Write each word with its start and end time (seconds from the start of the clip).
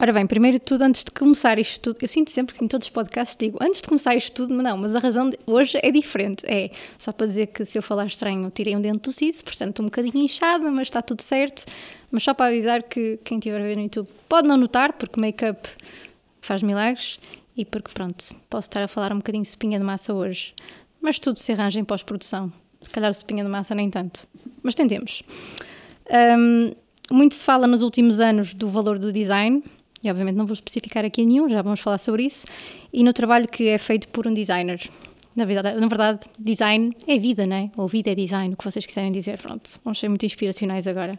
Ora 0.00 0.12
bem, 0.12 0.28
primeiro 0.28 0.60
de 0.60 0.64
tudo, 0.64 0.82
antes 0.82 1.02
de 1.02 1.10
começar 1.10 1.58
isto 1.58 1.80
tudo, 1.80 1.98
eu 2.00 2.06
sinto 2.06 2.30
sempre 2.30 2.56
que 2.56 2.64
em 2.64 2.68
todos 2.68 2.86
os 2.86 2.90
podcasts 2.90 3.36
digo, 3.36 3.58
antes 3.60 3.82
de 3.82 3.88
começar 3.88 4.14
isto 4.14 4.32
tudo, 4.32 4.54
não, 4.54 4.76
mas 4.76 4.94
a 4.94 5.00
razão 5.00 5.28
hoje 5.44 5.76
é 5.82 5.90
diferente. 5.90 6.44
É 6.46 6.70
só 6.96 7.10
para 7.10 7.26
dizer 7.26 7.48
que 7.48 7.64
se 7.64 7.76
eu 7.76 7.82
falar 7.82 8.06
estranho, 8.06 8.48
tirei 8.48 8.76
um 8.76 8.80
dente 8.80 9.00
do 9.00 9.12
siso, 9.12 9.42
portanto 9.42 9.70
estou 9.70 9.84
um 9.84 9.88
bocadinho 9.88 10.24
inchada, 10.24 10.70
mas 10.70 10.86
está 10.86 11.02
tudo 11.02 11.20
certo. 11.20 11.64
Mas 12.12 12.22
só 12.22 12.32
para 12.32 12.46
avisar 12.46 12.84
que 12.84 13.18
quem 13.24 13.38
estiver 13.38 13.60
a 13.60 13.64
ver 13.64 13.74
no 13.74 13.82
YouTube 13.82 14.08
pode 14.28 14.46
não 14.46 14.56
notar, 14.56 14.92
porque 14.92 15.18
make-up 15.18 15.68
faz 16.40 16.62
milagres 16.62 17.18
e 17.56 17.64
porque, 17.64 17.90
pronto, 17.92 18.24
posso 18.48 18.68
estar 18.68 18.84
a 18.84 18.86
falar 18.86 19.12
um 19.12 19.16
bocadinho 19.16 19.42
de 19.42 19.48
espinha 19.48 19.80
de 19.80 19.84
massa 19.84 20.14
hoje. 20.14 20.54
Mas 21.00 21.18
tudo 21.18 21.40
se 21.40 21.50
arranja 21.50 21.80
em 21.80 21.84
pós-produção. 21.84 22.52
Se 22.80 22.90
calhar 22.90 23.10
espinha 23.10 23.42
de 23.42 23.50
massa 23.50 23.74
nem 23.74 23.90
tanto. 23.90 24.28
Mas 24.62 24.76
tentemos. 24.76 25.24
Um, 26.38 26.72
muito 27.10 27.34
se 27.34 27.44
fala 27.44 27.66
nos 27.66 27.82
últimos 27.82 28.20
anos 28.20 28.54
do 28.54 28.70
valor 28.70 28.96
do 28.96 29.12
design 29.12 29.64
e 30.02 30.10
obviamente 30.10 30.36
não 30.36 30.46
vou 30.46 30.54
especificar 30.54 31.04
aqui 31.04 31.24
nenhum, 31.24 31.48
já 31.48 31.62
vamos 31.62 31.80
falar 31.80 31.98
sobre 31.98 32.24
isso, 32.24 32.46
e 32.92 33.02
no 33.02 33.12
trabalho 33.12 33.48
que 33.48 33.68
é 33.68 33.78
feito 33.78 34.08
por 34.08 34.26
um 34.26 34.34
designer. 34.34 34.80
Na 35.34 35.44
verdade, 35.44 35.78
na 35.78 35.86
verdade, 35.86 36.20
design 36.36 36.96
é 37.06 37.16
vida, 37.16 37.46
não 37.46 37.56
é? 37.56 37.70
Ou 37.76 37.86
vida 37.86 38.10
é 38.10 38.14
design, 38.14 38.54
o 38.54 38.56
que 38.56 38.64
vocês 38.64 38.84
quiserem 38.84 39.12
dizer, 39.12 39.38
pronto. 39.38 39.78
Vamos 39.84 39.98
ser 40.00 40.08
muito 40.08 40.26
inspiracionais 40.26 40.86
agora. 40.88 41.18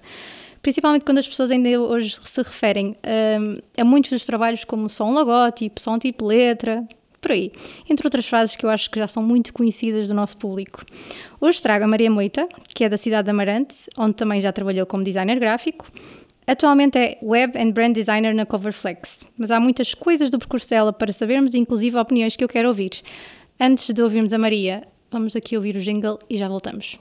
Principalmente 0.62 1.06
quando 1.06 1.20
as 1.20 1.28
pessoas 1.28 1.52
ainda 1.52 1.70
hoje 1.80 2.18
se 2.22 2.42
referem 2.42 2.98
um, 3.40 3.62
a 3.78 3.86
muitos 3.86 4.12
dos 4.12 4.26
trabalhos 4.26 4.66
como 4.66 4.90
só 4.90 5.06
um 5.06 5.14
logótipo, 5.14 5.80
só 5.80 5.94
um 5.94 5.98
tipo 5.98 6.26
letra, 6.26 6.86
por 7.22 7.32
aí. 7.32 7.52
Entre 7.90 8.06
outras 8.06 8.28
frases 8.28 8.56
que 8.56 8.66
eu 8.66 8.70
acho 8.70 8.90
que 8.90 9.00
já 9.00 9.08
são 9.08 9.22
muito 9.24 9.54
conhecidas 9.54 10.08
do 10.08 10.14
nosso 10.14 10.38
público. 10.38 10.84
Hoje 11.40 11.62
trago 11.62 11.86
a 11.86 11.88
Maria 11.88 12.10
Moita, 12.12 12.48
que 12.74 12.84
é 12.84 12.90
da 12.90 12.98
cidade 12.98 13.26
de 13.26 13.32
Amarante, 13.32 13.86
onde 13.98 14.16
também 14.16 14.42
já 14.42 14.52
trabalhou 14.52 14.86
como 14.86 15.04
designer 15.04 15.40
gráfico, 15.40 15.90
Atualmente 16.50 16.98
é 16.98 17.20
Web 17.22 17.60
and 17.60 17.74
Brand 17.74 17.94
Designer 17.94 18.34
na 18.34 18.44
Coverflex, 18.44 19.24
mas 19.38 19.52
há 19.52 19.60
muitas 19.60 19.94
coisas 19.94 20.32
do 20.32 20.40
percurso 20.40 20.68
dela 20.68 20.92
para 20.92 21.14
sabermos, 21.14 21.54
inclusive 21.54 21.96
opiniões 21.96 22.36
que 22.36 22.44
eu 22.44 22.48
quero 22.48 22.70
ouvir. 22.70 23.04
Antes 23.60 23.94
de 23.94 24.02
ouvirmos 24.02 24.34
a 24.34 24.40
Maria, 24.40 24.88
vamos 25.12 25.36
aqui 25.36 25.56
ouvir 25.56 25.76
o 25.76 25.80
jingle 25.80 26.18
e 26.28 26.38
já 26.38 26.48
voltamos. 26.48 26.98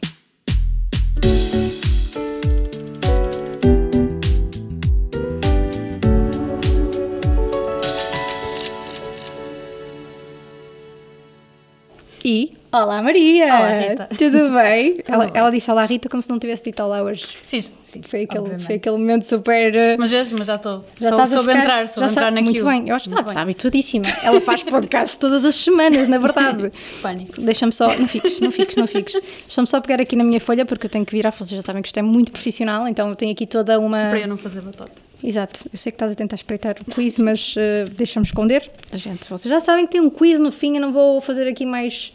E 12.23 12.58
Olá 12.71 13.03
Maria! 13.03 13.47
Olá 13.47 13.81
Rita! 13.81 14.09
Tudo 14.19 14.51
bem? 14.51 14.97
Tudo 15.01 15.15
ela, 15.15 15.25
bem. 15.25 15.33
ela, 15.35 15.51
disse 15.51 15.71
olá 15.71 15.87
Rita 15.87 16.07
como 16.07 16.23
se 16.23 16.29
não 16.29 16.39
tivesse 16.39 16.65
dito 16.65 16.83
olá 16.83 17.03
hoje. 17.03 17.27
Sim, 17.47 17.63
sim. 17.63 18.03
Foi 18.03 18.25
aquele, 18.25 18.41
obviamente. 18.41 18.67
foi 18.67 18.75
aquele 18.75 18.97
momento 18.99 19.27
super. 19.27 19.97
Mas, 19.99 20.11
vês, 20.11 20.31
mas 20.33 20.47
já 20.47 20.57
estou. 20.57 20.85
já 21.01 21.09
Sou, 21.09 21.19
a 21.21 21.27
soube 21.27 21.49
ficar- 21.49 21.61
entrar, 21.63 21.89
soube 21.89 22.11
entrar 22.11 22.25
sabe- 22.25 22.35
na 22.35 22.43
Muito 22.43 22.65
bem, 22.67 22.89
eu 22.91 22.95
acho 22.95 23.09
que 23.09 23.19
ela 23.19 23.33
sabe 23.33 23.55
tudo 23.55 23.79
Ela 24.23 24.41
faz 24.43 24.63
podcast 24.69 25.19
todas 25.19 25.47
as 25.47 25.55
semanas, 25.55 26.07
na 26.09 26.19
verdade. 26.19 26.71
Pânico. 27.01 27.41
Deixa-me 27.41 27.73
só, 27.73 27.87
não 27.97 28.07
fiques, 28.07 28.39
não 28.39 28.51
fiques, 28.51 28.77
não 28.77 28.87
fiques. 28.87 29.15
Deixa-me 29.47 29.67
só 29.67 29.81
pegar 29.81 30.03
aqui 30.03 30.15
na 30.15 30.25
minha 30.25 30.41
folha 30.41 30.67
porque 30.67 30.85
eu 30.85 30.91
tenho 30.91 31.07
que 31.07 31.13
virar, 31.17 31.31
vocês 31.31 31.51
já 31.51 31.63
sabem 31.63 31.81
que 31.81 31.89
isto 31.89 31.99
é 31.99 32.03
muito 32.03 32.31
profissional, 32.33 32.87
então 32.87 33.09
eu 33.09 33.17
tenho 33.17 33.33
aqui 33.33 33.47
toda 33.47 33.81
uma. 33.81 33.97
Para 33.97 34.21
eu 34.21 34.29
não 34.29 34.37
fazer 34.37 34.61
batota. 34.61 35.09
Exato, 35.25 35.69
eu 35.73 35.77
sei 35.77 35.91
que 35.91 35.97
estás 35.97 36.13
a 36.13 36.15
tentar 36.15 36.37
espreitar 36.37 36.77
o 36.81 36.93
quiz, 36.95 37.19
mas 37.19 37.57
uh, 37.57 37.91
deixa-me 37.91 38.25
esconder. 38.25 38.71
Gente, 38.93 39.29
vocês 39.29 39.53
já 39.53 39.59
sabem 39.59 39.85
que 39.85 39.91
tem 39.93 40.01
um 40.01 40.09
quiz 40.11 40.39
no 40.39 40.53
fim, 40.53 40.77
eu 40.77 40.81
não 40.81 40.93
vou 40.93 41.21
fazer 41.21 41.49
aqui 41.49 41.67
mais. 41.67 42.13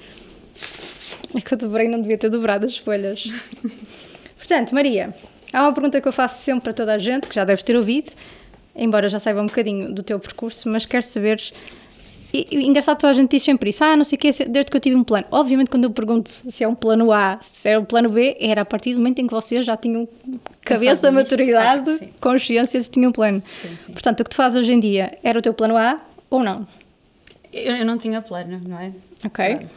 É 1.35 1.41
que 1.41 1.53
eu 1.53 1.57
dobrei, 1.57 1.87
não 1.87 1.99
devia 2.01 2.17
ter 2.17 2.29
dobrado 2.29 2.65
as 2.65 2.77
folhas. 2.77 3.25
Portanto, 4.37 4.73
Maria, 4.75 5.13
há 5.51 5.63
uma 5.63 5.73
pergunta 5.73 5.99
que 5.99 6.07
eu 6.07 6.13
faço 6.13 6.43
sempre 6.43 6.63
para 6.65 6.73
toda 6.73 6.93
a 6.93 6.97
gente, 6.97 7.27
que 7.27 7.35
já 7.35 7.43
deves 7.43 7.63
ter 7.63 7.75
ouvido, 7.75 8.11
embora 8.75 9.07
já 9.09 9.19
saiba 9.19 9.41
um 9.41 9.45
bocadinho 9.47 9.93
do 9.93 10.03
teu 10.03 10.19
percurso, 10.19 10.69
mas 10.69 10.85
quero 10.85 11.03
saber. 11.03 11.41
E, 12.33 12.47
e 12.51 12.65
engraçado, 12.65 12.97
toda 12.99 13.11
a 13.11 13.13
gente 13.13 13.29
diz 13.31 13.43
sempre 13.43 13.69
isso. 13.69 13.83
Ah, 13.83 13.95
não 13.95 14.03
sei 14.03 14.15
o 14.15 14.19
que, 14.19 14.31
desde 14.31 14.69
que 14.71 14.75
eu 14.77 14.81
tive 14.81 14.95
um 14.95 15.03
plano. 15.03 15.25
Obviamente, 15.31 15.69
quando 15.69 15.83
eu 15.83 15.91
pergunto 15.91 16.29
se 16.49 16.63
é 16.63 16.67
um 16.67 16.73
plano 16.75 17.11
A, 17.11 17.37
se 17.41 17.69
é 17.69 17.77
um 17.77 17.85
plano 17.85 18.09
B, 18.09 18.35
era 18.39 18.61
a 18.61 18.65
partir 18.65 18.93
do 18.93 18.97
momento 18.97 19.19
em 19.19 19.27
que 19.27 19.33
vocês 19.33 19.65
já 19.65 19.77
tinham 19.77 20.07
cabeça, 20.61 21.11
maturidade, 21.11 21.91
Ah, 22.01 22.05
consciência 22.19 22.81
se 22.81 22.89
tinham 22.89 23.09
um 23.09 23.13
plano. 23.13 23.39
Sim, 23.61 23.77
sim. 23.85 23.93
Portanto, 23.93 24.19
o 24.21 24.23
que 24.23 24.31
tu 24.31 24.35
fazes 24.35 24.59
hoje 24.59 24.73
em 24.73 24.79
dia 24.79 25.17
era 25.23 25.37
o 25.37 25.41
teu 25.41 25.53
plano 25.53 25.77
A 25.77 25.99
ou 26.29 26.43
não? 26.43 26.67
Eu, 27.51 27.75
eu 27.75 27.85
não 27.85 27.99
tinha 27.99 28.19
plano, 28.19 28.59
não 28.67 28.79
é? 28.79 28.91
Ok. 29.23 29.45
Claro. 29.55 29.69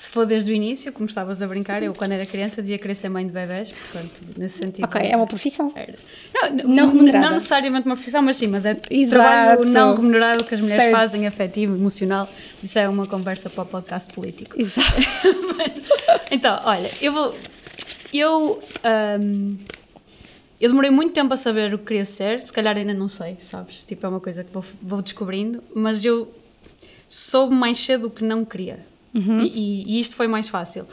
Se 0.00 0.08
for 0.08 0.24
desde 0.24 0.50
o 0.50 0.54
início, 0.54 0.90
como 0.94 1.06
estavas 1.06 1.42
a 1.42 1.46
brincar, 1.46 1.82
eu 1.82 1.92
quando 1.92 2.12
era 2.12 2.24
criança 2.24 2.62
dizia 2.62 2.78
querer 2.78 2.94
ser 2.94 3.10
mãe 3.10 3.26
de 3.26 3.32
bebés, 3.34 3.70
portanto, 3.70 4.22
nesse 4.34 4.56
sentido. 4.56 4.86
Ok, 4.86 4.98
é 4.98 5.14
uma 5.14 5.26
profissão. 5.26 5.70
Era. 5.76 5.94
Não, 6.32 6.68
Não 6.74 6.88
remunerada. 6.88 7.26
Não 7.26 7.32
necessariamente 7.34 7.84
uma 7.84 7.96
profissão, 7.96 8.22
mas 8.22 8.38
sim, 8.38 8.46
mas 8.46 8.64
é 8.64 8.80
Exato. 8.90 9.22
trabalho 9.22 9.64
não 9.66 9.94
remunerado 9.94 10.42
que 10.44 10.54
as 10.54 10.60
mulheres 10.62 10.84
Certo. 10.84 10.96
fazem, 10.96 11.26
afetivo, 11.26 11.74
emocional. 11.74 12.26
Isso 12.62 12.78
é 12.78 12.88
uma 12.88 13.06
conversa 13.06 13.50
para 13.50 13.62
o 13.62 13.66
podcast 13.66 14.10
político. 14.14 14.58
Exato. 14.58 14.88
Então, 16.32 16.58
olha, 16.64 16.90
eu 17.02 17.12
vou. 17.12 17.34
Eu. 18.10 18.62
ahm, 18.82 19.56
eu 20.58 20.70
demorei 20.70 20.90
muito 20.90 21.12
tempo 21.12 21.34
a 21.34 21.36
saber 21.36 21.74
o 21.74 21.78
que 21.78 21.84
queria 21.84 22.06
ser, 22.06 22.40
se 22.40 22.50
calhar 22.50 22.74
ainda 22.74 22.94
não 22.94 23.08
sei, 23.08 23.36
sabes? 23.40 23.82
Tipo, 23.82 24.06
é 24.06 24.08
uma 24.08 24.20
coisa 24.20 24.42
que 24.44 24.50
vou, 24.52 24.64
vou 24.80 25.02
descobrindo, 25.02 25.62
mas 25.74 26.02
eu 26.02 26.32
soube 27.06 27.54
mais 27.54 27.78
cedo 27.78 28.06
o 28.06 28.10
que 28.10 28.24
não 28.24 28.46
queria. 28.46 28.88
Uhum. 29.14 29.40
E, 29.40 29.96
e- 29.96 30.00
isto 30.00 30.14
foi 30.16 30.26
mais 30.28 30.48
fácil. 30.48 30.86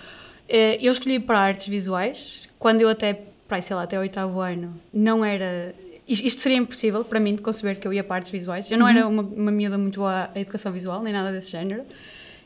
Eh, 0.50 0.78
Eu 0.82 0.92
escolhi 0.92 1.20
para 1.20 1.40
artes 1.40 1.68
visuais, 1.68 2.48
quando 2.58 2.82
eu 2.82 2.90
até, 2.90 3.22
para 3.48 3.62
sei 3.62 3.76
lá, 3.76 3.84
até 3.84 3.98
o 3.98 4.02
oitavo 4.02 4.40
ano, 4.40 4.74
não 4.94 5.24
era. 5.24 5.74
Isto 6.08 6.40
seria 6.42 6.58
impossível 6.58 7.04
para 7.04 7.20
mim 7.20 7.36
de 7.36 7.42
conceber 7.42 7.78
que 7.80 7.86
eu 7.88 7.92
ia 7.92 8.02
para 8.04 8.16
artes 8.18 8.32
visuais. 8.32 8.72
Eu 8.72 8.78
não 8.78 8.88
era 8.88 9.06
uma, 9.06 9.22
uma 9.22 9.52
miúda 9.52 9.78
muito 9.78 10.00
boa 10.00 10.30
à 10.34 10.40
educação 10.40 10.72
visual, 10.72 11.02
nem 11.04 11.12
nada 11.12 11.32
desse 11.34 11.52
género. 11.52 11.84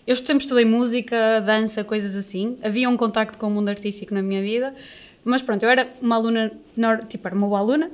Eu 0.08 0.16
sempre 0.16 0.40
estudei 0.44 0.66
música, 0.66 1.40
dança, 1.46 1.84
coisas 1.84 2.16
assim. 2.16 2.58
Havia 2.64 2.90
um 2.90 2.98
contacto 2.98 3.38
com 3.38 3.46
o 3.48 3.52
mundo 3.52 3.70
artístico 3.70 4.16
na 4.16 4.22
minha 4.24 4.42
vida. 4.42 4.74
Mas 5.24 5.44
pronto, 5.44 5.62
eu 5.62 5.70
era 5.70 5.88
uma 6.02 6.16
aluna, 6.16 6.52
tipo, 7.08 7.28
era 7.28 7.36
uma 7.38 7.46
boa 7.48 7.60
aluna, 7.60 7.92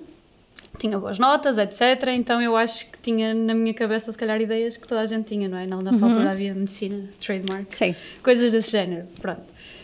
tinha 0.77 0.97
boas 0.99 1.17
notas, 1.19 1.57
etc. 1.57 2.07
Então 2.15 2.41
eu 2.41 2.55
acho 2.55 2.85
que 2.89 2.99
tinha 2.99 3.33
na 3.33 3.53
minha 3.53 3.73
cabeça, 3.73 4.11
se 4.11 4.17
calhar, 4.17 4.39
ideias 4.41 4.77
que 4.77 4.87
toda 4.87 5.01
a 5.01 5.05
gente 5.05 5.25
tinha, 5.25 5.47
não 5.47 5.57
é? 5.57 5.65
Na 5.65 5.81
nossa 5.81 6.05
altura 6.05 6.31
havia 6.31 6.53
medicina, 6.53 7.09
trademark, 7.19 7.73
Sei. 7.75 7.95
coisas 8.23 8.51
desse 8.51 8.71
género. 8.71 9.07
Pronto. 9.21 9.43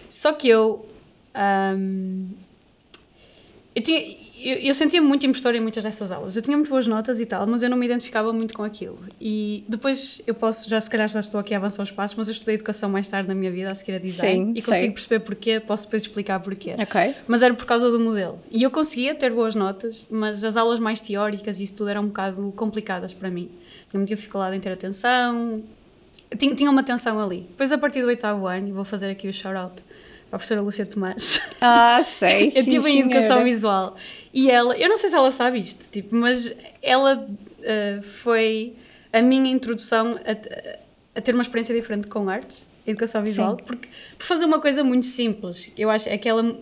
Só 0.09 0.33
que 0.33 0.47
eu. 0.49 0.85
ahm, 1.33 2.27
eu, 3.75 3.81
tinha, 3.81 4.15
eu, 4.43 4.57
eu 4.57 4.73
sentia 4.73 5.01
muito 5.01 5.25
impostora 5.25 5.57
em 5.57 5.61
muitas 5.61 5.83
dessas 5.83 6.11
aulas. 6.11 6.35
Eu 6.35 6.41
tinha 6.41 6.57
muito 6.57 6.69
boas 6.69 6.85
notas 6.85 7.19
e 7.19 7.25
tal, 7.25 7.47
mas 7.47 7.63
eu 7.63 7.69
não 7.69 7.77
me 7.77 7.85
identificava 7.85 8.33
muito 8.33 8.53
com 8.53 8.63
aquilo. 8.63 8.99
E 9.19 9.63
depois 9.67 10.21
eu 10.27 10.33
posso, 10.33 10.69
já 10.69 10.79
se 10.79 10.89
calhar 10.89 11.07
já 11.07 11.19
estou 11.19 11.39
aqui 11.39 11.53
a 11.53 11.57
avançar 11.57 11.83
os 11.83 11.91
passos, 11.91 12.17
mas 12.17 12.27
eu 12.27 12.33
estudei 12.33 12.55
educação 12.55 12.89
mais 12.89 13.07
tarde 13.07 13.27
na 13.27 13.35
minha 13.35 13.51
vida, 13.51 13.71
a 13.71 13.75
seguir 13.75 13.93
a 13.93 13.99
design. 13.99 14.45
Sim, 14.45 14.53
e 14.55 14.61
sei. 14.61 14.73
consigo 14.73 14.93
perceber 14.93 15.19
porquê, 15.19 15.59
posso 15.59 15.85
depois 15.85 16.01
explicar 16.03 16.39
porquê. 16.39 16.75
Ok. 16.77 17.15
Mas 17.27 17.43
era 17.43 17.53
por 17.53 17.65
causa 17.65 17.89
do 17.89 17.99
modelo. 17.99 18.39
E 18.51 18.61
eu 18.63 18.71
conseguia 18.71 19.15
ter 19.15 19.31
boas 19.31 19.55
notas, 19.55 20.05
mas 20.09 20.43
as 20.43 20.57
aulas 20.57 20.79
mais 20.79 20.99
teóricas 20.99 21.59
e 21.59 21.63
isso 21.63 21.75
tudo 21.75 21.89
eram 21.89 22.03
um 22.03 22.07
bocado 22.07 22.53
complicadas 22.55 23.13
para 23.13 23.29
mim. 23.29 23.49
Tinha 23.89 23.99
muita 23.99 24.15
dificuldade 24.15 24.55
em 24.55 24.59
ter 24.59 24.71
atenção. 24.71 25.63
Tinha, 26.37 26.55
tinha 26.55 26.69
uma 26.69 26.83
tensão 26.83 27.19
ali. 27.19 27.41
Depois, 27.49 27.71
a 27.71 27.77
partir 27.77 28.01
do 28.01 28.07
oitavo 28.07 28.47
ano, 28.47 28.67
e 28.67 28.71
vou 28.71 28.83
fazer 28.83 29.09
aqui 29.09 29.27
o 29.27 29.33
shout-out 29.33 29.83
a 30.33 30.37
professora 30.37 30.61
Lúcia 30.61 30.83
Tomás. 30.83 31.39
Ah, 31.61 32.01
sei. 32.03 32.51
eu 32.55 32.61
estive 32.61 32.89
em 32.89 33.01
educação 33.01 33.43
visual. 33.43 33.95
E 34.33 34.49
ela, 34.49 34.75
eu 34.75 34.89
não 34.89 34.97
sei 34.97 35.09
se 35.09 35.15
ela 35.15 35.29
sabe 35.31 35.59
isto, 35.59 35.87
tipo, 35.91 36.15
mas 36.15 36.55
ela 36.81 37.27
eh, 37.61 37.99
foi 38.01 38.73
a 39.11 39.21
minha 39.21 39.51
introdução 39.51 40.19
a, 40.25 41.19
a 41.19 41.21
ter 41.21 41.33
uma 41.33 41.43
experiência 41.43 41.73
diferente 41.75 42.07
com 42.07 42.27
artes, 42.27 42.65
educação 42.85 43.23
visual, 43.23 43.57
Sim. 43.57 43.63
porque 43.65 43.87
por 44.17 44.25
fazer 44.25 44.45
uma 44.45 44.59
coisa 44.59 44.83
muito 44.83 45.05
simples, 45.05 45.71
eu 45.77 45.89
acho 45.89 46.09
é 46.09 46.17
que 46.17 46.27
ela, 46.27 46.57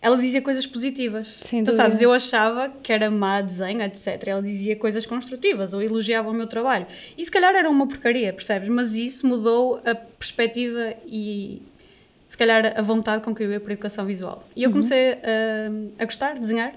ela 0.00 0.16
dizia 0.16 0.40
coisas 0.40 0.64
positivas. 0.64 1.40
Sem 1.44 1.64
tu 1.64 1.66
dúvida. 1.66 1.82
sabes, 1.82 2.00
eu 2.00 2.12
achava 2.12 2.68
que 2.82 2.92
era 2.92 3.10
má 3.10 3.40
desenho, 3.40 3.82
etc. 3.82 4.28
Ela 4.28 4.42
dizia 4.42 4.76
coisas 4.76 5.04
construtivas 5.04 5.74
ou 5.74 5.82
elogiava 5.82 6.30
o 6.30 6.32
meu 6.32 6.46
trabalho. 6.46 6.86
E 7.16 7.24
se 7.24 7.30
calhar 7.30 7.54
era 7.54 7.68
uma 7.68 7.86
porcaria, 7.86 8.32
percebes? 8.32 8.68
Mas 8.68 8.94
isso 8.94 9.26
mudou 9.26 9.82
a 9.84 9.94
perspectiva 9.94 10.94
e 11.04 11.60
se 12.28 12.36
calhar 12.38 12.78
a 12.78 12.82
vontade 12.82 13.24
com 13.24 13.34
que 13.34 13.42
eu 13.42 13.50
ia 13.50 13.58
para 13.58 13.72
a 13.72 13.74
educação 13.74 14.06
visual. 14.06 14.46
E 14.54 14.62
eu 14.62 14.70
comecei 14.70 15.14
a, 15.14 15.18
a 15.98 16.04
gostar 16.04 16.34
de 16.34 16.40
desenhar. 16.40 16.74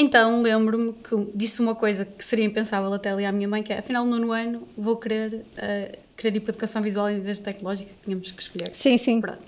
Então 0.00 0.40
lembro-me 0.42 0.92
que 0.92 1.16
disse 1.34 1.60
uma 1.60 1.74
coisa 1.74 2.04
que 2.04 2.24
seria 2.24 2.44
impensável 2.44 2.92
até 2.94 3.10
ali 3.10 3.24
à 3.24 3.32
minha 3.32 3.48
mãe, 3.48 3.64
que 3.64 3.72
é, 3.72 3.80
afinal 3.80 4.04
no 4.04 4.12
nono 4.16 4.32
ano 4.32 4.68
vou 4.76 4.96
querer, 4.96 5.44
eh, 5.56 5.98
querer 6.16 6.36
ir 6.36 6.40
para 6.40 6.50
a 6.50 6.54
educação 6.54 6.80
visual 6.80 7.10
em 7.10 7.20
vez 7.20 7.38
de 7.38 7.42
tecnológica, 7.44 7.90
que 7.90 8.04
tínhamos 8.04 8.30
que 8.30 8.40
escolher. 8.40 8.70
Sim, 8.74 8.96
sim. 8.96 9.20
Pronto. 9.20 9.42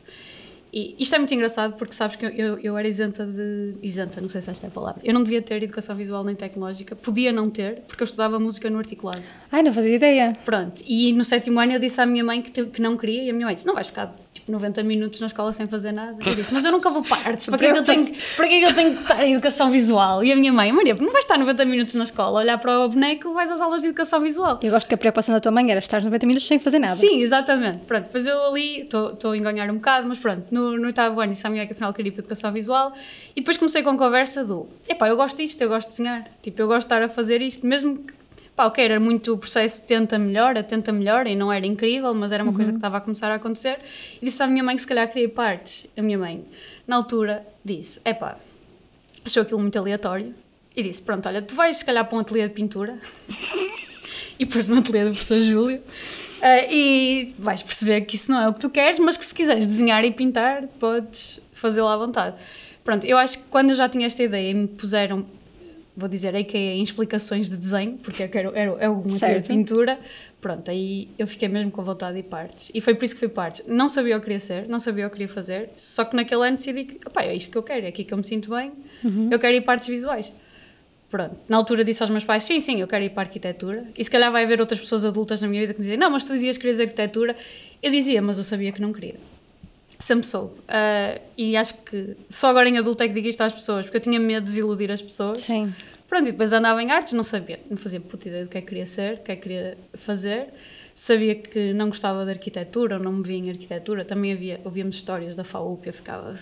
E 0.73 0.95
isto 1.01 1.15
é 1.15 1.19
muito 1.19 1.35
engraçado 1.35 1.75
porque 1.77 1.93
sabes 1.95 2.15
que 2.17 2.25
eu, 2.25 2.59
eu, 2.59 2.79
era 2.79 2.87
isenta 2.87 3.25
de. 3.27 3.75
isenta, 3.83 4.21
não 4.21 4.29
sei 4.29 4.41
se 4.41 4.51
esta 4.51 4.67
é 4.67 4.69
a 4.69 4.71
palavra. 4.71 5.01
Eu 5.05 5.13
não 5.15 5.23
devia 5.23 5.43
ter 5.43 5.61
educação 5.63 5.97
visual 5.97 6.23
nem 6.25 6.35
tecnológica, 6.37 6.95
podia 6.95 7.33
não 7.33 7.51
ter, 7.51 7.81
porque 7.89 8.03
eu 8.03 8.05
estudava 8.05 8.39
música 8.39 8.69
no 8.71 8.79
articulado. 8.79 9.23
Ai, 9.51 9.63
não 9.65 9.73
fazia 9.73 9.95
ideia. 9.97 10.37
Pronto, 10.45 10.83
e 10.87 11.13
no 11.13 11.25
sétimo 11.25 11.59
ano 11.59 11.73
eu 11.73 11.81
disse 11.81 12.01
à 12.01 12.07
minha 12.07 12.23
mãe 12.23 12.41
que, 12.41 12.53
te- 12.53 12.67
que 12.67 12.81
não 12.81 12.97
queria, 12.97 13.25
e 13.25 13.31
a 13.31 13.33
minha 13.33 13.47
mãe 13.47 13.55
disse: 13.55 13.67
Não 13.67 13.75
vais 13.75 13.89
ficar 13.89 14.15
90 14.51 14.83
minutos 14.83 15.21
na 15.21 15.27
escola 15.27 15.53
sem 15.53 15.67
fazer 15.67 15.93
nada. 15.93 16.17
Eu 16.25 16.35
disse, 16.35 16.53
mas 16.53 16.65
eu 16.65 16.73
nunca 16.73 16.91
vou 16.91 17.03
para 17.03 17.29
artes, 17.29 17.47
para 17.47 17.59
que, 17.59 17.67
é 17.67 17.73
que 17.73 17.79
eu 17.79 17.85
tenho, 17.85 18.15
para 18.37 18.49
que 18.49 18.55
é 18.55 18.59
que 18.59 18.65
eu 18.67 18.75
tenho 18.75 18.97
que 18.97 19.03
estar 19.03 19.25
em 19.25 19.33
educação 19.33 19.71
visual? 19.71 20.25
E 20.25 20.33
a 20.33 20.37
minha 20.37 20.53
mãe, 20.53 20.73
Maria, 20.73 20.95
não 20.95 21.13
vais 21.13 21.25
estar 21.25 21.39
90 21.39 21.65
minutos 21.65 21.95
na 21.95 22.05
escola, 22.05 22.41
olhar 22.41 22.59
para 22.59 22.81
o 22.81 22.89
boneco, 22.89 23.33
vais 23.33 23.51
às 23.51 23.61
aulas 23.61 23.83
de 23.83 23.89
educação 23.89 24.21
visual. 24.21 24.59
Eu 24.63 24.71
gosto 24.71 24.89
que 24.89 24.95
a 24.95 24.99
preocupação 24.99 25.35
da 25.35 25.41
tua 25.41 25.53
mãe 25.53 25.71
era 25.71 25.79
estar 25.79 26.03
90 26.03 26.27
minutos 26.27 26.47
sem 26.47 26.59
fazer 26.59 26.79
nada. 26.79 26.97
Sim, 26.97 27.21
exatamente. 27.21 27.79
Pronto, 27.87 28.05
depois 28.05 28.27
eu 28.27 28.43
ali, 28.49 28.83
estou 28.83 29.33
a 29.33 29.37
enganhar 29.37 29.71
um 29.71 29.77
bocado, 29.77 30.09
mas 30.09 30.19
pronto, 30.19 30.47
no, 30.51 30.77
no 30.77 30.87
oitavo 30.87 31.21
ano 31.21 31.33
disse 31.33 31.47
à 31.47 31.51
minha 31.51 31.61
mãe 31.61 31.67
que 31.67 31.73
afinal 31.73 31.93
queria 31.93 32.11
ir 32.11 32.13
para 32.13 32.21
educação 32.21 32.53
visual 32.53 32.93
e 33.35 33.41
depois 33.41 33.57
comecei 33.57 33.83
com 33.83 33.91
a 33.91 33.97
conversa 33.97 34.45
do, 34.45 34.67
epá, 34.89 35.09
eu 35.09 35.17
gosto 35.17 35.37
disto, 35.37 35.61
eu 35.61 35.69
gosto 35.69 35.89
de 35.89 35.97
desenhar, 35.97 36.25
tipo, 36.43 36.61
eu 36.61 36.67
gosto 36.67 36.81
de 36.81 36.95
estar 36.95 37.03
a 37.03 37.09
fazer 37.09 37.43
isto, 37.43 37.67
mesmo 37.67 37.99
que 37.99 38.20
pá, 38.55 38.67
ok, 38.67 38.85
era 38.85 39.01
muito 39.01 39.33
o 39.35 39.39
processo 39.39 39.87
tenta 39.87 40.19
melhor, 40.19 40.63
tenta 40.65 40.93
melhor, 40.93 41.27
e 41.27 41.35
não 41.35 41.53
era 41.53 41.67
incrível, 41.67 42.15
mas 42.15 42.33
era 42.33 42.43
uma 42.43 42.51
uhum. 42.51 42.57
coisa 42.57 42.73
que 42.73 42.79
estava 42.79 42.99
a 42.99 43.01
começar 43.01 43.31
a 43.31 43.37
acontecer. 43.37 43.79
E 44.21 44.25
disse 44.25 44.43
à 44.43 44.47
minha 44.47 44.63
mãe 44.63 44.75
que 44.77 44.83
se 44.83 44.89
calhar 44.89 45.09
queria 45.09 45.29
partes. 45.29 45.87
A 45.97 46.03
minha 46.03 46.19
mãe, 46.19 46.45
na 46.87 46.97
altura, 46.97 47.47
disse: 47.65 48.01
é 48.05 48.13
pá, 48.13 48.37
achou 49.25 49.43
aquilo 49.43 49.61
muito 49.61 49.79
aleatório, 49.79 50.35
e 50.77 50.83
disse: 50.83 51.03
pronto, 51.03 51.29
olha, 51.29 51.43
tu 51.43 51.55
vais 51.55 51.77
se 51.77 51.85
calhar 51.85 52.05
para 52.07 52.17
um 52.17 52.21
ateliê 52.21 52.49
de 52.49 52.55
pintura, 52.55 52.99
e 54.39 54.45
depois 54.45 54.67
no 54.67 54.79
ateliê 54.79 55.05
do 55.05 55.11
professor 55.13 55.43
Júlio. 55.43 55.83
Uh, 56.41 56.73
e 56.73 57.35
vais 57.39 57.63
perceber 57.63 58.01
que 58.03 58.17
isso 58.17 58.33
não 58.33 58.41
é 58.41 58.49
o 58.49 58.55
que 58.55 58.61
tu 58.61 58.71
queres, 58.71 58.99
mas 58.99 59.19
que 59.19 59.25
se 59.25 59.35
quiseres 59.35 59.67
desenhar 59.67 60.03
e 60.07 60.11
pintar, 60.11 60.67
podes 60.79 61.39
fazê-lo 61.53 61.89
à 61.89 61.97
vontade. 61.99 62.35
Pronto, 62.83 63.07
eu 63.07 63.19
acho 63.19 63.39
que 63.39 63.45
quando 63.51 63.71
eu 63.71 63.77
já 63.77 63.89
tinha 63.91 64.07
esta 64.07 64.23
ideia 64.23 64.51
e 64.51 64.55
me 64.55 64.67
puseram 64.67 65.27
vou 65.97 66.09
dizer 66.09 66.35
aí 66.35 66.45
que 66.45 66.57
é 66.57 66.75
em 66.75 66.83
explicações 66.83 67.49
de 67.49 67.57
desenho, 67.57 67.99
porque 67.99 68.23
eu 68.23 68.29
quero, 68.29 68.55
era, 68.55 68.71
é 68.79 68.89
uma 68.89 69.19
de 69.19 69.49
pintura, 69.49 69.99
pronto, 70.41 70.71
aí 70.71 71.09
eu 71.19 71.27
fiquei 71.27 71.49
mesmo 71.49 71.71
com 71.71 71.83
vontade 71.83 72.15
de 72.15 72.21
ir 72.21 72.25
partes. 72.25 72.71
E 72.75 72.81
foi 72.81 72.95
por 72.95 73.05
isso 73.05 73.15
que 73.15 73.21
fui 73.21 73.29
partes. 73.29 73.65
Não 73.67 73.89
sabia 73.89 74.17
o 74.17 74.21
que 74.21 74.27
queria 74.27 74.41
ser, 74.41 74.69
não 74.69 74.81
sabia 74.81 75.07
o 75.07 75.11
que 75.11 75.17
queria 75.17 75.29
fazer, 75.29 75.71
só 75.77 76.05
que 76.05 76.15
naquele 76.17 76.47
ano 76.47 76.57
decidi 76.57 76.85
que, 76.85 77.07
opá, 77.07 77.23
é 77.23 77.35
isto 77.35 77.51
que 77.51 77.59
eu 77.59 77.63
quero, 77.63 77.87
é 77.87 77.89
aqui 77.89 78.05
que 78.05 78.15
eu 78.15 78.19
me 78.19 78.25
sinto 78.25 78.51
bem, 78.51 78.73
uhum. 79.05 79.29
eu 79.31 79.39
quero 79.39 79.55
ir 79.57 79.63
partes 79.63 79.89
visuais. 79.89 80.33
Pronto, 81.11 81.41
na 81.49 81.57
altura 81.57 81.85
disse 81.85 82.03
aos 82.03 82.11
meus 82.11 82.23
pais, 82.23 82.45
sim, 82.45 82.61
sim, 82.61 82.81
eu 82.81 82.87
quero 82.87 83.05
ir 83.05 83.11
para 83.11 83.23
a 83.23 83.27
arquitetura. 83.27 83.85
E 83.99 84.05
se 84.05 84.11
calhar 84.11 84.31
vai 84.31 84.45
haver 84.45 84.61
outras 84.61 84.79
pessoas 84.79 85.05
adultas 85.05 85.41
na 85.41 85.49
minha 85.49 85.63
vida 85.63 85.75
que 85.75 85.81
me 85.81 85.85
dizem, 85.85 85.99
não, 85.99 86.09
mas 86.09 86.23
tu 86.23 86.33
dizias 86.33 86.57
que 86.57 86.63
querias 86.63 86.79
arquitetura. 86.79 87.37
Eu 87.83 87.91
dizia, 87.91 88.23
mas 88.23 88.39
eu 88.39 88.45
sabia 88.45 88.71
que 88.71 88.81
não 88.81 88.93
queria 88.93 89.17
sempre 90.01 90.27
soube. 90.27 90.55
Uh, 90.61 91.21
e 91.37 91.57
acho 91.57 91.75
que 91.83 92.17
só 92.29 92.49
agora 92.49 92.69
em 92.69 92.79
adulto 92.79 93.03
é 93.03 93.09
que 93.09 93.15
digo 93.15 93.29
isto 93.29 93.41
às 93.43 93.53
pessoas, 93.53 93.85
porque 93.85 93.99
eu 93.99 94.01
tinha 94.01 94.19
medo 94.19 94.45
de 94.45 94.51
desiludir 94.51 94.91
as 94.91 95.01
pessoas. 95.01 95.43
Sim. 95.43 95.73
Pronto, 96.09 96.29
e 96.29 96.33
depois 96.33 96.53
andava 96.53 96.83
em 96.83 96.91
artes, 96.91 97.13
não 97.13 97.23
sabia, 97.23 97.61
não 97.71 97.77
fazia 97.77 98.01
puta 98.01 98.29
ideia 98.29 98.45
do 98.45 98.51
que 98.51 98.59
é 98.59 98.61
que 98.61 98.67
queria 98.67 98.87
ser, 98.87 99.17
do 99.19 99.23
que 99.23 99.31
é 99.31 99.37
que 99.37 99.43
queria 99.43 99.79
fazer. 99.95 100.49
Sabia 100.93 101.37
que 101.37 101.73
não 101.73 101.89
gostava 101.89 102.25
de 102.25 102.33
arquitetura, 102.33 102.97
ou 102.97 103.03
não 103.03 103.13
me 103.13 103.23
via 103.23 103.37
em 103.37 103.51
arquitetura. 103.51 104.05
Também 104.05 104.33
havia, 104.33 104.61
ouvíamos 104.65 104.97
histórias 104.97 105.37
da 105.37 105.45
FAUP 105.45 105.87
eu 105.87 105.93
ficava 105.93 106.37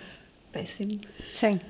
péssimo. 0.50 0.98
Sim. 1.28 1.60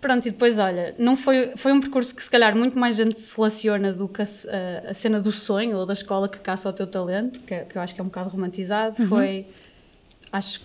Pronto, 0.00 0.26
e 0.26 0.30
depois, 0.30 0.58
olha, 0.58 0.94
não 0.98 1.14
foi, 1.14 1.52
foi 1.56 1.72
um 1.72 1.80
percurso 1.80 2.14
que 2.14 2.22
se 2.22 2.30
calhar 2.30 2.56
muito 2.56 2.78
mais 2.78 2.96
gente 2.96 3.18
se 3.18 3.36
relaciona 3.36 3.92
do 3.92 4.08
que 4.08 4.22
a, 4.22 4.24
a, 4.24 4.90
a 4.90 4.94
cena 4.94 5.20
do 5.20 5.30
sonho 5.30 5.76
ou 5.76 5.86
da 5.86 5.92
escola 5.92 6.28
que 6.28 6.38
caça 6.38 6.68
o 6.68 6.72
teu 6.72 6.86
talento, 6.86 7.40
que, 7.40 7.54
é, 7.54 7.64
que 7.64 7.76
eu 7.76 7.82
acho 7.82 7.94
que 7.94 8.00
é 8.00 8.04
um 8.04 8.08
bocado 8.08 8.30
romantizado. 8.30 9.00
Uhum. 9.02 9.08
Foi, 9.08 9.46
acho 10.32 10.60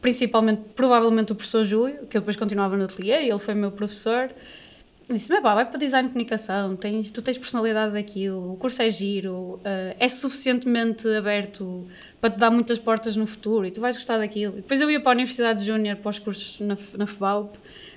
principalmente, 0.00 0.62
provavelmente 0.74 1.32
o 1.32 1.34
professor 1.34 1.64
Júlio, 1.64 2.06
que 2.06 2.16
eu 2.16 2.20
depois 2.20 2.36
continuava 2.36 2.76
no 2.76 2.84
ateliê, 2.84 3.28
ele 3.28 3.38
foi 3.38 3.54
meu 3.54 3.70
professor. 3.70 4.30
Disse-me, 5.08 5.40
vai 5.40 5.66
para 5.66 5.76
design 5.76 6.06
de 6.06 6.12
comunicação, 6.12 6.76
tens, 6.76 7.10
tu 7.10 7.20
tens 7.20 7.36
personalidade 7.36 7.92
daquilo, 7.92 8.52
o 8.52 8.56
curso 8.56 8.80
é 8.80 8.88
giro, 8.88 9.54
uh, 9.56 9.60
é 9.98 10.06
suficientemente 10.06 11.08
aberto 11.08 11.84
para 12.20 12.30
te 12.30 12.38
dar 12.38 12.48
muitas 12.48 12.78
portas 12.78 13.16
no 13.16 13.26
futuro 13.26 13.66
e 13.66 13.72
tu 13.72 13.80
vais 13.80 13.96
gostar 13.96 14.18
daquilo. 14.18 14.52
E 14.52 14.56
depois 14.60 14.80
eu 14.80 14.88
ia 14.88 15.00
para 15.00 15.10
a 15.10 15.14
Universidade 15.14 15.64
Júnior, 15.64 15.96
para 15.96 16.10
os 16.10 16.20
cursos 16.20 16.60
na, 16.60 16.76
na 16.96 17.06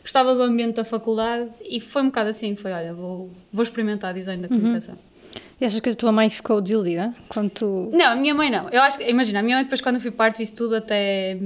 gostava 0.02 0.34
do 0.34 0.42
ambiente 0.42 0.76
da 0.76 0.84
faculdade 0.84 1.52
e 1.62 1.80
foi 1.80 2.02
um 2.02 2.06
bocado 2.06 2.30
assim, 2.30 2.56
foi, 2.56 2.72
olha, 2.72 2.94
vou, 2.96 3.32
vou 3.52 3.62
experimentar 3.62 4.14
design 4.14 4.42
da 4.42 4.54
uhum. 4.54 4.60
comunicação. 4.60 4.96
Uhum. 4.96 5.13
E 5.60 5.66
achas 5.66 5.80
que 5.80 5.90
a 5.90 5.96
tua 5.96 6.12
mãe 6.12 6.30
ficou 6.30 6.60
desiludida 6.62 7.14
quando 7.30 7.50
tu... 7.50 7.90
Não, 7.94 8.12
a 8.12 8.16
minha 8.16 8.34
mãe 8.34 8.50
não. 8.50 8.70
Eu 8.70 8.82
acho 8.82 8.98
que, 8.98 9.10
imagina, 9.10 9.40
a 9.40 9.44
minha 9.44 9.58
mãe 9.58 9.64
depois 9.64 9.82
quando 9.82 9.96
eu 9.96 10.02
fui 10.02 10.12
parte 10.12 10.44
isso 10.44 10.56
tudo 10.56 10.76
até, 10.76 11.38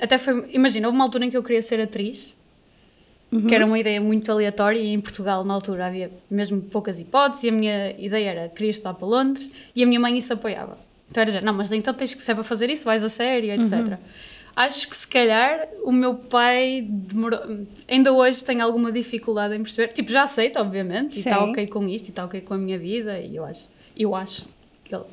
até 0.00 0.18
foi, 0.18 0.48
imagina, 0.52 0.88
houve 0.88 0.96
uma 0.96 1.04
altura 1.04 1.24
em 1.24 1.30
que 1.30 1.36
eu 1.36 1.42
queria 1.42 1.62
ser 1.62 1.80
atriz, 1.80 2.34
uhum. 3.30 3.46
que 3.46 3.54
era 3.54 3.64
uma 3.64 3.78
ideia 3.78 4.00
muito 4.00 4.30
aleatória 4.30 4.78
e 4.78 4.88
em 4.88 5.00
Portugal 5.00 5.44
na 5.44 5.54
altura 5.54 5.86
havia 5.86 6.10
mesmo 6.30 6.60
poucas 6.60 6.98
hipóteses 6.98 7.44
e 7.44 7.48
a 7.48 7.52
minha 7.52 7.90
ideia 7.98 8.30
era, 8.30 8.48
queria 8.48 8.70
estudar 8.70 8.94
para 8.94 9.06
Londres 9.06 9.50
e 9.74 9.82
a 9.82 9.86
minha 9.86 10.00
mãe 10.00 10.16
isso 10.16 10.32
apoiava. 10.32 10.78
Então 11.10 11.22
era 11.22 11.30
já, 11.30 11.40
não, 11.40 11.52
mas 11.52 11.70
então 11.72 11.92
tens 11.92 12.14
que 12.14 12.22
saber 12.22 12.42
fazer 12.44 12.70
isso, 12.70 12.84
vais 12.84 13.02
a 13.02 13.08
sério, 13.08 13.50
etc. 13.52 13.72
Uhum. 13.72 13.98
Acho 14.54 14.88
que 14.88 14.96
se 14.96 15.06
calhar 15.06 15.68
o 15.84 15.92
meu 15.92 16.14
pai 16.14 16.86
demorou, 16.88 17.40
ainda 17.88 18.12
hoje 18.12 18.42
tem 18.44 18.60
alguma 18.60 18.90
dificuldade 18.92 19.54
em 19.54 19.62
perceber, 19.62 19.92
tipo, 19.92 20.10
já 20.10 20.22
aceita, 20.22 20.60
obviamente, 20.60 21.14
Sim. 21.14 21.20
e 21.20 21.22
está 21.22 21.44
ok 21.44 21.66
com 21.68 21.88
isto, 21.88 22.08
e 22.08 22.10
está 22.10 22.24
ok 22.24 22.40
com 22.40 22.54
a 22.54 22.58
minha 22.58 22.78
vida, 22.78 23.18
e 23.18 23.36
eu 23.36 23.44
acho, 23.44 23.68
eu 23.96 24.14
acho 24.14 24.46
que 24.84 24.94
ele 24.94 25.04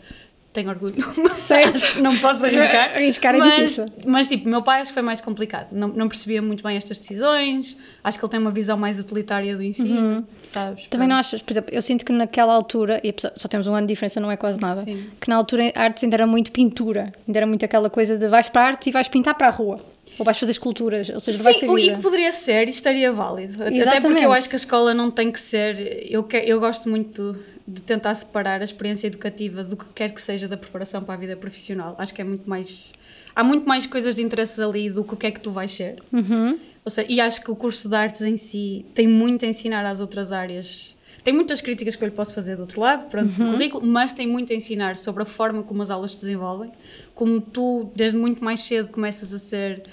tenho 0.58 0.70
orgulho. 0.70 0.96
Certo. 1.46 2.02
não 2.02 2.18
posso 2.18 2.44
arriscar. 2.44 2.96
Arriscar 2.96 3.36
é 3.36 3.38
mas, 3.38 3.60
difícil. 3.60 3.86
Mas, 4.06 4.28
tipo, 4.28 4.50
meu 4.50 4.64
pai 4.64 4.82
acho 4.82 4.90
que 4.90 4.96
foi 4.96 5.04
mais 5.04 5.22
complicado. 5.22 5.68
Não, 5.72 5.88
não 5.90 6.08
percebia 6.08 6.42
muito 6.42 6.64
bem 6.64 6.76
estas 6.76 6.98
decisões. 6.98 7.78
Acho 8.04 8.18
que 8.18 8.26
ele 8.26 8.32
tem 8.32 8.40
uma 8.40 8.52
visão 8.52 8.76
mais 8.76 9.00
utilitária 9.00 9.56
do 9.56 9.62
ensino, 9.62 10.00
uhum. 10.00 10.24
sabes? 10.44 10.88
Também 10.88 11.08
não 11.08 11.16
achas, 11.16 11.42
por 11.42 11.54
exemplo, 11.54 11.74
eu 11.74 11.82
sinto 11.82 12.04
que 12.04 12.12
naquela 12.12 12.54
altura, 12.54 13.00
e 13.04 13.14
só 13.36 13.48
temos 13.48 13.68
um 13.68 13.74
ano 13.74 13.86
de 13.86 13.94
diferença, 13.94 14.20
não 14.20 14.32
é 14.32 14.38
quase 14.38 14.60
nada, 14.60 14.82
Sim. 14.82 15.10
que 15.20 15.30
na 15.30 15.36
altura 15.36 15.72
a 15.76 15.84
artes 15.84 16.04
ainda 16.04 16.16
era 16.16 16.28
muito 16.28 16.52
pintura. 16.52 17.14
Ainda 17.28 17.40
era 17.40 17.46
muito 17.46 17.64
aquela 17.64 17.90
coisa 17.90 18.18
de 18.18 18.28
vais 18.28 18.50
para 18.50 18.62
a 18.64 18.68
artes 18.70 18.88
e 18.88 18.92
vais 18.92 19.08
pintar 19.08 19.36
para 19.36 19.48
a 19.48 19.52
rua. 19.52 19.80
Ou 20.18 20.26
vais 20.26 20.40
fazer 20.40 20.52
esculturas, 20.52 21.10
ou 21.10 21.20
seja, 21.20 21.38
Sim, 21.38 21.44
vais 21.44 21.58
ter 21.58 21.68
vida. 21.68 21.82
e 21.82 21.96
que 21.96 22.02
poderia 22.02 22.32
ser 22.32 22.68
e 22.68 22.72
estaria 22.72 23.14
válido. 23.14 23.54
Exatamente. 23.54 23.88
Até 23.88 24.02
porque 24.02 24.26
eu 24.26 24.34
acho 24.34 24.50
que 24.50 24.56
a 24.56 24.58
escola 24.58 24.94
não 24.94 25.12
tem 25.12 25.32
que 25.32 25.40
ser. 25.40 26.08
Eu, 26.10 26.24
que, 26.24 26.38
eu 26.38 26.60
gosto 26.60 26.90
muito 26.90 27.38
de 27.68 27.82
tentar 27.82 28.14
separar 28.14 28.62
a 28.62 28.64
experiência 28.64 29.08
educativa 29.08 29.62
do 29.62 29.76
que 29.76 29.86
quer 29.94 30.14
que 30.14 30.22
seja 30.22 30.48
da 30.48 30.56
preparação 30.56 31.04
para 31.04 31.16
a 31.16 31.18
vida 31.18 31.36
profissional. 31.36 31.96
Acho 31.98 32.14
que 32.14 32.22
é 32.22 32.24
muito 32.24 32.50
mais. 32.50 32.94
Há 33.36 33.44
muito 33.44 33.68
mais 33.68 33.86
coisas 33.86 34.16
de 34.16 34.24
interesse 34.24 34.62
ali 34.62 34.90
do 34.90 35.04
que 35.04 35.14
o 35.14 35.18
que 35.18 35.28
é 35.28 35.32
que 35.32 35.40
tu 35.40 35.52
vais 35.52 35.72
ser. 35.72 35.98
Uhum. 36.12 36.58
Ou 36.84 36.90
seja, 36.90 37.12
e 37.12 37.20
acho 37.20 37.42
que 37.44 37.52
o 37.52 37.56
curso 37.56 37.90
de 37.90 37.96
artes 37.96 38.22
em 38.22 38.38
si 38.38 38.86
tem 38.94 39.08
muito 39.08 39.46
a 39.46 39.48
ensinar 39.48 39.86
às 39.86 40.00
outras 40.00 40.32
áreas. 40.32 40.96
Tem 41.24 41.34
muitas 41.34 41.60
críticas 41.60 41.98
que 41.98 42.04
eu 42.04 42.08
lhe 42.08 42.16
posso 42.16 42.34
fazer 42.34 42.56
do 42.56 42.62
outro 42.62 42.80
lado, 42.80 43.10
pronto, 43.10 43.30
uhum. 43.38 43.48
do 43.48 43.52
currículo, 43.52 43.86
mas 43.86 44.14
tem 44.14 44.26
muito 44.26 44.54
a 44.54 44.56
ensinar 44.56 44.96
sobre 44.96 45.24
a 45.24 45.26
forma 45.26 45.62
como 45.62 45.84
as 45.84 45.90
aulas 45.90 46.14
se 46.14 46.20
desenvolvem, 46.20 46.72
como 47.14 47.42
tu, 47.42 47.92
desde 47.94 48.18
muito 48.18 48.42
mais 48.42 48.62
cedo, 48.62 48.88
começas 48.88 49.34
a 49.34 49.38
ser 49.38 49.84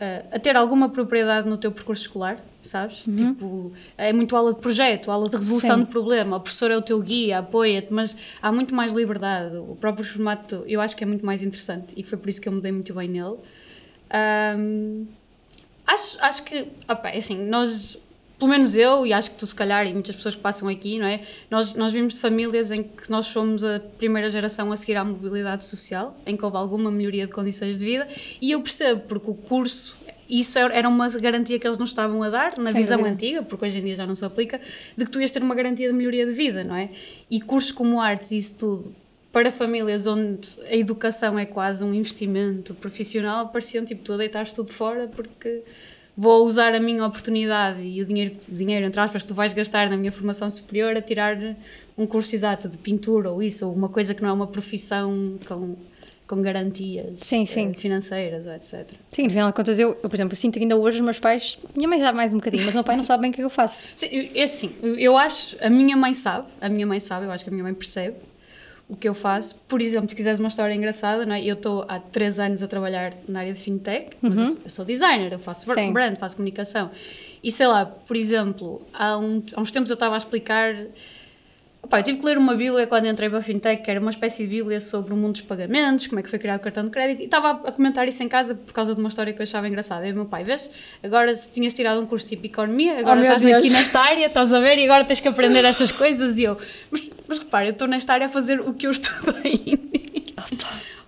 uh, 0.00 0.28
a 0.32 0.38
ter 0.38 0.56
alguma 0.56 0.88
propriedade 0.88 1.48
no 1.48 1.58
teu 1.58 1.70
percurso 1.70 2.02
escolar, 2.02 2.40
sabes? 2.62 3.06
Uhum. 3.06 3.16
Tipo, 3.16 3.72
é 3.98 4.12
muito 4.12 4.34
aula 4.34 4.54
de 4.54 4.60
projeto, 4.60 5.10
aula 5.10 5.28
de 5.28 5.36
resolução 5.36 5.78
Sim. 5.78 5.84
de 5.84 5.90
problema, 5.90 6.38
o 6.38 6.40
professor 6.40 6.70
é 6.70 6.76
o 6.76 6.82
teu 6.82 7.00
guia, 7.00 7.38
apoia-te, 7.38 7.92
mas 7.92 8.16
há 8.40 8.50
muito 8.50 8.74
mais 8.74 8.92
liberdade. 8.92 9.56
O 9.56 9.76
próprio 9.76 10.04
formato 10.04 10.64
eu 10.66 10.80
acho 10.80 10.96
que 10.96 11.04
é 11.04 11.06
muito 11.06 11.24
mais 11.24 11.42
interessante 11.42 11.92
e 11.96 12.02
foi 12.02 12.18
por 12.18 12.28
isso 12.28 12.40
que 12.40 12.48
eu 12.48 12.52
me 12.52 12.60
dei 12.60 12.72
muito 12.72 12.94
bem 12.94 13.08
nele. 13.08 13.36
Um, 14.58 15.06
acho, 15.86 16.16
acho 16.20 16.42
que, 16.42 16.66
opa, 16.88 17.10
é 17.10 17.18
assim, 17.18 17.46
nós 17.46 17.98
pelo 18.40 18.50
menos 18.50 18.74
eu, 18.74 19.06
e 19.06 19.12
acho 19.12 19.30
que 19.32 19.36
tu 19.36 19.46
se 19.46 19.54
calhar, 19.54 19.86
e 19.86 19.92
muitas 19.92 20.16
pessoas 20.16 20.34
que 20.34 20.40
passam 20.40 20.66
aqui, 20.66 20.98
não 20.98 21.06
é? 21.06 21.20
Nós, 21.50 21.74
nós 21.74 21.92
vimos 21.92 22.14
de 22.14 22.20
famílias 22.20 22.70
em 22.70 22.82
que 22.82 23.10
nós 23.10 23.28
fomos 23.28 23.62
a 23.62 23.78
primeira 23.98 24.30
geração 24.30 24.72
a 24.72 24.76
seguir 24.78 24.96
à 24.96 25.04
mobilidade 25.04 25.66
social, 25.66 26.18
em 26.24 26.34
que 26.38 26.42
houve 26.42 26.56
alguma 26.56 26.90
melhoria 26.90 27.26
de 27.26 27.32
condições 27.32 27.78
de 27.78 27.84
vida, 27.84 28.08
e 28.40 28.50
eu 28.50 28.62
percebo, 28.62 29.02
porque 29.02 29.30
o 29.30 29.34
curso, 29.34 29.94
isso 30.26 30.58
era 30.58 30.88
uma 30.88 31.06
garantia 31.10 31.58
que 31.58 31.66
eles 31.66 31.76
não 31.76 31.84
estavam 31.84 32.22
a 32.22 32.30
dar, 32.30 32.56
na 32.56 32.72
Sem 32.72 32.80
visão 32.80 32.96
dúvida. 32.96 33.14
antiga, 33.14 33.42
porque 33.42 33.66
hoje 33.66 33.78
em 33.78 33.84
dia 33.84 33.94
já 33.94 34.06
não 34.06 34.16
se 34.16 34.24
aplica, 34.24 34.58
de 34.96 35.04
que 35.04 35.10
tu 35.10 35.20
ias 35.20 35.30
ter 35.30 35.42
uma 35.42 35.54
garantia 35.54 35.86
de 35.86 35.92
melhoria 35.92 36.24
de 36.24 36.32
vida, 36.32 36.64
não 36.64 36.76
é? 36.76 36.88
E 37.30 37.42
cursos 37.42 37.72
como 37.72 38.00
artes 38.00 38.30
e 38.30 38.38
isso 38.38 38.54
tudo, 38.54 38.94
para 39.30 39.52
famílias 39.52 40.06
onde 40.06 40.48
a 40.66 40.74
educação 40.74 41.38
é 41.38 41.44
quase 41.44 41.84
um 41.84 41.92
investimento 41.92 42.72
profissional, 42.74 43.48
pareciam 43.48 43.84
tipo 43.84 44.02
tu 44.02 44.14
a 44.14 44.16
deitares 44.16 44.50
tudo 44.50 44.72
fora 44.72 45.06
porque 45.06 45.62
vou 46.20 46.44
usar 46.44 46.74
a 46.74 46.80
minha 46.80 47.06
oportunidade 47.06 47.80
e 47.80 48.02
o 48.02 48.04
dinheiro, 48.04 48.36
dinheiro 48.46 48.84
entre 48.84 49.00
aspas, 49.00 49.22
que 49.22 49.28
tu 49.28 49.32
vais 49.32 49.54
gastar 49.54 49.88
na 49.88 49.96
minha 49.96 50.12
formação 50.12 50.50
superior 50.50 50.94
a 50.94 51.00
tirar 51.00 51.38
um 51.96 52.06
curso 52.06 52.34
exato 52.34 52.68
de 52.68 52.76
pintura 52.76 53.30
ou 53.30 53.42
isso, 53.42 53.66
ou 53.66 53.72
uma 53.72 53.88
coisa 53.88 54.12
que 54.12 54.22
não 54.22 54.28
é 54.28 54.32
uma 54.34 54.46
profissão 54.46 55.38
com, 55.48 55.76
com 56.26 56.42
garantias 56.42 57.20
sim, 57.22 57.46
sim. 57.46 57.70
Eh, 57.70 57.72
financeiras, 57.72 58.46
etc. 58.46 58.86
Sim, 59.10 59.24
no 59.24 59.30
final 59.30 59.48
de 59.48 59.56
contas, 59.56 59.78
eu, 59.78 59.96
eu, 60.02 60.10
por 60.10 60.14
exemplo, 60.14 60.36
sinto 60.36 60.58
que 60.58 60.60
ainda 60.60 60.76
hoje 60.76 60.98
os 60.98 61.02
meus 61.02 61.18
pais, 61.18 61.56
minha 61.74 61.88
mãe 61.88 61.98
já 61.98 62.12
mais 62.12 62.34
um 62.34 62.36
bocadinho, 62.36 62.66
mas 62.66 62.74
o 62.74 62.76
meu 62.76 62.84
pai 62.84 62.98
não 62.98 63.04
sabe 63.06 63.22
bem 63.22 63.30
o 63.30 63.32
que, 63.32 63.40
é 63.40 63.42
que 63.42 63.46
eu 63.46 63.50
faço. 63.50 63.88
Sim, 63.94 64.30
é 64.34 64.42
assim, 64.42 64.74
eu 64.82 65.16
acho, 65.16 65.56
a 65.58 65.70
minha 65.70 65.96
mãe 65.96 66.12
sabe, 66.12 66.48
a 66.60 66.68
minha 66.68 66.86
mãe 66.86 67.00
sabe, 67.00 67.24
eu 67.24 67.32
acho 67.32 67.44
que 67.44 67.48
a 67.48 67.52
minha 67.52 67.64
mãe 67.64 67.72
percebe, 67.72 68.16
o 68.90 68.96
que 68.96 69.08
eu 69.08 69.14
faço. 69.14 69.54
Por 69.68 69.80
exemplo, 69.80 70.10
se 70.10 70.16
quiseres 70.16 70.40
uma 70.40 70.48
história 70.48 70.74
engraçada, 70.74 71.24
não 71.24 71.34
é? 71.34 71.44
eu 71.44 71.54
estou 71.54 71.84
há 71.88 71.98
três 71.98 72.38
anos 72.40 72.62
a 72.62 72.68
trabalhar 72.68 73.14
na 73.28 73.40
área 73.40 73.52
de 73.52 73.60
fintech, 73.60 74.16
mas 74.20 74.38
uhum. 74.38 74.56
eu, 74.64 74.70
sou 74.70 74.84
designer, 74.84 75.32
eu 75.32 75.38
faço 75.38 75.72
Sim. 75.72 75.92
brand, 75.92 76.16
faço 76.16 76.36
comunicação. 76.36 76.90
E 77.42 77.50
sei 77.50 77.68
lá, 77.68 77.86
por 77.86 78.16
exemplo, 78.16 78.82
há, 78.92 79.16
um, 79.16 79.42
há 79.54 79.60
uns 79.60 79.70
tempos 79.70 79.90
eu 79.90 79.94
estava 79.94 80.14
a 80.16 80.18
explicar 80.18 80.74
Eu 81.98 82.02
tive 82.04 82.18
que 82.18 82.24
ler 82.24 82.38
uma 82.38 82.54
bíblia 82.54 82.86
quando 82.86 83.06
entrei 83.06 83.28
para 83.28 83.38
a 83.40 83.42
Fintech, 83.42 83.82
que 83.82 83.90
era 83.90 83.98
uma 84.00 84.10
espécie 84.10 84.44
de 84.44 84.48
bíblia 84.48 84.80
sobre 84.80 85.12
o 85.12 85.16
mundo 85.16 85.32
dos 85.32 85.40
pagamentos, 85.42 86.06
como 86.06 86.20
é 86.20 86.22
que 86.22 86.30
foi 86.30 86.38
criado 86.38 86.60
o 86.60 86.62
cartão 86.62 86.84
de 86.84 86.90
crédito, 86.90 87.20
e 87.20 87.24
estava 87.24 87.50
a 87.68 87.72
comentar 87.72 88.06
isso 88.06 88.22
em 88.22 88.28
casa 88.28 88.54
por 88.54 88.72
causa 88.72 88.94
de 88.94 89.00
uma 89.00 89.08
história 89.08 89.32
que 89.32 89.40
eu 89.40 89.42
achava 89.42 89.66
engraçada. 89.68 90.06
E 90.06 90.12
o 90.12 90.14
meu 90.14 90.26
pai, 90.26 90.44
vês, 90.44 90.70
agora 91.02 91.34
se 91.36 91.52
tinhas 91.52 91.74
tirado 91.74 92.00
um 92.00 92.06
curso 92.06 92.26
tipo 92.26 92.46
Economia, 92.46 92.98
agora 93.00 93.20
Oh, 93.20 93.22
estás 93.22 93.42
Deus. 93.42 93.58
aqui 93.58 93.70
nesta 93.70 94.00
área, 94.00 94.26
estás 94.26 94.52
a 94.54 94.60
ver, 94.60 94.78
e 94.78 94.84
agora 94.84 95.04
tens 95.04 95.20
que 95.20 95.28
aprender 95.28 95.64
estas 95.64 95.90
coisas, 95.90 96.38
e 96.38 96.44
eu, 96.44 96.56
mas, 96.90 97.10
mas 97.26 97.38
repara, 97.40 97.66
eu 97.66 97.72
estou 97.72 97.88
nesta 97.88 98.12
área 98.12 98.26
a 98.26 98.30
fazer 98.30 98.60
o 98.60 98.72
que 98.72 98.86
eu 98.86 98.90
estudei. 98.92 99.78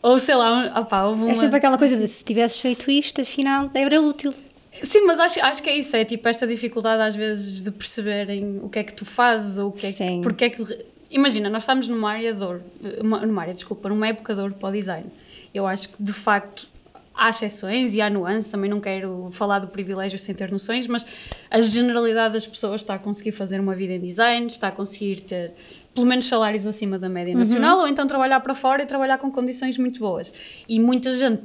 Ou 0.03 0.19
sei 0.19 0.35
lá, 0.35 0.81
opá, 0.81 1.05
houve 1.05 1.23
uma... 1.23 1.33
É 1.33 1.35
sempre 1.37 1.57
aquela 1.59 1.79
coisa 1.79 1.97
de 1.97 2.09
se 2.09 2.25
tivesses 2.25 2.59
feito 2.59 2.91
isto, 2.91 3.21
afinal, 3.21 3.71
era 3.73 4.01
útil. 4.01 4.35
Sim, 4.83 5.07
mas 5.07 5.19
acho, 5.19 5.41
acho 5.45 5.63
que 5.63 5.71
é 5.71 5.77
isso, 5.77 5.95
é 5.97 6.05
tipo 6.05 6.29
esta 6.29 6.47
dificuldade 6.47 7.03
às 7.03 7.15
vezes 7.15 7.61
de 7.63 7.71
perceberem 7.71 8.59
o 8.63 8.69
que 8.69 8.79
é 8.79 8.85
que 8.85 8.93
tu 8.93 9.05
fazes 9.05 9.59
ou 9.59 9.69
o 9.69 9.73
que 9.73 9.87
é 9.87 9.93
que, 9.93 10.23
porque 10.23 10.45
é 10.45 10.51
que... 10.51 10.87
Imagina, 11.11 11.51
nós 11.51 11.63
estamos 11.65 11.87
numa 11.89 12.11
área 12.11 12.33
de 12.33 12.43
uma- 13.01 13.25
numa 13.27 13.43
área, 13.43 13.53
desculpa, 13.55 13.89
numa 13.89 14.09
época 14.09 14.35
de 14.35 14.41
ouro 14.41 14.55
para 14.55 14.69
o 14.71 14.73
design. 14.73 15.07
Eu 15.55 15.67
acho 15.67 15.91
que 15.91 16.03
de 16.03 16.13
facto 16.13 16.67
há 17.15 17.29
exceções 17.29 17.93
e 17.95 18.01
há 18.01 18.09
nuances, 18.09 18.51
também 18.51 18.71
não 18.71 18.81
quero 18.81 19.29
falar 19.33 19.59
do 19.59 19.67
privilégio 19.69 20.19
sem 20.19 20.35
ter 20.35 20.51
noções, 20.51 20.87
mas 20.87 21.05
a 21.51 21.61
generalidade 21.61 22.33
das 22.33 22.47
pessoas 22.47 22.81
está 22.81 22.95
a 22.95 22.99
conseguir 22.99 23.33
fazer 23.33 23.61
uma 23.61 23.75
vida 23.75 23.93
em 23.93 24.01
design, 24.01 24.47
está 24.47 24.69
a 24.69 24.73
conseguir 24.73 25.21
ter 25.21 25.53
pelo 25.95 26.07
menos 26.07 26.25
salários 26.27 26.67
acima 26.67 26.99
da 26.99 27.11
média 27.11 27.35
nacional, 27.41 27.79
ou 27.81 27.87
então 27.87 28.07
trabalhar 28.07 28.41
para 28.41 28.55
fora 28.55 28.83
e 28.83 28.87
trabalhar 28.87 29.19
com 29.19 29.31
condições 29.31 29.77
muito 29.77 30.01
boas. 30.01 30.33
E 30.67 30.81
muita 30.81 31.13
gente, 31.13 31.43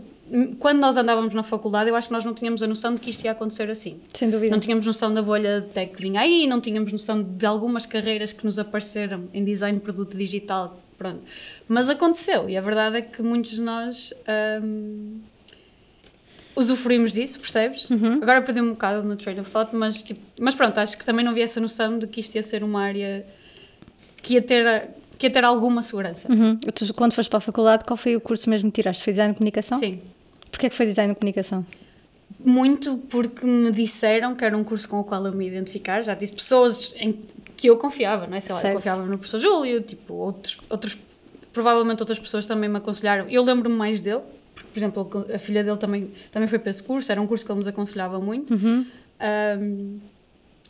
quando 0.60 0.80
nós 0.80 0.98
andávamos 0.98 1.34
na 1.34 1.44
faculdade, 1.44 1.90
eu 1.90 1.96
acho 1.96 2.08
que 2.08 2.14
nós 2.14 2.26
não 2.26 2.34
tínhamos 2.34 2.62
a 2.62 2.68
noção 2.68 2.94
de 2.94 3.02
que 3.02 3.10
isto 3.10 3.24
ia 3.24 3.32
acontecer 3.32 3.70
assim. 3.70 4.00
Sem 4.14 4.30
dúvida. 4.30 4.52
Não 4.52 4.60
tínhamos 4.60 4.86
noção 4.86 5.14
da 5.14 5.22
bolha 5.22 5.62
de 5.62 5.68
tech 5.70 5.94
que 5.94 6.02
vinha 6.02 6.22
aí, 6.22 6.46
não 6.48 6.60
tínhamos 6.60 6.92
noção 6.92 7.22
de 7.22 7.46
algumas 7.46 7.86
carreiras 7.86 8.34
que 8.34 8.46
nos 8.46 8.60
apareceram 8.60 9.30
em 9.34 9.44
design 9.44 9.78
de 9.78 9.84
produto 9.84 10.18
digital, 10.18 10.80
pronto. 10.98 11.22
Mas 11.68 11.90
aconteceu 11.90 12.50
e 12.50 12.58
a 12.58 12.62
verdade 12.62 12.98
é 12.98 13.02
que 13.02 13.22
muitos 13.22 13.52
de 13.52 13.62
nós 13.62 14.14
hum, 14.62 15.20
usufruímos 16.56 17.12
disso, 17.12 17.40
percebes? 17.40 17.90
Agora 18.22 18.42
perdi 18.42 18.62
um 18.62 18.72
bocado 18.72 19.08
no 19.08 19.16
train 19.16 19.40
of 19.40 19.50
thought, 19.50 19.74
mas, 19.76 20.02
tipo, 20.02 20.20
mas 20.40 20.56
pronto, 20.56 20.78
acho 20.80 20.98
que 20.98 21.06
também 21.06 21.24
não 21.24 21.32
havia 21.32 21.44
essa 21.44 21.62
noção 21.62 21.98
de 21.98 22.08
que 22.08 22.20
isto 22.20 22.36
ia 22.36 22.44
ser 22.44 22.64
uma 22.64 22.82
área 22.82 23.26
que 24.22 24.34
ia 24.34 24.42
ter, 24.42 24.90
que 25.18 25.28
ia 25.28 25.32
ter 25.32 25.46
alguma 25.46 25.82
segurança. 25.82 26.30
Uhum. 26.32 26.58
Tu, 26.58 26.94
quando 26.94 27.14
foste 27.14 27.30
para 27.30 27.38
a 27.38 27.42
faculdade, 27.42 27.86
qual 27.86 27.96
foi 27.96 28.16
o 28.16 28.22
curso 28.22 28.50
mesmo 28.50 28.70
que 28.72 28.82
tiraste? 28.82 29.04
Foi 29.04 29.14
design 29.14 29.34
de 29.34 29.38
comunicação? 29.38 29.80
Sim. 29.80 30.02
Porquê 30.58 30.66
é 30.66 30.70
que 30.72 30.76
foi 30.76 30.88
design 30.88 31.14
de 31.14 31.20
comunicação? 31.20 31.64
Muito 32.44 32.98
porque 33.10 33.46
me 33.46 33.72
disseram 33.72 34.34
que 34.34 34.44
era 34.44 34.58
um 34.58 34.64
curso 34.64 34.90
com 34.90 35.00
o 35.00 35.04
qual 35.04 35.24
eu 35.28 35.32
me 35.32 35.48
identificar. 35.48 36.02
Já 36.02 36.16
disse 36.16 36.34
pessoas 36.34 36.96
em 36.98 37.14
que 37.56 37.70
eu 37.70 37.78
confiava, 37.78 38.26
não 38.26 38.36
é? 38.36 38.40
Sei 38.40 38.54
lá, 38.54 38.60
eu 38.60 38.62
Certo. 38.64 38.76
confiava 38.78 39.06
no 39.06 39.20
professor 39.20 39.40
Júlio, 39.40 39.82
tipo, 39.84 40.16
outros, 40.16 40.58
outros, 40.68 40.98
provavelmente 41.54 42.02
outras 42.02 42.18
pessoas 42.18 42.48
também 42.48 42.68
me 42.68 42.78
aconselharam. 42.78 43.30
Eu 43.30 43.44
lembro-me 43.44 43.76
mais 43.76 44.00
dele, 44.00 44.22
porque, 44.56 44.68
por 44.74 44.80
exemplo, 44.80 45.28
a 45.32 45.38
filha 45.38 45.64
dele 45.64 45.78
também, 45.78 46.10
também 46.32 46.48
foi 46.50 46.58
para 46.58 46.72
esse 46.72 46.82
curso, 46.82 47.12
era 47.12 47.22
um 47.22 47.28
curso 47.28 47.46
que 47.46 47.52
ele 47.52 47.60
nos 47.60 47.68
aconselhava 47.68 48.20
muito. 48.20 48.56
Uhum. 48.56 48.84
Um, 49.62 50.00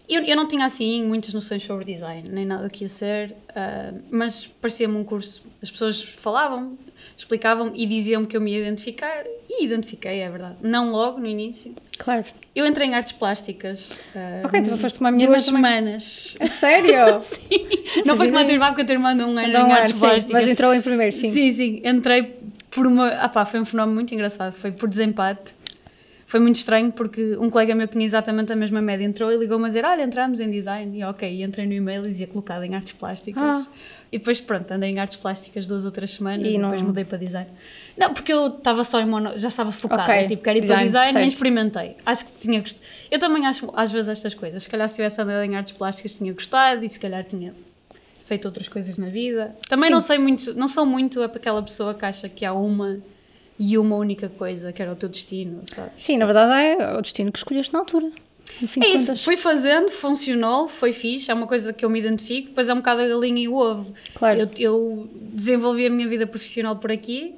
eu, 0.09 0.21
eu 0.21 0.35
não 0.35 0.49
tinha 0.49 0.65
assim 0.65 1.05
muitas 1.05 1.33
noções 1.33 1.63
sobre 1.63 1.85
design, 1.85 2.27
nem 2.27 2.45
nada 2.45 2.69
que 2.69 2.83
ia 2.83 2.89
ser, 2.89 3.31
uh, 3.31 3.97
mas 4.11 4.47
parecia-me 4.47 4.97
um 4.97 5.03
curso. 5.05 5.45
As 5.61 5.71
pessoas 5.71 6.03
falavam, 6.03 6.77
explicavam 7.17 7.71
e 7.75 7.85
diziam 7.85 8.25
que 8.25 8.37
eu 8.37 8.41
me 8.41 8.51
ia 8.53 8.59
identificar, 8.59 9.23
e 9.49 9.65
identifiquei, 9.65 10.19
é 10.19 10.29
verdade. 10.29 10.55
Não 10.61 10.91
logo 10.91 11.19
no 11.19 11.25
início. 11.25 11.73
Claro. 11.97 12.23
Eu 12.55 12.65
entrei 12.65 12.87
em 12.87 12.93
artes 12.95 13.11
plásticas. 13.13 13.91
uh, 14.15 14.45
Ok, 14.45 14.59
então 14.59 14.77
foste 14.77 14.99
como 14.99 15.07
a 15.07 15.11
minha 15.11 15.27
duas 15.27 15.45
também. 15.45 15.63
semanas. 15.63 16.35
A 16.39 16.47
sério? 16.47 16.95
Sim. 17.19 17.41
Não 18.05 18.15
foi 18.15 18.27
como 18.27 18.39
a 18.39 18.43
tua 18.45 18.53
irmã, 18.53 18.67
porque 18.67 18.81
a 18.83 18.85
tua 18.85 18.93
irmã 18.93 19.13
não 19.15 19.37
era 19.39 19.49
Então, 19.49 19.67
em 19.67 19.71
ar, 19.71 19.77
artes 19.79 19.93
sim, 19.95 19.99
plásticas. 19.99 20.31
mas 20.31 20.47
entrou 20.47 20.73
em 20.73 20.81
primeiro, 20.81 21.11
sim. 21.15 21.31
Sim, 21.31 21.51
sim. 21.53 21.81
Entrei 21.83 22.35
por 22.69 22.85
uma. 22.85 23.07
Ah 23.09 23.29
pá, 23.29 23.45
foi 23.45 23.59
um 23.59 23.65
fenómeno 23.65 23.95
muito 23.95 24.13
engraçado. 24.13 24.53
Foi 24.53 24.71
por 24.71 24.87
desempate. 24.87 25.53
Foi 26.29 26.41
muito 26.41 26.57
estranho 26.57 26.91
porque 26.91 27.37
um 27.37 27.49
colega 27.49 27.73
meu 27.73 27.87
que 27.87 27.93
tinha 27.93 28.03
exatamente 28.05 28.51
a 28.51 28.55
mesma 28.55 28.81
média 28.81 29.05
entrou 29.05 29.31
e 29.31 29.37
ligou-me 29.37 29.63
a 29.63 29.67
dizer: 29.69 29.85
Olha, 29.85 30.03
entramos 30.03 30.41
em 30.41 30.51
design. 30.51 30.99
E 30.99 31.01
ok, 31.05 31.31
e 31.33 31.41
entrei 31.41 31.65
no 31.65 31.71
e-mail 31.71 32.05
e 32.05 32.09
dizia 32.09 32.27
colocado 32.27 32.63
em 32.63 32.75
artes 32.75 32.91
plásticas. 32.91 33.41
Ah. 33.41 33.65
E 34.11 34.17
depois, 34.17 34.41
pronto, 34.41 34.69
andei 34.71 34.89
em 34.91 34.99
artes 34.99 35.15
plásticas 35.15 35.65
duas 35.65 35.85
ou 35.85 35.91
três 35.91 36.11
semanas 36.11 36.45
E 36.45 36.51
e, 36.51 36.57
não- 36.57 36.69
depois 36.71 36.81
mudei 36.85 37.05
para 37.05 37.17
design. 37.17 37.49
Não, 37.97 38.13
porque 38.13 38.33
eu 38.33 38.47
estava 38.47 38.83
só 38.83 38.99
em 38.99 39.05
mono, 39.05 39.39
já 39.39 39.47
estava 39.47 39.71
focada. 39.71 40.03
Ok, 40.03 40.27
Tipo, 40.27 40.43
quero 40.43 40.57
ir 40.57 40.61
para 40.67 40.67
design, 40.67 40.83
design, 40.85 41.13
nem 41.19 41.27
experimentei. 41.29 41.95
Acho 42.05 42.25
que 42.25 42.31
tinha 42.39 42.59
gostado. 42.59 42.83
Eu 43.09 43.19
também 43.19 43.45
acho, 43.45 43.69
às 43.73 43.89
vezes, 43.89 44.09
estas 44.09 44.33
coisas. 44.33 44.63
Se 44.63 44.69
calhar, 44.69 44.89
se 44.89 44.95
tivesse 44.95 45.21
andado 45.21 45.43
em 45.43 45.55
artes 45.55 45.71
plásticas, 45.71 46.13
tinha 46.15 46.33
gostado 46.33 46.83
e 46.83 46.89
se 46.89 46.99
calhar 46.99 47.23
tinha 47.23 47.53
feito 48.25 48.43
outras 48.45 48.67
coisas 48.67 48.97
na 48.97 49.07
vida. 49.07 49.55
Também 49.69 49.87
Sim. 49.87 49.93
não 49.93 50.01
sei 50.01 50.17
muito, 50.17 50.53
não 50.53 50.67
sou 50.67 50.85
muito 50.85 51.23
aquela 51.23 51.63
pessoa 51.63 51.93
que 51.93 52.03
acha 52.03 52.27
que 52.27 52.43
há 52.43 52.51
uma 52.53 52.99
e 53.59 53.77
uma 53.77 53.95
única 53.95 54.29
coisa, 54.29 54.71
que 54.71 54.81
era 54.81 54.91
o 54.91 54.95
teu 54.95 55.09
destino, 55.09 55.61
sabes? 55.73 55.93
Sim, 55.99 56.17
na 56.17 56.25
verdade 56.25 56.53
é 56.81 56.97
o 56.97 57.01
destino 57.01 57.31
que 57.31 57.39
escolheste 57.39 57.73
na 57.73 57.79
altura. 57.79 58.11
É 58.61 58.87
isso, 58.89 59.05
contas. 59.07 59.23
fui 59.23 59.37
fazendo, 59.37 59.89
funcionou, 59.89 60.67
foi 60.67 60.91
fixe, 60.93 61.29
é 61.29 61.33
uma 61.33 61.45
coisa 61.47 61.71
que 61.73 61.83
eu 61.85 61.89
me 61.89 61.99
identifico, 61.99 62.47
depois 62.49 62.69
é 62.69 62.73
um 62.73 62.77
bocado 62.77 63.01
a 63.01 63.07
galinha 63.07 63.41
e 63.43 63.47
o 63.47 63.55
ovo. 63.55 63.93
Claro. 64.15 64.39
Eu, 64.39 64.49
eu 64.57 65.09
desenvolvi 65.13 65.85
a 65.85 65.89
minha 65.89 66.07
vida 66.07 66.25
profissional 66.25 66.75
por 66.77 66.91
aqui, 66.91 67.35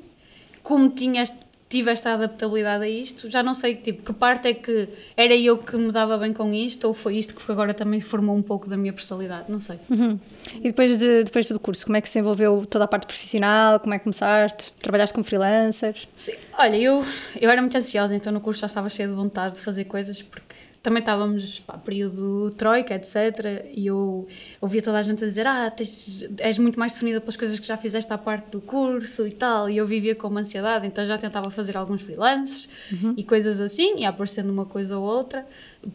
como 0.64 0.90
tinha, 0.90 1.22
este- 1.24 1.38
tive 1.70 1.92
esta 1.92 2.14
adaptabilidade 2.14 2.84
a 2.84 2.90
isto, 2.90 3.30
já 3.30 3.44
não 3.44 3.54
sei 3.54 3.76
tipo, 3.76 4.02
que 4.02 4.12
parte 4.12 4.48
é 4.48 4.54
que 4.56 4.90
era 5.16 5.36
eu 5.36 5.60
que 5.60 5.78
me 5.78 5.92
dava 5.92 6.18
bem 6.18 6.34
com 6.34 6.52
isto, 6.52 6.88
ou 6.88 6.96
foi 6.96 7.18
isto 7.18 7.36
que 7.36 7.52
agora 7.52 7.76
também 7.76 8.00
formou 8.00 8.36
um 8.36 8.42
pouco 8.42 8.68
da 8.68 8.76
minha 8.76 8.92
personalidade, 8.92 9.52
não 9.52 9.62
sei. 9.62 9.80
Uhum. 9.88 10.20
E 10.56 10.64
depois, 10.64 10.98
de, 10.98 11.24
depois 11.24 11.48
do 11.48 11.60
curso, 11.60 11.86
como 11.86 11.96
é 11.96 12.02
que 12.02 12.10
se 12.10 12.18
envolveu 12.18 12.66
toda 12.66 12.86
a 12.86 12.88
parte 12.88 13.06
profissional? 13.06 13.80
Como 13.80 13.94
é 13.94 14.00
que 14.00 14.04
começaste? 14.04 14.74
Trabalhaste 14.82 15.14
como 15.14 15.24
freelancer? 15.24 15.96
Sim. 16.16 16.34
Olha, 16.58 16.76
eu, 16.76 17.06
eu 17.40 17.50
era 17.52 17.62
muito 17.62 17.78
ansiosa, 17.78 18.16
então 18.16 18.34
no 18.34 18.42
curso 18.42 18.62
já 18.62 18.68
estava 18.68 18.90
cheia 18.90 19.08
de 19.08 19.14
vontade 19.14 19.54
de 19.54 19.62
fazer 19.62 19.86
coisas, 19.86 20.24
porque 20.24 20.56
também 20.82 21.02
estávamos, 21.02 21.60
pá, 21.60 21.78
período 21.78 22.52
troika, 22.52 22.96
etc. 22.96 23.70
E 23.76 23.88
eu 23.88 24.28
ouvia 24.62 24.82
toda 24.82 24.98
a 24.98 25.02
gente 25.02 25.24
a 25.24 25.28
dizer: 25.28 25.46
Ah, 25.46 25.70
tens, 25.70 26.26
és 26.38 26.58
muito 26.58 26.80
mais 26.80 26.94
definida 26.94 27.20
pelas 27.20 27.36
coisas 27.36 27.60
que 27.60 27.68
já 27.68 27.76
fizeste 27.76 28.12
à 28.14 28.18
parte 28.18 28.52
do 28.52 28.62
curso 28.62 29.28
e 29.28 29.32
tal. 29.32 29.70
E 29.70 29.78
eu 29.78 29.86
vivia 29.86 30.16
com 30.16 30.28
uma 30.28 30.40
ansiedade, 30.40 30.88
então 30.88 31.06
já 31.06 31.18
tentava 31.18 31.52
fazer 31.52 31.76
alguns 31.76 32.02
freelances 32.02 32.70
e 33.18 33.24
coisas 33.24 33.60
assim, 33.60 33.98
e 33.98 34.06
aparecendo 34.06 34.50
uma 34.50 34.66
coisa 34.66 34.98
ou 34.98 35.04
outra. 35.04 35.46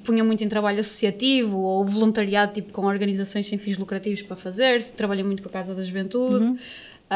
Punha 0.05 0.23
muito 0.23 0.45
em 0.45 0.49
trabalho 0.49 0.81
associativo 0.81 1.59
ou 1.59 1.85
voluntariado, 1.85 2.53
tipo 2.53 2.73
com 2.73 2.87
organizações 2.87 3.47
sem 3.49 3.59
fins 3.59 3.79
lucrativos 3.79 4.23
para 4.23 4.37
fazer. 4.37 4.83
Trabalhei 4.83 5.25
muito 5.25 5.43
com 5.43 5.49
a 5.49 5.53
Casa 5.53 5.75
da 5.75 5.83
Juventude. 5.83 6.59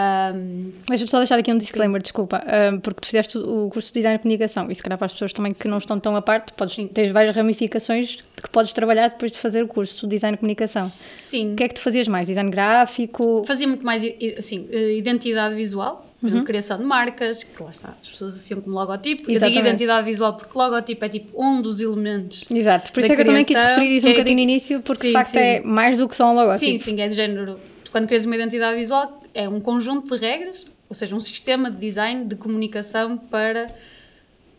Ahm, 0.03 0.71
Deixa-me 0.89 1.11
só 1.11 1.19
deixar 1.19 1.39
aqui 1.39 1.53
um 1.53 1.59
disclaimer, 1.59 2.01
desculpa, 2.01 2.43
ah, 2.47 2.79
porque 2.83 3.01
tu 3.01 3.07
fizeste 3.07 3.37
o 3.39 3.69
curso 3.71 3.89
de 3.93 3.95
design 4.01 4.17
de 4.19 4.23
comunicação 4.23 4.71
e 4.71 4.75
se 4.75 4.83
calhar 4.83 4.97
para 4.99 5.07
as 5.07 5.13
pessoas 5.13 5.33
também 5.33 5.53
que 5.53 5.67
não 5.67 5.79
estão 5.79 5.99
tão 5.99 6.15
a 6.15 6.23
parte, 6.23 6.53
podes, 6.53 6.77
tens 6.93 7.11
várias 7.11 7.35
ramificações 7.35 8.09
de 8.37 8.43
que 8.43 8.49
podes 8.51 8.73
trabalhar 8.73 9.09
depois 9.09 9.33
de 9.33 9.39
fazer 9.39 9.63
o 9.65 9.69
curso 9.69 10.07
de 10.07 10.15
design 10.17 10.37
de 10.37 10.41
comunicação. 10.41 10.89
sim. 10.89 11.53
O 11.53 11.57
que 11.57 11.65
é 11.65 11.69
que 11.69 11.75
tu 11.75 11.81
fazias 11.81 12.07
mais? 12.09 12.29
Design 12.29 12.51
gráfico? 12.51 13.45
Fazia 13.47 13.67
muito 13.67 13.85
mais 13.85 14.03
assim, 14.39 14.69
eh, 14.71 14.95
identidade 14.97 15.55
visual, 15.55 16.07
por 16.21 16.27
exemplo, 16.29 16.45
criação 16.47 16.79
de 16.79 16.85
marcas, 16.85 17.43
que 17.45 17.63
lá 17.63 17.71
está, 17.71 17.95
as 18.03 18.09
pessoas 18.11 18.35
associam 18.35 18.61
como 18.61 18.75
logotipo. 18.77 19.23
Eu 19.31 19.37
Exatamente. 19.37 19.57
digo 19.57 19.69
identidade 19.69 20.05
visual 20.05 20.35
porque 20.35 20.57
logotipo 20.59 21.05
é 21.05 21.09
tipo 21.09 21.43
um 21.45 21.61
dos 21.63 21.81
elementos. 21.81 22.45
Exato, 22.51 22.93
por 22.93 23.01
isso 23.01 23.13
é 23.13 23.15
que 23.17 23.23
eu 23.23 23.27
também 23.27 23.45
quis 23.45 23.61
referir 23.61 23.97
isso 23.97 24.07
um 24.07 24.11
é- 24.11 24.13
bocadinho 24.13 24.37
no 24.37 24.43
início, 24.43 24.81
porque 24.83 25.03
Sim, 25.03 25.07
de 25.09 25.13
facto 25.13 25.31
sim. 25.31 25.39
é 25.39 25.61
mais 25.61 25.99
do 25.99 26.09
que 26.09 26.17
só 26.17 26.31
um 26.31 26.35
logótipo. 26.35 26.59
Sim, 26.59 26.77
sim, 26.79 27.01
é 27.01 27.09
de 27.09 27.15
género. 27.15 27.59
Quando 27.91 28.07
crias 28.07 28.27
uma 28.27 28.35
identidade 28.37 28.77
visual, 28.77 29.23
é 29.39 29.49
um 29.49 29.61
conjunto 29.61 30.17
de 30.17 30.21
regras, 30.21 30.67
ou 30.89 30.95
seja, 30.97 31.15
um 31.15 31.21
sistema 31.21 31.71
de 31.71 31.77
design 31.77 32.25
de 32.25 32.35
comunicação 32.35 33.17
para 33.17 33.73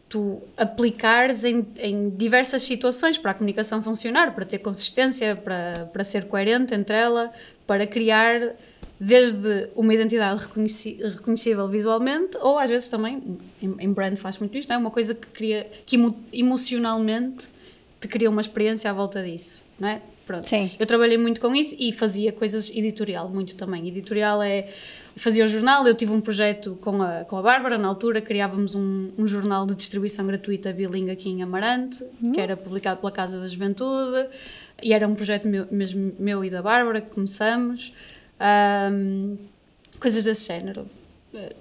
tu 0.08 0.42
aplicares 0.56 1.44
em, 1.44 1.68
em 1.78 2.10
diversas 2.10 2.64
situações 2.64 3.18
para 3.18 3.32
a 3.32 3.34
comunicação 3.34 3.84
funcionar, 3.84 4.34
para 4.34 4.46
ter 4.46 4.60
consistência, 4.60 5.36
para, 5.36 5.90
para 5.92 6.04
ser 6.06 6.26
coerente 6.26 6.74
entre 6.74 6.96
ela, 6.96 7.30
para 7.68 7.86
criar 7.86 8.56
desde 8.98 9.70
uma 9.76 9.94
identidade 9.94 10.42
reconhecível 10.44 11.68
visualmente, 11.68 12.38
ou 12.40 12.58
às 12.58 12.70
vezes 12.70 12.88
também, 12.88 13.38
em, 13.62 13.92
brand 13.92 14.16
faz 14.16 14.38
muito 14.38 14.58
isto, 14.58 14.72
é? 14.72 14.78
uma 14.78 14.92
coisa 14.92 15.14
que, 15.14 15.28
cria, 15.28 15.70
que 15.86 15.98
emo- 15.98 16.18
emocionalmente 16.32 17.50
te 18.00 18.08
cria 18.08 18.30
uma 18.30 18.42
experiência 18.42 18.90
à 18.90 18.94
volta 18.94 19.22
disso, 19.22 19.62
não 19.78 19.90
é? 19.90 20.02
Pronto. 20.30 20.48
Sim. 20.48 20.70
Eu 20.78 20.86
trabalhei 20.86 21.18
muito 21.18 21.42
com 21.42 21.56
isso 21.56 21.76
e 21.80 21.92
fazia 21.92 22.32
coisas 22.32 22.70
editorial, 22.70 23.28
muito 23.30 23.56
também. 23.56 23.88
Editorial 23.88 24.44
é. 24.44 24.68
Fazia 25.16 25.44
o 25.44 25.48
jornal, 25.48 25.88
eu 25.88 25.96
tive 25.96 26.12
um 26.14 26.22
projeto 26.22 26.78
com 26.80 27.02
a, 27.02 27.26
com 27.26 27.36
a 27.36 27.42
Bárbara, 27.42 27.80
na 27.80 27.88
altura 27.88 28.22
criávamos 28.22 28.76
um, 28.76 29.10
um 29.18 29.28
jornal 29.28 29.66
de 29.66 29.74
distribuição 29.74 30.26
gratuita 30.28 30.72
bilingue 30.72 31.10
aqui 31.10 31.30
em 31.30 31.42
Amarante, 31.42 32.06
que 32.32 32.40
era 32.40 32.56
publicado 32.56 33.00
pela 33.00 33.12
Casa 33.12 33.40
da 33.40 33.48
Juventude, 33.48 34.28
e 34.84 34.94
era 34.94 35.08
um 35.08 35.16
projeto 35.16 35.48
meu, 35.48 35.66
mesmo 35.72 36.14
meu 36.20 36.46
e 36.46 36.50
da 36.52 36.62
Bárbara 36.62 37.02
que 37.02 37.10
começamos. 37.10 37.92
Ahm, 38.40 39.36
coisas 40.00 40.24
desse 40.26 40.46
género. 40.46 40.86
Eh, 41.34 41.56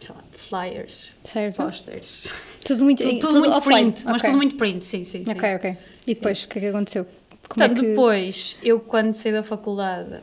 Sei 0.00 0.14
lá, 0.14 0.22
flyers, 0.32 1.08
Certo. 1.24 1.56
posters. 1.62 2.28
Tudo 2.66 2.84
muito, 2.84 3.02
Tudo, 3.02 3.12
tudo 3.18 3.26
tudo 3.28 3.38
muito 3.40 3.54
offline. 3.56 3.92
print, 3.92 4.04
mas 4.04 4.16
Ok. 4.16 4.28
tudo 4.28 4.36
muito 4.36 4.56
print, 4.56 4.84
sim, 4.84 5.04
sim. 5.06 5.24
sim. 5.24 5.30
Ok, 5.30 5.54
ok. 5.54 5.76
E 6.06 6.14
depois, 6.14 6.44
o 6.44 6.48
que 6.48 6.58
é 6.58 6.60
que 6.60 6.66
aconteceu? 6.68 7.06
Como 7.48 7.62
é 7.62 7.68
Portanto, 7.68 7.80
que- 7.82 7.88
depois, 7.90 8.56
eu 8.62 8.80
quando 8.80 9.12
saí 9.12 9.30
da 9.32 9.42
faculdade, 9.42 10.16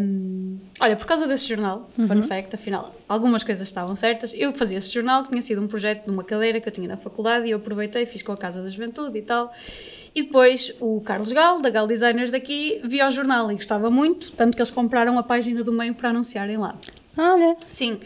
hum, 0.00 0.58
olha, 0.80 0.96
por 0.96 1.06
causa 1.06 1.26
desse 1.26 1.46
jornal, 1.46 1.90
Uhum. 1.98 2.08
fun 2.08 2.22
fact, 2.22 2.54
afinal, 2.54 2.94
algumas 3.08 3.44
coisas 3.44 3.66
estavam 3.66 3.94
certas. 3.94 4.32
Eu 4.34 4.52
fazia 4.54 4.78
esse 4.78 4.90
jornal, 4.90 5.22
tinha 5.24 5.40
sido 5.42 5.60
um 5.62 5.68
projeto 5.68 6.04
de 6.04 6.10
uma 6.10 6.24
cadeira 6.24 6.60
que 6.60 6.68
eu 6.68 6.72
tinha 6.72 6.88
na 6.88 6.96
faculdade 6.96 7.46
e 7.46 7.50
eu 7.50 7.58
aproveitei, 7.58 8.06
fiz 8.06 8.22
com 8.22 8.32
a 8.32 8.36
Casa 8.36 8.62
da 8.62 8.68
Juventude 8.68 9.18
e 9.18 9.22
tal. 9.22 9.52
E 10.14 10.22
depois 10.22 10.72
o 10.80 11.00
Carlos 11.02 11.30
Gal, 11.32 11.60
da 11.60 11.68
Gal 11.70 11.86
Designers 11.86 12.30
daqui, 12.30 12.80
via 12.84 13.06
o 13.08 13.10
jornal 13.10 13.50
e 13.52 13.54
gostava 13.56 13.90
muito, 13.90 14.32
tanto 14.32 14.54
que 14.56 14.62
eles 14.62 14.70
compraram 14.70 15.18
a 15.18 15.22
página 15.22 15.62
do 15.62 15.72
meio 15.72 15.94
para 15.94 16.10
anunciarem 16.10 16.56
lá. 16.56 16.74
Olha, 17.16 17.56
Sim. 17.68 17.98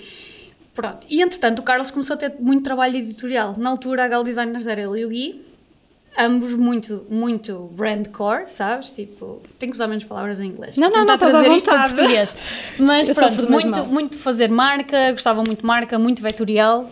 Pronto. 0.74 1.06
E 1.10 1.20
entretanto 1.22 1.58
o 1.58 1.62
Carlos 1.62 1.90
começou 1.90 2.14
a 2.14 2.16
ter 2.16 2.34
muito 2.38 2.62
trabalho 2.62 2.96
editorial. 2.96 3.56
Na 3.58 3.70
altura 3.70 4.04
a 4.04 4.08
Gal 4.08 4.22
Designers 4.22 4.66
era 4.66 4.80
ele 4.82 5.00
e 5.00 5.04
o 5.04 5.08
Gui. 5.08 5.44
Ambos 6.20 6.52
muito, 6.54 7.06
muito 7.08 7.70
brandcore, 7.76 8.48
sabes? 8.48 8.90
Tipo, 8.90 9.40
tenho 9.56 9.70
que 9.70 9.76
usar 9.76 9.86
menos 9.86 10.02
palavras 10.02 10.40
em 10.40 10.46
inglês. 10.46 10.76
Não, 10.76 10.90
não, 10.90 11.04
não, 11.04 11.14
à 11.14 11.18
trazer 11.18 11.50
isto 11.52 11.70
vontade. 11.70 11.94
português. 11.94 12.34
Mas 12.76 13.08
Eu 13.08 13.14
pronto, 13.14 13.48
muito, 13.48 13.78
mal. 13.78 13.86
muito 13.86 14.18
fazer 14.18 14.50
marca, 14.50 15.12
gostavam 15.12 15.44
muito 15.44 15.60
de 15.60 15.66
marca, 15.66 15.96
muito 15.98 16.20
vetorial. 16.20 16.90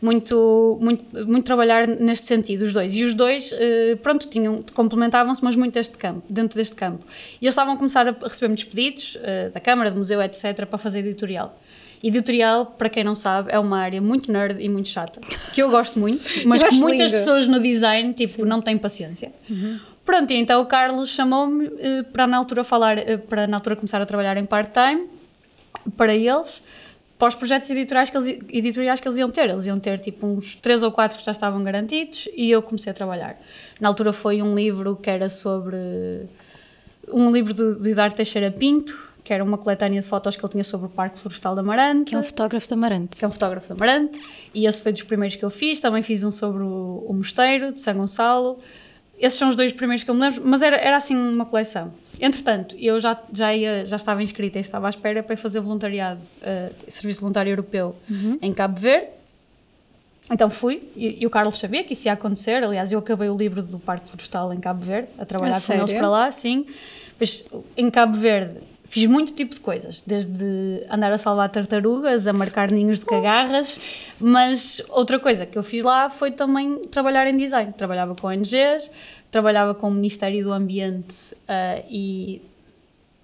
Muito, 0.00 0.78
muito, 0.80 1.04
muito 1.28 1.44
trabalhar 1.44 1.86
neste 1.86 2.26
sentido, 2.26 2.62
os 2.62 2.72
dois. 2.72 2.92
E 2.92 3.04
os 3.04 3.14
dois, 3.14 3.54
eh, 3.56 3.96
pronto, 4.02 4.26
tinham, 4.28 4.64
complementavam-se, 4.74 5.44
mas 5.44 5.54
muito 5.54 5.74
deste 5.74 5.96
campo, 5.96 6.24
dentro 6.28 6.58
deste 6.58 6.74
campo. 6.74 7.06
E 7.40 7.44
eles 7.44 7.52
estavam 7.52 7.74
a 7.74 7.76
começar 7.76 8.08
a 8.08 8.10
receber 8.26 8.48
muitos 8.48 8.64
pedidos 8.64 9.16
eh, 9.22 9.50
da 9.54 9.60
Câmara, 9.60 9.92
do 9.92 9.98
Museu, 9.98 10.20
etc., 10.20 10.66
para 10.66 10.76
fazer 10.76 11.00
editorial. 11.06 11.56
Editorial, 12.02 12.66
para 12.66 12.88
quem 12.88 13.04
não 13.04 13.14
sabe, 13.14 13.50
é 13.52 13.58
uma 13.58 13.78
área 13.78 14.00
muito 14.00 14.32
nerd 14.32 14.60
e 14.60 14.68
muito 14.68 14.88
chata, 14.88 15.20
que 15.52 15.62
eu 15.62 15.70
gosto 15.70 15.98
muito, 15.98 16.28
mas 16.46 16.62
que 16.62 16.74
muitas 16.74 17.10
lindo. 17.10 17.12
pessoas 17.12 17.46
no 17.46 17.60
design, 17.60 18.12
tipo, 18.12 18.44
não 18.44 18.60
têm 18.60 18.76
paciência. 18.76 19.32
Pronto, 20.04 20.32
e 20.32 20.36
então 20.36 20.60
o 20.60 20.66
Carlos 20.66 21.10
chamou-me 21.10 21.70
eh, 21.78 22.02
para 22.02 22.26
na 22.26 22.36
altura 22.36 22.64
falar, 22.64 22.98
eh, 22.98 23.16
para 23.16 23.46
na 23.46 23.58
altura 23.58 23.76
começar 23.76 24.02
a 24.02 24.06
trabalhar 24.06 24.36
em 24.36 24.44
part-time, 24.44 25.06
para 25.96 26.12
eles, 26.12 26.60
para 27.18 27.28
os 27.28 27.36
projetos 27.36 27.70
editoriais 27.70 28.10
que, 28.10 28.16
eles, 28.16 28.40
editoriais 28.48 28.98
que 28.98 29.06
eles 29.06 29.18
iam 29.18 29.30
ter. 29.30 29.48
Eles 29.48 29.64
iam 29.66 29.78
ter 29.78 30.00
tipo 30.00 30.26
uns 30.26 30.56
três 30.56 30.82
ou 30.82 30.90
quatro 30.90 31.18
que 31.18 31.24
já 31.24 31.30
estavam 31.30 31.62
garantidos 31.62 32.28
e 32.34 32.50
eu 32.50 32.60
comecei 32.62 32.90
a 32.90 32.94
trabalhar. 32.94 33.40
Na 33.80 33.86
altura 33.86 34.12
foi 34.12 34.42
um 34.42 34.56
livro 34.56 34.96
que 34.96 35.08
era 35.08 35.28
sobre. 35.28 35.76
um 37.08 37.30
livro 37.30 37.54
do, 37.54 37.78
do 37.78 37.88
Eduardo 37.88 38.16
Teixeira 38.16 38.50
Pinto, 38.50 39.11
que 39.24 39.32
era 39.32 39.42
uma 39.44 39.56
coletânea 39.56 40.00
de 40.00 40.06
fotos 40.06 40.36
que 40.36 40.44
ele 40.44 40.50
tinha 40.52 40.64
sobre 40.64 40.86
o 40.86 40.90
Parque 40.90 41.18
Florestal 41.18 41.54
da 41.54 41.60
Amarante 41.60 42.10
que 42.10 42.16
é 42.16 42.18
um 42.18 42.22
fotógrafo 42.22 42.66
de 42.66 42.74
Amarante. 42.74 43.16
que 43.16 43.24
é 43.24 43.28
um 43.28 43.30
fotógrafo 43.30 43.66
de 43.68 43.72
Amarante, 43.72 44.20
e 44.52 44.66
esse 44.66 44.82
foi 44.82 44.92
dos 44.92 45.02
primeiros 45.02 45.36
que 45.36 45.44
eu 45.44 45.50
fiz. 45.50 45.78
Também 45.80 46.02
fiz 46.02 46.24
um 46.24 46.30
sobre 46.30 46.62
o, 46.62 47.04
o 47.08 47.12
Mosteiro, 47.14 47.72
de 47.72 47.80
São 47.80 47.94
Gonçalo. 47.94 48.58
Esses 49.18 49.38
são 49.38 49.48
os 49.50 49.54
dois 49.54 49.72
primeiros 49.72 50.02
que 50.02 50.10
eu 50.10 50.14
me 50.14 50.20
lembro, 50.20 50.42
mas 50.44 50.62
era, 50.62 50.76
era 50.76 50.96
assim 50.96 51.16
uma 51.16 51.46
coleção. 51.46 51.92
Entretanto, 52.20 52.74
eu 52.78 52.98
já, 53.00 53.16
já, 53.32 53.54
ia, 53.54 53.86
já 53.86 53.96
estava 53.96 54.22
inscrita 54.22 54.58
e 54.58 54.60
estava 54.60 54.86
à 54.88 54.90
espera 54.90 55.22
para 55.22 55.36
fazer 55.36 55.60
voluntariado, 55.60 56.20
eh, 56.40 56.70
Serviço 56.88 57.20
Voluntário 57.20 57.50
Europeu, 57.50 57.94
em 58.40 58.52
Cabo 58.52 58.78
Verde. 58.80 59.08
Então 60.30 60.48
fui, 60.48 60.88
e, 60.96 61.22
e 61.22 61.26
o 61.26 61.30
Carlos 61.30 61.58
sabia 61.58 61.82
que 61.84 61.92
isso 61.94 62.06
ia 62.06 62.12
acontecer. 62.12 62.62
Aliás, 62.62 62.92
eu 62.92 62.98
acabei 62.98 63.28
o 63.28 63.36
livro 63.36 63.62
do 63.62 63.78
Parque 63.78 64.08
Florestal 64.08 64.52
em 64.52 64.60
Cabo 64.60 64.84
Verde, 64.84 65.08
a 65.18 65.24
trabalhar 65.24 65.56
A 65.56 65.60
com 65.60 65.72
eles 65.72 65.84
sério? 65.86 65.98
para 65.98 66.08
lá, 66.08 66.30
sim. 66.30 66.66
Depois, 67.10 67.44
em 67.76 67.90
Cabo 67.90 68.16
Verde, 68.16 68.60
fiz 68.92 69.06
muito 69.06 69.32
tipo 69.32 69.54
de 69.54 69.60
coisas, 69.60 70.02
desde 70.06 70.86
andar 70.90 71.10
a 71.10 71.16
salvar 71.16 71.48
tartarugas, 71.48 72.26
a 72.26 72.32
marcar 72.34 72.70
ninhos 72.70 72.98
de 72.98 73.06
cagarras, 73.06 73.80
mas 74.20 74.82
outra 74.90 75.18
coisa 75.18 75.46
que 75.46 75.56
eu 75.56 75.62
fiz 75.62 75.82
lá 75.82 76.10
foi 76.10 76.30
também 76.30 76.76
trabalhar 76.90 77.26
em 77.26 77.34
design. 77.34 77.72
Trabalhava 77.72 78.14
com 78.14 78.26
ONGs, 78.26 78.90
trabalhava 79.30 79.74
com 79.74 79.88
o 79.88 79.90
Ministério 79.90 80.44
do 80.44 80.52
Ambiente 80.52 81.34
ah, 81.48 81.82
e. 81.88 82.42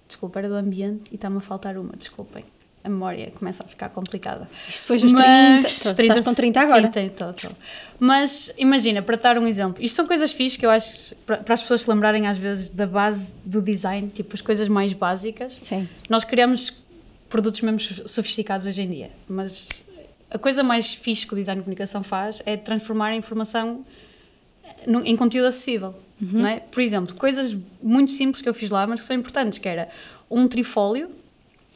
Desculpa, 0.07 0.39
era 0.39 0.49
do 0.49 0.55
Ambiente 0.55 1.03
e 1.11 1.15
está-me 1.15 1.37
a 1.37 1.39
faltar 1.39 1.77
uma, 1.77 1.93
desculpem. 1.95 2.43
A 2.83 2.87
memória 2.89 3.31
começa 3.37 3.61
a 3.63 3.67
ficar 3.67 3.89
complicada. 3.89 4.49
Isto 4.67 4.81
depois 4.83 5.01
dos 5.01 5.11
Mas- 5.13 5.21
30. 5.81 6.01
Estás 6.03 6.25
com 6.25 6.33
30 6.33 6.61
agora? 6.61 6.91
Sim. 7.37 7.49
Mas 7.99 8.53
imagina, 8.57 9.01
para 9.01 9.17
dar 9.17 9.37
um 9.37 9.45
exemplo, 9.45 9.83
isto 9.83 9.95
são 9.95 10.07
coisas 10.07 10.31
fixas 10.31 10.57
que 10.57 10.65
eu 10.65 10.69
acho 10.69 11.13
para, 11.25 11.37
para 11.37 11.53
as 11.53 11.61
pessoas 11.61 11.81
se 11.81 11.89
lembrarem 11.89 12.25
às 12.27 12.37
vezes 12.37 12.69
da 12.69 12.87
base 12.87 13.33
do 13.43 13.61
design, 13.61 14.07
tipo 14.09 14.33
as 14.33 14.41
coisas 14.41 14.69
mais 14.69 14.93
básicas. 14.93 15.53
Sim. 15.61 15.89
Nós 16.09 16.23
criamos 16.23 16.73
produtos 17.29 17.59
mesmo 17.61 17.79
so- 17.81 18.07
sofisticados 18.07 18.65
hoje 18.65 18.81
em 18.81 18.89
dia, 18.89 19.11
mas 19.27 19.67
a 20.31 20.37
coisa 20.37 20.63
mais 20.63 20.93
fixe 20.93 21.27
que 21.27 21.33
o 21.33 21.35
design 21.35 21.59
de 21.59 21.65
comunicação 21.65 22.01
faz 22.01 22.41
é 22.45 22.55
transformar 22.55 23.07
a 23.09 23.15
informação 23.15 23.85
no- 24.87 25.05
em 25.05 25.15
conteúdo 25.17 25.47
acessível. 25.47 25.93
Não 26.21 26.45
é? 26.47 26.59
Por 26.59 26.81
exemplo, 26.81 27.15
coisas 27.15 27.55
muito 27.81 28.11
simples 28.11 28.41
que 28.41 28.49
eu 28.49 28.53
fiz 28.53 28.69
lá, 28.69 28.85
mas 28.85 28.99
que 29.01 29.07
são 29.07 29.15
importantes, 29.15 29.57
que 29.57 29.67
era 29.69 29.87
um 30.29 30.47
trifólio, 30.49 31.09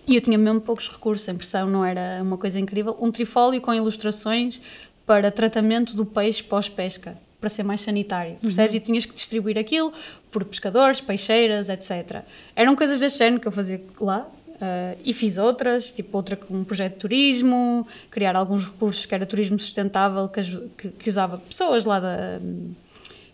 e 0.08 0.16
eu 0.16 0.22
tinha 0.22 0.38
mesmo 0.38 0.62
poucos 0.62 0.90
recursos, 0.90 1.28
a 1.30 1.32
impressão 1.32 1.68
não 1.68 1.84
era 1.84 2.20
uma 2.22 2.38
coisa 2.38 2.60
incrível, 2.60 2.98
um 3.00 3.12
trifólio 3.12 3.62
com 3.62 3.74
ilustrações 3.74 4.60
para 5.06 5.32
tratamento 5.32 5.96
do 5.96 6.06
peixe 6.06 6.44
pós-pesca, 6.44 7.18
para 7.40 7.50
ser 7.50 7.64
mais 7.64 7.82
sanitário, 7.82 8.36
percebes? 8.42 8.76
E 8.76 8.80
tinhas 8.80 9.06
que 9.06 9.14
distribuir 9.14 9.58
aquilo 9.58 9.94
por 10.32 10.46
pescadores, 10.46 11.02
peixeiras, 11.02 11.70
etc. 11.70 12.24
Eram 12.56 12.76
coisas 12.76 13.00
deste 13.00 13.20
género 13.20 13.42
que 13.42 13.48
eu 13.48 13.52
fazia 13.52 13.82
lá, 14.00 14.28
ah, 14.62 14.96
e 15.04 15.12
fiz 15.14 15.38
outras, 15.38 15.92
tipo 15.92 16.16
outra 16.16 16.38
com 16.38 16.54
um 16.54 16.64
projeto 16.64 16.94
de 16.94 17.00
turismo, 17.00 17.86
criar 18.10 18.34
alguns 18.36 18.66
recursos 18.66 19.06
que 19.06 19.14
era 19.14 19.26
turismo 19.26 19.60
sustentável, 19.60 20.30
que, 20.30 20.42
que, 20.78 20.90
que 20.90 21.10
usava 21.10 21.38
pessoas 21.38 21.84
lá 21.84 22.00
da, 22.00 22.40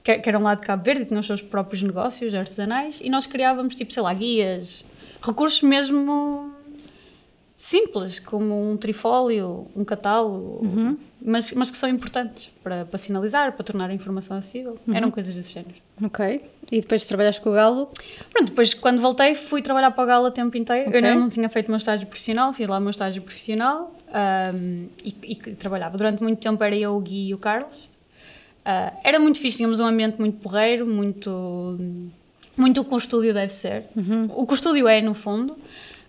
que, 0.04 0.18
que 0.18 0.30
eram 0.30 0.42
lá 0.42 0.56
de 0.56 0.64
Cabo 0.64 0.84
Verde 0.84 1.04
e 1.04 1.06
tinham 1.06 1.20
os 1.20 1.28
seus 1.28 1.42
próprios 1.42 1.84
negócios 1.84 2.34
artesanais 2.34 3.00
e 3.00 3.12
nós 3.12 3.28
criávamos, 3.28 3.76
tipo, 3.76 3.94
sei 3.94 4.02
lá, 4.02 4.12
guias, 4.12 4.84
recursos 5.22 5.62
mesmo 5.62 6.49
simples, 7.60 8.22
como 8.22 8.72
um 8.72 8.78
trifólio, 8.78 9.68
um 9.76 9.84
catálogo, 9.84 10.98
mas, 11.22 11.52
mas 11.52 11.70
que 11.70 11.78
são 11.78 11.90
importantes 11.90 12.50
para, 12.64 12.86
para 12.86 12.98
sinalizar, 12.98 13.52
para 13.52 13.66
tornar 13.66 13.90
a 13.90 13.94
informação 13.94 14.38
acessível. 14.38 14.80
Eram 14.94 15.12
coisas 15.12 15.36
desse 15.36 15.56
género. 15.56 15.76
Ok. 16.02 16.42
E 16.72 16.80
depois 16.80 17.06
trabalhaste 17.06 17.42
com 17.42 17.50
o 17.50 17.54
Galo? 17.54 17.92
Pronto, 18.32 18.48
depois 18.48 18.74
quando 18.74 19.02
voltei 19.02 19.36
fui 19.36 19.62
trabalhar 19.62 19.92
para 19.92 20.04
a 20.04 20.08
Gala 20.08 20.30
o 20.30 20.32
tempo 20.32 20.56
inteiro. 20.56 20.88
Ok. 20.88 21.02
Eu 21.04 21.16
não 21.20 21.30
tinha 21.30 21.50
feito 21.50 21.68
o 21.68 21.72
meu 21.72 21.78
estágio 21.78 22.08
profissional, 22.08 22.54
fiz 22.54 22.70
lá 22.70 22.78
o 22.78 22.82
meu 22.82 22.92
estágio 22.92 23.22
profissional 23.22 23.94
ahm, 24.14 24.86
e, 25.04 25.14
e 25.22 25.36
trabalhava. 25.56 25.98
Durante 25.98 26.24
muito 26.24 26.40
tempo 26.40 26.64
era 26.64 26.78
eu, 26.78 26.96
o 26.96 27.02
Gui 27.02 27.28
e 27.28 27.34
o 27.34 27.38
Carlos. 27.38 27.90
Ah, 28.64 28.94
era 29.04 29.20
muito 29.20 29.38
fixe, 29.38 29.58
tínhamos 29.58 29.82
um 29.82 29.86
ambiente 29.86 30.18
muito 30.18 30.40
porreiro, 30.40 30.88
muito, 30.88 31.78
muito 32.56 32.80
o 32.80 32.86
que 32.86 32.94
o 32.94 32.98
estúdio 32.98 33.34
deve 33.34 33.52
ser. 33.52 33.84
O 34.34 34.46
que 34.48 34.54
o 34.54 34.56
estúdio 34.56 34.88
é, 34.88 35.02
no 35.02 35.14
fundo. 35.14 35.58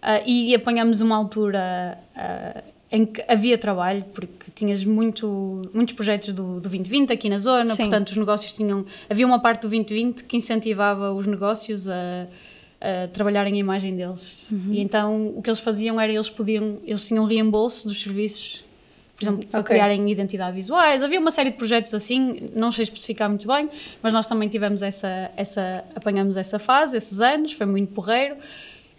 Ah, 0.02 0.22
e 0.24 0.54
apanhamos 0.54 1.00
uma 1.00 1.16
altura 1.16 1.98
ah, 2.16 2.62
em 2.90 3.06
que 3.06 3.22
havia 3.28 3.56
trabalho, 3.56 4.04
porque 4.12 4.50
tinhas 4.54 4.84
muito, 4.84 5.70
muitos 5.72 5.94
projetos 5.94 6.32
do, 6.32 6.54
do 6.54 6.60
2020 6.62 7.12
aqui 7.12 7.28
na 7.28 7.38
zona, 7.38 7.74
Sim. 7.74 7.84
portanto 7.84 8.08
os 8.08 8.16
negócios 8.16 8.52
tinham... 8.52 8.84
Havia 9.08 9.26
uma 9.26 9.38
parte 9.38 9.62
do 9.62 9.68
2020 9.68 10.24
que 10.24 10.36
incentivava 10.36 11.12
os 11.12 11.26
negócios 11.26 11.88
a, 11.88 12.26
a 12.80 13.08
trabalharem 13.08 13.54
a 13.54 13.58
imagem 13.58 13.94
deles. 13.94 14.44
E 14.70 14.80
então 14.80 15.34
o 15.36 15.42
que 15.42 15.48
eles 15.48 15.60
faziam 15.60 16.00
era, 16.00 16.12
eles 16.12 16.28
podiam... 16.28 16.78
Eles 16.84 17.06
tinham 17.06 17.24
reembolso 17.26 17.86
dos 17.86 18.02
serviços, 18.02 18.64
por 19.16 19.22
exemplo, 19.22 19.46
para 19.46 19.62
criarem 19.62 20.10
identidade 20.10 20.56
visuais. 20.56 21.00
Havia 21.00 21.20
uma 21.20 21.30
série 21.30 21.50
de 21.50 21.56
projetos 21.58 21.94
assim, 21.94 22.50
não 22.56 22.72
sei 22.72 22.82
especificar 22.82 23.28
muito 23.28 23.46
bem, 23.46 23.68
mas 24.02 24.12
nós 24.12 24.26
também 24.26 24.48
tivemos 24.48 24.82
essa... 24.82 25.30
essa 25.36 25.84
apanhamos 25.94 26.36
essa 26.36 26.58
fase, 26.58 26.96
esses 26.96 27.20
anos, 27.20 27.52
foi 27.52 27.66
muito 27.66 27.92
porreiro. 27.92 28.34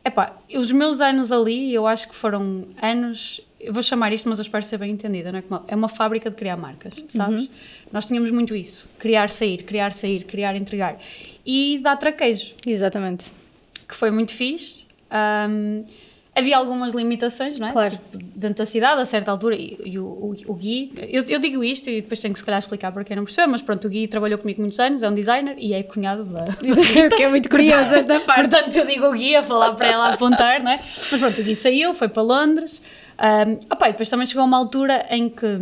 Epá, 0.04 0.36
os 0.56 0.72
meus 0.72 1.00
anos 1.00 1.32
ali, 1.32 1.74
eu 1.74 1.86
acho 1.86 2.08
que 2.08 2.16
foram 2.16 2.66
anos. 2.82 3.40
Eu 3.60 3.72
vou 3.72 3.84
chamar 3.84 4.12
isto, 4.12 4.28
mas 4.28 4.40
eu 4.40 4.44
espero 4.44 4.64
ser 4.66 4.80
bem 4.80 4.92
entendida, 4.92 5.32
não 5.32 5.40
é? 5.40 5.44
É 5.68 5.76
uma 5.76 5.88
fábrica 5.90 6.30
de 6.30 6.36
criar 6.36 6.58
marcas, 6.58 7.04
sabes? 7.08 7.52
Nós 7.92 8.08
tínhamos 8.08 8.32
muito 8.32 8.56
isso: 8.56 8.90
criar, 8.98 9.30
sair, 9.30 9.64
criar, 9.64 9.94
sair, 9.94 10.24
criar, 10.24 10.56
entregar. 10.56 10.98
E 11.46 11.80
dar 11.80 11.98
traquejo, 11.98 12.54
Exatamente. 12.66 13.26
que 13.88 13.96
foi 13.96 14.10
muito 14.10 14.34
fixe. 14.34 14.86
Ahm, 15.12 15.84
havia 16.36 16.58
algumas 16.58 16.94
limitações, 16.94 17.60
não 17.60 17.68
é? 17.68 17.72
Claro. 17.72 18.00
Tipo, 18.12 18.24
dentro 18.36 18.60
da 18.60 18.66
cidade, 18.66 19.02
a 19.02 19.06
certa 19.06 19.32
altura, 19.32 19.56
e, 19.56 19.78
e 19.86 20.00
o, 20.00 20.06
o, 20.06 20.36
o 20.48 20.54
Gui, 20.54 20.92
eu, 21.10 21.24
eu 21.24 21.40
digo 21.40 21.64
isto 21.64 21.90
e 21.90 22.02
depois 22.02 22.20
tenho 22.20 22.34
que 22.34 22.40
se 22.40 22.46
calhar 22.46 22.60
explicar 22.60 22.92
para 22.92 23.04
quem 23.04 23.16
não 23.16 23.24
percebeu, 23.26 23.50
mas 23.52 23.62
pronto, 23.62 23.86
o 23.86 23.90
Gui 23.90 24.08
trabalhou 24.08 24.40
comigo 24.40 24.62
muitos 24.62 24.80
anos, 24.80 25.04
é 25.04 25.10
um 25.10 25.14
designer 25.14 25.56
e 25.58 25.74
é 25.74 25.84
cunhado 25.84 26.24
da, 26.24 26.46
que 27.16 27.24
é 27.24 27.30
muito 27.30 27.50
curioso 27.50 27.94
esta 27.94 28.20
parte. 28.22 28.50
Portanto, 28.50 28.76
eu 28.76 28.86
digo 28.86 29.08
o 29.08 29.12
Gui 29.12 29.36
a 29.36 29.44
falar 29.44 29.74
para 29.74 29.88
ela 29.88 30.14
apontar, 30.14 30.62
não 30.64 30.72
é? 30.72 30.80
Mas 31.12 31.20
pronto, 31.20 31.42
o 31.42 31.44
Gui 31.44 31.56
saiu, 31.56 31.94
foi 31.94 32.08
para 32.08 32.24
Londres. 32.24 32.82
Um, 33.20 33.60
opa, 33.72 33.90
e 33.90 33.92
depois 33.92 34.10
também 34.10 34.26
chegou 34.26 34.44
uma 34.46 34.58
altura 34.58 35.06
em 35.10 35.30
que, 35.30 35.62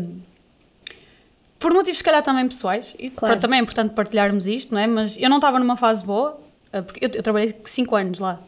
por 1.58 1.74
motivos 1.74 1.98
se 1.98 2.04
calhar 2.04 2.22
também 2.24 2.48
pessoais, 2.48 2.96
e 2.98 3.10
Claro. 3.10 3.34
pronto, 3.34 3.42
também 3.42 3.60
é 3.60 3.62
importante 3.64 3.94
partilharmos 3.94 4.48
isto, 4.48 4.74
não 4.74 4.80
é? 4.80 4.88
Mas 4.88 5.18
eu 5.18 5.30
não 5.30 5.38
estava 5.38 5.60
numa 5.60 5.76
fase 5.76 6.06
boa, 6.06 6.40
uh, 6.74 6.84
porque 6.84 7.04
eu, 7.04 7.10
eu 7.14 7.24
trabalhei 7.24 7.54
5 7.66 7.96
anos 7.96 8.20
lá. 8.20 8.40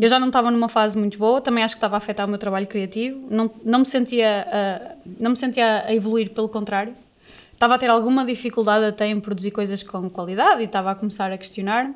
Eu 0.00 0.08
já 0.08 0.18
não 0.18 0.28
estava 0.28 0.50
numa 0.50 0.68
fase 0.68 0.98
muito 0.98 1.18
boa, 1.18 1.40
também 1.40 1.62
acho 1.62 1.74
que 1.74 1.78
estava 1.78 1.96
a 1.96 1.98
afetar 1.98 2.26
o 2.26 2.28
meu 2.28 2.38
trabalho 2.38 2.66
criativo, 2.66 3.26
não, 3.30 3.50
não, 3.64 3.80
me, 3.80 3.86
sentia, 3.86 4.46
uh, 4.46 5.12
não 5.20 5.30
me 5.30 5.36
sentia 5.36 5.84
a 5.86 5.94
evoluir, 5.94 6.30
pelo 6.30 6.48
contrário. 6.48 6.94
Estava 7.52 7.74
a 7.74 7.78
ter 7.78 7.90
alguma 7.90 8.24
dificuldade 8.24 8.84
até 8.84 9.06
em 9.06 9.18
produzir 9.18 9.50
coisas 9.50 9.82
com 9.82 10.08
qualidade 10.08 10.62
e 10.62 10.64
estava 10.64 10.90
a 10.90 10.94
começar 10.94 11.32
a 11.32 11.38
questionar-me. 11.38 11.94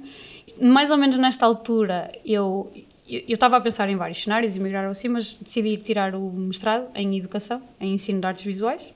Mais 0.61 0.91
ou 0.91 0.97
menos 0.97 1.17
nesta 1.19 1.47
altura, 1.47 2.11
eu 2.25 2.71
eu 3.09 3.35
estava 3.35 3.57
a 3.57 3.61
pensar 3.61 3.89
em 3.91 3.97
vários 3.97 4.23
cenários, 4.23 4.57
emigrar 4.57 4.89
assim, 4.89 5.09
mas 5.09 5.35
decidi 5.35 5.77
tirar 5.77 6.15
o 6.15 6.31
mestrado 6.31 6.87
em 6.95 7.19
Educação, 7.19 7.61
em 7.81 7.95
Ensino 7.95 8.21
de 8.21 8.27
Artes 8.27 8.45
Visuais. 8.45 8.93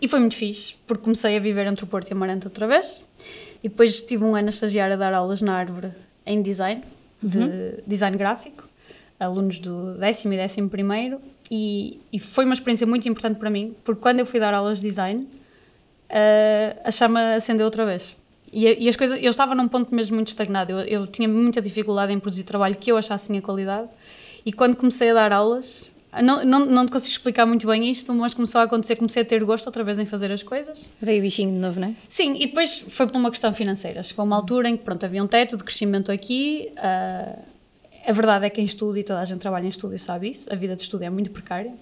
E 0.00 0.08
foi 0.08 0.18
muito 0.18 0.34
fixe, 0.34 0.74
porque 0.86 1.04
comecei 1.04 1.36
a 1.36 1.40
viver 1.40 1.66
entre 1.66 1.84
o 1.84 1.86
Porto 1.86 2.10
e 2.10 2.12
Amarante 2.12 2.46
outra 2.46 2.66
vez. 2.66 3.02
E 3.62 3.68
depois 3.68 4.00
tive 4.00 4.24
um 4.24 4.34
ano 4.34 4.48
a 4.48 4.50
estagiar 4.50 4.90
a 4.90 4.96
dar 4.96 5.14
aulas 5.14 5.40
na 5.40 5.54
Árvore 5.54 5.92
em 6.26 6.42
design, 6.42 6.82
de 7.22 7.38
uhum. 7.38 7.76
design 7.86 8.16
gráfico, 8.16 8.64
alunos 9.18 9.58
do 9.58 9.94
décimo 9.94 10.32
e 10.34 10.36
décimo 10.36 10.68
primeiro. 10.68 11.20
E, 11.50 11.98
e, 12.12 12.18
foi 12.18 12.44
uma 12.44 12.54
experiência 12.54 12.86
muito 12.86 13.06
importante 13.08 13.38
para 13.38 13.50
mim, 13.50 13.74
porque 13.84 14.00
quando 14.00 14.20
eu 14.20 14.26
fui 14.26 14.40
dar 14.40 14.54
aulas 14.54 14.80
de 14.80 14.88
design, 14.88 15.24
uh, 15.24 16.80
a 16.82 16.90
chama 16.90 17.34
acendeu 17.34 17.66
outra 17.66 17.84
vez. 17.84 18.16
E, 18.50 18.84
e, 18.84 18.88
as 18.88 18.96
coisas, 18.96 19.18
eu 19.22 19.30
estava 19.30 19.54
num 19.54 19.68
ponto 19.68 19.94
mesmo 19.94 20.14
muito 20.14 20.28
estagnado. 20.28 20.72
Eu, 20.72 20.80
eu 20.80 21.06
tinha 21.06 21.28
muita 21.28 21.60
dificuldade 21.60 22.12
em 22.12 22.18
produzir 22.18 22.44
trabalho 22.44 22.74
que 22.76 22.90
eu 22.90 22.96
achasse 22.96 23.26
tinha 23.28 23.40
qualidade. 23.40 23.88
E 24.44 24.52
quando 24.52 24.76
comecei 24.76 25.10
a 25.10 25.14
dar 25.14 25.32
aulas, 25.32 25.91
não, 26.20 26.44
não, 26.44 26.66
não 26.66 26.84
te 26.84 26.92
consigo 26.92 27.12
explicar 27.12 27.46
muito 27.46 27.66
bem 27.66 27.90
isto, 27.90 28.12
mas 28.12 28.34
começou 28.34 28.60
a 28.60 28.64
acontecer, 28.64 28.96
comecei 28.96 29.22
a 29.22 29.24
ter 29.24 29.42
gosto 29.44 29.66
outra 29.66 29.82
vez 29.82 29.98
em 29.98 30.04
fazer 30.04 30.30
as 30.30 30.42
coisas. 30.42 30.86
Veio 31.00 31.20
o 31.20 31.22
bichinho 31.22 31.52
de 31.52 31.58
novo, 31.58 31.80
não 31.80 31.88
é? 31.88 31.94
Sim, 32.08 32.34
e 32.34 32.46
depois 32.46 32.84
foi 32.88 33.06
por 33.06 33.16
uma 33.16 33.30
questão 33.30 33.54
financeira. 33.54 34.02
Chegou 34.02 34.24
uma 34.24 34.36
altura 34.36 34.68
em 34.68 34.76
que, 34.76 34.84
pronto, 34.84 35.04
havia 35.06 35.22
um 35.22 35.26
teto 35.26 35.56
de 35.56 35.64
crescimento 35.64 36.12
aqui. 36.12 36.70
Uh, 36.76 37.42
a 38.04 38.12
verdade 38.12 38.44
é 38.44 38.50
que 38.50 38.60
em 38.60 38.64
estudo, 38.64 38.98
e 38.98 39.04
toda 39.04 39.20
a 39.20 39.24
gente 39.24 39.40
trabalha 39.40 39.64
em 39.64 39.70
estudo 39.70 39.94
e 39.94 39.98
sabe 39.98 40.28
isso, 40.30 40.52
a 40.52 40.56
vida 40.56 40.76
de 40.76 40.82
estudo 40.82 41.02
é 41.02 41.08
muito 41.08 41.30
precária. 41.30 41.72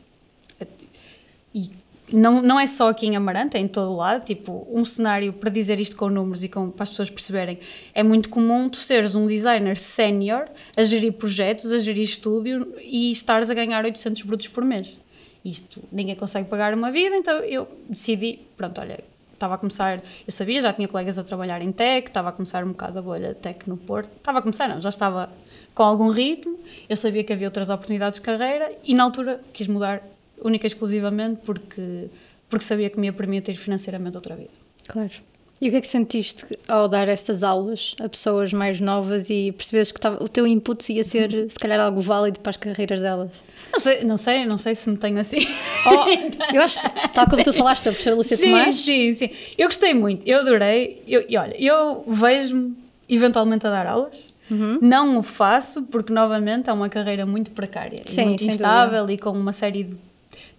E 1.52 1.70
não, 2.12 2.42
não 2.42 2.58
é 2.58 2.66
só 2.66 2.88
aqui 2.88 3.06
em 3.06 3.16
Amarante, 3.16 3.56
é 3.56 3.60
em 3.60 3.68
todo 3.68 3.92
o 3.92 3.96
lado. 3.96 4.24
Tipo, 4.24 4.66
um 4.70 4.84
cenário, 4.84 5.32
para 5.32 5.50
dizer 5.50 5.78
isto 5.80 5.96
com 5.96 6.08
números 6.08 6.44
e 6.44 6.48
com, 6.48 6.70
para 6.70 6.84
as 6.84 6.90
pessoas 6.90 7.10
perceberem, 7.10 7.58
é 7.94 8.02
muito 8.02 8.28
comum 8.28 8.68
tu 8.68 8.78
seres 8.78 9.14
um 9.14 9.26
designer 9.26 9.76
sénior 9.76 10.48
a 10.76 10.82
gerir 10.82 11.12
projetos, 11.12 11.72
a 11.72 11.78
gerir 11.78 12.04
estúdio 12.04 12.74
e 12.80 13.10
estares 13.10 13.50
a 13.50 13.54
ganhar 13.54 13.84
800 13.84 14.22
brutos 14.22 14.48
por 14.48 14.64
mês. 14.64 15.00
Isto, 15.44 15.82
ninguém 15.90 16.14
consegue 16.14 16.48
pagar 16.48 16.74
uma 16.74 16.92
vida, 16.92 17.16
então 17.16 17.38
eu 17.38 17.66
decidi, 17.88 18.40
pronto, 18.56 18.78
olha, 18.80 19.02
estava 19.32 19.54
a 19.54 19.58
começar, 19.58 20.02
eu 20.26 20.32
sabia, 20.32 20.60
já 20.60 20.70
tinha 20.70 20.86
colegas 20.86 21.18
a 21.18 21.24
trabalhar 21.24 21.62
em 21.62 21.72
tech, 21.72 22.08
estava 22.08 22.28
a 22.28 22.32
começar 22.32 22.62
um 22.62 22.68
bocado 22.68 22.98
a 22.98 23.02
bolha 23.02 23.34
tech 23.34 23.66
no 23.66 23.78
Porto, 23.78 24.10
estava 24.18 24.40
a 24.40 24.42
começar, 24.42 24.68
não, 24.68 24.80
já 24.80 24.90
estava 24.90 25.30
com 25.74 25.82
algum 25.82 26.10
ritmo, 26.10 26.58
eu 26.88 26.96
sabia 26.96 27.24
que 27.24 27.32
havia 27.32 27.46
outras 27.46 27.70
oportunidades 27.70 28.20
de 28.20 28.26
carreira 28.26 28.70
e 28.84 28.92
na 28.92 29.04
altura 29.04 29.40
quis 29.52 29.66
mudar 29.66 30.02
única 30.42 30.66
e 30.66 30.68
exclusivamente 30.68 31.40
porque, 31.44 32.08
porque 32.48 32.64
sabia 32.64 32.90
que 32.90 32.98
me 32.98 33.06
ia 33.06 33.12
permitir 33.12 33.54
financeiramente 33.56 34.16
outra 34.16 34.36
vida. 34.36 34.50
Claro. 34.88 35.12
E 35.60 35.68
o 35.68 35.70
que 35.70 35.76
é 35.76 35.80
que 35.82 35.88
sentiste 35.88 36.46
ao 36.66 36.88
dar 36.88 37.06
estas 37.06 37.42
aulas 37.42 37.94
a 38.00 38.08
pessoas 38.08 38.50
mais 38.50 38.80
novas 38.80 39.28
e 39.28 39.52
percebes 39.52 39.92
que 39.92 40.00
o 40.08 40.26
teu 40.26 40.46
input 40.46 40.90
ia 40.90 41.04
ser, 41.04 41.50
se 41.50 41.58
calhar, 41.58 41.78
algo 41.78 42.00
válido 42.00 42.40
para 42.40 42.50
as 42.50 42.56
carreiras 42.56 43.02
delas? 43.02 43.30
Não 43.70 43.78
sei, 43.78 44.04
não 44.04 44.16
sei, 44.16 44.46
não 44.46 44.56
sei 44.56 44.74
se 44.74 44.88
me 44.88 44.96
tenho 44.96 45.18
assim. 45.18 45.46
Oh, 45.86 46.08
eu 46.54 46.62
acho, 46.62 46.80
tal 47.12 47.28
como 47.28 47.44
tu 47.44 47.52
falaste, 47.52 47.88
a 47.88 47.92
professora 47.92 48.16
Lúcia 48.16 48.38
sim, 48.38 48.44
Tomás. 48.44 48.76
Sim, 48.76 49.14
sim, 49.14 49.30
Eu 49.58 49.68
gostei 49.68 49.92
muito, 49.92 50.26
eu 50.26 50.40
adorei. 50.40 51.02
Eu, 51.06 51.26
e 51.28 51.36
olha, 51.36 51.54
eu 51.62 52.04
vejo-me 52.08 52.74
eventualmente 53.06 53.66
a 53.66 53.70
dar 53.70 53.86
aulas. 53.86 54.30
Uhum. 54.50 54.78
Não 54.80 55.18
o 55.18 55.22
faço 55.22 55.82
porque, 55.82 56.12
novamente, 56.12 56.70
é 56.70 56.72
uma 56.72 56.88
carreira 56.88 57.24
muito 57.24 57.50
precária 57.52 58.02
sim, 58.06 58.20
e 58.20 58.24
muito 58.24 58.44
instável 58.44 59.02
dúvida. 59.02 59.12
e 59.12 59.18
com 59.18 59.30
uma 59.30 59.52
série 59.52 59.84
de 59.84 59.96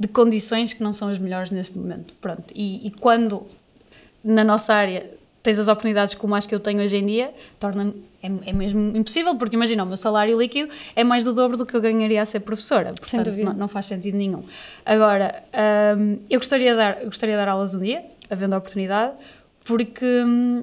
de 0.01 0.07
condições 0.07 0.73
que 0.73 0.81
não 0.81 0.91
são 0.91 1.09
as 1.09 1.19
melhores 1.19 1.51
neste 1.51 1.77
momento. 1.77 2.11
Pronto. 2.19 2.43
E, 2.55 2.87
e 2.87 2.89
quando 2.89 3.45
na 4.23 4.43
nossa 4.43 4.73
área 4.73 5.05
tens 5.43 5.59
as 5.59 5.67
oportunidades 5.67 6.15
como 6.15 6.33
as 6.33 6.47
que 6.47 6.55
eu 6.55 6.59
tenho 6.59 6.81
hoje 6.81 6.97
em 6.97 7.05
dia, 7.05 7.31
torna 7.59 7.93
é, 8.21 8.49
é, 8.49 8.53
mesmo 8.53 8.97
impossível, 8.97 9.35
porque 9.35 9.55
imagina, 9.55 9.83
o 9.83 9.85
meu 9.85 9.97
salário 9.97 10.39
líquido 10.39 10.71
é 10.95 11.03
mais 11.03 11.23
do 11.23 11.33
dobro 11.33 11.55
do 11.55 11.67
que 11.67 11.75
eu 11.75 11.81
ganharia 11.81 12.19
a 12.19 12.25
ser 12.25 12.39
professora, 12.39 12.93
portanto 12.93 13.31
não, 13.31 13.53
não, 13.53 13.67
faz 13.67 13.85
sentido 13.85 14.17
nenhum. 14.17 14.43
Agora, 14.83 15.43
hum, 15.97 16.17
eu 16.29 16.39
gostaria 16.39 16.71
de, 16.71 16.77
dar, 16.77 17.05
gostaria 17.05 17.35
de 17.35 17.45
dar 17.45 17.51
aulas 17.51 17.75
um 17.75 17.79
dia, 17.79 18.03
havendo 18.29 18.53
a 18.53 18.57
oportunidade, 18.57 19.13
porque 19.63 20.05
hum, 20.05 20.61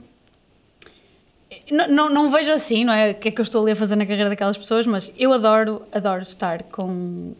não, 1.70 1.88
não, 1.88 2.10
não, 2.10 2.30
vejo 2.30 2.50
assim, 2.50 2.84
não 2.84 2.92
é? 2.92 3.12
O 3.12 3.14
que 3.16 3.28
é 3.28 3.30
que 3.30 3.40
eu 3.40 3.44
estou 3.44 3.62
ali 3.62 3.72
a 3.72 3.76
fazer 3.76 3.96
na 3.96 4.04
carreira 4.04 4.28
daquelas 4.28 4.58
pessoas, 4.58 4.84
mas 4.86 5.12
eu 5.16 5.32
adoro, 5.32 5.82
adoro 5.92 6.22
estar 6.22 6.64
com, 6.64 7.34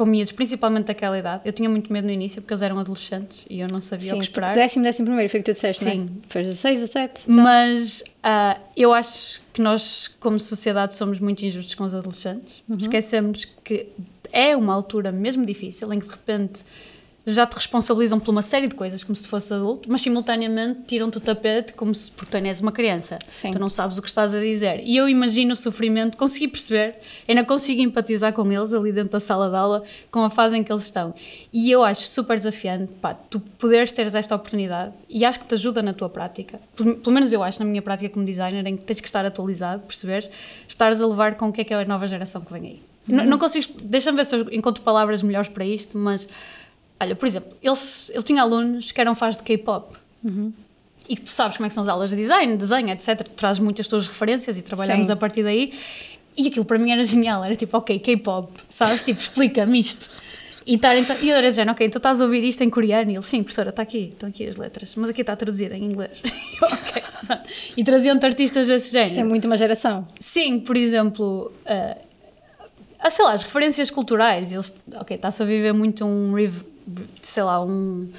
com 0.00 0.06
miúdos, 0.06 0.32
principalmente 0.32 0.86
daquela 0.86 1.18
idade. 1.18 1.42
Eu 1.44 1.52
tinha 1.52 1.68
muito 1.68 1.92
medo 1.92 2.06
no 2.06 2.10
início 2.10 2.40
porque 2.40 2.54
eles 2.54 2.62
eram 2.62 2.78
adolescentes 2.78 3.44
e 3.50 3.60
eu 3.60 3.66
não 3.70 3.82
sabia 3.82 4.12
Sim, 4.12 4.16
o 4.16 4.18
que 4.20 4.24
esperar. 4.24 4.54
décimo, 4.54 4.82
décimo 4.82 5.04
primeiro, 5.04 5.30
foi 5.30 5.40
o 5.40 5.42
que 5.42 5.52
tu 5.52 5.54
disseste, 5.54 5.84
Sim. 5.84 5.98
Não 5.98 6.04
é? 6.04 6.08
Foi 6.30 6.42
16, 6.42 6.80
17. 6.80 7.20
Já. 7.20 7.30
Mas 7.30 8.00
uh, 8.00 8.58
eu 8.74 8.94
acho 8.94 9.42
que 9.52 9.60
nós, 9.60 10.08
como 10.18 10.40
sociedade, 10.40 10.94
somos 10.94 11.20
muito 11.20 11.44
injustos 11.44 11.74
com 11.74 11.84
os 11.84 11.94
adolescentes. 11.94 12.62
Uhum. 12.66 12.78
Esquecemos 12.78 13.44
que 13.62 13.88
é 14.32 14.56
uma 14.56 14.72
altura 14.72 15.12
mesmo 15.12 15.44
difícil 15.44 15.92
em 15.92 16.00
que 16.00 16.06
de 16.06 16.12
repente 16.12 16.64
já 17.32 17.46
te 17.46 17.54
responsabilizam 17.54 18.18
por 18.18 18.30
uma 18.30 18.42
série 18.42 18.68
de 18.68 18.74
coisas 18.74 19.02
como 19.02 19.16
se 19.16 19.26
fosse 19.28 19.52
adulto, 19.52 19.90
mas 19.90 20.02
simultaneamente 20.02 20.80
tiram-te 20.86 21.18
o 21.18 21.20
tapete 21.20 21.72
como 21.74 21.94
se, 21.94 22.10
porque 22.10 22.30
tu 22.30 22.44
és 22.44 22.60
uma 22.60 22.72
criança. 22.72 23.18
Sim. 23.32 23.50
Tu 23.50 23.58
não 23.58 23.68
sabes 23.68 23.98
o 23.98 24.02
que 24.02 24.08
estás 24.08 24.34
a 24.34 24.40
dizer. 24.40 24.80
E 24.84 24.96
eu 24.96 25.08
imagino 25.08 25.52
o 25.52 25.56
sofrimento, 25.56 26.16
consegui 26.16 26.48
perceber, 26.48 26.96
ainda 27.28 27.44
consigo 27.44 27.80
empatizar 27.80 28.32
com 28.32 28.50
eles 28.50 28.72
ali 28.72 28.92
dentro 28.92 29.10
da 29.10 29.20
sala 29.20 29.48
de 29.48 29.56
aula, 29.56 29.82
com 30.10 30.22
a 30.22 30.30
fase 30.30 30.56
em 30.56 30.64
que 30.64 30.72
eles 30.72 30.84
estão. 30.84 31.14
E 31.52 31.70
eu 31.70 31.82
acho 31.82 32.02
super 32.02 32.36
desafiante, 32.38 32.92
pá, 32.94 33.14
tu 33.14 33.40
poderes 33.40 33.92
ter 33.92 34.12
esta 34.14 34.34
oportunidade 34.34 34.92
e 35.08 35.24
acho 35.24 35.40
que 35.40 35.46
te 35.46 35.54
ajuda 35.54 35.82
na 35.82 35.92
tua 35.92 36.08
prática. 36.08 36.60
Pelo 36.76 37.12
menos 37.12 37.32
eu 37.32 37.42
acho, 37.42 37.58
na 37.58 37.64
minha 37.64 37.82
prática 37.82 38.08
como 38.12 38.24
designer, 38.24 38.66
em 38.66 38.76
que 38.76 38.84
tens 38.84 39.00
que 39.00 39.06
estar 39.06 39.24
atualizado, 39.24 39.82
perceberes, 39.82 40.30
estares 40.66 41.00
a 41.00 41.06
levar 41.06 41.36
com 41.36 41.48
o 41.48 41.52
que 41.52 41.60
é 41.60 41.64
que 41.64 41.74
é 41.74 41.80
a 41.80 41.84
nova 41.84 42.06
geração 42.06 42.40
que 42.40 42.52
vem 42.52 42.62
aí. 42.62 42.82
Uhum. 43.08 43.16
Não, 43.16 43.24
não 43.24 43.38
consigo, 43.38 43.66
deixa-me 43.82 44.16
ver 44.16 44.24
se 44.24 44.36
eu 44.36 44.48
encontro 44.52 44.82
palavras 44.82 45.22
melhores 45.22 45.48
para 45.48 45.64
isto, 45.64 45.96
mas 45.96 46.28
Olha, 47.00 47.16
por 47.16 47.26
exemplo, 47.26 47.52
ele, 47.62 47.74
ele 48.10 48.22
tinha 48.22 48.42
alunos 48.42 48.92
que 48.92 49.00
eram 49.00 49.14
fãs 49.14 49.36
de 49.36 49.42
K-pop. 49.42 49.96
Uhum. 50.22 50.52
E 51.08 51.16
tu 51.16 51.30
sabes 51.30 51.56
como 51.56 51.66
é 51.66 51.68
que 51.68 51.74
são 51.74 51.82
as 51.82 51.88
aulas 51.88 52.10
de 52.10 52.16
design, 52.16 52.56
desenho, 52.56 52.90
etc. 52.90 53.22
Tu 53.22 53.30
trazes 53.30 53.58
muitas 53.58 53.88
tuas 53.88 54.06
referências 54.06 54.58
e 54.58 54.62
trabalhamos 54.62 55.06
Sim. 55.06 55.12
a 55.14 55.16
partir 55.16 55.42
daí. 55.42 55.72
E 56.36 56.46
aquilo 56.46 56.64
para 56.64 56.78
mim 56.78 56.92
era 56.92 57.02
genial. 57.04 57.42
Era 57.42 57.56
tipo, 57.56 57.76
ok, 57.76 57.98
K-pop, 57.98 58.52
sabes? 58.68 59.02
Tipo, 59.02 59.18
explica-me 59.18 59.80
isto. 59.80 60.08
E, 60.66 60.74
estar, 60.74 60.96
então, 60.96 61.16
e 61.20 61.30
eu 61.30 61.36
era 61.36 61.48
dizendo, 61.48 61.72
ok, 61.72 61.86
então 61.86 61.98
estás 61.98 62.20
a 62.20 62.24
ouvir 62.24 62.44
isto 62.44 62.62
em 62.62 62.70
coreano? 62.70 63.10
E 63.10 63.14
ele, 63.14 63.22
sim, 63.22 63.42
professora, 63.42 63.70
está 63.70 63.82
aqui, 63.82 64.10
estão 64.12 64.28
aqui 64.28 64.46
as 64.46 64.56
letras, 64.56 64.94
mas 64.94 65.08
aqui 65.10 65.22
está 65.22 65.34
traduzido 65.34 65.74
em 65.74 65.82
inglês. 65.82 66.22
ok, 66.62 67.02
E 67.76 67.82
traziam-te 67.82 68.24
artistas 68.26 68.68
desse 68.68 68.92
género. 68.92 69.08
Isto 69.08 69.20
é 69.20 69.24
muito 69.24 69.46
uma 69.46 69.56
geração. 69.56 70.06
Sim, 70.20 70.60
por 70.60 70.76
exemplo, 70.76 71.50
uh, 71.64 73.10
sei 73.10 73.24
lá, 73.24 73.32
as 73.32 73.42
referências 73.42 73.90
culturais. 73.90 74.52
Eles, 74.52 74.76
ok, 74.94 75.16
está-se 75.16 75.42
a 75.42 75.46
viver 75.46 75.72
muito 75.72 76.04
um 76.04 76.32
sei 77.22 77.42
lá, 77.42 77.64
um, 77.64 78.10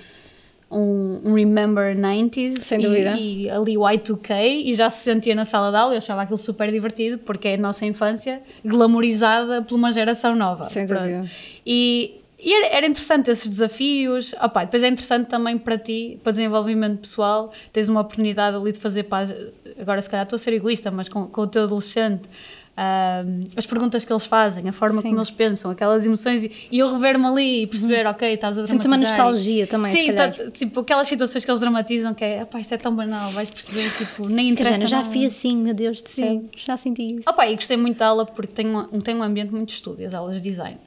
um, 0.71 1.21
um 1.25 1.33
Remember 1.33 1.95
90s 1.95 2.57
Sem 2.57 2.79
dúvida. 2.79 3.11
E, 3.17 3.43
e, 3.43 3.49
ali 3.49 3.75
Y2K 3.75 4.63
e 4.65 4.73
já 4.73 4.89
se 4.89 5.03
sentia 5.03 5.35
na 5.35 5.45
sala 5.45 5.69
de 5.69 5.77
aula, 5.77 5.93
eu 5.93 5.97
achava 5.97 6.21
aquilo 6.21 6.37
super 6.37 6.71
divertido 6.71 7.17
porque 7.19 7.49
é 7.49 7.53
a 7.55 7.57
nossa 7.57 7.85
infância 7.85 8.41
glamorizada 8.63 9.61
por 9.61 9.75
uma 9.75 9.91
geração 9.91 10.35
nova. 10.35 10.69
Sem 10.69 10.85
dúvida. 10.85 11.29
E, 11.65 12.21
e 12.39 12.53
era, 12.53 12.77
era, 12.77 12.87
interessante 12.87 13.29
esses 13.29 13.47
desafios. 13.47 14.33
Opa, 14.41 14.63
depois 14.63 14.81
é 14.81 14.87
interessante 14.87 15.27
também 15.27 15.57
para 15.57 15.77
ti, 15.77 16.17
para 16.23 16.31
desenvolvimento 16.31 16.99
pessoal, 16.99 17.51
tens 17.73 17.89
uma 17.89 18.01
oportunidade 18.01 18.55
ali 18.55 18.71
de 18.71 18.79
fazer 18.79 19.03
paz. 19.03 19.35
Agora, 19.79 20.01
se 20.01 20.09
calhar 20.09 20.23
estou 20.23 20.37
a 20.37 20.39
ser 20.39 20.53
egoísta, 20.53 20.89
mas 20.89 21.09
com, 21.09 21.27
com 21.27 21.41
o 21.41 21.47
teu 21.47 21.63
adolescente 21.63 22.23
Uh, 22.71 23.49
as 23.55 23.65
perguntas 23.65 24.05
que 24.05 24.11
eles 24.11 24.25
fazem, 24.25 24.67
a 24.67 24.71
forma 24.71 25.01
Sim. 25.01 25.09
como 25.09 25.17
eles 25.17 25.29
pensam, 25.29 25.69
aquelas 25.69 26.05
emoções, 26.05 26.45
e, 26.45 26.51
e 26.71 26.79
eu 26.79 26.91
rever-me 26.91 27.25
ali 27.25 27.63
e 27.63 27.67
perceber, 27.67 28.05
uhum. 28.05 28.11
ok, 28.11 28.33
estás 28.33 28.57
a 28.57 28.63
dramatizar. 28.63 28.81
Sinto 28.81 28.87
uma 28.87 28.97
nostalgia 28.97 29.67
também. 29.67 29.91
Sim, 29.91 30.13
tá, 30.13 30.31
tipo, 30.31 30.79
aquelas 30.79 31.07
situações 31.07 31.43
que 31.43 31.51
eles 31.51 31.59
dramatizam, 31.59 32.13
que 32.13 32.23
é, 32.23 32.47
isto 32.59 32.73
é 32.73 32.77
tão 32.77 32.95
banal, 32.95 33.29
vais 33.31 33.49
perceber, 33.49 33.91
tipo, 33.97 34.27
nem 34.27 34.49
interessa. 34.49 34.75
Jana, 34.75 34.85
já 34.87 35.03
fui 35.03 35.25
assim, 35.25 35.57
meu 35.57 35.73
Deus 35.73 36.01
do 36.01 36.07
céu, 36.07 36.45
já 36.57 36.77
senti 36.77 37.17
isso. 37.17 37.29
Opa, 37.29 37.45
e 37.45 37.55
gostei 37.55 37.75
muito 37.75 37.97
da 37.97 38.07
aula 38.07 38.25
porque 38.25 38.53
tem 38.53 38.67
um, 38.67 39.01
tem 39.01 39.15
um 39.15 39.21
ambiente 39.21 39.51
muito 39.51 39.67
de 39.67 39.73
estudo, 39.73 40.03
as 40.03 40.13
aulas 40.13 40.37
de 40.37 40.41
design. 40.41 40.77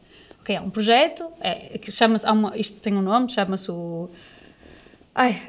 Ok, 0.41 0.57
é 0.57 0.61
um 0.61 0.71
projeto, 0.71 1.27
é, 1.41 1.79
chama-se, 1.91 2.27
isto 2.57 2.81
tem 2.81 2.95
um 2.95 3.03
nome, 3.03 3.31
chama-se 3.31 3.71
o. 3.71 4.09
Ai, 5.15 5.41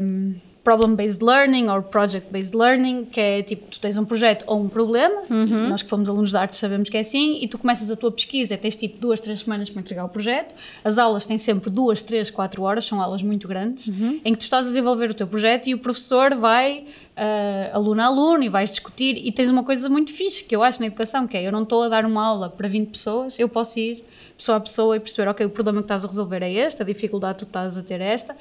um, 0.00 0.34
problem-based 0.62 1.24
learning 1.24 1.68
ou 1.68 1.82
project-based 1.82 2.54
learning, 2.54 3.06
que 3.06 3.20
é 3.20 3.42
tipo, 3.42 3.66
tu 3.70 3.80
tens 3.80 3.96
um 3.96 4.04
projeto 4.04 4.44
ou 4.46 4.60
um 4.60 4.68
problema, 4.68 5.22
uhum. 5.30 5.68
nós 5.68 5.82
que 5.82 5.88
fomos 5.88 6.08
alunos 6.08 6.30
de 6.30 6.36
artes 6.36 6.58
sabemos 6.58 6.88
que 6.88 6.96
é 6.96 7.00
assim, 7.00 7.38
e 7.42 7.48
tu 7.48 7.58
começas 7.58 7.90
a 7.90 7.96
tua 7.96 8.10
pesquisa, 8.10 8.56
tens 8.56 8.76
tipo 8.76 8.98
duas, 8.98 9.20
três 9.20 9.40
semanas 9.40 9.70
para 9.70 9.80
entregar 9.80 10.04
o 10.04 10.08
projeto, 10.08 10.54
as 10.84 10.98
aulas 10.98 11.24
têm 11.24 11.38
sempre 11.38 11.70
duas, 11.70 12.02
três, 12.02 12.30
quatro 12.30 12.62
horas, 12.62 12.84
são 12.84 13.00
aulas 13.00 13.22
muito 13.22 13.48
grandes, 13.48 13.88
uhum. 13.88 14.20
em 14.24 14.32
que 14.32 14.38
tu 14.38 14.42
estás 14.42 14.66
a 14.66 14.68
desenvolver 14.68 15.10
o 15.10 15.14
teu 15.14 15.26
projeto 15.26 15.66
e 15.66 15.74
o 15.74 15.78
professor 15.78 16.34
vai, 16.34 16.84
uh, 17.16 17.76
aluno 17.76 18.02
a 18.02 18.06
aluno, 18.06 18.42
e 18.42 18.48
vais 18.48 18.70
discutir, 18.70 19.16
e 19.16 19.32
tens 19.32 19.48
uma 19.48 19.64
coisa 19.64 19.88
muito 19.88 20.12
fixe, 20.12 20.44
que 20.44 20.54
eu 20.54 20.62
acho 20.62 20.80
na 20.80 20.86
educação, 20.86 21.26
que 21.26 21.36
é, 21.36 21.46
eu 21.46 21.52
não 21.52 21.62
estou 21.62 21.84
a 21.84 21.88
dar 21.88 22.04
uma 22.04 22.24
aula 22.24 22.50
para 22.50 22.68
20 22.68 22.88
pessoas, 22.88 23.38
eu 23.38 23.48
posso 23.48 23.78
ir 23.78 24.04
pessoa 24.40 24.56
a 24.56 24.60
pessoa 24.60 24.96
e 24.96 25.00
perceber, 25.00 25.28
ok, 25.28 25.46
o 25.46 25.50
problema 25.50 25.80
que 25.80 25.84
estás 25.84 26.04
a 26.04 26.08
resolver 26.08 26.42
é 26.42 26.50
este, 26.50 26.82
a 26.82 26.84
dificuldade 26.84 27.38
que 27.38 27.44
tu 27.44 27.48
estás 27.48 27.76
a 27.76 27.82
ter 27.82 28.00
é 28.00 28.12
esta, 28.12 28.34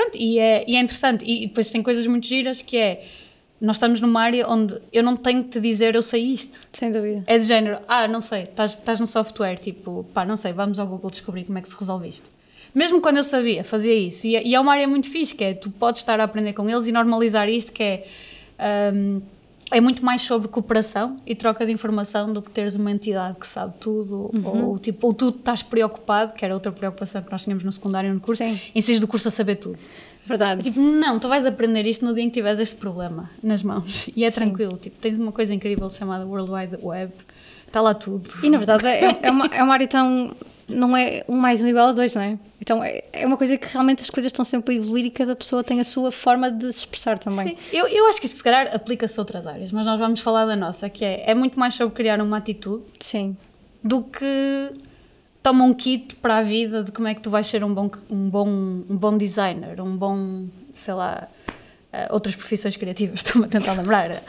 Pronto, 0.00 0.16
e 0.16 0.38
é, 0.38 0.64
e 0.66 0.76
é 0.76 0.80
interessante. 0.80 1.24
E, 1.24 1.46
depois 1.46 1.70
tem 1.70 1.82
coisas 1.82 2.06
muito 2.06 2.26
giras 2.26 2.62
que 2.62 2.76
é. 2.78 3.04
nós 3.60 3.76
estamos 3.76 4.00
numa 4.00 4.22
área 4.22 4.48
onde 4.48 4.80
eu 4.90 5.02
não 5.02 5.14
tenho 5.14 5.44
que 5.44 5.50
te 5.50 5.60
dizer 5.60 5.94
eu 5.94 6.02
sei 6.02 6.24
isto. 6.24 6.58
Sem 6.72 6.90
dúvida. 6.90 7.22
É 7.26 7.36
de 7.38 7.44
género, 7.44 7.78
ah, 7.86 8.08
não 8.08 8.22
sei, 8.22 8.44
estás, 8.44 8.72
estás 8.72 8.98
no 8.98 9.06
software, 9.06 9.56
tipo, 9.58 10.06
pá, 10.14 10.24
não 10.24 10.36
sei, 10.38 10.52
vamos 10.54 10.78
ao 10.78 10.86
Google 10.86 11.10
descobrir 11.10 11.44
como 11.44 11.58
é 11.58 11.60
que 11.60 11.68
se 11.68 11.76
resolve 11.78 12.08
isto. 12.08 12.30
Mesmo 12.74 13.00
quando 13.02 13.18
eu 13.18 13.24
sabia, 13.24 13.62
fazia 13.62 13.94
isso. 13.94 14.26
E, 14.26 14.36
é- 14.36 14.46
e 14.46 14.54
é 14.54 14.60
uma 14.60 14.72
área 14.72 14.88
muito 14.88 15.10
fixe, 15.10 15.34
que 15.34 15.44
é, 15.44 15.52
tu 15.52 15.70
podes 15.70 16.00
estar 16.00 16.18
a 16.18 16.24
aprender 16.24 16.54
com 16.54 16.68
eles 16.70 16.86
e 16.86 16.92
normalizar 16.92 17.48
isto, 17.48 17.70
que 17.72 17.82
é, 17.82 18.06
hum, 18.94 19.20
é 19.70 19.80
muito 19.80 20.04
mais 20.04 20.22
sobre 20.22 20.48
cooperação 20.48 21.16
e 21.24 21.34
troca 21.34 21.64
de 21.64 21.72
informação 21.72 22.32
do 22.32 22.42
que 22.42 22.50
teres 22.50 22.76
uma 22.76 22.90
entidade 22.90 23.38
que 23.38 23.46
sabe 23.46 23.74
tudo, 23.78 24.30
ou, 24.44 24.78
tipo, 24.78 25.06
ou 25.06 25.14
tu 25.14 25.28
estás 25.28 25.62
preocupado, 25.62 26.32
que 26.34 26.44
era 26.44 26.54
outra 26.54 26.72
preocupação 26.72 27.22
que 27.22 27.30
nós 27.30 27.42
tínhamos 27.44 27.64
no 27.64 27.72
secundário 27.72 28.10
e 28.10 28.12
no 28.12 28.20
curso, 28.20 28.42
Sim. 28.42 28.60
em 28.74 28.80
seres 28.80 29.00
do 29.00 29.06
curso 29.06 29.28
a 29.28 29.30
saber 29.30 29.56
tudo. 29.56 29.78
Verdade. 30.26 30.62
Tipo, 30.62 30.80
não, 30.80 31.18
tu 31.18 31.28
vais 31.28 31.46
aprender 31.46 31.86
isto 31.86 32.04
no 32.04 32.14
dia 32.14 32.22
em 32.22 32.28
que 32.28 32.34
tiveres 32.34 32.60
este 32.60 32.76
problema 32.76 33.30
nas 33.42 33.62
mãos. 33.62 34.08
E 34.14 34.24
é 34.24 34.30
tranquilo. 34.30 34.76
Tipo, 34.76 34.96
tens 35.00 35.18
uma 35.18 35.32
coisa 35.32 35.52
incrível 35.54 35.90
chamada 35.90 36.24
World 36.26 36.50
Wide 36.50 36.78
Web. 36.82 37.12
Está 37.66 37.80
lá 37.80 37.94
tudo. 37.94 38.28
E 38.42 38.50
na 38.50 38.58
verdade 38.58 38.86
é, 38.86 39.18
é, 39.22 39.30
uma, 39.30 39.46
é 39.46 39.62
uma 39.62 39.72
área 39.72 39.88
tão. 39.88 40.34
Não 40.70 40.96
é 40.96 41.24
um 41.28 41.36
mais 41.36 41.60
um 41.60 41.66
igual 41.66 41.88
a 41.88 41.92
dois, 41.92 42.14
não 42.14 42.22
é? 42.22 42.38
Então 42.60 42.82
é, 42.82 43.02
é 43.12 43.26
uma 43.26 43.36
coisa 43.36 43.56
que 43.56 43.66
realmente 43.68 44.02
as 44.02 44.10
coisas 44.10 44.30
estão 44.30 44.44
sempre 44.44 44.74
a 44.74 44.78
evoluir 44.78 45.04
e 45.06 45.10
cada 45.10 45.34
pessoa 45.34 45.64
tem 45.64 45.80
a 45.80 45.84
sua 45.84 46.12
forma 46.12 46.50
de 46.50 46.72
se 46.72 46.80
expressar 46.80 47.18
também. 47.18 47.48
Sim, 47.48 47.56
eu, 47.72 47.86
eu 47.86 48.06
acho 48.08 48.20
que 48.20 48.26
isto 48.26 48.36
se 48.36 48.44
calhar 48.44 48.74
aplica-se 48.74 49.18
a 49.18 49.22
outras 49.22 49.46
áreas, 49.46 49.72
mas 49.72 49.86
nós 49.86 49.98
vamos 49.98 50.20
falar 50.20 50.46
da 50.46 50.56
nossa, 50.56 50.88
que 50.88 51.04
é, 51.04 51.30
é 51.30 51.34
muito 51.34 51.58
mais 51.58 51.74
sobre 51.74 51.94
criar 51.94 52.20
uma 52.20 52.36
atitude 52.36 52.84
Sim. 53.00 53.36
do 53.82 54.02
que 54.02 54.72
toma 55.42 55.64
um 55.64 55.72
kit 55.72 56.14
para 56.16 56.38
a 56.38 56.42
vida 56.42 56.84
de 56.84 56.92
como 56.92 57.08
é 57.08 57.14
que 57.14 57.20
tu 57.20 57.30
vais 57.30 57.46
ser 57.46 57.64
um 57.64 57.72
bom, 57.72 57.90
um 58.10 58.28
bom, 58.28 58.48
um 58.48 58.96
bom 58.96 59.16
designer, 59.16 59.80
um 59.80 59.96
bom, 59.96 60.46
sei 60.74 60.94
lá, 60.94 61.28
eh, 61.92 62.08
outras 62.10 62.34
profissões 62.36 62.76
criativas, 62.76 63.20
estou-me 63.24 63.46
a 63.46 63.48
tentar 63.48 63.72
lembrar, 63.74 64.22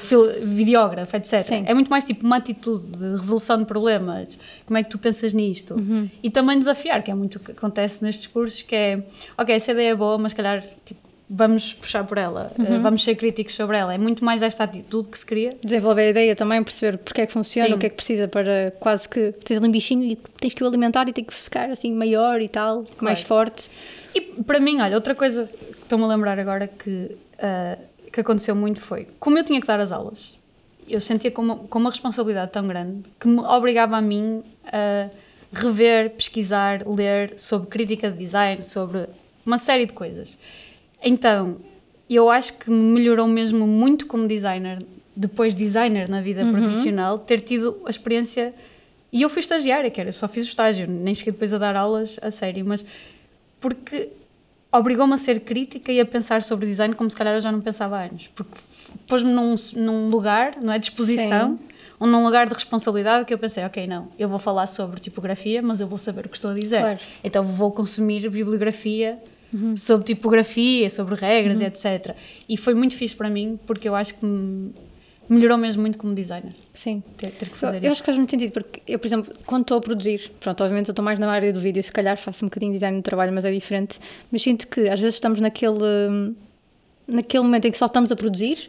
fil- 0.00 0.46
videógrafo, 0.46 1.16
etc. 1.16 1.40
Sim. 1.42 1.64
É 1.66 1.74
muito 1.74 1.88
mais 1.90 2.04
tipo 2.04 2.24
uma 2.26 2.36
atitude 2.36 2.86
de 2.86 3.10
resolução 3.16 3.58
de 3.58 3.64
problemas, 3.64 4.38
como 4.66 4.78
é 4.78 4.82
que 4.82 4.90
tu 4.90 4.98
pensas 4.98 5.32
nisto. 5.32 5.76
E 6.22 6.30
também 6.30 6.58
desafiar, 6.58 7.02
que 7.02 7.10
é 7.10 7.14
muito 7.14 7.36
o 7.36 7.40
que 7.40 7.52
acontece 7.52 8.02
nestes 8.02 8.26
cursos, 8.26 8.62
que 8.62 8.74
é, 8.74 9.02
ok, 9.38 9.54
essa 9.54 9.72
ideia 9.72 9.90
é 9.90 9.94
boa, 9.94 10.18
mas 10.18 10.32
calhar 10.32 10.62
tipo, 10.84 11.00
vamos 11.32 11.72
puxar 11.74 12.02
por 12.02 12.18
ela, 12.18 12.52
eh, 12.58 12.78
vamos 12.80 13.04
ser 13.04 13.14
críticos 13.14 13.54
sobre 13.54 13.76
ela. 13.76 13.94
É 13.94 13.98
muito 13.98 14.24
mais 14.24 14.42
esta 14.42 14.64
atitude 14.64 15.08
que 15.08 15.16
se 15.16 15.24
cria. 15.24 15.56
Desenvolver 15.62 16.02
a 16.02 16.10
ideia 16.10 16.34
também, 16.34 16.60
perceber 16.64 16.98
porque 16.98 17.20
é 17.20 17.26
que 17.26 17.32
funciona, 17.32 17.68
Sim. 17.68 17.74
o 17.74 17.78
que 17.78 17.86
é 17.86 17.88
que 17.88 17.94
precisa 17.94 18.26
para 18.26 18.72
quase 18.80 19.08
que 19.08 19.32
tens 19.44 19.58
ali 19.58 19.68
um 19.68 19.70
bichinho 19.70 20.02
e 20.02 20.16
tens 20.16 20.52
que 20.52 20.64
o 20.64 20.66
alimentar 20.66 21.08
e 21.08 21.12
tem 21.12 21.22
que 21.22 21.32
ficar 21.32 21.70
assim 21.70 21.94
maior 21.94 22.40
e 22.40 22.48
tal, 22.48 22.84
mais 23.00 23.22
forte. 23.22 23.70
E 24.12 24.20
para 24.20 24.58
mim, 24.58 24.80
olha, 24.80 24.96
outra 24.96 25.14
coisa 25.14 25.44
que 25.44 25.82
estou-me 25.82 26.04
a 26.04 26.08
lembrar 26.08 26.36
agora 26.36 26.66
que, 26.66 27.16
ah, 27.38 27.78
que 28.12 28.20
aconteceu 28.20 28.56
muito 28.56 28.80
foi, 28.80 29.06
como 29.20 29.38
eu 29.38 29.44
tinha 29.44 29.60
que 29.60 29.66
dar 29.68 29.78
as 29.78 29.92
aulas, 29.92 30.40
eu 30.88 31.00
sentia 31.00 31.30
com 31.30 31.42
uma, 31.42 31.56
com 31.56 31.78
uma 31.78 31.90
responsabilidade 31.90 32.50
tão 32.50 32.66
grande 32.66 33.04
que 33.20 33.28
me 33.28 33.38
obrigava 33.38 33.96
a 33.96 34.00
mim 34.00 34.42
a 34.64 35.08
rever, 35.52 36.10
pesquisar, 36.10 36.82
ler 36.84 37.34
sobre 37.36 37.68
crítica 37.68 38.10
de 38.10 38.18
design, 38.18 38.60
sobre 38.62 39.06
uma 39.46 39.58
série 39.58 39.86
de 39.86 39.92
coisas. 39.92 40.36
Então, 41.02 41.56
eu 42.08 42.28
acho 42.28 42.54
que 42.54 42.70
me 42.70 42.94
melhorou 42.94 43.26
mesmo 43.26 43.66
muito 43.66 44.06
como 44.06 44.26
designer, 44.26 44.84
depois 45.14 45.54
designer 45.54 46.08
na 46.08 46.20
vida 46.20 46.44
profissional, 46.50 47.18
ter 47.18 47.40
tido 47.40 47.80
a 47.86 47.90
experiência. 47.90 48.52
E 49.12 49.22
eu 49.22 49.28
fui 49.28 49.40
estagiária, 49.40 49.90
que 49.90 50.00
era, 50.00 50.12
só 50.12 50.28
fiz 50.28 50.44
o 50.44 50.48
estágio, 50.48 50.88
nem 50.88 51.14
cheguei 51.14 51.32
depois 51.32 51.52
a 51.52 51.58
dar 51.58 51.76
aulas 51.76 52.18
a 52.20 52.30
sério, 52.30 52.64
mas 52.64 52.84
porque 53.60 54.08
obrigou-me 54.72 55.14
a 55.14 55.18
ser 55.18 55.40
crítica 55.40 55.92
e 55.92 56.00
a 56.00 56.06
pensar 56.06 56.42
sobre 56.42 56.66
design 56.66 56.94
como 56.94 57.10
se 57.10 57.16
calhar 57.16 57.34
eu 57.34 57.40
já 57.40 57.50
não 57.50 57.60
pensava 57.60 57.98
há 57.98 58.04
anos. 58.04 58.28
Porque 58.34 58.56
pôs-me 59.06 59.32
num, 59.32 59.54
num 59.74 60.08
lugar, 60.08 60.56
não 60.60 60.72
é? 60.72 60.78
De 60.78 60.86
exposição, 60.86 61.58
ou 61.98 62.06
num 62.06 62.24
lugar 62.24 62.48
de 62.48 62.54
responsabilidade 62.54 63.24
que 63.24 63.34
eu 63.34 63.38
pensei, 63.38 63.64
ok, 63.64 63.86
não, 63.86 64.08
eu 64.18 64.28
vou 64.28 64.38
falar 64.38 64.66
sobre 64.66 65.00
tipografia, 65.00 65.60
mas 65.60 65.80
eu 65.80 65.86
vou 65.86 65.98
saber 65.98 66.26
o 66.26 66.28
que 66.28 66.36
estou 66.36 66.52
a 66.52 66.54
dizer. 66.54 66.80
Claro. 66.80 66.98
Então 67.22 67.44
vou 67.44 67.70
consumir 67.72 68.28
bibliografia 68.28 69.18
sobre 69.76 70.04
tipografia, 70.06 70.88
sobre 70.90 71.14
regras, 71.14 71.60
etc. 71.60 72.14
E 72.48 72.56
foi 72.56 72.74
muito 72.74 72.94
fixe 72.94 73.14
para 73.14 73.28
mim, 73.28 73.58
porque 73.66 73.88
eu 73.88 73.94
acho 73.94 74.14
que 74.18 74.24
me 74.24 74.72
melhorou 75.28 75.56
mesmo 75.56 75.80
muito 75.82 75.96
como 75.96 76.12
designer, 76.12 76.52
Sim. 76.74 77.02
ter, 77.16 77.30
ter 77.30 77.48
que 77.48 77.54
Eu, 77.54 77.58
fazer 77.58 77.76
eu 77.76 77.82
isso. 77.82 77.92
acho 77.92 78.02
que 78.02 78.06
faz 78.06 78.18
muito 78.18 78.30
sentido, 78.30 78.50
porque 78.50 78.82
eu, 78.84 78.98
por 78.98 79.06
exemplo, 79.06 79.32
quando 79.46 79.62
estou 79.62 79.78
a 79.78 79.80
produzir, 79.80 80.28
pronto, 80.40 80.60
obviamente 80.64 80.88
eu 80.88 80.92
estou 80.92 81.04
mais 81.04 81.20
na 81.20 81.30
área 81.30 81.52
do 81.52 81.60
vídeo, 81.60 81.80
se 81.84 81.92
calhar 81.92 82.16
faço 82.18 82.44
um 82.44 82.48
bocadinho 82.48 82.72
de 82.72 82.76
design 82.78 82.96
no 82.96 83.02
trabalho, 83.02 83.32
mas 83.32 83.44
é 83.44 83.52
diferente. 83.52 84.00
Mas 84.32 84.42
sinto 84.42 84.66
que 84.66 84.88
às 84.88 84.98
vezes 84.98 85.14
estamos 85.14 85.38
naquele, 85.40 86.34
naquele 87.06 87.44
momento 87.44 87.66
em 87.66 87.70
que 87.70 87.78
só 87.78 87.86
estamos 87.86 88.10
a 88.10 88.16
produzir 88.16 88.68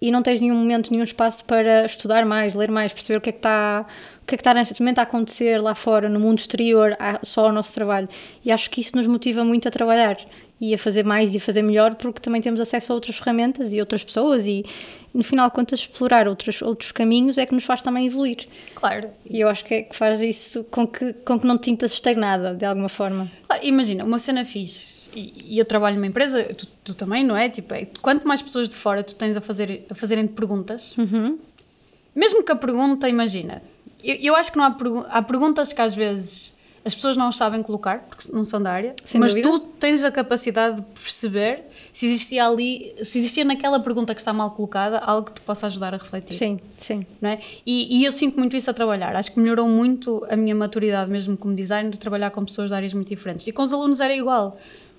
e 0.00 0.10
não 0.10 0.22
tens 0.22 0.40
nenhum 0.40 0.56
momento, 0.56 0.90
nenhum 0.90 1.04
espaço 1.04 1.42
para 1.44 1.86
estudar 1.86 2.26
mais, 2.26 2.54
ler 2.54 2.70
mais, 2.70 2.92
perceber 2.92 3.16
o 3.16 3.20
que 3.22 3.30
é 3.30 3.32
que 3.32 3.38
está, 3.38 3.86
que 4.26 4.34
é 4.34 4.38
que 4.38 4.40
está 4.40 4.54
neste 4.54 4.80
momento 4.80 4.98
a 4.98 5.02
acontecer 5.02 5.60
lá 5.60 5.74
fora, 5.74 6.08
no 6.08 6.18
mundo 6.20 6.38
exterior, 6.38 6.96
só 7.22 7.46
ao 7.46 7.52
nosso 7.52 7.72
trabalho. 7.74 8.08
E 8.44 8.50
acho 8.50 8.70
que 8.70 8.80
isso 8.80 8.96
nos 8.96 9.06
motiva 9.06 9.44
muito 9.44 9.68
a 9.68 9.70
trabalhar 9.70 10.16
e 10.60 10.72
a 10.72 10.78
fazer 10.78 11.04
mais 11.04 11.34
e 11.34 11.36
a 11.36 11.40
fazer 11.40 11.62
melhor, 11.62 11.94
porque 11.96 12.20
também 12.20 12.40
temos 12.40 12.60
acesso 12.60 12.92
a 12.92 12.94
outras 12.94 13.16
ferramentas 13.16 13.72
e 13.72 13.80
outras 13.80 14.02
pessoas 14.04 14.46
e 14.46 14.64
no 15.12 15.22
final 15.22 15.48
de 15.48 15.54
contas 15.54 15.80
explorar 15.80 16.26
outros, 16.26 16.62
outros 16.62 16.90
caminhos 16.90 17.38
é 17.38 17.44
que 17.46 17.54
nos 17.54 17.64
faz 17.64 17.82
também 17.82 18.06
evoluir. 18.06 18.48
Claro. 18.74 19.10
E 19.28 19.40
eu 19.40 19.48
acho 19.48 19.64
que 19.64 19.74
é 19.74 19.82
que 19.82 19.94
faz 19.94 20.20
isso 20.20 20.64
com 20.64 20.86
que, 20.86 21.12
com 21.12 21.38
que 21.38 21.46
não 21.46 21.58
te 21.58 21.66
sintas 21.66 21.92
estagnada, 21.92 22.54
de 22.54 22.64
alguma 22.64 22.88
forma. 22.88 23.30
Claro, 23.46 23.64
imagina, 23.64 24.04
uma 24.04 24.18
cena 24.18 24.44
fixe, 24.44 25.08
e, 25.14 25.54
e 25.54 25.58
eu 25.58 25.64
trabalho 25.64 25.96
numa 25.96 26.06
empresa, 26.06 26.42
tu, 26.54 26.66
tu 26.82 26.94
também, 26.94 27.22
não 27.24 27.36
é? 27.36 27.48
Tipo, 27.48 27.74
é, 27.74 27.86
quanto 28.02 28.26
mais 28.26 28.40
pessoas 28.42 28.68
de 28.68 28.74
fora 28.74 29.02
tu 29.04 29.14
tens 29.14 29.36
a, 29.36 29.40
fazer, 29.40 29.84
a 29.90 29.94
fazerem 29.94 30.26
perguntas, 30.26 30.96
Uhum. 30.96 31.38
mesmo 32.14 32.42
que 32.42 32.50
a 32.50 32.56
pergunta, 32.56 33.08
imagina, 33.08 33.62
eu, 34.04 34.16
eu 34.16 34.36
acho 34.36 34.52
que 34.52 34.58
não 34.58 34.64
há, 34.64 34.70
pergu- 34.70 35.06
há 35.08 35.22
perguntas 35.22 35.72
que 35.72 35.80
às 35.80 35.94
vezes 35.94 36.52
as 36.84 36.94
pessoas 36.94 37.16
não 37.16 37.32
sabem 37.32 37.62
colocar, 37.62 38.00
porque 38.00 38.30
não 38.30 38.44
são 38.44 38.62
da 38.62 38.70
área, 38.70 38.94
Sem 39.06 39.18
mas 39.18 39.30
dúvida. 39.32 39.48
tu 39.48 39.58
tens 39.80 40.04
a 40.04 40.12
capacidade 40.12 40.76
de 40.76 40.82
perceber 41.00 41.62
se 41.94 42.04
existia 42.06 42.46
ali, 42.46 42.94
se 43.02 43.18
existia 43.20 43.42
naquela 43.44 43.80
pergunta 43.80 44.14
que 44.14 44.20
está 44.20 44.34
mal 44.34 44.50
colocada, 44.50 44.98
algo 44.98 45.28
que 45.28 45.34
te 45.34 45.40
possa 45.40 45.66
ajudar 45.68 45.94
a 45.94 45.96
refletir 45.96 46.36
Sim, 46.36 46.60
sim. 46.80 47.06
não 47.22 47.30
é? 47.30 47.38
E, 47.64 48.00
e 48.00 48.04
eu 48.04 48.12
sinto 48.12 48.38
muito 48.38 48.54
isso 48.54 48.68
a 48.70 48.74
trabalhar. 48.74 49.16
Acho 49.16 49.32
que 49.32 49.40
melhorou 49.40 49.66
muito 49.66 50.26
a 50.28 50.36
minha 50.36 50.54
maturidade, 50.54 51.10
mesmo 51.10 51.36
como 51.38 51.54
designer, 51.54 51.90
de 51.90 51.98
trabalhar 51.98 52.30
com 52.32 52.44
pessoas 52.44 52.68
de 52.68 52.74
áreas 52.74 52.92
muito 52.92 53.08
diferentes. 53.08 53.46
E 53.46 53.52
com 53.52 53.62
os 53.62 53.72
alunos 53.72 54.00
era 54.00 54.14
igual, 54.14 54.58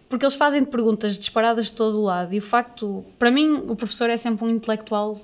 porque 0.09 0.25
eles 0.25 0.33
fazem 0.35 0.63
perguntas 0.65 1.17
disparadas 1.19 1.65
de 1.65 1.73
todo 1.73 1.99
o 1.99 2.03
lado. 2.05 2.33
E 2.33 2.39
o 2.39 2.41
facto, 2.41 3.05
para 3.19 3.29
mim, 3.29 3.61
o 3.67 3.75
professor 3.75 4.09
é 4.09 4.17
sempre 4.17 4.43
um 4.45 4.49
intelectual. 4.49 5.19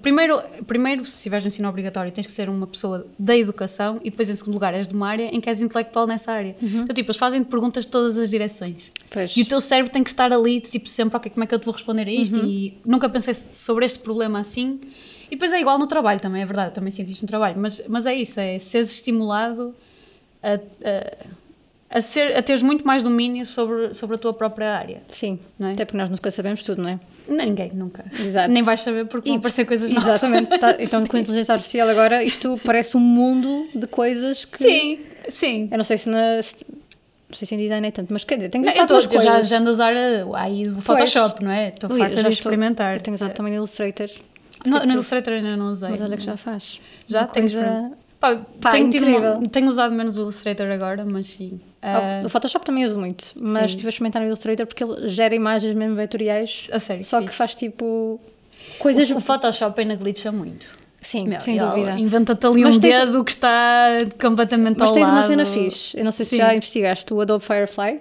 Primeiro, 0.00 0.40
primeiro, 0.66 1.04
se 1.04 1.16
estiveres 1.16 1.44
no 1.44 1.48
ensino 1.48 1.68
obrigatório, 1.68 2.12
tens 2.12 2.26
que 2.26 2.32
ser 2.32 2.48
uma 2.48 2.66
pessoa 2.66 3.06
da 3.18 3.36
educação 3.36 3.98
e 4.02 4.10
depois, 4.10 4.28
em 4.28 4.34
segundo 4.34 4.54
lugar, 4.54 4.74
és 4.74 4.86
de 4.86 4.94
uma 4.94 5.08
área 5.08 5.24
em 5.24 5.40
que 5.40 5.48
és 5.48 5.62
intelectual 5.62 6.06
nessa 6.06 6.32
área. 6.32 6.56
Então, 6.60 6.94
tipo, 6.94 7.10
eles 7.10 7.16
fazem 7.16 7.42
perguntas 7.44 7.84
de 7.84 7.90
todas 7.90 8.18
as 8.18 8.30
direções. 8.30 8.92
Pois. 9.10 9.36
E 9.36 9.42
o 9.42 9.46
teu 9.46 9.60
cérebro 9.60 9.92
tem 9.92 10.02
que 10.02 10.10
estar 10.10 10.32
ali, 10.32 10.60
tipo, 10.60 10.88
sempre, 10.88 11.16
ok, 11.16 11.30
como 11.30 11.44
é 11.44 11.46
que 11.46 11.54
eu 11.54 11.58
te 11.58 11.64
vou 11.64 11.72
responder 11.74 12.06
a 12.08 12.12
isto? 12.12 12.38
E 12.38 12.78
nunca 12.84 13.08
pensei 13.08 13.34
sobre 13.34 13.84
este 13.84 13.98
problema 13.98 14.40
assim. 14.40 14.80
E 15.28 15.30
depois 15.30 15.52
é 15.52 15.60
igual 15.60 15.78
no 15.78 15.86
trabalho 15.86 16.20
também, 16.20 16.42
é 16.42 16.46
verdade, 16.46 16.74
também 16.74 16.90
senti 16.90 17.12
isto 17.12 17.22
no 17.22 17.28
trabalho. 17.28 17.56
Mas, 17.58 17.82
mas 17.88 18.06
é 18.06 18.14
isso, 18.14 18.38
é 18.38 18.58
seres 18.58 18.92
estimulado 18.92 19.74
a, 20.42 20.54
a, 20.54 21.98
a, 21.98 22.00
ser, 22.00 22.36
a 22.36 22.42
teres 22.42 22.62
muito 22.62 22.86
mais 22.86 23.02
domínio 23.02 23.44
sobre, 23.44 23.92
sobre 23.92 24.16
a 24.16 24.18
tua 24.18 24.32
própria 24.32 24.76
área. 24.76 25.02
Sim. 25.08 25.38
Não 25.58 25.68
é? 25.68 25.72
Até 25.72 25.84
porque 25.84 25.98
nós 25.98 26.10
nunca 26.10 26.30
sabemos 26.30 26.62
tudo, 26.62 26.82
não 26.82 26.90
é? 26.90 27.00
Ninguém, 27.28 27.70
nunca. 27.74 28.04
Exato. 28.18 28.48
Nem 28.50 28.62
vais 28.62 28.80
saber 28.80 29.06
porque 29.06 29.28
vão 29.28 29.38
aparecer 29.38 29.64
coisas 29.64 29.90
novas. 29.90 30.08
Exatamente. 30.08 30.58
Tá- 30.58 30.76
então, 30.78 31.04
com 31.06 31.16
a 31.16 31.20
inteligência 31.20 31.52
artificial 31.54 31.88
agora, 31.88 32.22
isto 32.22 32.60
parece 32.64 32.96
um 32.96 33.00
mundo 33.00 33.68
de 33.74 33.86
coisas 33.86 34.44
que. 34.44 34.58
Sim, 34.58 34.98
sim. 35.28 35.68
Eu 35.70 35.76
não 35.78 35.84
sei 35.84 35.98
se 35.98 36.08
na. 36.08 36.42
se- 36.42 36.56
Não 37.28 37.34
sei 37.36 37.46
se 37.48 37.54
em 37.54 37.58
design 37.58 37.86
é 37.88 37.90
tanto, 37.90 38.12
mas 38.12 38.22
quer 38.24 38.36
dizer, 38.36 38.48
tenho 38.50 38.62
Eu, 38.62 38.68
gostado 38.68 38.88
tô, 38.88 38.94
das 38.94 39.04
eu 39.12 39.20
já, 39.20 39.30
coisas. 39.32 39.48
já 39.48 39.58
ando 39.58 39.68
a 39.68 39.72
usar 39.72 39.94
uh, 39.96 40.34
aí 40.36 40.68
o 40.68 40.80
Photoshop, 40.80 41.42
não 41.42 41.50
é? 41.50 41.68
Estou 41.70 41.90
farta 41.90 42.06
de 42.14 42.20
estou- 42.20 42.30
experimentar. 42.32 42.96
Eu 42.96 43.00
tenho 43.02 43.14
usado 43.16 43.32
também 43.34 43.52
no 43.52 43.58
Illustrator. 43.58 44.08
No, 44.64 44.78
no 44.86 44.92
Illustrator 44.92 45.32
ainda 45.32 45.56
não 45.56 45.72
usei. 45.72 45.90
Mas 45.90 46.00
olha 46.00 46.16
que 46.16 46.22
já 46.24 46.36
faz. 46.36 46.80
Já 47.08 47.22
Uma 47.22 47.26
tenho 47.28 47.50
coisa... 47.50 47.92
Pá, 48.20 48.36
Pá, 48.60 48.70
tenho, 48.70 48.88
tido 48.90 49.04
tenho 49.50 49.66
usado 49.68 49.94
menos 49.94 50.16
o 50.16 50.22
Illustrator 50.22 50.66
agora, 50.70 51.04
mas 51.04 51.26
sim. 51.26 51.60
Ah, 51.82 52.22
O 52.24 52.28
Photoshop 52.28 52.64
também 52.64 52.84
uso 52.84 52.98
muito, 52.98 53.26
mas 53.36 53.62
Sim. 53.64 53.68
estive 53.70 53.88
a 53.88 53.90
experimentar 53.90 54.22
no 54.22 54.28
Illustrator 54.28 54.66
porque 54.66 54.82
ele 54.82 55.08
gera 55.08 55.34
imagens 55.34 55.74
mesmo 55.76 55.94
vetoriais, 55.94 56.68
a 56.72 56.78
sério. 56.78 57.04
só 57.04 57.18
que 57.18 57.26
fixe. 57.26 57.36
faz 57.38 57.54
tipo 57.54 58.18
coisas. 58.78 59.10
o, 59.10 59.16
o 59.16 59.20
Photoshop 59.20 59.78
ainda 59.80 59.94
glitcha 59.96 60.32
muito. 60.32 60.66
Sim, 61.02 61.28
Meu, 61.28 61.40
sem 61.40 61.56
dúvida. 61.56 61.92
Inventa-te 62.00 62.44
ali 62.46 62.62
Mas 62.64 62.78
um 62.78 62.80
tens- 62.80 63.04
dedo 63.06 63.22
que 63.22 63.30
está 63.30 63.86
completamente 64.20 64.78
Mas 64.78 64.88
ao 64.88 64.94
tens 64.94 65.04
lado. 65.06 65.12
uma 65.14 65.22
cena 65.26 65.46
fixe. 65.46 65.96
Eu 65.96 66.04
não 66.04 66.10
sei 66.10 66.24
se 66.24 66.30
Sim. 66.30 66.36
já 66.38 66.52
investigaste 66.54 67.14
o 67.14 67.20
Adobe 67.20 67.44
Firefly. 67.44 67.98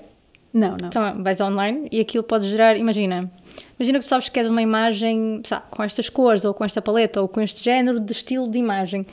Não, 0.52 0.70
não. 0.82 0.88
Então 0.88 1.22
vais 1.22 1.40
online 1.42 1.88
e 1.92 2.00
aquilo 2.00 2.24
pode 2.24 2.50
gerar, 2.50 2.78
imagina, 2.78 3.30
imagina 3.78 4.00
que 4.00 4.06
tu 4.06 4.08
sabes 4.08 4.28
que 4.30 4.34
queres 4.34 4.50
uma 4.50 4.62
imagem 4.62 5.42
sabe, 5.46 5.66
com 5.70 5.84
estas 5.84 6.10
cores 6.10 6.46
ou 6.46 6.54
com 6.54 6.64
esta 6.64 6.82
paleta 6.82 7.22
ou 7.22 7.28
com 7.28 7.42
este 7.42 7.62
género 7.64 8.00
de 8.00 8.12
estilo 8.14 8.50
de 8.50 8.58
imagem. 8.58 9.06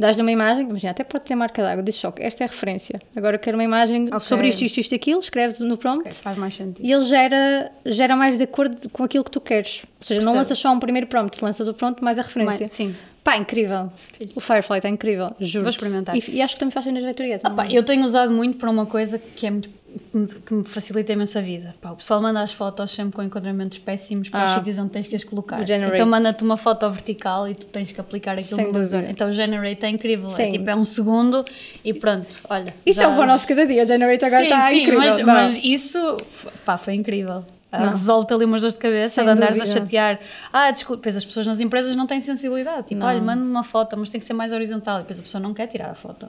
Dás-lhe 0.00 0.22
uma 0.22 0.32
imagem, 0.32 0.64
imagina, 0.68 0.90
até 0.92 1.04
pode 1.04 1.24
ter 1.24 1.34
marca 1.34 1.62
d'água, 1.62 1.82
diz 1.82 1.94
só 1.94 2.10
que 2.10 2.22
esta 2.22 2.42
é 2.42 2.46
a 2.46 2.48
referência. 2.50 2.98
Agora 3.14 3.36
quero 3.38 3.56
uma 3.56 3.64
imagem 3.64 4.06
Ok. 4.06 4.20
sobre 4.20 4.48
isto, 4.48 4.64
isto, 4.64 4.78
isto, 4.80 4.94
aquilo, 4.94 5.20
escreves 5.20 5.60
no 5.60 5.76
prompt 5.76 6.00
Ok, 6.08 6.12
faz 6.12 6.38
mais 6.38 6.54
sentido. 6.54 6.84
e 6.84 6.90
ele 6.90 7.04
gera, 7.04 7.70
gera 7.84 8.16
mais 8.16 8.38
de 8.38 8.44
acordo 8.44 8.88
com 8.88 9.04
aquilo 9.04 9.22
que 9.22 9.30
tu 9.30 9.40
queres. 9.40 9.82
Ou 9.98 10.04
seja, 10.04 10.20
não 10.24 10.34
lanças 10.34 10.58
só 10.58 10.72
um 10.72 10.80
primeiro 10.80 11.06
prompt, 11.06 11.42
lanças 11.44 11.68
o 11.68 11.74
prompt 11.74 12.02
mais 12.02 12.18
a 12.18 12.22
referência. 12.22 12.60
Mas, 12.62 12.70
sim. 12.70 12.94
Pá, 13.22 13.36
incrível. 13.36 13.92
Fixe. 14.14 14.32
O 14.34 14.40
Firefly 14.40 14.78
está 14.78 14.88
incrível, 14.88 15.30
juro. 15.38 15.64
Vou 15.64 15.70
experimentar. 15.70 16.16
E, 16.16 16.22
e 16.30 16.40
acho 16.40 16.54
que 16.54 16.60
também 16.60 16.70
faz 16.72 16.86
cenas 16.86 17.04
vetorias. 17.04 17.44
Ah, 17.44 17.50
pá, 17.50 17.70
eu 17.70 17.84
tenho 17.84 18.02
usado 18.02 18.32
muito 18.32 18.56
para 18.56 18.70
uma 18.70 18.86
coisa 18.86 19.18
que 19.18 19.46
é 19.46 19.50
muito 19.50 19.68
que 20.12 20.16
me- 20.18 20.26
que 20.26 20.54
me 20.54 20.64
facilita 20.64 21.12
imenso 21.12 21.38
a 21.38 21.40
vida. 21.40 21.74
Pá, 21.80 21.90
o 21.90 21.96
pessoal 21.96 22.20
manda 22.22 22.40
as 22.40 22.52
fotos 22.52 22.90
sempre 22.90 23.14
com 23.14 23.22
enquadramentos 23.22 23.78
péssimos 23.78 24.28
para 24.28 24.44
os 24.44 24.50
Ah. 24.52 24.54
sítios 24.56 24.78
onde 24.78 24.90
tens 24.90 25.06
que 25.06 25.14
as 25.16 25.24
colocar. 25.24 25.66
Generate. 25.66 25.94
Então 25.96 26.06
manda-te 26.06 26.42
uma 26.44 26.56
foto 26.56 26.88
vertical 26.90 27.48
e 27.48 27.54
tu 27.54 27.66
tens 27.66 27.92
que 27.92 28.00
aplicar 28.00 28.38
aquilo 28.38 28.56
Sem 28.56 28.66
no 28.66 28.72
dúvida. 28.72 29.06
Então 29.10 29.28
o 29.28 29.32
Generate 29.32 29.84
é 29.84 29.88
incrível. 29.88 30.28
É 30.30 30.32
Sim. 30.34 30.50
tipo, 30.50 30.68
é 30.70 30.74
um 30.76 30.84
segundo 30.84 31.44
e 31.84 31.92
pronto, 31.94 32.26
olha. 32.48 32.74
Isso 32.86 33.00
já- 33.00 33.06
é 33.10 33.18
o 33.18 33.26
nosso 33.26 33.46
cada 33.46 33.66
dia. 33.66 33.84
O 33.84 33.86
Generator 33.86 34.26
agora 34.26 34.40
sim, 34.42 34.48
está 34.48 34.68
sim, 34.68 34.82
incrível. 34.82 35.00
mas, 35.00 35.22
mas 35.22 35.60
isso 35.62 36.16
pá, 36.64 36.78
foi 36.78 36.94
incrível. 36.94 37.44
Ah, 37.72 37.82
Não. 37.84 37.90
Resolve-te 37.90 38.34
ali 38.34 38.44
umas 38.46 38.62
dores 38.62 38.74
de 38.74 38.80
cabeça 38.80 39.14
Sem 39.14 39.24
de 39.24 39.30
andares 39.30 39.56
dúvida. 39.58 39.78
a 39.78 39.80
chatear. 39.80 40.18
Ah, 40.52 40.72
desculpa, 40.72 40.96
depois 41.02 41.16
as 41.16 41.24
pessoas 41.24 41.46
nas 41.46 41.60
empresas 41.60 41.94
não 41.94 42.04
têm 42.04 42.20
sensibilidade. 42.20 42.88
Tipo, 42.88 42.98
Não. 43.00 43.06
olha, 43.06 43.20
manda-me 43.22 43.48
uma 43.48 43.62
foto, 43.62 43.96
mas 43.96 44.10
tem 44.10 44.20
que 44.20 44.26
ser 44.26 44.32
mais 44.32 44.52
horizontal. 44.52 44.96
E 44.98 45.02
depois 45.02 45.20
a 45.20 45.22
pessoa 45.22 45.40
não 45.40 45.54
quer 45.54 45.68
tirar 45.68 45.88
a 45.88 45.94
foto. 45.94 46.26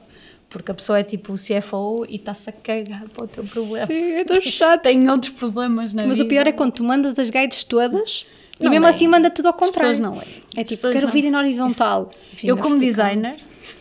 Porque 0.52 0.70
a 0.70 0.74
pessoa 0.74 0.98
é 0.98 1.02
tipo 1.02 1.32
o 1.32 1.36
CFO 1.36 2.04
e 2.08 2.16
está-se 2.16 2.50
a 2.50 2.52
cagar 2.52 3.08
para 3.08 3.24
o 3.24 3.26
teu 3.26 3.42
problema. 3.44 3.86
Sim, 3.86 4.12
é 4.12 4.24
tão 4.24 4.40
chato. 4.42 4.82
Tem 4.84 5.08
outros 5.08 5.32
problemas 5.32 5.94
na 5.94 6.02
Mas 6.06 6.18
vida. 6.18 6.26
o 6.26 6.28
pior 6.28 6.46
é 6.46 6.52
quando 6.52 6.72
tu 6.72 6.84
mandas 6.84 7.18
as 7.18 7.30
guides 7.30 7.64
todas 7.64 8.26
e 8.60 8.64
Não 8.64 8.70
mesmo 8.70 8.84
leem. 8.84 8.94
assim 8.94 9.08
manda 9.08 9.30
tudo 9.30 9.46
ao 9.46 9.54
As 9.54 9.58
contrário. 9.58 9.90
pessoas 9.96 9.98
não 9.98 10.12
leem. 10.18 10.42
É 10.56 10.60
As 10.60 10.68
tipo, 10.68 10.82
quero 10.92 11.06
não- 11.06 11.12
vir 11.12 11.30
na 11.30 11.38
horizontal. 11.38 12.10
Isso- 12.36 12.46
Eu, 12.46 12.58
como 12.58 12.78
designer, 12.78 13.36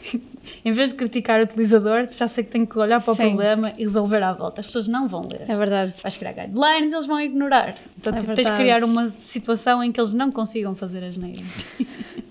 em 0.64 0.72
vez 0.72 0.90
de 0.92 0.96
criticar 0.96 1.42
o 1.42 1.44
utilizador, 1.44 2.08
já 2.10 2.28
sei 2.30 2.44
que 2.46 2.50
tenho 2.52 2.66
que 2.66 2.80
olhar 2.80 3.02
para 3.02 3.12
o 3.12 3.16
Sim. 3.16 3.24
problema 3.28 3.74
e 3.78 3.84
resolver 3.84 4.24
à 4.24 4.32
volta. 4.32 4.62
As 4.62 4.68
pessoas 4.68 4.88
não 4.88 5.08
vão 5.10 5.28
ler. 5.30 5.42
É 5.50 5.56
verdade. 5.56 5.94
Vais 6.02 6.16
criar 6.16 6.32
guidelines, 6.32 6.94
eles 6.94 7.06
vão 7.06 7.20
ignorar. 7.20 7.76
Então 8.00 8.14
É 8.16 8.20
tu 8.20 8.34
tens 8.34 8.48
de 8.50 8.56
criar 8.56 8.84
uma 8.86 9.10
situação 9.10 9.84
em 9.84 9.92
que 9.92 10.00
eles 10.00 10.14
não 10.14 10.32
consigam 10.32 10.74
fazer 10.74 11.04
as 11.04 11.18
neiras. 11.18 11.46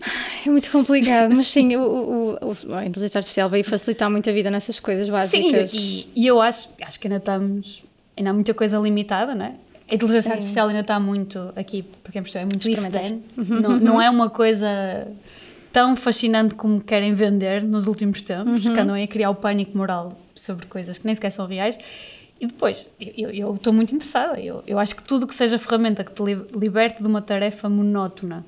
É 0.47 0.49
muito 0.49 0.71
complicado, 0.71 1.35
mas 1.37 1.49
sim, 1.49 1.77
o, 1.77 1.83
o, 1.83 2.31
o- 2.71 2.75
a 2.75 2.87
inteligência 2.87 3.19
artificial 3.19 3.49
veio 3.51 3.63
facilitar 3.65 4.11
muito 4.11 4.29
a 4.31 4.33
vida 4.33 4.51
nessas 4.51 4.81
coisas 4.81 5.07
Sim, 5.07 5.13
básicas. 5.13 5.75
e, 5.75 6.09
e 6.17 6.27
eu 6.27 6.41
acho, 6.41 6.71
acho 6.81 6.99
que 6.99 7.07
ainda 7.07 7.19
estamos. 7.19 7.83
Ainda 8.17 8.31
há 8.31 8.33
muita 8.33 8.55
coisa 8.55 8.79
limitada, 8.79 9.35
não 9.35 9.45
é? 9.47 9.55
A 9.91 9.95
inteligência 9.95 10.33
artificial 10.33 10.69
ainda 10.69 10.81
está 10.81 10.99
muito 10.99 11.53
aqui, 11.57 11.83
percebe, 11.83 12.45
é 12.45 12.45
muito 12.47 12.69
if 12.71 12.91
then. 12.91 13.23
Não, 13.37 13.79
não 13.79 14.01
é 14.03 14.09
uma 14.09 14.31
coisa 14.31 15.09
tão 15.73 15.95
fascinante 15.97 16.55
como 16.55 16.81
querem 16.81 17.13
vender 17.13 17.63
nos 17.63 17.87
últimos 17.87 18.23
tempos, 18.23 18.63
que 18.63 18.79
andam 18.81 18.95
a 18.95 19.07
criar 19.07 19.31
o 19.31 19.35
pânico 19.35 19.77
moral 19.77 20.19
sobre 20.35 20.67
coisas 20.67 20.97
que 20.97 21.05
nem 21.05 21.15
sequer 21.15 21.31
são 21.31 21.47
reais. 21.47 21.79
E 22.41 22.47
depois, 22.47 22.89
eu- 22.99 23.55
estou 23.55 23.73
muito 23.73 23.95
interessada. 23.95 24.41
Eu, 24.41 24.63
eu 24.67 24.79
acho 24.79 24.97
que 24.97 25.03
tudo 25.03 25.27
que 25.27 25.35
seja 25.35 25.59
ferramenta 25.59 26.03
que 26.03 26.13
te 26.13 26.23
li- 26.23 26.47
liberte 26.57 27.01
de 27.03 27.07
uma 27.07 27.21
tarefa 27.21 27.69
monótona 27.69 28.45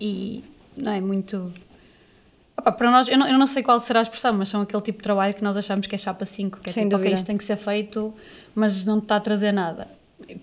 e 0.00 0.42
não 0.78 0.92
é 0.92 1.00
muito. 1.00 1.52
Opa, 2.56 2.72
para 2.72 2.90
nós, 2.90 3.06
eu 3.08 3.18
não, 3.18 3.26
eu 3.28 3.38
não 3.38 3.46
sei 3.46 3.62
qual 3.62 3.78
será 3.80 4.00
a 4.00 4.02
expressão, 4.02 4.32
mas 4.32 4.48
são 4.48 4.62
aquele 4.62 4.82
tipo 4.82 4.98
de 4.98 5.02
trabalho 5.04 5.34
que 5.34 5.44
nós 5.44 5.56
achamos 5.56 5.86
que 5.86 5.94
é 5.94 5.98
chapa 5.98 6.24
5, 6.24 6.60
que 6.60 6.70
é 6.70 6.72
Sem 6.72 6.84
tipo, 6.84 6.96
ok, 6.96 7.04
dúvida. 7.04 7.14
isto 7.18 7.26
tem 7.26 7.36
que 7.36 7.44
ser 7.44 7.56
feito, 7.56 8.14
mas 8.54 8.84
não 8.84 8.98
te 8.98 9.04
está 9.04 9.16
a 9.16 9.20
trazer 9.20 9.52
nada. 9.52 9.88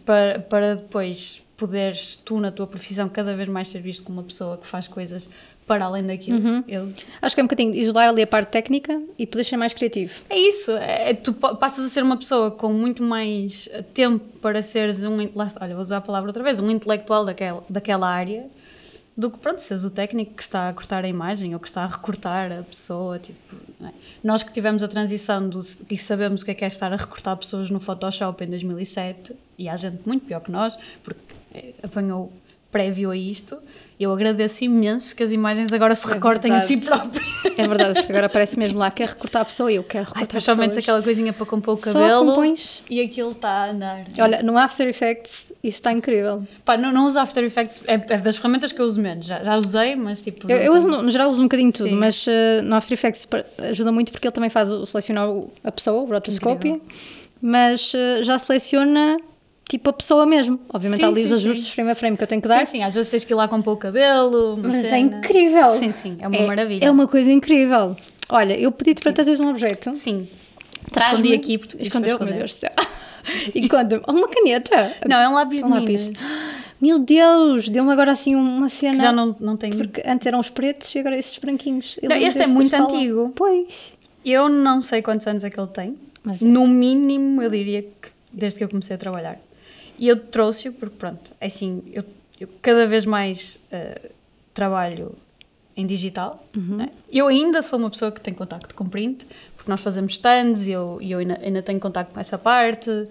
Para, 0.06 0.39
para 0.39 0.76
depois 0.76 1.42
poderes, 1.58 2.16
tu 2.24 2.39
na 2.39 2.52
tua 2.52 2.68
profissão, 2.68 3.10
cada 3.10 3.34
vez 3.34 3.48
mais 3.50 3.68
ser 3.68 3.80
visto 3.82 4.04
como 4.04 4.20
uma 4.20 4.24
pessoa 4.24 4.58
que 4.58 4.68
faz 4.68 4.88
coisas 4.88 5.28
para 5.66 5.86
além 5.86 6.04
daquilo. 6.06 6.38
Uhum. 6.38 6.63
Eu, 6.68 6.92
Acho 7.22 7.34
que 7.36 7.42
é 7.42 7.44
um 7.44 7.48
bocadinho 7.48 7.74
isolar 7.74 8.10
ali 8.10 8.22
a 8.22 8.28
parte 8.28 8.50
técnica 8.50 9.02
e 9.18 9.26
poder 9.26 9.44
ser 9.46 9.58
mais 9.58 9.74
criativo. 9.74 10.22
é 10.30 10.38
isso, 10.38 10.72
é, 10.72 11.12
é- 11.12 11.13
tu 11.13 11.34
pa- 11.34 11.56
passas 11.56 11.86
a 11.86 11.89
ser 11.89 12.04
uma 12.04 12.18
pessoa 12.18 12.52
com 12.52 12.72
muito 12.74 13.02
mais 13.02 13.70
tempo 13.94 14.24
para 14.39 14.62
seres 14.62 15.04
um, 15.04 15.18
lá 15.34 15.48
olha, 15.62 15.74
vou 15.74 15.82
usar 15.82 15.98
a 15.98 16.02
palavra 16.02 16.30
outra 16.30 16.44
vez, 16.44 16.60
um 16.60 16.70
intelectual 16.70 17.24
daquela, 17.26 17.63
daquela 17.70 18.08
área, 18.10 18.46
do 19.15 19.30
que, 19.30 19.38
pronto, 19.38 19.62
seres 19.62 19.84
o 19.84 19.89
técnico 19.89 20.34
que 20.34 20.41
está 20.41 20.69
a 20.69 20.73
cortar 20.73 21.06
a 21.06 21.08
imagem 21.08 21.54
ou 21.54 21.60
que 21.60 21.67
está 21.67 21.84
a 21.84 21.88
recortar 21.88 22.52
a 22.52 22.63
pessoa, 22.63 23.19
tipo, 23.19 23.56
é? 23.82 23.91
Nós 24.23 24.43
que 24.43 24.52
tivemos 24.52 24.82
a 24.82 24.88
transição 24.88 25.47
do, 25.47 25.60
e 25.89 25.97
sabemos 25.97 26.41
o 26.41 26.45
que 26.45 26.52
é 26.52 26.54
que 26.54 26.63
é 26.63 26.67
estar 26.67 26.91
a 26.91 26.95
recortar 26.95 27.38
pessoas 27.38 27.69
no 27.69 27.80
Photoshop 27.80 28.43
em 28.43 28.47
2007, 28.49 29.36
e 29.58 29.69
há 29.69 29.76
gente 29.76 30.02
muito 30.06 30.26
pior 30.26 30.39
que 30.39 30.52
nós, 30.52 30.78
porque 31.04 31.21
eh, 31.54 31.73
apanhou 31.84 32.32
prévio 32.74 33.12
a 33.12 33.16
isto, 33.16 33.58
eu 34.00 34.12
agradeço 34.12 34.66
imenso 34.66 35.16
que 35.16 35.24
as 35.24 35.32
imagens 35.32 35.72
agora 35.72 35.94
se 35.96 36.06
É 36.10 36.14
recortem 36.14 36.52
a 36.52 36.60
si 36.60 36.76
verdade. 36.76 37.10
próprias. 37.12 37.60
É 37.60 37.68
verdade, 37.68 37.94
porque 37.94 38.12
agora 38.12 38.26
aparece 38.26 38.58
mesmo 38.60 38.80
lá, 38.80 38.90
quer 38.92 39.08
recortar 39.10 39.44
a 39.44 39.46
pessoa 39.46 39.72
eu 39.72 39.84
quero 39.84 40.08
Ai, 40.16 40.24
recortar 40.24 40.58
metes 40.58 40.76
pessoas. 40.76 40.84
aquela 40.84 41.02
coisinha 41.04 41.32
para 41.32 41.46
compor 41.46 41.76
o 41.76 41.78
Só 41.78 41.94
cabelo 41.94 42.26
compões. 42.26 42.82
e 42.90 43.00
aquilo 43.00 43.32
está 43.32 43.50
a 43.50 43.70
andar. 43.70 44.06
Olha, 44.20 44.42
no 44.44 44.58
After 44.58 44.88
Effects 44.88 45.54
isto 45.64 45.78
está 45.78 45.94
incrível. 45.94 46.44
Pá, 46.66 46.76
não, 46.76 46.92
não 46.92 47.06
uso 47.06 47.18
After 47.20 47.42
Effects, 47.44 47.84
é, 47.88 47.94
é 47.94 48.18
das 48.18 48.36
ferramentas 48.36 48.72
que 48.74 48.82
eu 48.82 48.86
uso 48.86 49.00
menos. 49.00 49.26
Já, 49.28 49.42
já 49.44 49.56
usei, 49.56 49.96
mas 49.96 50.20
tipo. 50.22 50.52
Eu, 50.52 50.58
eu 50.58 50.74
uso, 50.76 50.88
no, 50.90 51.02
no 51.04 51.10
geral 51.12 51.30
uso 51.30 51.40
um 51.40 51.44
bocadinho 51.46 51.72
tudo, 51.72 51.90
Sim. 51.90 51.96
mas 51.96 52.26
eh, 52.28 52.62
no 52.64 52.76
After 52.76 52.94
Effects 52.94 53.26
ajuda 53.70 53.92
muito 53.92 54.12
porque 54.12 54.28
ele 54.28 54.34
também 54.34 54.50
faz 54.50 54.70
o 54.70 54.86
selecionar 54.86 55.30
a 55.64 55.72
pessoa, 55.72 56.02
o 56.02 56.06
rotoscopia, 56.06 56.82
mas 57.42 57.94
eh, 57.96 58.24
já 58.24 58.38
seleciona 58.40 59.18
tipo 59.67 59.89
a 59.89 59.93
pessoa 59.93 60.26
mesmo. 60.26 60.60
Obviamente 60.69 60.99
Sim, 60.99 61.06
há 61.06 61.08
ali 61.10 61.21
sim, 61.21 61.28
os 61.28 61.32
ajustes 61.34 61.65
sim. 61.65 61.71
frame 61.71 61.91
a 61.91 61.95
frame 61.95 62.17
que 62.17 62.23
eu 62.23 62.28
tenho 62.28 62.41
que 62.41 62.47
dar, 62.47 62.65
Sim, 62.65 62.71
sim, 62.80 62.84
às 62.84 62.93
vezes 62.93 63.10
tens 63.10 63.23
que 63.23 63.34
ir 63.34 63.36
lá 63.36 63.47
compor 63.47 63.73
o 63.73 63.78
cabelo. 63.78 64.58
mas 64.58 64.76
é 64.76 64.89
cena. 64.89 65.17
incrível. 65.17 65.67
Sim, 65.69 65.91
sim, 65.91 66.17
é 66.19 66.28
uma 66.28 66.41
maravilha. 66.41 66.86
É 66.86 66.91
uma 66.91 67.08
coisa 67.08 67.32
incrível. 67.32 67.95
Olha, 68.30 68.58
eu 68.58 68.71
pedi-te 68.71 69.02
para 69.02 69.13
trazeres 69.13 69.39
um 69.39 69.49
objeto. 69.49 69.93
Sim. 69.93 70.28
Traz-me- 70.91 71.34
aqui 71.34 71.58
porque 71.58 71.78
Escondeu, 71.82 72.19
meu. 72.19 72.34
Deus 72.34 72.52
do 72.52 72.56
céu. 72.56 72.71
E 73.56 73.69
oh, 73.71 74.12
uma 74.12 74.28
caneta. 74.28 74.97
Não, 75.08 75.15
é 75.17 75.30
um 75.30 75.34
lápis 75.34 75.63
Um 75.63 75.67
de 75.67 75.73
lápis. 75.80 76.12
Meu 76.82 76.99
Deus, 76.99 77.69
deu-me 77.69 77.89
agora 77.93 78.12
assim 78.12 78.36
uma 78.36 78.67
cena. 78.67 78.95
que 78.97 79.02
já 79.02 79.13
não, 79.13 79.34
não 79.39 79.56
tenho. 79.56 79.78
Porque 79.78 80.04
antes 80.06 80.28
eram 80.28 80.41
os 80.41 80.49
pretos 80.49 80.93
e 80.93 80.99
agora 80.99 81.17
esses 81.17 81.38
branquinhos. 81.38 81.97
Não, 82.04 82.13
este 82.17 82.41
é 82.41 82.47
muito 82.47 82.73
antigo. 82.76 83.32
Pois. 83.34 83.93
Eu 84.26 84.49
não 84.49 84.82
sei 84.82 85.02
quantos 85.02 85.26
anos 85.26 85.45
é 85.45 85.49
que 85.49 85.58
ele 85.58 85.69
tem. 85.69 85.95
Mas 86.21 86.41
é. 86.41 86.45
No 86.45 86.67
mínimo, 86.67 87.41
eu 87.41 87.49
diria 87.49 87.84
que 87.84 88.10
desde 88.34 88.58
que 88.58 88.65
eu 88.65 88.69
comecei 88.69 88.95
a 88.97 88.99
trabalhar. 88.99 89.39
E 89.97 90.08
eu 90.08 90.17
trouxe-o 90.17 90.73
porque, 90.73 90.95
pronto, 90.97 91.32
é 91.39 91.47
assim, 91.47 91.84
eu, 91.91 92.03
eu 92.39 92.47
cada 92.62 92.88
vez 92.88 93.06
mais 93.06 93.60
eh, 93.71 94.12
trabalho 94.53 95.15
em 95.75 95.86
digital. 95.86 96.45
Uhum. 96.56 96.77
né? 96.77 96.89
Eu 97.12 97.27
ainda 97.27 97.62
sou 97.62 97.79
uma 97.79 97.89
pessoa 97.89 98.12
que 98.12 98.21
tem 98.21 98.34
contacto 98.34 98.73
com 98.75 98.88
print, 98.88 99.25
porque 99.56 99.69
nós 99.69 99.82
fazemos 99.82 100.13
stands 100.13 100.67
e 100.67 100.71
eu, 100.71 100.99
eu 101.01 101.19
ainda, 101.19 101.39
ainda 101.41 101.62
tenho 101.62 101.79
contacto 101.79 102.13
com 102.13 102.19
essa 102.19 102.38
parte. 102.38 103.08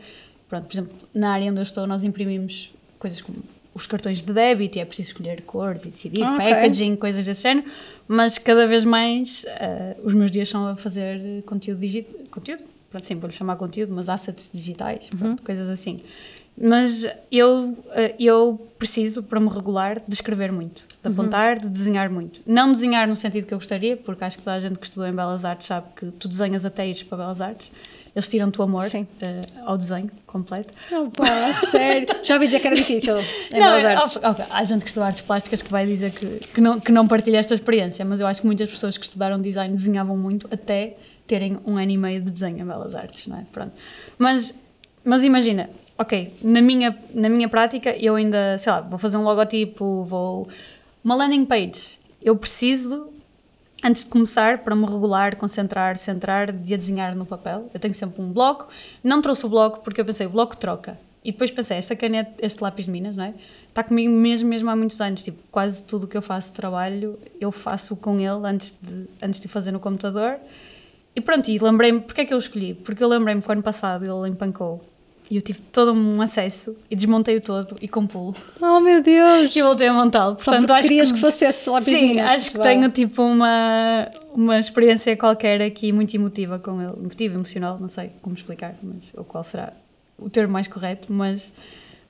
Pronto, 0.48 0.66
por 0.66 0.74
exemplo, 0.74 0.92
na 1.14 1.32
área 1.32 1.50
onde 1.50 1.58
eu 1.58 1.62
estou, 1.62 1.86
nós 1.86 2.04
imprimimos 2.04 2.70
coisas 2.98 3.20
como 3.20 3.38
os 3.74 3.86
cartões 3.86 4.22
de 4.22 4.32
débito 4.32 4.76
e 4.76 4.80
é 4.80 4.84
preciso 4.84 5.08
escolher 5.08 5.40
cores 5.42 5.86
e 5.86 5.90
decidir, 5.90 6.22
Ah, 6.22 6.36
packaging, 6.36 6.94
coisas 6.96 7.24
desse 7.24 7.42
género, 7.42 7.66
mas 8.06 8.36
cada 8.36 8.66
vez 8.66 8.84
mais 8.84 9.46
eh, 9.48 9.96
os 10.04 10.12
meus 10.12 10.30
dias 10.30 10.48
são 10.48 10.68
a 10.68 10.76
fazer 10.76 11.42
conteúdo 11.46 11.80
digital, 11.80 12.12
conteúdo, 12.30 12.64
pronto, 12.90 13.06
sim, 13.06 13.14
vou-lhe 13.14 13.32
chamar 13.34 13.56
conteúdo, 13.56 13.94
mas 13.94 14.10
assets 14.10 14.50
digitais, 14.52 15.08
pronto, 15.18 15.42
coisas 15.42 15.70
assim. 15.70 16.00
Mas 16.56 17.06
eu, 17.30 17.76
eh, 17.92 18.14
eu 18.18 18.68
preciso, 18.78 19.22
para 19.22 19.40
me 19.40 19.48
regular, 19.48 20.02
de 20.06 20.14
escrever 20.14 20.52
muito, 20.52 20.84
de 21.02 21.08
apontar, 21.08 21.58
de 21.58 21.68
desenhar 21.68 22.10
muito. 22.10 22.40
Não 22.46 22.70
desenhar 22.70 23.08
no 23.08 23.16
sentido 23.16 23.46
que 23.46 23.54
eu 23.54 23.58
gostaria, 23.58 23.96
porque 23.96 24.22
acho 24.22 24.36
que 24.36 24.44
toda 24.44 24.56
a 24.56 24.60
gente 24.60 24.78
que 24.78 24.84
estudou 24.84 25.08
em 25.08 25.12
Belas 25.12 25.44
Artes 25.44 25.66
sabe 25.66 25.86
que 25.96 26.06
tu 26.12 26.28
desenhas 26.28 26.64
até 26.64 26.86
ires 26.86 27.02
para 27.02 27.18
Belas 27.18 27.40
Artes, 27.40 27.72
eles 28.14 28.28
tiram-te 28.28 28.60
o 28.60 28.64
amor 28.64 28.86
eh, 28.94 29.42
ao 29.64 29.78
desenho 29.78 30.10
completo. 30.26 30.74
Oh, 30.92 31.10
pá, 31.10 31.54
sério. 31.70 32.06
Já 32.22 32.34
ouvi 32.34 32.46
dizer 32.46 32.60
que 32.60 32.66
era 32.66 32.76
difícil 32.76 33.18
em 33.18 33.24
Não, 33.58 33.76
Belas 33.76 34.16
Artes. 34.16 34.46
Há 34.50 34.64
gente 34.64 34.82
que 34.82 34.88
estuda 34.88 35.06
artes 35.06 35.22
plásticas 35.22 35.62
que 35.62 35.70
vai 35.70 35.86
dizer 35.86 36.10
que, 36.10 36.26
que, 36.48 36.60
não, 36.60 36.78
que 36.78 36.92
não 36.92 37.06
partilha 37.06 37.38
esta 37.38 37.54
experiência, 37.54 38.04
mas 38.04 38.20
eu 38.20 38.26
acho 38.26 38.42
que 38.42 38.46
muitas 38.46 38.68
pessoas 38.68 38.98
que 38.98 39.04
estudaram 39.04 39.40
design 39.40 39.74
desenhavam 39.74 40.16
muito 40.16 40.46
até 40.52 40.96
terem 41.26 41.58
um 41.64 41.78
ano 41.78 41.90
e 41.90 41.96
meio 41.96 42.20
de 42.20 42.30
desenho 42.30 42.58
em 42.58 42.64
Belas 42.64 42.94
Artes, 42.94 43.26
não 43.26 43.38
é? 43.38 43.46
Pronto. 43.50 43.72
Mas, 44.18 44.54
mas 45.02 45.24
imagina, 45.24 45.70
ok, 45.98 46.34
na 46.42 46.60
minha, 46.60 46.96
na 47.14 47.28
minha 47.28 47.48
prática 47.48 47.96
eu 47.96 48.14
ainda, 48.14 48.56
sei 48.58 48.72
lá, 48.72 48.80
vou 48.80 48.98
fazer 48.98 49.16
um 49.16 49.22
logotipo, 49.22 50.04
vou... 50.04 50.48
Uma 51.04 51.16
landing 51.16 51.44
page. 51.44 51.98
Eu 52.22 52.36
preciso, 52.36 53.08
antes 53.84 54.04
de 54.04 54.10
começar, 54.10 54.58
para 54.58 54.76
me 54.76 54.86
regular, 54.86 55.34
concentrar, 55.34 55.96
centrar, 55.96 56.52
de 56.52 56.74
a 56.74 56.76
desenhar 56.76 57.16
no 57.16 57.26
papel. 57.26 57.68
Eu 57.74 57.80
tenho 57.80 57.92
sempre 57.92 58.22
um 58.22 58.32
bloco. 58.32 58.68
Não 59.02 59.20
trouxe 59.20 59.44
o 59.44 59.48
bloco 59.48 59.80
porque 59.80 60.00
eu 60.00 60.04
pensei, 60.04 60.26
o 60.26 60.30
bloco 60.30 60.56
troca. 60.56 60.96
E 61.24 61.30
depois 61.30 61.50
pensei, 61.50 61.76
esta 61.76 61.94
caneta, 61.94 62.32
este 62.40 62.62
lápis 62.62 62.84
de 62.84 62.90
Minas, 62.90 63.16
não 63.16 63.24
é? 63.24 63.34
Está 63.68 63.82
comigo 63.82 64.12
mesmo, 64.12 64.48
mesmo 64.48 64.68
há 64.70 64.76
muitos 64.76 65.00
anos. 65.00 65.22
Tipo, 65.22 65.42
quase 65.50 65.82
tudo 65.84 66.04
o 66.04 66.08
que 66.08 66.16
eu 66.16 66.22
faço 66.22 66.48
de 66.48 66.54
trabalho, 66.54 67.18
eu 67.40 67.50
faço 67.52 67.96
com 67.96 68.18
ele 68.18 68.46
antes 68.46 68.76
de, 68.80 69.06
antes 69.20 69.40
de 69.40 69.48
fazer 69.48 69.72
no 69.72 69.80
computador. 69.80 70.36
E 71.14 71.20
pronto, 71.20 71.48
e 71.50 71.58
lembrei-me, 71.58 72.00
porque 72.00 72.22
é 72.22 72.24
que 72.24 72.34
eu 72.34 72.38
escolhi? 72.38 72.74
Porque 72.74 73.02
eu 73.02 73.08
lembrei-me 73.08 73.40
que 73.40 73.48
o 73.48 73.52
ano 73.52 73.62
passado 73.62 74.04
ele 74.04 74.30
empancou. 74.30 74.84
E 75.32 75.36
eu 75.36 75.40
tive 75.40 75.60
todo 75.72 75.94
um 75.94 76.20
acesso 76.20 76.76
e 76.90 76.94
desmontei-o 76.94 77.40
todo 77.40 77.76
e 77.80 77.88
com 77.88 78.06
pulo. 78.06 78.34
Oh 78.60 78.80
meu 78.80 79.02
Deus! 79.02 79.50
E 79.56 79.62
voltei 79.62 79.88
a 79.88 79.92
montá-lo. 79.94 80.36
Porque 80.36 80.50
acho 80.70 80.88
querias 80.88 81.10
que, 81.10 81.18
fosse 81.18 81.46
esse 81.46 81.70
de 81.70 81.84
Sim, 81.84 81.92
meninas. 81.94 82.30
acho 82.32 82.50
que 82.50 82.58
Uau. 82.58 82.66
tenho 82.66 82.90
tipo 82.90 83.22
uma, 83.22 84.10
uma 84.34 84.58
experiência 84.58 85.16
qualquer 85.16 85.62
aqui 85.62 85.90
muito 85.90 86.14
emotiva 86.14 86.58
com 86.58 86.78
ele. 86.82 86.92
Emotiva, 86.98 87.34
emocional, 87.36 87.78
não 87.80 87.88
sei 87.88 88.10
como 88.20 88.34
explicar, 88.36 88.74
mas 88.82 89.10
ou 89.16 89.24
qual 89.24 89.42
será 89.42 89.72
o 90.18 90.28
termo 90.28 90.52
mais 90.52 90.68
correto, 90.68 91.10
mas, 91.10 91.50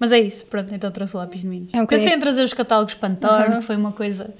mas 0.00 0.10
é 0.10 0.18
isso. 0.18 0.44
Pronto, 0.46 0.74
então 0.74 0.90
trouxe 0.90 1.14
o 1.14 1.18
lápis 1.20 1.42
de 1.42 1.46
meninas. 1.46 1.72
É 1.74 1.80
um 1.80 1.86
Pensei 1.86 2.12
em 2.14 2.18
trazer 2.18 2.42
os 2.42 2.52
catálogos 2.52 2.94
Pantone, 2.94 3.50
Uhum. 3.54 3.60
que 3.60 3.66
foi 3.66 3.76
uma 3.76 3.92
coisa 3.92 4.34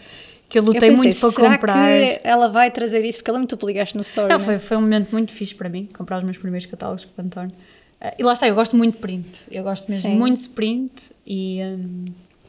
que 0.49 0.59
eu 0.59 0.63
Eu 0.63 0.67
lutei 0.67 0.81
pensei, 0.91 0.97
muito 0.97 1.21
para 1.21 1.31
será 1.31 1.51
comprar. 1.55 1.75
que 1.99 2.21
ela 2.25 2.49
vai 2.49 2.69
trazer 2.73 3.05
isso? 3.05 3.19
Porque 3.19 3.31
ela 3.31 3.39
muito 3.39 3.57
tu 3.57 3.65
ligaste 3.65 3.95
no 3.95 4.03
story, 4.03 4.29
Não, 4.29 4.39
né? 4.41 4.45
foi, 4.45 4.59
foi 4.59 4.77
um 4.77 4.81
momento 4.81 5.13
muito 5.13 5.33
fixe 5.33 5.55
para 5.55 5.69
mim, 5.69 5.89
comprar 5.97 6.19
os 6.19 6.25
meus 6.25 6.37
primeiros 6.37 6.67
catálogos 6.67 7.05
Pantone. 7.05 7.53
Eh, 8.03 8.17
e 8.19 8.23
lá 8.25 8.33
está, 8.33 8.49
eu 8.49 8.55
gosto 8.55 8.77
muito 8.77 8.95
de 8.97 9.01
print. 9.01 9.29
Eu 9.51 9.63
gosto 9.63 9.89
mesmo 9.91 10.11
Sim. 10.11 10.17
muito 10.19 10.43
de 10.43 10.49
print 10.49 10.93
e, 11.27 11.61
hum, 11.63 12.07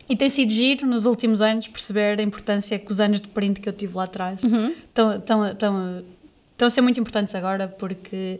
e 0.10 0.16
tem 0.18 0.30
sido 0.30 0.52
giro 0.52 0.86
nos 0.88 1.06
últimos 1.06 1.42
anos 1.42 1.68
perceber 1.68 2.20
a 2.20 2.24
importância 2.24 2.78
que 2.80 2.92
os 2.92 3.00
anos 3.00 3.22
de 3.22 3.28
print 3.28 3.60
que 3.62 3.70
eu 3.70 3.74
tive 3.74 3.96
lá 3.96 4.04
atrás 4.06 4.44
Uhum. 4.44 4.74
estão, 4.88 5.48
estão 5.52 6.04
a 6.62 6.70
ser 6.70 6.82
muito 6.82 7.00
importantes 7.00 7.34
agora 7.36 7.68
porque 7.68 8.40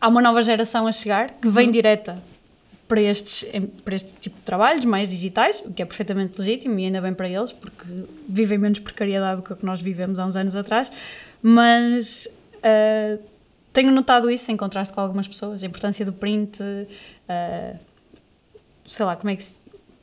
há 0.00 0.08
uma 0.08 0.20
nova 0.20 0.42
geração 0.42 0.86
a 0.86 0.92
chegar 0.92 1.30
que 1.30 1.46
Uhum. 1.46 1.52
vem 1.52 1.70
direta 1.70 2.22
para, 2.88 3.00
estes, 3.00 3.44
para 3.84 3.94
este 3.96 4.12
tipo 4.20 4.36
de 4.36 4.42
trabalhos 4.42 4.84
mais 4.84 5.08
digitais, 5.10 5.60
o 5.64 5.72
que 5.72 5.82
é 5.82 5.84
perfeitamente 5.84 6.38
legítimo 6.40 6.78
e 6.78 6.84
ainda 6.84 7.00
bem 7.00 7.12
para 7.14 7.28
eles, 7.28 7.52
porque 7.52 7.84
vivem 8.28 8.58
menos 8.58 8.78
precariedade 8.78 9.40
do 9.40 9.42
que 9.42 9.52
o 9.52 9.56
que 9.56 9.64
nós 9.66 9.80
vivemos 9.80 10.18
há 10.20 10.26
uns 10.26 10.36
anos 10.36 10.54
atrás, 10.54 10.92
mas 11.42 12.28
ah, 12.62 13.18
tenho 13.76 13.92
notado 13.92 14.30
isso 14.30 14.50
em 14.50 14.56
contraste 14.56 14.94
com 14.94 15.02
algumas 15.02 15.28
pessoas, 15.28 15.62
a 15.62 15.66
importância 15.66 16.02
do 16.02 16.12
print, 16.12 16.58
ah, 17.28 17.74
sei 18.86 19.04
lá, 19.04 19.14
como 19.14 19.28
é 19.28 19.36
que 19.36 19.44
se... 19.44 19.54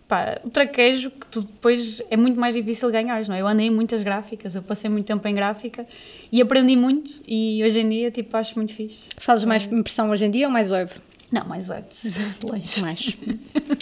Pá, 0.07 0.37
o 0.43 0.49
traquejo 0.49 1.09
que 1.09 1.25
tu 1.27 1.41
depois 1.41 2.03
é 2.11 2.15
muito 2.15 2.39
mais 2.39 2.53
difícil 2.53 2.91
ganhar, 2.91 3.25
não 3.27 3.33
é? 3.33 3.41
Eu 3.41 3.47
andei 3.47 3.67
em 3.67 3.71
muitas 3.71 4.03
gráficas, 4.03 4.53
eu 4.53 4.61
passei 4.61 4.89
muito 4.91 5.07
tempo 5.07 5.27
em 5.27 5.33
gráfica 5.33 5.87
e 6.31 6.39
aprendi 6.39 6.75
muito 6.75 7.19
e 7.27 7.63
hoje 7.63 7.79
em 7.79 7.89
dia, 7.89 8.11
tipo, 8.11 8.37
acho 8.37 8.53
muito 8.55 8.73
fixe. 8.73 9.05
Fazes 9.17 9.43
mais 9.43 9.63
impressão 9.65 10.11
hoje 10.11 10.25
em 10.25 10.29
dia 10.29 10.45
ou 10.45 10.53
mais 10.53 10.69
web? 10.69 10.91
Não, 11.31 11.45
mais 11.45 11.67
web, 11.67 11.87
de 11.89 12.45
longe. 12.45 12.79
Mais. 12.83 13.17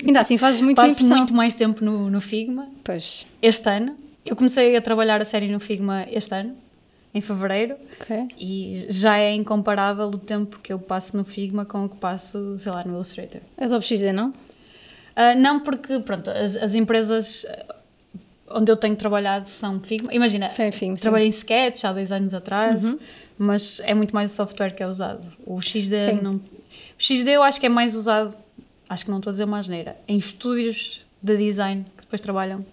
Ainda 0.07 0.21
assim, 0.21 0.37
fazes 0.37 0.61
muito 0.61 0.77
Passo 0.77 1.03
muito 1.03 1.33
mais 1.33 1.53
tempo 1.53 1.83
no, 1.83 2.09
no 2.09 2.21
Figma 2.21 2.69
Pois, 2.81 3.25
este 3.41 3.69
ano. 3.69 3.97
Eu 4.25 4.37
comecei 4.37 4.73
a 4.77 4.81
trabalhar 4.81 5.19
a 5.19 5.25
série 5.25 5.51
no 5.51 5.59
Figma 5.59 6.05
este 6.09 6.33
ano, 6.33 6.55
em 7.13 7.21
fevereiro, 7.21 7.75
ok. 7.99 8.27
e 8.37 8.85
já 8.89 9.17
é 9.17 9.33
incomparável 9.33 10.07
o 10.07 10.17
tempo 10.17 10.59
que 10.59 10.71
eu 10.71 10.79
passo 10.79 11.17
no 11.17 11.25
Figma 11.25 11.65
com 11.65 11.85
o 11.85 11.89
que 11.89 11.97
passo, 11.97 12.57
sei 12.57 12.71
lá, 12.71 12.83
no 12.85 12.93
Illustrator. 12.93 13.41
Adobe 13.57 13.85
XD, 13.85 14.13
não? 14.13 14.33
Ah, 15.15 15.35
não 15.35 15.59
porque, 15.59 15.99
pronto, 15.99 16.29
as, 16.29 16.55
as 16.55 16.73
empresas 16.73 17.45
ah, 17.49 17.75
onde 18.49 18.71
eu 18.71 18.77
tenho 18.77 18.95
trabalhado 18.95 19.47
são 19.47 19.79
Figma. 19.81 20.13
Imagina, 20.13 20.49
Figma, 20.49 20.97
trabalhei 20.97 21.27
em 21.27 21.31
Sketch 21.31 21.83
há 21.83 21.91
dois 21.91 22.11
anos 22.11 22.33
atrás, 22.33 22.95
mas 23.37 23.81
é 23.83 23.93
muito 23.93 24.15
mais 24.15 24.31
o 24.31 24.33
software 24.33 24.71
que 24.71 24.81
é 24.81 24.87
usado. 24.87 25.23
O 25.45 25.61
XD 25.61 26.11
Sim. 26.11 26.19
não... 26.21 26.35
O 26.35 26.41
XD 26.97 27.29
eu 27.29 27.43
acho 27.43 27.59
que 27.59 27.65
é 27.65 27.69
mais 27.69 27.93
usado, 27.93 28.33
acho 28.87 29.03
que 29.03 29.11
não 29.11 29.17
estou 29.17 29.31
a 29.31 29.33
dizer 29.33 29.43
uma 29.43 29.57
asneira, 29.57 29.97
em 30.07 30.17
estúdios 30.17 31.05
de 31.21 31.35
design 31.35 31.85
que 31.97 32.03
depois 32.03 32.21
trabalham 32.21 32.63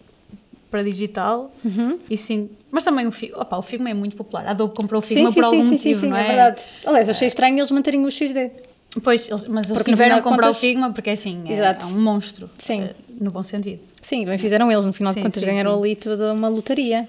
para 0.70 0.82
digital 0.82 1.52
Uhum. 1.64 1.98
e 2.10 2.16
sim... 2.16 2.50
Mas 2.70 2.84
também 2.84 3.06
o 3.06 3.10
Figma, 3.12 3.38
opa, 3.40 3.56
o 3.56 3.62
Figma 3.62 3.88
é 3.90 3.94
muito 3.94 4.14
popular. 4.16 4.46
A 4.46 4.50
Adobe 4.50 4.74
comprou 4.74 4.98
o 4.98 5.02
Figma 5.02 5.28
sim, 5.28 5.34
por 5.34 5.40
sim, 5.40 5.46
algum 5.46 5.62
sim, 5.62 5.70
motivo, 5.70 5.94
sim, 5.94 6.00
sim, 6.02 6.08
não 6.08 6.16
é 6.16 6.24
é? 6.24 6.26
verdade. 6.26 6.62
Aliás, 6.84 7.08
eu 7.08 7.12
achei 7.12 7.28
estranho 7.28 7.58
eles 7.58 7.70
manterem 7.70 8.04
o 8.04 8.10
XD. 8.10 8.50
Pois, 9.02 9.28
eles- 9.28 9.46
mas 9.48 9.66
eles 9.70 9.78
Porque, 9.78 9.90
tiveram 9.92 10.16
de 10.16 10.22
comprar 10.22 10.46
contas- 10.48 10.56
o 10.56 10.60
Figma 10.60 10.92
porque 10.92 11.10
assim, 11.10 11.44
é, 11.48 11.54
é 11.58 11.84
um 11.86 12.00
monstro. 12.00 12.50
Sim. 12.58 12.82
eh, 12.82 12.94
no 13.20 13.30
bom 13.30 13.42
sentido. 13.42 13.80
Sim, 14.02 14.24
bem 14.24 14.36
fizeram 14.38 14.70
eles, 14.70 14.84
no 14.84 14.92
final 14.92 15.12
Sim, 15.12 15.20
de 15.20 15.26
contas 15.26 15.40
sim, 15.42 15.46
ganharam 15.48 15.72
sim. 15.72 15.78
ali 15.78 15.96
toda 15.96 16.32
uma 16.32 16.48
lotaria. 16.48 17.06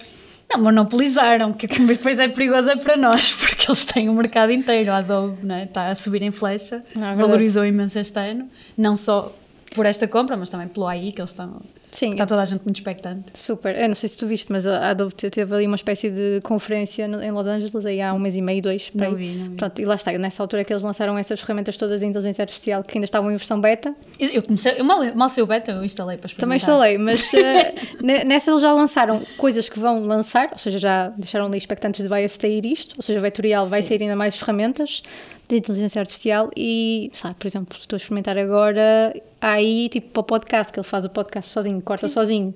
Não, 0.51 0.62
monopolizaram, 0.64 1.53
que 1.53 1.68
que 1.68 1.80
depois 1.86 2.18
é 2.20 2.28
perigoso 2.28 2.70
é 2.70 2.76
para 2.76 2.97
nós, 2.97 3.32
porque 3.39 3.66
eles 3.70 3.86
têm 3.86 4.10
o 4.10 4.14
mercado 4.14 4.51
inteiro. 4.51 4.91
A 4.91 4.97
Adobe 4.97 5.45
né, 5.45 5.64
está 5.64 5.89
a 5.89 5.95
subir 5.95 6.22
em 6.24 6.32
flecha, 6.32 6.84
Não, 6.95 7.03
é 7.03 7.07
verdade. 7.10 7.22
valorizou 7.28 7.66
imenso 7.66 7.99
este 7.99 8.18
ano, 8.20 8.49
não 8.78 8.95
só 8.95 9.34
por 9.76 9.86
esta 9.86 10.07
compra, 10.07 10.36
mas 10.36 10.49
também 10.49 10.68
pelo 10.68 10.88
AI, 10.88 11.12
que 11.12 11.22
eles 11.22 11.30
estão. 11.32 11.62
Sim, 11.92 12.12
Está 12.12 12.26
toda 12.26 12.42
a 12.42 12.46
gente 12.46 12.62
muito 12.64 12.78
expectante. 12.78 13.26
super. 13.34 13.76
Eu 13.76 13.88
não 13.88 13.96
sei 13.96 14.08
se 14.10 14.18
tu 14.18 14.28
viste, 14.28 14.52
mas 14.52 14.66
a 14.68 14.92
Adobe 14.92 15.14
te- 15.16 15.30
teve 15.30 15.54
ali 15.56 15.66
uma 15.66 15.76
espécie 15.76 16.10
de 16.10 16.40
conferência 16.44 17.06
em 17.06 17.32
Los 17.32 17.48
Angeles 17.48 17.86
aí 17.86 18.02
há 18.02 18.14
um 18.14 18.20
mês 18.20 18.36
e 18.36 18.42
meio, 18.42 18.62
dois. 18.62 18.92
Não 18.94 19.16
vi, 19.16 19.36
não 19.36 19.50
vi. 19.50 19.56
Pronto, 19.56 19.82
e 19.82 19.86
lá 19.86 19.96
está, 19.96 20.12
nessa 20.18 20.44
altura 20.44 20.64
que 20.64 20.72
eles 20.72 20.84
lançaram 20.84 21.18
essas 21.18 21.40
ferramentas 21.42 21.76
todas 21.78 22.00
de 22.00 22.06
inteligência 22.06 22.44
artificial 22.44 22.84
que 22.84 22.98
ainda 22.98 23.06
estavam 23.06 23.30
em 23.32 23.36
versão 23.36 23.60
beta. 23.60 23.96
Eu, 24.20 24.30
eu 24.30 24.44
comecei, 24.44 24.80
eu 24.80 24.84
mal, 24.86 25.00
mal 25.16 25.30
sei 25.30 25.44
o 25.44 25.48
beta, 25.48 25.72
eu 25.72 25.84
instalei 25.84 26.18
para 26.18 26.30
Também 26.36 26.58
instalei, 26.58 26.98
mas 26.98 27.32
ne- 28.02 28.24
nessa 28.24 28.52
eles 28.52 28.62
já 28.62 28.72
lançaram 28.74 29.22
coisas 29.38 29.68
que 29.70 29.80
vão 29.80 30.02
lançar, 30.06 30.50
ou 30.52 30.58
seja, 30.58 30.78
já 30.80 31.10
deixaram 31.10 31.46
ali 31.48 31.58
expectantes 31.58 32.02
de 32.04 32.08
vai 32.08 32.28
sair 32.30 32.66
isto, 32.66 32.96
ou 32.98 33.04
seja, 33.04 33.20
o 33.20 33.22
vetorial 33.22 33.66
vai 33.68 33.82
Sim. 33.82 33.90
sair 33.90 34.04
ainda 34.04 34.16
mais 34.16 34.36
ferramentas 34.36 35.02
de 35.50 35.58
inteligência 35.58 36.00
artificial 36.00 36.52
e, 36.56 37.10
sabe, 37.12 37.36
por 37.36 37.47
exemplo, 37.47 37.76
estou 37.78 37.95
a 37.95 37.97
experimentar 37.97 38.38
agora 38.38 39.20
aí, 39.41 39.89
tipo, 39.89 40.10
para 40.10 40.20
o 40.22 40.24
podcast, 40.24 40.72
que 40.72 40.80
ele 40.80 40.88
faz 40.88 41.04
o 41.04 41.10
podcast 41.10 41.52
sozinho, 41.52 41.82
corta 41.82 42.08
sozinho, 42.08 42.54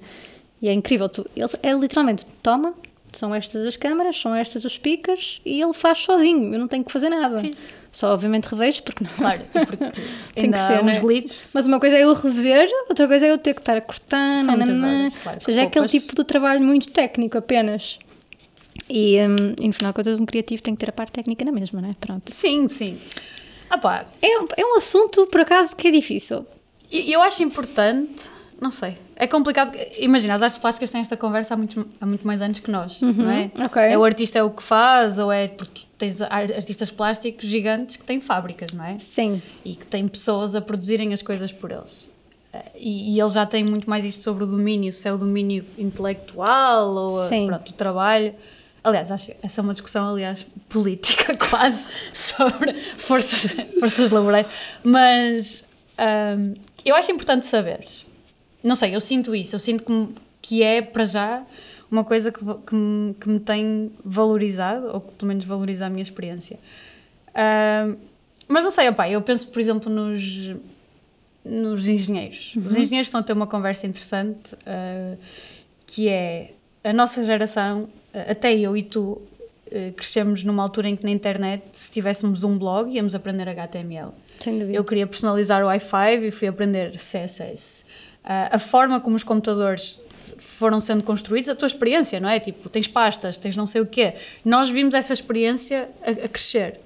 e 0.62 0.70
é 0.70 0.74
incrível, 0.74 1.10
tu, 1.10 1.28
ele, 1.36 1.50
é 1.64 1.74
literalmente, 1.74 2.24
toma, 2.44 2.76
são 3.12 3.34
estas 3.34 3.66
as 3.66 3.76
câmaras, 3.76 4.20
são 4.20 4.36
estas 4.36 4.64
os 4.64 4.74
speakers, 4.74 5.41
e 5.44 5.60
ele 5.60 5.74
faz 5.74 6.04
sozinho, 6.04 6.54
eu 6.54 6.60
não 6.60 6.68
tenho 6.68 6.84
que 6.84 6.91
fazer 6.91 7.10
nada. 7.10 7.39
Fixe. 7.39 7.74
Só, 7.91 8.12
obviamente, 8.14 8.46
revejo, 8.46 8.82
porque 8.84 9.04
não... 9.04 9.12
Claro, 9.12 9.41
porque 9.52 9.78
Tem 10.34 10.52
que 10.52 10.58
ser, 10.58 10.80
uns 10.80 10.86
né? 10.86 11.00
glitches. 11.00 11.52
Mas 11.54 11.66
uma 11.68 11.80
coisa 11.80 11.96
é 11.96 12.04
eu 12.04 12.14
rever, 12.14 12.68
outra 12.89 13.08
coisa 13.08 13.26
é 13.26 13.32
eu 13.32 13.38
ter 13.38 13.54
que 13.54 13.62
estar 13.62 13.78
a 13.78 13.82
cortar, 13.82 14.44
nananã. 14.44 15.10
claro, 15.22 15.38
ou 15.38 15.46
seja, 15.46 15.62
é 15.62 15.66
que 15.66 15.80
aquele 15.80 15.88
tipo 15.88 16.16
de 16.16 16.24
trabalho 16.24 16.64
muito 16.64 16.91
técnico 16.91 17.38
apenas. 17.38 18.00
E, 18.90 19.18
hum, 19.22 19.54
e 19.60 19.68
no 19.68 19.74
final 19.74 19.92
de 19.92 19.96
contas, 19.96 20.20
um 20.20 20.26
criativo 20.26 20.62
tem 20.62 20.76
que 20.76 20.80
ter 20.80 20.90
a 20.90 20.94
parte 20.94 21.14
técnica 21.14 21.44
na 21.46 21.52
mesma, 21.52 21.82
não 21.82 21.90
é? 21.90 21.94
Pronto. 22.00 22.32
Sim, 22.32 22.68
sim. 22.68 22.98
Ah 23.70 23.78
pá, 23.78 24.06
É, 24.22 24.40
um- 24.40 24.48
é 24.58 24.66
um 24.66 24.78
assunto, 24.78 25.26
por 25.28 25.42
acaso, 25.42 25.76
que 25.76 25.88
é 25.88 25.92
difícil. 25.92 26.46
E 26.92 27.12
eu 27.12 27.22
acho 27.22 27.42
importante, 27.42 28.24
não 28.62 28.70
sei, 28.70 28.98
é 29.16 29.26
complicado. 29.26 29.76
Imagina, 29.98 30.36
as 30.36 30.42
artes 30.44 30.58
plásticas 30.60 30.92
têm 30.92 31.02
esta 31.02 31.18
conversa 31.18 31.54
há 31.56 31.58
muito, 31.58 31.88
há 32.00 32.06
muito 32.06 32.26
mais 32.28 32.42
anos 32.42 32.60
que 32.60 32.70
nós, 32.70 33.00
não 33.02 33.30
é? 33.32 33.50
Uhum, 33.58 33.66
ok. 33.66 33.82
É 33.82 33.98
o 33.98 34.04
artista 34.04 34.38
é 34.38 34.44
o 34.44 34.52
que 34.52 34.62
faz, 34.62 35.18
ou 35.18 35.32
é 35.32 35.48
porque 35.48 35.82
tens 35.98 36.22
ar- 36.22 36.52
artistas 36.54 36.92
plásticos 36.92 37.46
gigantes 37.48 37.96
que 37.96 38.04
têm 38.04 38.20
fábricas, 38.22 38.74
não 38.74 38.84
é? 38.86 39.00
Sim. 39.00 39.42
E 39.66 39.76
que 39.76 39.88
têm 39.88 40.08
pessoas 40.08 40.56
a 40.56 40.62
produzirem 40.62 41.14
as 41.14 41.22
coisas 41.24 41.52
por 41.52 41.72
eles. 41.72 42.10
Eh, 42.54 42.64
E, 42.76 43.16
e 43.16 43.20
eles 43.20 43.34
já 43.34 43.46
têm 43.46 43.64
muito 43.64 43.90
mais 43.90 44.06
isto 44.06 44.22
sobre 44.22 44.44
o 44.44 44.48
domínio, 44.48 44.94
se 44.94 45.08
é 45.08 45.14
o 45.14 45.18
domínio 45.18 45.66
intelectual 45.78 46.90
ou 46.94 47.22
a- 47.22 47.28
pronto, 47.48 47.70
o 47.70 47.74
trabalho. 47.74 48.36
Aliás, 48.84 49.12
acho 49.12 49.28
que 49.28 49.38
essa 49.42 49.62
é 49.62 49.64
uma 49.64 49.74
discussão, 49.74 50.10
aliás, 50.10 50.46
política 50.68 51.36
quase, 51.50 51.86
sobre 52.12 52.74
forças, 52.98 53.56
forças 53.80 54.12
laborais. 54.12 54.48
Mas 54.84 55.66
hum, 56.38 56.56
eu 56.84 56.96
acho 56.96 57.12
importante 57.12 57.46
saberes. 57.46 58.06
Não 58.62 58.76
sei, 58.76 58.96
eu 58.96 59.00
sinto 59.02 59.34
isso. 59.34 59.56
Eu 59.56 59.60
sinto 59.60 59.84
que, 59.86 60.22
que 60.42 60.64
é, 60.64 60.82
para 60.82 61.06
já, 61.06 61.44
uma 61.90 62.04
coisa 62.04 62.32
que, 62.32 62.40
que, 62.40 62.76
me, 62.76 63.14
que 63.14 63.30
me 63.30 63.40
tem 63.40 63.92
valorizado, 64.04 64.88
ou 64.88 65.00
que 65.00 65.12
pelo 65.14 65.30
menos 65.30 65.46
valoriza 65.46 65.86
a 65.86 65.90
minha 65.90 66.04
experiência. 66.04 66.60
Hum, 67.30 67.96
mas 68.48 68.64
não 68.64 68.72
sei, 68.72 68.90
opá, 68.90 69.10
eu 69.10 69.22
penso, 69.22 69.48
por 69.48 69.60
exemplo, 69.60 69.90
nos, 69.90 70.56
nos 71.46 71.88
engenheiros. 71.88 72.54
Os 72.56 72.76
engenheiros 72.76 73.08
estão 73.08 73.22
a 73.22 73.24
ter 73.24 73.34
uma 73.34 73.48
conversa 73.48 73.88
interessante, 73.88 74.54
uh, 74.56 75.18
que 75.88 76.10
é 76.10 76.54
a 76.84 76.92
nossa 76.92 77.24
geração, 77.24 77.88
até 78.14 78.55
eu 78.55 78.76
e 78.78 78.84
tu, 78.84 79.22
uh, 79.68 79.91
crescemos 79.95 80.43
numa 80.43 80.64
altura 80.64 80.89
em 80.89 80.95
que 80.95 81.03
na 81.03 81.11
internet, 81.11 81.64
se 81.74 81.91
tivéssemos 81.91 82.43
um 82.43 82.57
blog, 82.57 82.93
íamos 82.93 83.16
aprender 83.16 83.47
HTML. 83.49 84.11
Sem 84.39 84.59
dúvida. 84.59 84.78
Eu 84.78 84.84
queria 84.84 85.07
personalizar 85.07 85.64
o 85.64 85.68
i5 85.68 86.24
e 86.24 86.32
fui 86.32 86.47
aprender 86.47 86.91
CSS. 86.97 87.86
Ah, 88.24 88.55
a 88.55 88.59
forma 88.59 88.99
como 88.99 89.16
os 89.16 89.24
computadores 89.24 89.99
foram 90.38 90.80
sendo 90.80 91.03
construídos, 91.03 91.49
a 91.49 91.55
tua 91.55 91.66
experiência, 91.66 92.20
não 92.20 92.30
é? 92.30 92.39
Tipo, 92.39 92.70
tens 92.70 92.88
pastas, 92.88 93.38
tens 93.38 93.55
não 93.55 93.66
sei 93.66 93.82
o 93.82 93.86
quê. 93.86 94.14
Nós 94.43 94.70
vimos 94.70 94.93
essa 94.93 95.14
experiência 95.14 95.89
a, 96.01 96.11
a 96.11 96.28
crescer. 96.28 96.80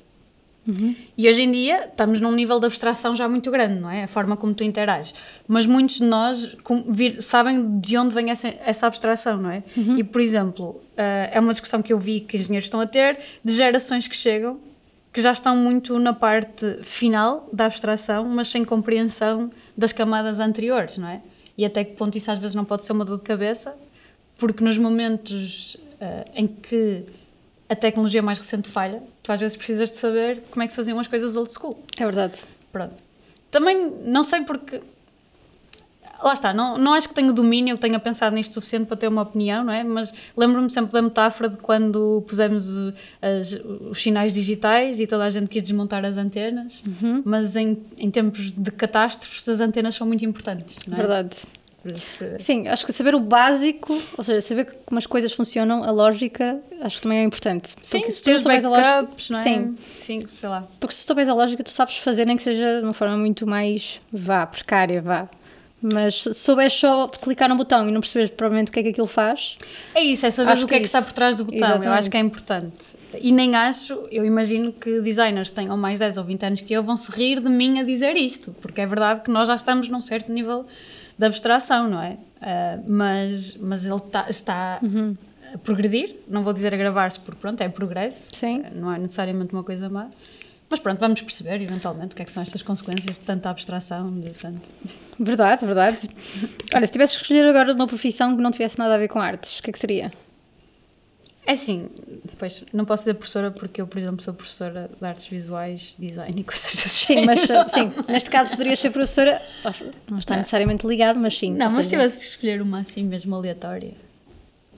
E 1.17 1.29
hoje 1.29 1.41
em 1.43 1.51
dia 1.51 1.85
estamos 1.85 2.19
num 2.19 2.31
nível 2.31 2.59
de 2.59 2.65
abstração 2.65 3.15
já 3.15 3.27
muito 3.29 3.49
grande, 3.49 3.79
não 3.79 3.89
é? 3.89 4.03
A 4.03 4.07
forma 4.07 4.35
como 4.35 4.53
tu 4.53 4.63
interages. 4.63 5.15
Mas 5.47 5.65
muitos 5.65 5.95
de 5.97 6.03
nós 6.03 6.55
vir- 6.87 7.21
sabem 7.21 7.79
de 7.79 7.97
onde 7.97 8.13
vem 8.13 8.29
essa, 8.29 8.49
essa 8.65 8.85
abstração, 8.87 9.37
não 9.37 9.49
é? 9.49 9.63
E, 9.97 10.03
por 10.03 10.19
exemplo, 10.21 10.81
ah, 10.97 11.29
é 11.31 11.39
uma 11.39 11.53
discussão 11.53 11.81
que 11.81 11.93
eu 11.93 11.97
vi 11.99 12.19
que 12.19 12.37
engenheiros 12.37 12.65
estão 12.65 12.81
a 12.81 12.85
ter 12.87 13.17
de 13.43 13.55
gerações 13.55 14.07
que 14.07 14.15
chegam 14.15 14.59
que 15.13 15.21
já 15.21 15.31
estão 15.31 15.55
muito 15.55 15.97
na 15.97 16.13
parte 16.13 16.77
final 16.83 17.49
da 17.51 17.65
abstração, 17.65 18.25
mas 18.25 18.49
sem 18.49 18.63
compreensão 18.63 19.49
das 19.75 19.91
camadas 19.91 20.39
anteriores, 20.39 20.97
não 20.97 21.07
é? 21.07 21.21
E 21.57 21.65
até 21.65 21.83
que 21.83 21.93
ponto 21.95 22.15
isso 22.17 22.29
às 22.29 22.37
vezes 22.37 22.53
não 22.53 22.63
pode 22.65 22.83
ser 22.85 22.91
uma 22.91 23.03
dor 23.03 23.17
de 23.17 23.23
cabeça, 23.23 23.73
porque 24.37 24.63
nos 24.63 24.77
momentos 24.77 25.75
ah, 25.99 26.23
em 26.35 26.45
que 26.45 27.03
a 27.69 27.75
tecnologia 27.75 28.21
mais 28.21 28.37
recente 28.37 28.69
falha, 28.69 29.01
tu 29.21 29.31
às 29.31 29.39
vezes 29.39 29.57
precisas 29.57 29.91
de 29.91 29.97
saber 29.97 30.41
como 30.51 30.63
é 30.63 30.67
que 30.67 30.71
se 30.73 30.77
faziam 30.77 30.99
as 30.99 31.07
coisas 31.07 31.35
old 31.35 31.51
school. 31.53 31.77
É 31.97 32.03
verdade. 32.05 32.39
Pronto. 32.71 32.93
também 33.51 33.91
não 34.05 34.23
sei 34.23 34.41
porque. 34.43 34.81
Lá 36.23 36.33
está, 36.33 36.51
não, 36.51 36.79
não 36.79 36.93
acho 36.95 37.07
que 37.09 37.13
tenho 37.13 37.31
domínio, 37.31 37.75
que 37.75 37.81
tenha 37.81 37.99
pensado 37.99 38.35
nisto 38.35 38.51
suficiente 38.53 38.87
para 38.87 38.97
ter 38.97 39.07
uma 39.07 39.21
opinião, 39.21 39.63
não 39.63 39.71
é? 39.71 39.83
Mas 39.83 40.11
lembro-me 40.35 40.67
sempre 40.67 40.91
da 40.91 40.99
metáfora 40.99 41.47
de 41.47 41.57
quando 41.57 42.23
pusemos 42.27 42.73
as, 43.21 43.51
os 43.91 44.01
sinais 44.01 44.33
digitais 44.33 44.99
e 44.99 45.05
toda 45.05 45.25
a 45.25 45.29
gente 45.29 45.47
quis 45.47 45.61
desmontar 45.61 46.03
as 46.03 46.17
antenas, 46.17 46.81
Uhum. 46.87 47.21
mas 47.23 47.55
em, 47.55 47.77
em 47.99 48.09
tempos 48.09 48.49
de 48.49 48.71
catástrofes 48.71 49.47
as 49.47 49.59
antenas 49.59 49.93
são 49.93 50.07
muito 50.07 50.25
importantes, 50.25 50.79
não 50.87 50.95
é? 50.95 50.97
Verdade. 50.97 51.37
Por- 52.17 52.41
Sim, 52.41 52.67
acho 52.67 52.85
que 52.85 52.93
saber 52.93 53.15
o 53.15 53.19
básico, 53.19 53.99
ou 54.17 54.23
seja, 54.23 54.41
saber 54.41 54.77
como 54.85 54.97
as 54.99 55.05
coisas 55.05 55.31
funcionam, 55.33 55.83
a 55.83 55.91
lógica, 55.91 56.59
acho 56.81 56.97
que 56.97 57.01
também 57.03 57.19
é 57.19 57.23
importante. 57.23 57.69
Sim, 57.81 57.97
Porque 57.99 58.11
se 58.11 58.21
tu 58.23 58.39
souberes 58.39 58.65
a 58.65 58.69
lógica. 58.69 59.07
não 59.29 59.39
é? 59.39 59.43
Sim, 59.43 59.75
Sim, 59.99 60.27
sei 60.27 60.49
lá. 60.49 60.67
porque 60.79 60.93
se 60.95 61.03
tu 61.03 61.07
souberes 61.07 61.29
a 61.29 61.33
lógica, 61.33 61.63
tu 61.63 61.71
sabes 61.71 61.97
fazer, 61.97 62.25
nem 62.25 62.37
que 62.37 62.43
seja 62.43 62.79
de 62.79 62.83
uma 62.83 62.93
forma 62.93 63.17
muito 63.17 63.45
mais, 63.47 63.99
vá, 64.11 64.45
precária, 64.45 65.01
vá. 65.01 65.29
Mas 65.79 66.23
se 66.23 66.33
souberes 66.33 66.73
só 66.73 67.05
de 67.05 67.19
clicar 67.19 67.47
no 67.47 67.55
botão 67.55 67.87
e 67.87 67.91
não 67.91 68.01
perceberes 68.01 68.31
provavelmente 68.31 68.69
o 68.69 68.71
que 68.71 68.79
é 68.79 68.83
que 68.83 68.89
aquilo 68.89 69.05
faz, 69.05 69.57
É 69.93 70.01
isso, 70.01 70.25
é 70.25 70.31
saber 70.31 70.53
o 70.53 70.61
que 70.61 70.65
que 70.67 70.73
é 70.73 70.77
é 70.77 70.79
que 70.79 70.85
está 70.87 71.01
por 71.03 71.13
trás 71.13 71.35
do 71.35 71.45
botão. 71.45 71.59
Eu 71.59 71.65
Exatamente. 71.75 71.99
acho 71.99 72.09
que 72.09 72.17
é 72.17 72.19
importante. 72.19 72.97
E 73.21 73.31
nem 73.31 73.55
acho, 73.55 73.93
eu 74.11 74.25
imagino 74.25 74.73
que 74.73 74.99
designers 75.01 75.49
que 75.49 75.55
tenham 75.55 75.77
mais 75.77 75.99
10 75.99 76.17
ou 76.17 76.23
20 76.23 76.43
anos 76.45 76.61
que 76.61 76.73
eu 76.73 76.83
vão 76.83 76.97
se 76.97 77.11
rir 77.11 77.39
de 77.39 77.49
mim 77.49 77.79
a 77.79 77.83
dizer 77.83 78.15
isto, 78.17 78.55
porque 78.59 78.81
é 78.81 78.85
verdade 78.87 79.21
que 79.21 79.29
nós 79.31 79.47
já 79.47 79.55
estamos 79.55 79.87
num 79.87 80.01
certo 80.01 80.31
nível 80.31 80.65
de 81.17 81.25
abstração, 81.25 81.89
não 81.89 82.01
é? 82.01 82.17
Ah, 82.41 82.79
mas, 82.87 83.55
mas 83.57 83.85
ele 83.85 83.99
tá- 83.99 84.27
está 84.29 84.79
Uhum. 84.83 85.15
a 85.53 85.57
progredir, 85.57 86.17
não 86.27 86.43
vou 86.43 86.53
dizer 86.53 86.73
a 86.73 86.77
gravar-se 86.77 87.19
porque 87.19 87.39
pronto, 87.41 87.59
é 87.61 87.69
progresso, 87.69 88.29
Sim. 88.33 88.63
Ah, 88.65 88.69
não 88.73 88.91
é 88.93 88.97
necessariamente 88.99 89.53
uma 89.53 89.63
coisa 89.63 89.89
má. 89.89 90.07
Mas 90.69 90.81
pronto, 90.81 90.99
vamos 90.99 91.21
perceber 91.21 91.61
eventualmente 91.61 92.11
o 92.13 92.15
que 92.15 92.21
é 92.21 92.25
que 92.25 92.31
são 92.31 92.43
estas 92.43 92.61
consequências 92.61 93.17
de 93.17 93.23
tanta 93.23 93.49
abstração, 93.49 94.11
de 94.19 94.31
tanto. 94.31 94.67
verdade, 95.17 95.65
verdade. 95.65 96.09
Olha, 96.75 96.85
se 96.85 96.91
tivesse 96.91 97.15
que 97.15 97.21
escolher 97.23 97.47
agora 97.47 97.73
uma 97.73 97.87
profissão 97.87 98.35
que 98.35 98.41
não 98.43 98.51
tivesse 98.51 98.77
nada 98.77 98.95
a 98.95 98.97
ver 98.97 99.07
com 99.07 99.17
artes, 99.19 99.59
o 99.59 99.63
que 99.63 99.69
é 99.69 99.73
que 99.73 99.79
seria? 99.79 100.11
É 101.47 101.53
assim, 101.53 101.87
pois, 102.37 102.61
não 102.73 102.83
posso 102.83 103.05
ser 103.05 103.13
professora 103.13 103.49
porque 103.49 103.79
eu, 103.79 103.87
por 103.87 103.97
exemplo, 103.97 104.21
sou 104.21 104.33
professora 104.33 104.89
de 104.99 105.05
artes 105.07 105.27
visuais, 105.27 105.95
design 105.97 106.41
e 106.41 106.43
coisas 106.43 106.65
desse 106.75 106.89
Sim, 106.89 107.25
mas 107.25 107.39
sim, 107.39 107.89
neste 108.09 108.29
caso 108.29 108.51
poderias 108.51 108.77
ser 108.79 108.89
professora, 108.91 109.41
não 110.11 110.19
está 110.19 110.35
necessariamente 110.35 110.85
ligado, 110.85 111.17
mas 111.17 111.37
sim. 111.37 111.51
Não, 111.53 111.67
mas 111.67 111.85
seja, 111.85 111.89
tivesse 111.91 112.19
que 112.19 112.25
escolher 112.25 112.61
uma 112.61 112.79
assim 112.81 113.03
mesmo 113.05 113.33
aleatória. 113.33 113.93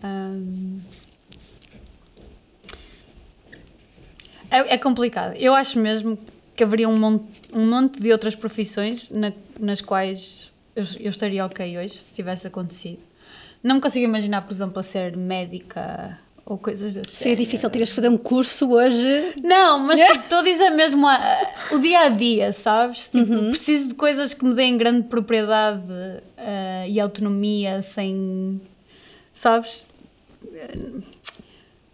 Hum, 0.03 0.79
É, 4.51 4.75
é 4.75 4.77
complicado. 4.77 5.35
Eu 5.35 5.53
acho 5.55 5.79
mesmo 5.79 6.17
que 6.55 6.63
haveria 6.63 6.89
um 6.89 6.97
monte, 6.97 7.25
um 7.53 7.69
monte 7.69 7.99
de 8.01 8.11
outras 8.11 8.35
profissões 8.35 9.09
na- 9.09 9.31
nas 9.59 9.81
quais 9.81 10.51
eu, 10.75 10.83
eu 10.99 11.09
estaria 11.09 11.45
ok 11.45 11.77
hoje, 11.77 12.01
se 12.01 12.13
tivesse 12.13 12.47
acontecido. 12.47 12.99
Não 13.61 13.75
me 13.75 13.81
consigo 13.81 14.05
imaginar, 14.05 14.41
por 14.41 14.51
exemplo, 14.53 14.79
a 14.79 14.83
ser 14.83 15.15
médica 15.15 16.17
ou 16.49 16.57
coisas 16.57 16.93
desse 16.95 17.11
Seria 17.11 17.23
género. 17.35 17.43
difícil, 17.45 17.69
terias 17.69 17.89
de 17.89 17.95
fazer 17.95 18.09
um 18.09 18.17
curso 18.17 18.71
hoje. 18.71 19.33
Não, 19.43 19.79
mas 19.79 19.99
tipo, 20.01 20.19
estou 20.23 20.39
a 20.39 20.43
dizer 20.43 20.71
mesmo 20.71 21.07
a- 21.07 21.13
a- 21.15 21.75
o 21.75 21.79
dia 21.79 21.99
a 22.01 22.09
dia, 22.09 22.51
sabes? 22.51 23.07
Tipo, 23.07 23.31
Uhum. 23.33 23.49
preciso 23.51 23.89
de 23.89 23.95
coisas 23.95 24.33
que 24.33 24.43
me 24.43 24.55
deem 24.55 24.77
grande 24.77 25.07
propriedade 25.07 25.83
eh, 26.37 26.85
e 26.89 26.99
autonomia 26.99 27.81
sem. 27.83 28.59
Sabes? 29.33 29.85
Eh, 30.53 30.75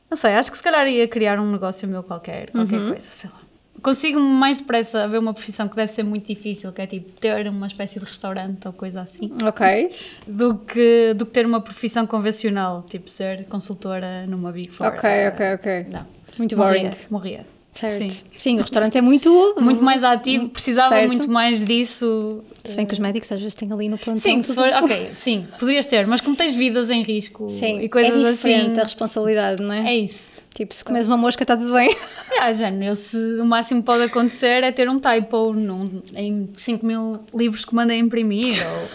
Não 0.10 0.16
sei, 0.16 0.32
acho 0.36 0.50
que 0.52 0.58
se 0.58 0.64
calhar 0.64 0.88
ia 0.88 1.08
criar 1.08 1.38
um 1.40 1.52
negócio 1.52 1.88
meu 1.88 2.02
qualquer, 2.02 2.50
qualquer 2.52 2.80
Uhum. 2.80 2.88
coisa, 2.92 3.06
sei 3.12 3.30
lá. 3.30 3.42
Consigo 3.86 4.20
mais 4.20 4.58
depressa 4.58 5.08
ver 5.08 5.20
uma 5.20 5.32
profissão 5.32 5.68
que 5.68 5.76
deve 5.76 5.92
ser 5.92 6.02
muito 6.02 6.26
difícil, 6.28 6.72
que 6.72 6.82
é 6.82 6.88
tipo 6.88 7.12
ter 7.20 7.48
uma 7.48 7.68
espécie 7.68 8.00
de 8.00 8.06
restaurante 8.06 8.66
ou 8.66 8.74
coisa 8.74 9.02
assim, 9.02 9.32
Ok, 9.46 9.92
do 10.26 10.56
que, 10.56 11.14
do 11.14 11.24
que 11.24 11.32
ter 11.32 11.46
uma 11.46 11.62
profissão 11.62 12.08
convencional, 12.08 12.84
tipo 12.90 13.08
ser 13.12 13.46
consultora 13.46 14.26
numa 14.26 14.52
Big 14.52 14.70
Four. 14.72 14.88
ok, 14.88 15.08
Eh, 15.08 15.30
ok, 15.30 15.54
ok. 15.54 15.86
Não. 15.92 16.08
Muito 16.36 16.58
morria, 16.58 16.82
boring. 16.90 16.96
Morria. 17.12 17.46
Certo. 17.76 18.10
Sim. 18.10 18.10
Sim. 18.40 18.56
o 18.58 18.62
restaurante 18.62 18.98
é 18.98 19.02
muito. 19.02 19.30
Muito 19.62 19.84
mais 19.84 20.04
ativo, 20.04 20.50
precisava 20.50 20.96
Certo. 20.96 21.08
muito 21.08 21.30
mais 21.30 21.64
disso. 21.64 22.42
Se 22.64 22.76
bem 22.76 22.86
que 22.88 22.94
os 22.94 23.00
médicos 23.00 23.32
às 23.32 23.38
vezes 23.40 23.54
têm 23.54 23.72
ali 23.72 23.88
no 23.88 23.98
plantão. 24.00 24.20
Sim, 24.22 24.42
se 24.42 24.56
for, 24.56 24.68
ok, 24.82 25.12
sim, 25.14 25.46
poderias 25.60 25.86
ter, 25.86 26.08
mas 26.08 26.22
como 26.22 26.36
tens 26.36 26.54
vidas 26.56 26.90
em 26.90 27.04
risco 27.04 27.50
Sim, 27.50 27.82
e 27.82 27.88
coisas 27.90 28.24
é 28.24 28.30
assim. 28.30 28.50
diferente 28.50 28.80
a 28.80 28.84
responsabilidade, 28.84 29.62
não 29.62 29.74
é? 29.74 29.90
É 29.92 29.96
isso. 29.96 30.35
Tipo, 30.56 30.74
se 30.74 30.86
comes 30.86 31.06
uma 31.06 31.18
mosca 31.18 31.44
está 31.44 31.56
tudo 31.56 31.74
bem. 31.74 31.96
Ah, 32.38 32.54
já, 32.54 32.70
eu, 32.70 32.94
se, 32.96 33.18
o 33.40 33.46
máximo 33.46 33.82
que 33.82 33.86
pode 33.86 34.04
acontecer 34.04 34.62
é 34.62 34.70
ter 34.70 34.90
um 34.90 35.00
typo 35.00 35.54
num, 35.54 36.02
em 36.14 36.50
5 36.58 36.86
mil 36.86 37.24
livros 37.34 37.64
que 37.64 37.74
mandei 37.74 37.98
imprimir, 37.98 38.56
ou, 38.62 38.90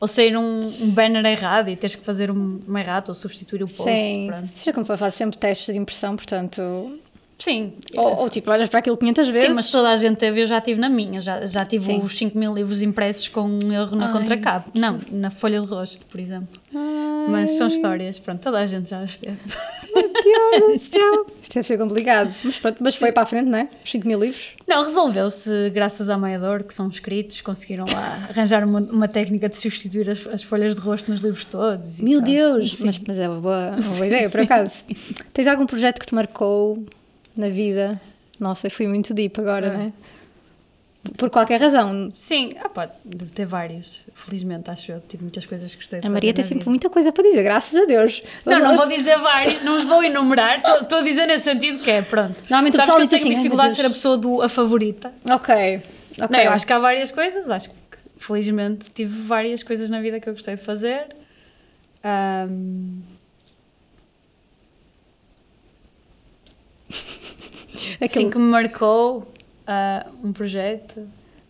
ou 0.00 0.08
sair 0.08 0.36
um, 0.36 0.66
um 0.80 0.90
banner 0.90 1.24
errado 1.24 1.68
e 1.68 1.76
teres 1.76 1.94
que 1.94 2.04
fazer 2.04 2.32
um, 2.32 2.60
um 2.66 2.76
errado 2.76 3.10
ou 3.10 3.14
substituir 3.14 3.62
o 3.62 3.68
post. 3.68 3.96
Sim. 3.96 4.26
pronto. 4.26 4.48
Seja 4.56 4.72
como 4.72 4.84
for, 4.84 4.98
fazes 4.98 5.16
sempre 5.16 5.38
testes 5.38 5.72
de 5.72 5.78
impressão, 5.80 6.16
portanto. 6.16 6.98
Sim. 7.40 7.72
Ou, 7.94 8.18
ou, 8.20 8.28
tipo, 8.28 8.50
olhas 8.50 8.68
para 8.68 8.80
aquilo 8.80 8.96
500 8.96 9.28
vezes. 9.28 9.48
Sim, 9.48 9.54
mas 9.54 9.70
toda 9.70 9.88
a 9.88 9.96
gente 9.96 10.18
teve, 10.18 10.42
eu 10.42 10.46
já 10.46 10.60
tive 10.60 10.78
na 10.78 10.90
minha, 10.90 11.20
já, 11.22 11.46
já 11.46 11.64
tive 11.64 11.86
Sim. 11.86 12.00
os 12.00 12.16
5 12.16 12.38
mil 12.38 12.54
livros 12.54 12.82
impressos 12.82 13.28
com 13.28 13.42
um 13.42 13.72
erro 13.72 13.96
na 13.96 14.08
Ai, 14.08 14.12
contracapa. 14.12 14.70
Não, 14.74 15.00
na 15.10 15.30
folha 15.30 15.58
de 15.60 15.66
rosto, 15.66 16.04
por 16.06 16.20
exemplo. 16.20 16.60
Mas 17.28 17.52
são 17.52 17.66
histórias, 17.66 18.18
pronto, 18.18 18.40
toda 18.40 18.58
a 18.58 18.66
gente 18.66 18.90
já 18.90 19.00
as 19.00 19.16
teve. 19.16 19.38
Deus 19.94 20.72
do 20.72 20.78
céu. 20.84 21.26
Isto 21.42 21.54
deve 21.54 21.66
ser 21.66 21.78
complicado. 21.78 22.34
Mas 22.44 22.58
pronto, 22.58 22.82
mas 22.82 22.94
foi 22.94 23.10
para 23.10 23.22
a 23.22 23.26
frente, 23.26 23.48
não 23.48 23.58
é? 23.58 23.68
Os 23.84 23.90
5 23.90 24.06
mil 24.06 24.20
livros. 24.20 24.50
Não, 24.66 24.84
resolveu-se 24.84 25.70
graças 25.70 26.08
à 26.08 26.18
Maiador, 26.18 26.62
que 26.64 26.74
são 26.74 26.88
escritos, 26.88 27.40
conseguiram 27.40 27.86
lá 27.90 28.28
arranjar 28.28 28.64
uma, 28.64 28.80
uma 28.80 29.08
técnica 29.08 29.48
de 29.48 29.56
substituir 29.56 30.10
as, 30.10 30.26
as 30.26 30.42
folhas 30.42 30.74
de 30.74 30.80
rosto 30.80 31.10
nos 31.10 31.20
livros 31.20 31.44
todos. 31.44 32.00
Meu 32.00 32.20
pronto. 32.20 32.30
Deus! 32.30 32.80
Mas, 32.80 33.00
mas 33.06 33.18
é 33.18 33.28
uma 33.28 33.40
boa, 33.40 33.70
uma 33.70 33.94
boa 33.94 34.06
ideia, 34.06 34.28
por 34.28 34.40
acaso. 34.40 34.84
Tens 35.32 35.46
algum 35.46 35.66
projeto 35.66 35.98
que 35.98 36.06
te 36.06 36.14
marcou 36.14 36.84
na 37.36 37.48
vida? 37.48 38.00
Nossa, 38.38 38.66
eu 38.66 38.70
fui 38.70 38.86
muito 38.88 39.12
deep 39.14 39.38
agora, 39.40 39.66
É. 39.66 39.72
não 39.76 39.80
é? 39.86 39.92
Por 41.16 41.30
qualquer 41.30 41.58
razão. 41.60 42.10
Sim, 42.12 42.50
ah, 42.62 42.68
pode 42.68 42.92
deve 43.02 43.30
ter 43.30 43.46
vários, 43.46 44.06
felizmente, 44.14 44.70
acho 44.70 44.92
eu. 44.92 45.00
Tive 45.08 45.22
muitas 45.22 45.46
coisas 45.46 45.70
que 45.70 45.76
gostei 45.78 45.98
de 46.00 46.06
A 46.06 46.10
Maria 46.10 46.34
tem 46.34 46.42
sempre 46.44 46.58
vida. 46.58 46.70
muita 46.70 46.90
coisa 46.90 47.10
para 47.10 47.24
dizer, 47.24 47.42
graças 47.42 47.74
a 47.80 47.86
Deus. 47.86 48.20
Não, 48.44 48.58
não 48.58 48.76
vou 48.76 48.86
dizer 48.94 49.16
vários, 49.18 49.62
não 49.62 49.78
os 49.78 49.84
vou 49.84 50.02
enumerar, 50.04 50.62
estou 50.82 50.98
a 50.98 51.02
dizer 51.02 51.24
nesse 51.26 51.44
sentido 51.44 51.78
que 51.82 51.90
é, 51.90 52.02
pronto. 52.02 52.36
Normalmente 52.50 52.76
Sabes 52.76 52.94
que 52.94 53.00
eu 53.02 53.08
tenho 53.08 53.14
assim, 53.22 53.28
"Ai, 53.28 53.28
meu 53.30 53.36
dificuldade 53.38 53.70
de 53.70 53.76
ser 53.76 53.82
a 53.82 53.84
Deus." 53.88 53.96
pessoa 53.96 54.18
do, 54.18 54.42
a 54.42 54.48
favorita. 54.50 55.10
Ok. 55.30 55.54
ok. 56.20 56.28
Não, 56.28 56.38
eu 56.38 56.50
acho 56.52 56.66
que 56.66 56.72
há 56.74 56.78
várias 56.78 57.10
coisas, 57.10 57.48
acho 57.48 57.70
que 57.70 57.76
felizmente 58.18 58.90
tive 58.90 59.22
várias 59.22 59.62
coisas 59.62 59.88
na 59.88 60.02
vida 60.02 60.20
que 60.20 60.28
eu 60.28 60.34
gostei 60.34 60.54
de 60.56 60.62
fazer. 60.62 61.06
Ahm, 62.04 63.00
Aquilo 67.94 68.06
assim 68.06 68.30
que 68.30 68.38
me 68.38 68.44
marcou 68.50 69.32
ah, 69.66 70.06
um 70.22 70.32
projeto. 70.32 71.06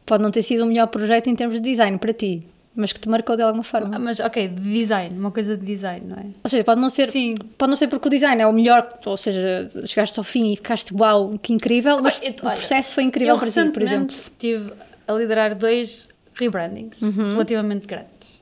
pode 0.06 0.22
não 0.22 0.30
ter 0.30 0.42
sido 0.42 0.64
o 0.64 0.66
melhor 0.66 0.86
projeto 0.88 1.28
em 1.28 1.34
termos 1.36 1.60
de 1.60 1.70
design 1.70 1.96
para 1.98 2.12
ti, 2.12 2.42
mas 2.74 2.92
que 2.92 2.98
te 3.00 3.08
marcou 3.08 3.36
de 3.36 3.42
alguma 3.42 3.62
forma. 3.64 3.90
Ah, 3.94 3.98
Mas 3.98 4.18
ok, 4.20 4.48
de 4.48 4.60
design, 4.72 5.18
uma 5.18 5.30
coisa 5.30 5.56
de 5.56 5.64
design, 5.64 6.06
não 6.06 6.16
é? 6.16 6.26
Ou 6.42 6.50
seja, 6.50 6.64
pode 6.64 6.80
não 6.80 6.90
ser, 6.90 7.08
Sim. 7.10 7.34
pode 7.56 7.70
não 7.70 7.76
ser 7.76 7.88
porque 7.88 8.08
o 8.08 8.10
design 8.10 8.40
é 8.42 8.46
o 8.46 8.52
melhor, 8.52 8.98
ou 9.06 9.16
seja, 9.16 9.68
chegaste 9.86 10.18
ao 10.18 10.24
fim 10.24 10.52
e 10.52 10.56
ficaste 10.56 10.92
uau, 10.94 11.38
que 11.42 11.52
incrível, 11.52 12.00
mas 12.02 12.20
eu- 12.22 12.30
o 12.42 12.46
olha, 12.46 12.56
processo 12.56 12.94
foi 12.94 13.04
incrível 13.04 13.36
para 13.38 13.50
ti, 13.50 13.70
por 13.70 13.82
exemplo. 13.82 14.14
estive 14.16 14.72
a 15.06 15.12
liderar 15.12 15.54
dois 15.54 16.08
rebrandings 16.34 17.00
Uhum. 17.02 17.32
relativamente 17.32 17.86
grandes. 17.86 18.40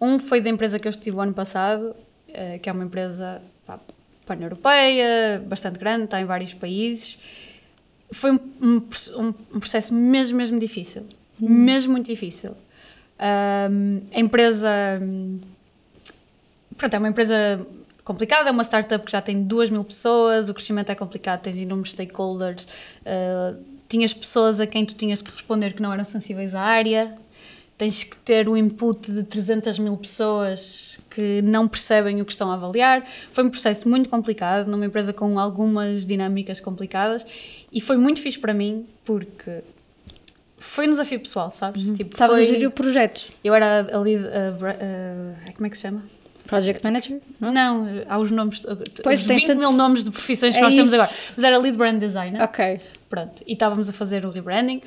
Um 0.00 0.18
foi 0.18 0.40
da 0.40 0.50
empresa 0.50 0.78
que 0.78 0.86
eu 0.88 0.90
estive 0.90 1.16
o 1.16 1.20
ano 1.20 1.32
passado, 1.32 1.94
eh, 2.28 2.58
que 2.58 2.68
é 2.68 2.72
uma 2.72 2.84
empresa 2.84 3.40
pan-europeia, 4.36 5.42
bastante 5.46 5.78
grande, 5.78 6.04
está 6.04 6.20
em 6.20 6.24
vários 6.24 6.54
países. 6.54 7.18
Foi 8.10 8.32
um, 8.32 8.38
um 8.60 8.82
um- 9.16 9.34
um 9.54 9.60
processo 9.60 9.94
mesmo, 9.94 10.36
mesmo 10.38 10.58
difícil. 10.58 11.02
Uhum. 11.40 11.48
Mesmo 11.48 11.92
muito 11.92 12.06
difícil. 12.06 12.52
Ahm, 13.18 14.00
a 14.12 14.20
empresa. 14.20 14.68
hum, 15.00 15.40
Pronto, 16.76 16.94
é 16.94 16.98
uma 16.98 17.08
empresa 17.08 17.64
complicada, 18.02 18.48
é 18.48 18.52
uma 18.52 18.64
startup 18.64 19.04
que 19.04 19.12
já 19.12 19.20
tem 19.20 19.42
2 19.44 19.70
mil 19.70 19.84
pessoas, 19.84 20.48
o 20.48 20.54
crescimento 20.54 20.90
é 20.90 20.94
complicado, 20.94 21.40
tens 21.42 21.56
inúmeros 21.58 21.92
stakeholders, 21.92 22.66
ah, 23.06 23.54
tinhas 23.88 24.12
pessoas 24.12 24.58
a 24.58 24.66
quem 24.66 24.84
tu 24.84 24.94
tinhas 24.94 25.22
que 25.22 25.30
responder 25.30 25.74
que 25.74 25.82
não 25.82 25.92
eram 25.92 26.04
sensíveis 26.04 26.54
à 26.54 26.60
área, 26.62 27.16
tens 27.78 28.04
que 28.04 28.16
ter 28.18 28.48
o 28.48 28.56
input 28.56 29.10
de 29.10 29.24
300 29.24 29.78
mil 29.78 29.96
pessoas 29.96 31.00
que 31.10 31.42
não 31.42 31.66
percebem 31.66 32.20
o 32.20 32.24
que 32.24 32.32
estão 32.32 32.50
a 32.50 32.54
avaliar. 32.54 33.04
Foi 33.32 33.42
um 33.44 33.50
processo 33.50 33.88
muito 33.88 34.08
complicado, 34.08 34.68
numa 34.68 34.86
empresa 34.86 35.12
com 35.12 35.38
algumas 35.38 36.06
dinâmicas 36.06 36.60
complicadas, 36.60 37.26
e 37.72 37.80
foi 37.80 37.96
muito 37.96 38.20
fixe 38.20 38.38
para 38.38 38.54
mim, 38.54 38.86
porque 39.04 39.62
foi 40.58 40.86
um 40.86 40.90
desafio 40.90 41.18
pessoal, 41.18 41.50
sabes? 41.50 41.84
Tipo, 41.92 42.12
Estavas 42.12 42.36
foi... 42.36 42.44
a 42.44 42.48
gerir 42.48 42.68
o 42.68 42.70
projeto. 42.70 43.28
Eu 43.42 43.52
era 43.54 43.80
a 43.92 43.98
lead. 43.98 44.24
a 44.28 44.50
bra- 44.52 44.76
a- 45.48 45.52
como 45.52 45.66
é 45.66 45.70
que 45.70 45.76
se 45.76 45.82
chama? 45.82 46.04
Project 46.46 46.84
Manager? 46.84 47.20
Não? 47.40 47.52
Não, 47.52 47.86
há 48.08 48.18
os 48.18 48.30
nomes. 48.30 48.60
Pois, 49.02 49.20
os 49.22 49.26
tem 49.26 49.38
20 49.38 49.46
tanto- 49.46 49.58
mil 49.60 49.72
nomes 49.72 50.04
de 50.04 50.10
profissões 50.10 50.54
que 50.54 50.60
É 50.60 50.62
nós 50.62 50.74
temos 50.74 50.92
isso. 50.92 51.00
agora. 51.02 51.16
Mas 51.36 51.44
era 51.44 51.58
lead 51.58 51.76
brand 51.76 51.98
designer. 51.98 52.42
Ok. 52.42 52.80
Pronto. 53.08 53.42
E 53.46 53.52
estávamos 53.54 53.88
a 53.88 53.92
fazer 53.92 54.24
o 54.26 54.30
rebranding. 54.30 54.82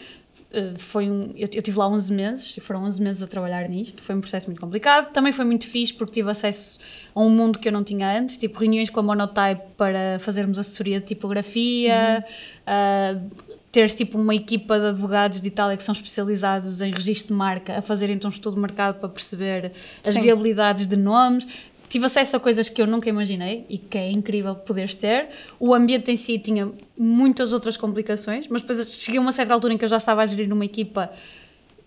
Uh, 0.56 0.80
foi 0.80 1.12
um, 1.12 1.32
eu, 1.36 1.50
eu 1.54 1.62
tive 1.62 1.78
lá 1.78 1.88
11 1.90 2.14
meses, 2.14 2.56
foram 2.62 2.86
11 2.86 3.02
meses 3.02 3.22
a 3.22 3.28
trabalhar 3.28 3.68
nisto, 3.68 4.02
foi 4.02 4.16
um 4.16 4.22
processo 4.22 4.48
muito 4.48 4.62
complicado. 4.62 5.12
Também 5.12 5.34
foi 5.34 5.44
muito 5.44 5.68
fixe 5.68 5.94
porque 5.94 6.14
tive 6.14 6.32
acesso 6.32 6.80
a 7.14 7.20
um 7.20 7.30
mundo 7.30 7.60
que 7.60 7.68
eu 7.68 7.74
não 7.74 7.84
tinha 7.84 8.18
antes, 8.18 8.38
tipo 8.38 8.58
reuniões 8.60 8.90
com 8.90 9.00
a 9.02 9.04
Monotype 9.04 9.62
para 9.76 10.18
fazermos 10.20 10.58
assessoria 10.58 11.02
de 11.02 11.08
tipografia, 11.08 12.26
uhum. 12.66 13.18
uh, 13.18 13.46
teres 13.76 13.94
tipo 13.94 14.18
uma 14.18 14.34
equipa 14.34 14.80
de 14.80 14.86
advogados 14.86 15.42
de 15.42 15.48
Itália 15.50 15.76
que 15.76 15.84
são 15.84 15.92
especializados 15.92 16.80
em 16.80 16.94
registro 16.94 17.28
de 17.28 17.34
marca 17.34 17.78
a 17.78 17.82
fazer 17.82 18.10
então 18.10 18.30
um 18.30 18.34
estudo 18.34 18.56
de 18.56 18.62
mercado 18.62 19.00
para 19.00 19.10
perceber 19.10 19.74
as 20.02 20.14
Sim. 20.14 20.22
viabilidades 20.22 20.86
de 20.86 20.96
nomes 20.96 21.46
tive 21.90 22.06
acesso 22.06 22.36
a 22.36 22.40
coisas 22.40 22.70
que 22.70 22.82
eu 22.82 22.88
nunca 22.88 23.10
imaginei 23.10 23.66
e 23.70 23.78
que 23.78 23.98
é 23.98 24.12
incrível 24.12 24.56
poderes 24.56 24.96
ter. 24.96 25.30
O 25.60 25.74
ambiente 25.74 26.12
em 26.12 26.16
si 26.16 26.40
tinha 26.40 26.72
muitas 26.98 27.54
outras 27.54 27.78
complicações, 27.78 28.48
mas 28.48 28.62
depois 28.62 28.92
cheguei 28.92 29.20
a 29.20 29.22
uma 29.22 29.32
certa 29.32 29.54
altura 29.54 29.74
em 29.74 29.78
que 29.78 29.86
eu 29.86 29.90
já 29.90 29.98
estava 29.98 30.22
a 30.22 30.26
gerir 30.26 30.52
uma 30.52 30.66
equipa 30.66 31.12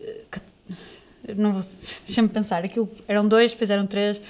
eh, 0.01 0.25
deixa-me 2.07 2.29
pensar, 2.29 2.65
aquilo 2.65 2.89
eram 3.07 3.27
dois, 3.27 3.53
depois 3.53 3.71
eram 3.71 3.87
três. 3.87 4.21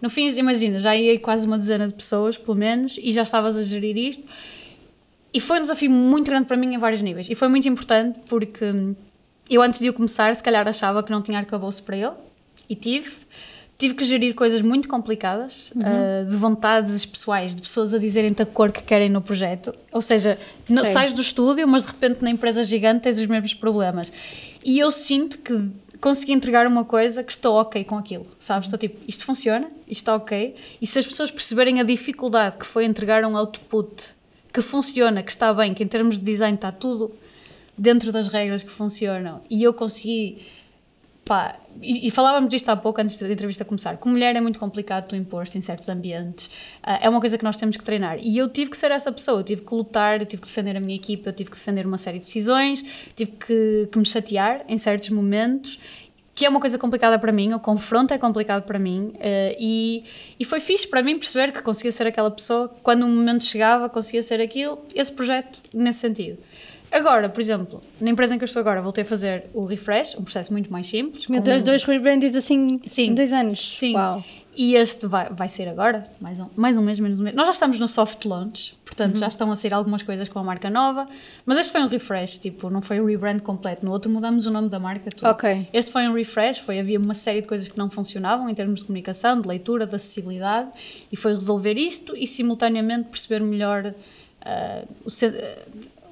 No 0.00 0.10
fim, 0.10 0.28
imagina, 0.38 0.78
já 0.78 0.94
ia 0.94 1.18
quase 1.18 1.46
uma 1.46 1.58
dezena 1.58 1.86
de 1.86 1.94
pessoas, 1.94 2.36
pelo 2.36 2.56
menos, 2.56 2.98
e 3.02 3.12
já 3.12 3.22
estavas 3.22 3.56
a 3.56 3.62
gerir 3.62 3.96
isto. 3.96 4.24
E 5.32 5.40
foi 5.40 5.58
um 5.58 5.60
desafio 5.60 5.90
muito 5.90 6.30
grande 6.30 6.46
para 6.46 6.56
mim 6.56 6.74
em 6.74 6.78
vários 6.78 7.02
níveis. 7.02 7.28
E 7.28 7.34
foi 7.34 7.48
muito 7.48 7.68
importante 7.68 8.18
porque 8.28 8.64
eu, 9.50 9.62
antes 9.62 9.80
de 9.80 9.88
o 9.88 9.92
começar, 9.92 10.34
se 10.34 10.42
calhar 10.42 10.66
achava 10.66 11.02
que 11.02 11.10
não 11.10 11.22
tinha 11.22 11.38
arcabouço 11.38 11.82
para 11.82 11.96
ele, 11.96 12.14
e 12.68 12.74
tive 12.74 13.10
tive 13.78 13.94
que 13.94 14.04
gerir 14.04 14.34
coisas 14.34 14.62
muito 14.62 14.88
complicadas, 14.88 15.70
uhum. 15.74 15.82
uh, 15.82 16.30
de 16.30 16.36
vontades 16.36 17.04
pessoais, 17.04 17.54
de 17.54 17.60
pessoas 17.60 17.92
a 17.92 17.98
dizerem-te 17.98 18.42
a 18.42 18.46
cor 18.46 18.72
que 18.72 18.82
querem 18.82 19.10
no 19.10 19.20
projeto. 19.20 19.74
Ou 19.92 20.00
seja, 20.00 20.38
no, 20.68 20.84
sais 20.84 21.12
do 21.12 21.20
estúdio, 21.20 21.68
mas 21.68 21.82
de 21.82 21.90
repente 21.90 22.22
na 22.22 22.30
empresa 22.30 22.64
gigante 22.64 23.02
tens 23.02 23.18
os 23.18 23.26
mesmos 23.26 23.52
problemas. 23.52 24.12
E 24.64 24.78
eu 24.78 24.90
sinto 24.90 25.38
que 25.38 25.70
consegui 26.00 26.32
entregar 26.32 26.66
uma 26.66 26.84
coisa 26.84 27.22
que 27.22 27.32
estou 27.32 27.56
ok 27.56 27.84
com 27.84 27.98
aquilo, 27.98 28.26
sabes? 28.38 28.66
Estou 28.66 28.78
tipo, 28.78 28.98
isto 29.06 29.24
funciona, 29.24 29.66
isto 29.86 30.02
está 30.02 30.14
ok. 30.14 30.54
E 30.80 30.86
se 30.86 30.98
as 30.98 31.06
pessoas 31.06 31.30
perceberem 31.30 31.80
a 31.80 31.84
dificuldade 31.84 32.56
que 32.58 32.66
foi 32.66 32.84
entregar 32.84 33.24
um 33.24 33.36
output 33.36 34.10
que 34.52 34.62
funciona, 34.62 35.22
que 35.22 35.30
está 35.30 35.52
bem, 35.52 35.74
que 35.74 35.82
em 35.82 35.86
termos 35.86 36.18
de 36.18 36.24
design 36.24 36.54
está 36.54 36.72
tudo 36.72 37.12
dentro 37.76 38.10
das 38.10 38.28
regras 38.28 38.62
que 38.62 38.70
funcionam, 38.70 39.42
e 39.50 39.62
eu 39.62 39.74
consegui 39.74 40.38
Pá, 41.26 41.56
e, 41.82 42.10
falávamos 42.10 42.48
disto 42.50 42.68
há 42.68 42.76
pouco 42.76 43.00
antes 43.00 43.16
da 43.16 43.30
entrevista 43.30 43.64
começar. 43.64 43.96
Com 43.96 44.08
mulher 44.08 44.34
é 44.36 44.40
muito 44.40 44.58
complicado 44.58 45.08
tu 45.08 45.16
impor-te 45.16 45.58
em 45.58 45.60
certos 45.60 45.88
ambientes. 45.88 46.46
Uh, 46.46 46.98
é 47.00 47.08
uma 47.08 47.20
coisa 47.20 47.36
que 47.36 47.44
nós 47.44 47.56
temos 47.56 47.76
que 47.76 47.84
treinar. 47.84 48.18
E 48.20 48.36
eu 48.38 48.48
tive 48.48 48.70
que 48.70 48.76
ser 48.76 48.90
essa 48.90 49.10
pessoa. 49.12 49.40
Eu 49.40 49.44
tive 49.44 49.62
que 49.62 49.74
lutar, 49.74 50.20
eu 50.20 50.26
tive 50.26 50.42
que 50.42 50.48
defender 50.48 50.76
a 50.76 50.80
minha 50.80 50.96
equipa, 50.96 51.28
eu 51.28 51.32
tive 51.32 51.50
que 51.50 51.56
defender 51.56 51.86
uma 51.86 51.98
série 51.98 52.18
de 52.18 52.24
decisões, 52.24 52.84
tive 53.14 53.32
que, 53.32 53.88
que 53.90 53.98
me 53.98 54.04
chatear 54.04 54.64
em 54.68 54.78
certos 54.78 55.10
momentos 55.10 55.78
que 56.36 56.44
é 56.44 56.50
uma 56.50 56.60
coisa 56.60 56.78
complicada 56.78 57.18
para 57.18 57.32
mim, 57.32 57.54
o 57.54 57.58
confronto 57.58 58.12
é 58.12 58.18
complicado 58.18 58.62
para 58.64 58.78
mim 58.78 59.14
uh, 59.14 59.56
e, 59.58 60.04
e 60.38 60.44
foi 60.44 60.60
fixe 60.60 60.86
para 60.86 61.02
mim 61.02 61.18
perceber 61.18 61.50
que 61.50 61.62
conseguia 61.62 61.90
ser 61.90 62.06
aquela 62.06 62.30
pessoa, 62.30 62.68
quando 62.82 63.04
o 63.04 63.08
momento 63.08 63.42
chegava, 63.42 63.88
conseguia 63.88 64.22
ser 64.22 64.38
aquilo, 64.42 64.78
esse 64.94 65.10
projeto 65.10 65.58
nesse 65.72 66.00
sentido. 66.00 66.36
Agora, 66.90 67.28
por 67.28 67.40
exemplo, 67.40 67.82
na 68.00 68.10
empresa 68.10 68.34
em 68.34 68.38
que 68.38 68.44
eu 68.44 68.46
estou 68.46 68.60
agora, 68.60 68.80
voltei 68.80 69.02
a 69.02 69.06
fazer 69.06 69.44
o 69.52 69.64
refresh, 69.64 70.14
um 70.16 70.22
processo 70.22 70.52
muito 70.52 70.70
mais 70.72 70.86
simples. 70.86 71.26
Meu 71.26 71.40
Deus, 71.40 71.62
dois 71.62 71.84
rebrands 71.84 72.34
assim 72.34 72.80
Sim. 72.86 73.08
em 73.08 73.14
dois 73.14 73.32
anos. 73.32 73.76
Sim. 73.78 73.94
Uau. 73.94 74.24
E 74.56 74.74
este 74.74 75.06
vai, 75.06 75.28
vai 75.28 75.50
ser 75.50 75.68
agora, 75.68 76.06
mais 76.18 76.40
um, 76.40 76.46
mais 76.56 76.78
um 76.78 76.82
mês, 76.82 76.98
menos 76.98 77.20
um 77.20 77.22
mês. 77.22 77.36
Nós 77.36 77.46
já 77.46 77.52
estamos 77.52 77.78
no 77.78 77.86
soft 77.86 78.24
launch, 78.24 78.74
portanto 78.86 79.12
uhum. 79.12 79.20
já 79.20 79.28
estão 79.28 79.52
a 79.52 79.54
sair 79.54 79.74
algumas 79.74 80.02
coisas 80.02 80.30
com 80.30 80.38
a 80.38 80.42
marca 80.42 80.70
nova, 80.70 81.06
mas 81.44 81.58
este 81.58 81.70
foi 81.70 81.82
um 81.82 81.88
refresh, 81.88 82.38
tipo, 82.38 82.70
não 82.70 82.80
foi 82.80 82.98
um 82.98 83.04
rebrand 83.04 83.40
completo. 83.40 83.84
No 83.84 83.92
outro 83.92 84.10
mudamos 84.10 84.46
o 84.46 84.50
nome 84.50 84.70
da 84.70 84.80
marca, 84.80 85.10
tudo. 85.10 85.28
Ok. 85.28 85.68
Este 85.74 85.90
foi 85.90 86.08
um 86.08 86.14
refresh, 86.14 86.60
foi, 86.60 86.80
havia 86.80 86.98
uma 86.98 87.12
série 87.12 87.42
de 87.42 87.48
coisas 87.48 87.68
que 87.68 87.76
não 87.76 87.90
funcionavam 87.90 88.48
em 88.48 88.54
termos 88.54 88.80
de 88.80 88.86
comunicação, 88.86 89.38
de 89.38 89.46
leitura, 89.46 89.86
de 89.86 89.94
acessibilidade, 89.94 90.70
e 91.12 91.16
foi 91.16 91.34
resolver 91.34 91.74
isto 91.74 92.16
e 92.16 92.26
simultaneamente 92.26 93.10
perceber 93.10 93.44
melhor 93.44 93.84
uh, 93.84 94.88
o, 95.04 95.10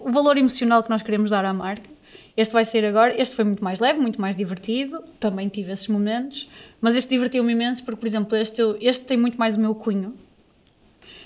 o 0.05 0.13
valor 0.13 0.37
emocional 0.37 0.83
que 0.83 0.91
nós 0.91 1.03
queremos 1.03 1.31
dar 1.31 1.45
à 1.45 1.53
marca. 1.53 1.89
Este 2.37 2.53
vai 2.53 2.65
ser 2.65 2.85
agora, 2.85 3.19
este 3.21 3.35
foi 3.35 3.45
muito 3.45 3.63
mais 3.63 3.81
leve, 3.81 3.99
muito 3.99 4.21
mais 4.21 4.37
divertido, 4.37 5.03
também 5.19 5.49
tive 5.49 5.73
esses 5.73 5.89
momentos, 5.89 6.49
mas 6.81 6.97
este 6.97 7.11
divertiu-me 7.11 7.53
imenso 7.53 7.83
porque, 7.85 8.01
por 8.01 8.07
exemplo, 8.07 8.37
este, 8.37 8.61
este 8.81 9.05
tem 9.05 9.17
muito 9.17 9.39
mais 9.39 9.57
o 9.57 9.61
meu 9.61 9.75
cunho, 9.75 10.15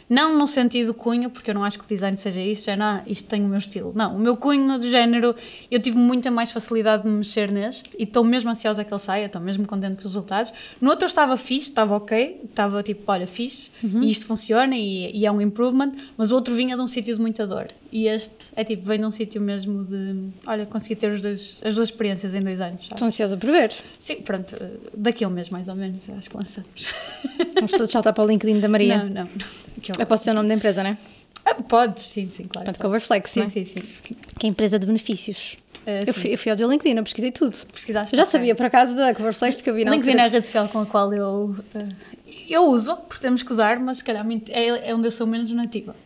não 0.08 0.38
no 0.38 0.46
sentido 0.46 0.94
cunho, 0.94 1.28
porque 1.28 1.50
eu 1.50 1.54
não 1.54 1.62
acho 1.62 1.78
que 1.78 1.84
o 1.84 1.88
design 1.88 2.16
seja 2.16 2.40
isto, 2.40 2.64
já 2.64 2.76
não, 2.76 3.02
isto 3.06 3.28
tem 3.28 3.44
o 3.44 3.48
meu 3.48 3.58
estilo. 3.58 3.92
Não, 3.94 4.16
o 4.16 4.18
meu 4.18 4.36
cunho 4.36 4.78
do 4.78 4.88
género, 4.88 5.34
eu 5.70 5.80
tive 5.80 5.98
muita 5.98 6.30
mais 6.30 6.50
facilidade 6.50 7.02
de 7.02 7.08
me 7.08 7.18
mexer 7.18 7.50
neste 7.50 7.90
e 7.98 8.04
estou 8.04 8.24
mesmo 8.24 8.48
ansiosa 8.50 8.82
que 8.84 8.92
ele 8.92 9.00
saia, 9.00 9.26
estou 9.26 9.40
mesmo 9.40 9.66
contente 9.66 9.96
com 9.96 10.06
os 10.06 10.14
resultados. 10.14 10.52
No 10.80 10.88
outro 10.88 11.04
eu 11.04 11.08
estava 11.08 11.36
fixe, 11.36 11.68
estava 11.68 11.94
ok, 11.94 12.40
estava 12.44 12.82
tipo, 12.82 13.02
olha, 13.10 13.26
fixe, 13.26 13.70
uhum. 13.82 14.02
e 14.02 14.10
isto 14.10 14.24
funciona 14.24 14.74
e, 14.74 15.14
e, 15.14 15.26
é 15.26 15.30
um 15.32 15.40
improvement, 15.40 15.92
mas 16.16 16.30
o 16.30 16.34
outro 16.34 16.54
vinha 16.54 16.74
de 16.74 16.82
um 16.82 16.86
sítio 16.86 17.14
de 17.14 17.20
muita 17.20 17.46
dor. 17.46 17.68
E 17.90 18.06
este 18.06 18.48
é 18.54 18.64
tipo, 18.64 18.86
vem 18.86 18.98
de 18.98 19.06
um 19.06 19.10
sítio 19.10 19.40
mesmo 19.40 19.82
de, 19.84 20.28
olha, 20.46 20.66
consegui 20.66 20.94
ter 20.94 21.10
os 21.10 21.22
dois, 21.22 21.60
as 21.64 21.74
duas 21.74 21.88
experiências 21.88 22.34
em 22.34 22.42
dois 22.42 22.60
anos. 22.60 22.82
Estou 22.82 23.06
ansiosa 23.06 23.36
por 23.36 23.50
ver. 23.50 23.72
Sim, 23.98 24.16
pronto, 24.16 24.54
daqui 24.94 25.24
a 25.24 25.28
um 25.28 25.30
mês 25.30 25.48
mais 25.48 25.68
ou 25.68 25.74
menos, 25.74 26.08
acho 26.10 26.28
que 26.28 26.36
lançamos. 26.36 26.92
Vamos 27.54 27.72
todos 27.72 27.90
saltar 27.90 28.12
para 28.12 28.24
o 28.24 28.26
LinkedIn 28.26 28.60
da 28.60 28.68
Maria. 28.68 29.04
Não, 29.04 29.24
não. 29.24 29.28
Eu 29.98 30.06
posso 30.06 30.24
ser 30.24 30.32
o 30.32 30.34
nome 30.34 30.48
da 30.48 30.54
empresa, 30.54 30.82
não 30.82 30.90
é? 30.90 30.98
Ah, 31.44 31.54
podes, 31.54 32.02
sim, 32.02 32.28
sim, 32.30 32.44
claro. 32.44 32.66
Portanto, 32.66 32.82
Coverflex, 32.82 33.30
sim, 33.30 33.40
é? 33.40 33.48
Sim, 33.48 33.64
sim. 33.64 33.82
Que 34.38 34.46
é 34.46 34.50
empresa 34.50 34.78
de 34.78 34.86
benefícios. 34.86 35.56
Uh, 35.86 36.04
eu, 36.06 36.12
fui, 36.12 36.34
eu, 36.34 36.38
fui, 36.38 36.50
ao 36.50 36.56
teu 36.58 36.68
LinkedIn, 36.68 36.96
eu 36.98 37.04
pesquisei 37.04 37.32
tudo. 37.32 37.56
Pesquisaste? 37.72 38.14
Eu 38.14 38.18
já 38.18 38.26
sabia, 38.26 38.54
por 38.54 38.66
acaso, 38.66 38.94
da 38.94 39.14
Coverflex 39.14 39.62
que 39.62 39.70
eu 39.70 39.74
vi 39.74 39.84
na 39.84 39.92
LinkedIn 39.92 40.18
é 40.18 40.24
a 40.24 40.28
rede 40.28 40.44
social 40.44 40.68
com 40.68 40.80
a 40.80 40.86
qual 40.86 41.12
eu... 41.14 41.56
Uh, 41.74 41.88
eu 42.50 42.66
uso, 42.66 42.96
porque 42.96 43.22
temos 43.22 43.42
que 43.42 43.50
usar, 43.50 43.80
mas 43.80 43.98
se 43.98 44.04
calhar 44.04 44.26
é, 44.50 44.90
é 44.90 44.94
onde 44.94 45.06
eu 45.06 45.12
sou 45.12 45.26
menos 45.26 45.50
nativa. 45.52 45.96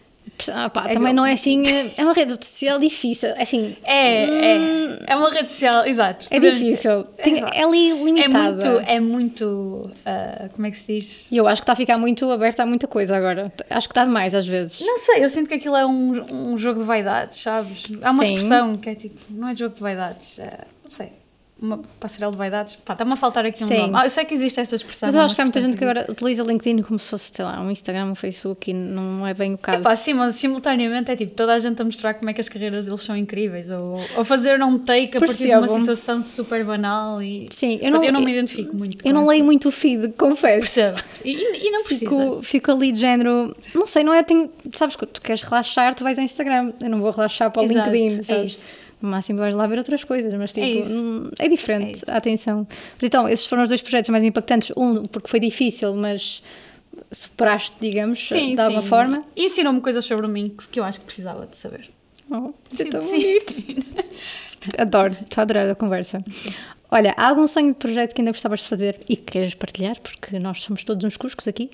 Ah, 0.53 0.69
pá, 0.69 0.89
é 0.89 0.95
também 0.95 1.13
não 1.13 1.25
é 1.25 1.33
assim. 1.33 1.63
Eh, 1.67 1.93
é 1.97 2.05
uma 2.05 2.13
rede 2.13 2.33
social 2.45 2.79
difícil. 2.79 3.31
É 3.31 3.43
assim. 3.43 3.77
É, 3.85 4.27
hum, 4.27 4.99
é. 5.07 5.13
É 5.13 5.17
uma 5.17 5.31
rede 5.31 5.49
social, 5.49 5.87
exato. 5.87 6.27
É 6.31 6.41
difícil. 6.41 7.05
Tem, 7.23 7.43
é, 7.43 7.61
é 7.61 7.65
ali 7.65 7.93
limitada. 7.93 8.65
É 8.65 8.69
muito. 8.69 8.91
É 8.93 9.01
muito 9.01 9.45
uh, 9.45 10.49
como 10.53 10.67
é 10.67 10.71
que 10.71 10.77
se 10.77 10.93
diz? 10.93 11.27
E 11.31 11.37
eu 11.37 11.47
acho 11.47 11.61
que 11.61 11.65
está 11.65 11.75
a 11.75 11.77
ficar 11.77 11.99
muito 11.99 12.31
aberta 12.31 12.63
a 12.63 12.67
muita 12.67 12.87
coisa 12.87 13.17
agora. 13.17 13.53
Acho 13.71 13.89
que 13.89 13.93
está 13.93 14.05
demais 14.05 14.35
às 14.35 14.47
vezes. 14.47 14.81
Não 14.81 14.99
sei, 14.99 15.25
eu 15.25 15.29
sinto 15.29 15.49
que 15.49 15.55
aquilo 15.55 15.77
é 15.77 15.87
um, 15.87 16.53
um 16.53 16.59
jogo 16.59 16.81
de 16.81 16.87
vaidades, 16.87 17.41
sabes? 17.41 17.85
Há 18.03 18.11
uma 18.11 18.25
Sim. 18.25 18.35
expressão 18.35 18.77
que 18.77 18.91
é 18.91 18.95
tipo. 18.95 19.21
Não 19.31 19.49
é 19.49 19.57
jogo 19.57 19.75
de 19.75 19.81
vaidades. 19.81 20.39
É, 20.39 20.59
não 20.83 20.91
sei 20.91 21.22
uma 21.63 21.81
passarela 22.01 22.33
de 22.33 22.39
vaidades. 22.39 22.77
Pá, 22.77 22.95
está-me 22.95 23.13
a 23.13 23.17
faltar 23.17 23.47
aqui 23.47 23.63
um 23.63 23.69
Sim. 23.69 23.79
nome. 23.79 23.93
Ah, 23.97 24.05
eu 24.05 24.11
sei 24.11 24.25
que 24.25 24.35
existe 24.35 24.59
esta 24.61 24.75
expressão. 24.75 25.07
Mas 25.07 25.15
eu 25.15 25.21
acho 25.21 25.35
que 25.35 25.41
há 25.41 25.45
muita 25.45 25.61
gente 25.61 25.77
que 25.77 25.85
agora 25.85 26.07
utiliza 26.11 26.43
o 26.43 26.47
LinkedIn 26.47 26.83
como 26.83 26.99
se 26.99 27.09
fosse, 27.09 27.31
sei 27.33 27.45
lá, 27.45 27.61
um 27.61 27.71
Instagram, 27.71 28.07
um 28.07 28.15
Facebook 28.15 28.71
e 28.71 28.75
não 28.75 29.27
é 29.27 29.33
bem 29.33 29.55
o 29.55 29.59
caso. 29.59 29.81
Epá, 29.81 29.95
sim, 29.95 30.15
mas 30.15 30.35
simultaneamente 30.35 31.11
é 31.11 31.17
tipo 31.17 31.35
toda 31.35 31.55
a 31.55 31.59
gente 31.59 31.81
a 31.81 31.85
mostrar 31.85 32.15
como 32.15 32.29
é 32.31 32.33
que 32.33 32.41
as 32.41 32.49
carreiras 32.49 32.87
deles 32.87 33.03
são 33.03 33.17
incríveis 33.17 33.71
ou, 33.71 34.01
ou 34.17 34.25
fazer 34.25 34.61
um 34.63 34.79
take 34.79 35.17
a 35.17 35.21
Percebo. 35.21 35.27
partir 35.27 35.45
de 35.49 35.55
uma 35.57 35.69
situação 35.69 36.23
super 36.23 36.65
banal 36.65 37.23
e... 37.23 37.47
Sim, 37.51 37.79
eu 37.81 37.91
não, 37.93 38.03
eu 38.03 38.13
não 38.13 38.21
me 38.21 38.33
identifico 38.33 38.77
muito 38.77 38.99
Eu 39.05 39.15
não 39.15 39.27
leio 39.27 39.45
muito 39.45 39.69
o 39.69 39.73
feed, 39.73 40.15
confesso. 40.19 40.61
Percebo. 40.61 40.99
E, 41.25 41.69
e 41.69 41.71
não 41.71 41.85
precisas. 41.85 42.09
Fico, 42.09 42.43
fico 42.43 42.73
ali 42.73 42.93
de 42.93 42.99
género... 42.99 43.55
Não 43.75 43.87
sei, 43.87 44.03
não 44.03 44.13
é... 44.13 44.23
Tenho, 44.23 44.51
sabes 44.75 44.97
que 44.97 45.07
tu 45.07 45.21
queres 45.21 45.43
relaxar, 45.43 45.95
tu 45.95 46.03
vais 46.03 46.19
ao 46.19 46.25
Instagram. 46.25 46.73
Eu 46.83 46.91
não 46.91 47.01
vou 47.01 47.11
relaxar 47.11 47.51
para 47.51 47.63
o 47.63 47.65
Exato, 47.65 47.91
LinkedIn, 47.91 48.21
é 48.21 48.23
sabes? 48.23 48.31
É 48.31 48.45
isso. 48.45 48.92
No 49.03 49.09
máximo 49.09 49.41
vais 49.41 49.55
lá 49.55 49.67
ver 49.67 49.79
outras 49.79 50.05
coisas, 50.05 50.33
mas 50.35 50.53
tipo, 50.53 50.65
é, 51.39 51.47
é 51.47 51.49
diferente 51.49 52.03
é 52.07 52.13
a 52.13 52.17
atenção. 52.17 52.67
então, 53.03 53.29
esses 53.29 53.45
foram 53.45 53.65
os 53.65 53.69
dois 53.69 53.83
projetos 53.83 54.11
mais 54.11 54.23
impactantes. 54.23 54.73
Um, 54.77 55.03
porque 55.03 55.29
foi 55.29 55.41
difícil, 55.41 55.95
mas 55.97 56.43
superaste, 57.11 57.77
digamos, 57.81 58.29
sim, 58.29 58.55
de 58.55 58.61
alguma 58.61 58.83
sim. 58.83 58.89
forma. 58.89 59.25
E 59.35 59.47
ensinou-me 59.47 59.81
coisas 59.81 60.05
sobre 60.05 60.29
mim 60.29 60.55
que 60.71 60.79
eu 60.79 60.85
acho 60.85 61.01
que 61.01 61.07
precisava 61.07 61.47
de 61.47 61.57
saber. 61.57 61.91
Oh, 62.31 62.53
é 62.79 62.85
tão 62.85 63.03
bonito. 63.03 63.53
Sim. 63.53 63.77
Adoro, 64.79 65.17
estou 65.21 65.41
a 65.41 65.43
adorar 65.43 65.69
a 65.69 65.75
conversa. 65.75 66.25
Olha, 66.91 67.15
há 67.17 67.29
algum 67.29 67.47
sonho 67.47 67.73
de 67.73 67.79
projeto 67.79 68.15
que 68.15 68.21
ainda 68.21 68.33
gostavas 68.33 68.61
de 68.61 68.69
fazer 68.69 69.01
e 69.09 69.17
que 69.17 69.33
queres 69.33 69.55
partilhar? 69.55 69.99
Porque 70.01 70.39
nós 70.39 70.63
somos 70.63 70.85
todos 70.85 71.05
uns 71.05 71.17
cuscos 71.17 71.49
aqui. 71.49 71.71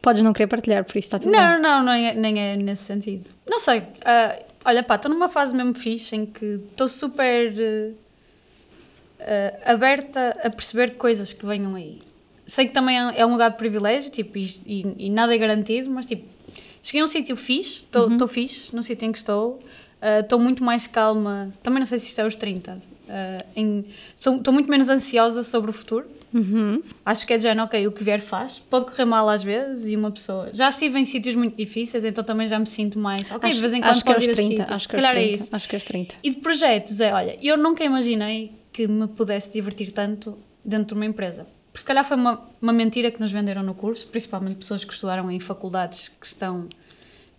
Podes 0.00 0.22
não 0.22 0.32
querer 0.32 0.46
partilhar, 0.46 0.84
por 0.84 0.96
isso 0.96 1.08
está 1.08 1.18
tudo 1.18 1.32
não, 1.32 1.54
bem. 1.54 1.60
Não, 1.60 1.82
não, 1.82 1.92
é, 1.92 2.14
nem 2.14 2.38
é 2.40 2.56
nesse 2.56 2.84
sentido. 2.84 3.28
Não 3.46 3.58
sei. 3.58 3.80
Uh, 3.80 4.44
olha, 4.68 4.82
pá, 4.82 4.96
estou 4.96 5.10
numa 5.10 5.28
fase 5.28 5.56
mesmo 5.56 5.74
fixe 5.74 6.14
em 6.14 6.26
que 6.26 6.60
estou 6.70 6.86
super 6.86 7.50
uh, 7.52 7.96
aberta 9.64 10.36
a 10.44 10.50
perceber 10.50 10.96
coisas 10.96 11.32
que 11.32 11.46
venham 11.46 11.74
aí. 11.74 12.02
Sei 12.46 12.66
que 12.66 12.74
também 12.74 12.98
é 12.98 13.24
um 13.24 13.32
lugar 13.32 13.50
de 13.50 13.56
privilégio, 13.56 14.10
tipo, 14.10 14.36
e, 14.36 14.44
e, 14.66 15.06
e 15.06 15.10
nada 15.10 15.34
é 15.34 15.38
garantido, 15.38 15.90
mas 15.90 16.04
tipo, 16.04 16.28
cheguei 16.82 17.00
a 17.00 17.04
um 17.04 17.06
sítio 17.06 17.36
fixe, 17.36 17.84
estou 17.84 18.08
uhum. 18.08 18.28
fixe 18.28 18.74
no 18.76 18.82
sítio 18.82 19.06
em 19.06 19.12
que 19.12 19.18
estou, 19.18 19.58
estou 20.20 20.38
uh, 20.38 20.42
muito 20.42 20.62
mais 20.62 20.86
calma, 20.86 21.52
também 21.62 21.78
não 21.78 21.86
sei 21.86 21.98
se 21.98 22.08
isto 22.08 22.20
é 22.20 22.26
os 22.26 22.36
30, 22.36 22.80
estou 24.18 24.52
muito 24.52 24.70
menos 24.70 24.88
ansiosa 24.88 25.42
sobre 25.42 25.70
o 25.70 25.74
futuro 25.74 26.17
Uhum. 26.32 26.82
Acho 27.04 27.26
que 27.26 27.32
é 27.32 27.36
de 27.36 27.44
género, 27.44 27.64
ok, 27.64 27.86
o 27.86 27.92
que 27.92 28.04
vier 28.04 28.20
faz. 28.20 28.58
Pode 28.58 28.86
correr 28.86 29.04
mal 29.04 29.28
às 29.28 29.42
vezes 29.42 29.90
e 29.90 29.96
uma 29.96 30.10
pessoa. 30.10 30.50
Já 30.52 30.68
estive 30.68 30.98
em 30.98 31.04
sítios 31.04 31.34
muito 31.34 31.56
difíceis, 31.56 32.04
então 32.04 32.22
também 32.22 32.46
já 32.48 32.58
me 32.58 32.66
sinto 32.66 32.98
mais. 32.98 33.30
Ok, 33.30 33.48
acho, 33.48 33.56
de 33.56 33.60
vez 33.60 33.72
em 33.72 33.80
quando 33.80 34.06
é 34.06 34.12
aos 34.12 34.22
ir 34.22 34.30
a 34.30 34.34
30, 34.34 34.48
sítios. 34.48 34.70
acho 34.70 34.88
que 34.88 34.96
aos 34.96 35.04
calhar 35.04 35.12
30, 35.12 35.30
é 35.30 35.34
isso. 35.34 35.56
Acho 35.56 35.68
que 35.68 35.76
aos 35.76 35.84
30. 35.84 36.14
E 36.22 36.30
de 36.30 36.36
projetos, 36.36 37.00
é, 37.00 37.12
olha, 37.12 37.38
eu 37.42 37.56
nunca 37.56 37.84
imaginei 37.84 38.52
que 38.72 38.86
me 38.86 39.08
pudesse 39.08 39.52
divertir 39.52 39.92
tanto 39.92 40.38
dentro 40.64 40.88
de 40.88 40.94
uma 40.94 41.06
empresa. 41.06 41.46
Porque 41.72 41.80
se 41.80 41.86
calhar 41.86 42.04
foi 42.04 42.16
uma, 42.16 42.46
uma 42.60 42.72
mentira 42.72 43.10
que 43.10 43.20
nos 43.20 43.30
venderam 43.30 43.62
no 43.62 43.74
curso, 43.74 44.06
principalmente 44.08 44.56
pessoas 44.56 44.84
que 44.84 44.92
estudaram 44.92 45.30
em 45.30 45.40
faculdades 45.40 46.08
que 46.08 46.26
estão 46.26 46.68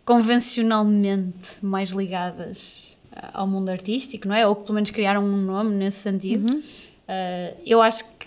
convencionalmente 0.04 1.58
mais 1.62 1.90
ligadas 1.92 2.98
ah, 3.12 3.32
ao 3.34 3.48
mundo 3.48 3.70
artístico, 3.70 4.28
não 4.28 4.36
é? 4.36 4.48
Ou 4.48 4.56
que 4.56 4.64
pelo 4.64 4.76
menos 4.76 4.90
criaram 4.90 5.24
um 5.24 5.38
nome 5.38 5.76
nesse 5.76 6.00
sentido. 6.00 6.64
Ah, 7.08 7.54
eu 7.66 7.82
acho 7.82 8.06
que 8.18 8.19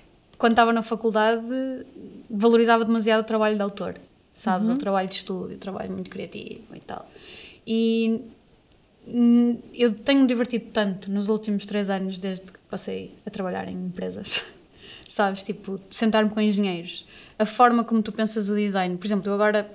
quando 0.42 0.54
estava 0.54 0.72
na 0.72 0.82
faculdade 0.82 1.86
valorizava 2.28 2.84
demasiado 2.84 3.20
o 3.20 3.24
trabalho 3.24 3.54
de 3.54 3.62
autor, 3.62 3.94
sabes? 4.32 4.68
O 4.68 4.76
trabalho 4.76 5.08
de 5.08 5.14
estúdio, 5.14 5.54
o 5.54 5.58
trabalho 5.60 5.92
muito 5.92 6.10
criativo 6.10 6.64
e 6.74 6.80
tal. 6.80 7.08
E 7.64 8.22
eu 9.72 9.94
tenho-me 9.94 10.26
divertido 10.26 10.64
tanto 10.72 11.12
nos 11.12 11.28
últimos 11.28 11.64
três 11.64 11.88
anos 11.88 12.18
desde 12.18 12.50
que 12.50 12.58
passei 12.68 13.14
a 13.24 13.30
trabalhar 13.30 13.68
em 13.68 13.86
empresas. 13.86 14.42
Sabes? 15.08 15.44
Tipo, 15.44 15.78
sentar-me 15.88 16.30
com 16.30 16.40
engenheiros. 16.40 17.06
A 17.38 17.46
forma 17.46 17.84
como 17.84 18.02
tu 18.02 18.10
pensas 18.10 18.50
o 18.50 18.56
design. 18.56 18.96
Por 18.96 19.06
exemplo, 19.06 19.28
eu 19.30 19.34
agora 19.34 19.70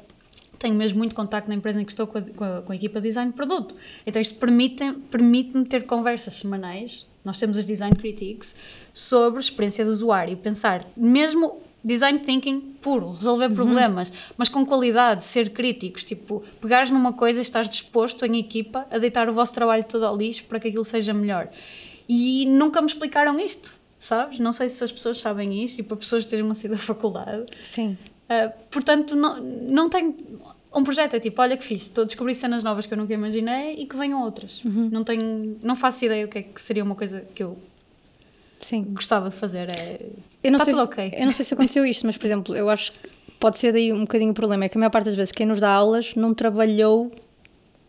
tenho 0.60 0.76
mesmo 0.76 0.98
muito 0.98 1.16
contacto 1.16 1.48
na 1.48 1.56
empresa 1.56 1.80
em 1.80 1.86
que 1.86 1.94
estou 1.94 2.08
com 2.08 2.18
a, 2.18 2.22
com 2.22 2.44
a, 2.44 2.62
com 2.62 2.72
a 2.74 2.76
equipa 2.76 3.00
de 3.00 3.08
design 3.08 3.32
de 3.32 3.38
produto. 3.38 3.74
Então 4.06 4.22
isto 4.22 4.36
permite-me 4.36 4.96
permite 4.96 5.64
ter 5.64 5.86
conversas 5.86 6.34
semanais, 6.34 7.08
nós 7.28 7.38
temos 7.38 7.58
as 7.58 7.66
design 7.66 7.96
critiques, 7.96 8.56
sobre 8.94 9.40
experiência 9.40 9.86
do 9.86 9.92
usuário. 9.92 10.36
Pensar, 10.38 10.86
mesmo 10.96 11.62
design 11.84 12.20
thinking 12.20 12.60
puro, 12.82 13.12
resolver 13.12 13.50
problemas, 13.50 14.12
mas 14.36 14.50
com 14.50 14.66
qualidade, 14.66 15.24
ser 15.24 15.52
críticos, 15.52 16.04
tipo, 16.04 16.44
pegares 16.60 16.90
numa 16.90 17.14
coisa 17.14 17.40
e 17.40 17.42
estás 17.42 17.70
disposto 17.70 18.26
em 18.26 18.40
equipa 18.40 18.88
a 18.90 18.98
deitar 18.98 19.30
o 19.30 19.34
vosso 19.34 19.54
trabalho 19.54 19.84
todo 19.84 20.06
ao 20.06 20.18
lixo 20.18 20.44
para 20.46 20.60
que 20.60 20.70
aquilo 20.70 20.86
seja 20.86 21.14
melhor. 21.14 21.50
E 22.10 22.46
nunca 22.46 22.82
me 22.82 22.88
explicaram 22.88 23.40
isto, 23.40 23.76
sabes? 24.00 24.40
Não 24.40 24.52
sei 24.52 24.70
se 24.70 24.84
as 24.84 24.92
pessoas 24.92 25.20
sabem 25.20 25.64
isto 25.64 25.80
e 25.80 25.84
para 25.84 25.98
pessoas 25.98 26.26
terem 26.26 26.44
uma 26.44 26.56
saída 26.56 26.76
da 26.76 26.82
faculdade. 26.82 27.46
Sim. 27.64 27.98
Uh, 28.28 28.52
portanto, 28.70 29.16
não, 29.16 29.42
não 29.42 29.90
tenho. 29.90 30.16
Um 30.78 30.84
projeto 30.84 31.16
é 31.16 31.20
tipo, 31.20 31.42
olha 31.42 31.58
que 31.58 31.64
fiz, 31.64 31.84
estou 31.84 32.04
a 32.04 32.06
descobrir 32.06 32.36
cenas 32.36 32.64
novas 32.64 32.86
que 32.86 32.94
eu 32.94 32.98
nunca 32.98 33.14
imaginei 33.14 33.74
e 33.76 33.86
que 33.86 33.96
venham 33.98 34.22
outras. 34.24 34.62
Não 34.64 35.04
tenho, 35.04 35.58
não 35.64 35.76
faço 35.76 36.06
ideia 36.06 36.26
o 36.26 36.28
que 36.28 36.38
é 36.38 36.42
que 36.44 36.62
seria 36.62 36.84
uma 36.84 36.96
coisa 36.96 37.22
que 37.34 37.42
eu 37.44 37.58
Sim. 38.62 38.84
gostava 38.94 39.30
de 39.30 39.36
fazer. 39.36 39.70
É, 39.70 40.00
Eu 40.44 40.52
não, 40.52 40.60
Tá 40.60 40.66
sei 40.66 40.74
tudo 40.74 40.84
se, 40.84 40.92
ok. 40.92 41.14
eu 41.18 41.26
não 41.26 41.34
sei 41.34 41.46
se 41.46 41.54
aconteceu 41.54 41.86
isto, 41.86 42.06
mas, 42.06 42.18
por 42.18 42.26
exemplo, 42.26 42.56
eu 42.56 42.70
acho 42.70 42.92
que 42.92 43.10
pode 43.40 43.58
ser 43.58 43.72
daí 43.72 43.92
um 43.94 44.02
bocadinho 44.02 44.32
o 44.32 44.34
problema. 44.34 44.66
É 44.66 44.70
que 44.70 44.78
a 44.78 44.80
maior 44.80 44.90
parte 44.92 45.06
das 45.06 45.16
vezes 45.16 45.32
quem 45.32 45.46
nos 45.46 45.60
dá 45.60 45.70
aulas 45.72 46.14
não 46.16 46.34
trabalhou. 46.34 47.12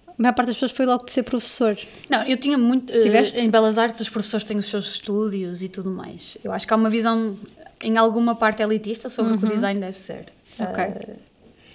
A 0.08 0.14
maior 0.22 0.34
parte 0.34 0.48
das 0.48 0.56
pessoas 0.56 0.72
foi 0.72 0.84
logo 0.86 1.04
de 1.04 1.12
ser 1.12 1.22
professor. 1.22 1.76
Não, 2.08 2.22
eu 2.24 2.36
tinha 2.36 2.58
muito. 2.58 2.92
uh, 2.92 3.02
Tiveste? 3.02 3.38
em 3.40 3.48
Belas 3.50 3.78
Artes, 3.78 4.00
os 4.00 4.08
professores 4.08 4.44
têm 4.44 4.56
os 4.58 4.66
seus 4.66 4.94
estúdios 4.94 5.62
e 5.62 5.68
tudo 5.68 5.90
mais. 5.90 6.36
Eu 6.42 6.52
acho 6.52 6.66
que 6.66 6.72
há 6.72 6.76
uma 6.76 6.90
visão, 6.90 7.36
em 7.82 7.96
alguma 7.96 8.34
parte, 8.34 8.62
elitista 8.62 9.08
sobre 9.08 9.34
o 9.34 9.38
que 9.38 9.44
o 9.46 9.48
design 9.50 9.78
deve 9.78 9.98
ser. 9.98 10.26
Uhum. 10.58 10.66
Ok. 10.66 10.84
Uh, 10.84 11.16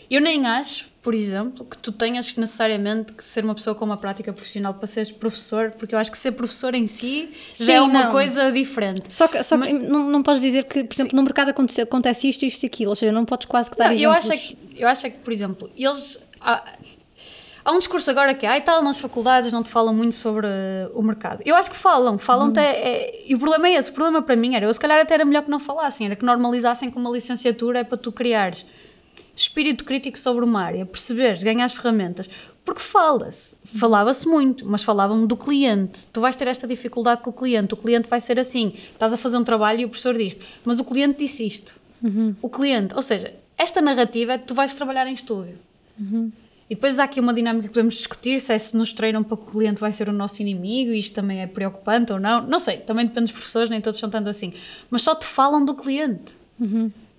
eu 0.09 0.19
nem 0.21 0.45
acho, 0.45 0.85
por 1.03 1.13
exemplo, 1.13 1.65
que 1.65 1.77
tu 1.77 1.91
tenhas 1.91 2.33
necessariamente 2.37 3.11
que 3.11 3.23
ser 3.25 3.43
uma 3.43 3.53
pessoa 3.53 3.75
com 3.75 3.83
uma 3.83 3.97
prática 3.97 4.31
profissional 4.31 4.73
para 4.73 4.87
seres 4.87 5.11
professor, 5.11 5.71
porque 5.71 5.93
eu 5.93 5.99
acho 5.99 6.09
que 6.09 6.17
ser 6.17 6.31
professor 6.31 6.73
em 6.73 6.87
si 6.87 7.29
Sim, 7.53 7.65
já 7.65 7.73
é 7.73 7.81
uma 7.81 8.05
não. 8.05 8.11
coisa 8.11 8.51
diferente. 8.53 9.13
Só 9.13 9.27
que, 9.27 9.43
só 9.43 9.57
que 9.61 9.73
Mas- 9.73 9.83
não, 9.89 10.09
não 10.09 10.23
podes 10.23 10.41
dizer 10.41 10.63
que, 10.63 10.85
por 10.85 10.93
exemplo, 10.93 11.15
no 11.17 11.23
mercado 11.23 11.49
acontece, 11.49 11.81
acontece 11.81 12.29
isto, 12.29 12.45
isto 12.45 12.63
e 12.63 12.67
aquilo. 12.67 12.89
Ou 12.91 12.95
seja, 12.95 13.11
não 13.11 13.25
podes 13.25 13.45
quase 13.45 13.69
que 13.69 13.75
dar 13.77 13.89
Não, 13.89 13.97
eu, 13.97 14.11
acho 14.11 14.31
é 14.31 14.37
que, 14.37 14.57
eu 14.77 14.87
acho 14.87 15.05
é 15.05 15.09
que, 15.09 15.17
por 15.19 15.33
exemplo, 15.33 15.69
eles. 15.77 16.17
Há, 16.39 16.63
há 17.65 17.71
um 17.73 17.79
discurso 17.79 18.09
agora 18.09 18.33
que, 18.33 18.45
ai 18.45 18.61
tal, 18.61 18.81
nas 18.81 18.97
faculdades 18.97 19.51
não 19.51 19.61
te 19.61 19.69
falam 19.69 19.93
muito 19.93 20.15
sobre 20.15 20.47
uh, 20.47 20.91
o 20.97 21.01
mercado. 21.03 21.41
Eu 21.45 21.55
acho 21.57 21.69
que 21.69 21.75
falam, 21.75 22.17
falam 22.17 22.47
até. 22.47 22.61
é- 22.79 23.29
e 23.29 23.35
o 23.35 23.39
problema 23.39 23.67
é 23.67 23.73
esse. 23.73 23.91
O 23.91 23.93
problema 23.93 24.21
para 24.21 24.37
mim 24.37 24.55
era, 24.55 24.65
eu 24.65 24.73
se 24.73 24.79
calhar 24.79 25.01
até 25.01 25.15
era 25.15 25.25
melhor 25.25 25.43
que 25.43 25.51
não 25.51 25.59
falassem, 25.59 26.07
era 26.07 26.15
que 26.15 26.23
normalizassem 26.23 26.89
que 26.89 26.95
uma 26.97 27.09
licenciatura 27.09 27.79
é 27.79 27.83
para 27.83 27.97
tu 27.97 28.09
criares 28.09 28.65
espírito 29.35 29.83
crítico 29.83 30.17
sobre 30.17 30.45
uma 30.45 30.61
área, 30.61 30.85
perceberes, 30.85 31.43
ganhares 31.43 31.73
ferramentas. 31.73 32.29
Porque 32.63 32.81
fala-se, 32.81 33.55
falava-se 33.65 34.27
muito, 34.27 34.65
mas 34.65 34.83
falavam 34.83 35.25
do 35.25 35.35
cliente. 35.35 36.07
Tu 36.13 36.21
vais 36.21 36.35
ter 36.35 36.47
esta 36.47 36.65
dificuldade 36.65 37.21
com 37.21 37.29
o 37.29 37.33
cliente, 37.33 37.73
o 37.73 37.77
cliente 37.77 38.07
vai 38.07 38.21
ser 38.21 38.39
assim. 38.39 38.73
Estás 38.93 39.11
a 39.11 39.17
fazer 39.17 39.37
um 39.37 39.43
trabalho 39.43 39.81
e 39.81 39.85
o 39.85 39.89
professor 39.89 40.17
diz 40.17 40.37
mas 40.63 40.79
o 40.79 40.85
cliente 40.85 41.19
disse 41.19 41.45
isto. 41.45 41.75
O 42.41 42.49
cliente, 42.49 42.95
ou 42.95 43.01
seja, 43.01 43.33
esta 43.57 43.81
narrativa 43.81 44.33
é 44.33 44.37
que 44.37 44.45
tu 44.45 44.53
vais 44.55 44.73
trabalhar 44.75 45.07
em 45.07 45.13
estúdio. 45.13 45.57
E 46.69 46.75
depois 46.75 46.97
há 46.97 47.03
aqui 47.03 47.19
uma 47.19 47.33
dinâmica 47.33 47.67
que 47.67 47.73
podemos 47.73 47.95
discutir, 47.95 48.39
se 48.39 48.53
é 48.53 48.57
se 48.57 48.75
nos 48.75 48.93
treinam 48.93 49.23
para 49.23 49.37
que 49.37 49.43
o 49.43 49.45
cliente 49.47 49.79
vai 49.79 49.91
ser 49.91 50.07
o 50.07 50.13
nosso 50.13 50.41
inimigo 50.41 50.91
e 50.91 50.99
isto 50.99 51.13
também 51.13 51.41
é 51.41 51.47
preocupante 51.47 52.13
ou 52.13 52.19
não. 52.19 52.47
Não 52.47 52.59
sei, 52.59 52.77
também 52.77 53.05
depende 53.05 53.25
dos 53.25 53.33
professores, 53.33 53.69
nem 53.69 53.81
todos 53.81 53.99
são 53.99 54.09
tanto 54.09 54.29
assim. 54.29 54.53
Mas 54.89 55.01
só 55.01 55.13
te 55.13 55.25
falam 55.25 55.63
do 55.65 55.73
cliente. 55.75 56.33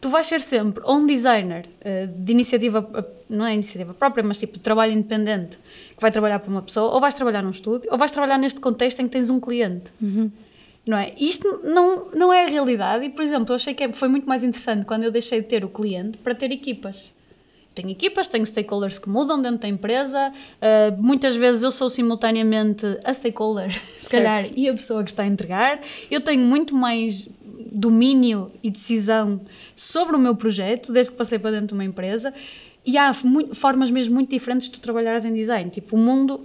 Tu 0.04 0.10
vais 0.10 0.26
ser 0.26 0.42
sempre 0.42 0.82
ou 0.84 0.96
um 0.96 1.06
designer 1.06 1.64
eh, 1.80 2.06
de 2.14 2.30
iniciativa, 2.30 2.86
eh, 2.94 3.04
não 3.26 3.46
é 3.46 3.54
iniciativa 3.54 3.94
própria, 3.94 4.22
mas 4.22 4.38
tipo 4.38 4.52
de 4.52 4.60
trabalho 4.60 4.92
independente, 4.92 5.56
que 5.96 5.98
vai 6.02 6.12
trabalhar 6.12 6.40
para 6.40 6.50
uma 6.50 6.60
pessoa, 6.60 6.92
ou 6.92 7.00
vais 7.00 7.14
trabalhar 7.14 7.42
num 7.42 7.48
estúdio, 7.48 7.88
ou 7.90 7.96
vais 7.96 8.12
trabalhar 8.12 8.36
neste 8.36 8.60
contexto 8.60 9.00
em 9.00 9.06
que 9.06 9.12
tens 9.12 9.30
um 9.30 9.40
cliente. 9.40 9.90
Não 10.86 10.98
é? 10.98 11.14
Isto 11.18 11.48
não, 11.64 12.10
não 12.10 12.30
é 12.30 12.44
a 12.44 12.48
realidade 12.48 13.06
e, 13.06 13.08
por 13.08 13.22
exemplo, 13.22 13.52
eu 13.52 13.56
achei 13.56 13.72
que 13.72 13.82
é- 13.82 13.92
foi 13.94 14.08
muito 14.08 14.28
mais 14.28 14.44
interessante 14.44 14.84
quando 14.84 15.04
eu 15.04 15.10
deixei 15.10 15.40
de 15.40 15.48
ter 15.48 15.64
o 15.64 15.70
cliente 15.70 16.18
para 16.18 16.34
ter 16.34 16.52
equipas. 16.52 17.10
Tenho 17.74 17.88
equipas, 17.88 18.26
tenho 18.28 18.44
stakeholders 18.44 18.98
que 18.98 19.08
mudam 19.08 19.40
dentro 19.40 19.60
da 19.60 19.68
empresa, 19.68 20.30
uh, 20.30 21.02
muitas 21.02 21.34
vezes 21.34 21.62
eu 21.62 21.72
sou 21.72 21.88
simultaneamente 21.88 22.84
a 23.02 23.12
stakeholder, 23.14 23.70
se 24.02 24.08
calhar, 24.10 24.44
e 24.54 24.68
a 24.68 24.74
pessoa 24.74 25.02
que 25.02 25.10
está 25.10 25.22
a 25.22 25.26
entregar. 25.26 25.80
Eu 26.10 26.20
tenho 26.20 26.42
muito 26.42 26.72
mais 26.76 27.26
domínio 27.72 28.50
e 28.62 28.70
decisão 28.70 29.40
sobre 29.74 30.16
o 30.16 30.18
meu 30.18 30.34
projeto 30.34 30.92
desde 30.92 31.12
que 31.12 31.18
passei 31.18 31.38
para 31.38 31.52
dentro 31.52 31.68
de 31.68 31.74
uma 31.74 31.84
empresa 31.84 32.32
e 32.84 32.98
há 32.98 33.12
formas 33.54 33.90
mesmo 33.90 34.14
muito 34.14 34.30
diferentes 34.30 34.68
de 34.68 34.74
tu 34.74 34.80
trabalhares 34.80 35.24
em 35.24 35.32
design. 35.32 35.70
Tipo, 35.70 35.96
o 35.96 35.98
mundo, 35.98 36.40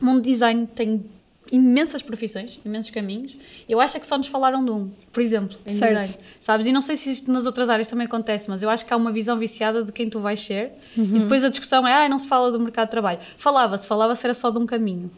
o 0.00 0.04
mundo 0.04 0.20
design 0.20 0.66
tem 0.74 1.02
imensas 1.50 2.00
profissões, 2.02 2.60
imensos 2.64 2.90
caminhos. 2.90 3.36
Eu 3.68 3.80
acho 3.80 3.96
é 3.96 4.00
que 4.00 4.06
só 4.06 4.16
nos 4.16 4.28
falaram 4.28 4.64
de 4.64 4.70
um, 4.70 4.90
por 5.12 5.20
exemplo, 5.20 5.58
em 5.66 5.74
Certo. 5.74 5.90
design. 6.00 6.14
Sabes? 6.38 6.66
E 6.66 6.72
não 6.72 6.80
sei 6.80 6.96
se 6.96 7.10
isto 7.10 7.32
nas 7.32 7.46
outras 7.46 7.68
áreas 7.68 7.88
também 7.88 8.06
acontece, 8.06 8.48
mas 8.48 8.62
eu 8.62 8.70
acho 8.70 8.86
que 8.86 8.92
há 8.92 8.96
uma 8.96 9.10
visão 9.10 9.38
viciada 9.38 9.82
de 9.82 9.90
quem 9.90 10.08
tu 10.08 10.20
vais 10.20 10.38
ser. 10.40 10.72
E 10.96 11.18
depois 11.20 11.44
a 11.44 11.48
discussão 11.48 11.86
é, 11.88 12.04
ah, 12.04 12.08
não 12.08 12.18
se 12.18 12.28
fala 12.28 12.52
do 12.52 12.60
mercado 12.60 12.86
de 12.86 12.90
trabalho. 12.92 13.18
Falava-se, 13.36 13.86
falava-se, 13.86 14.24
era 14.24 14.34
só 14.34 14.50
de 14.50 14.58
um 14.58 14.66
caminho. 14.66 15.10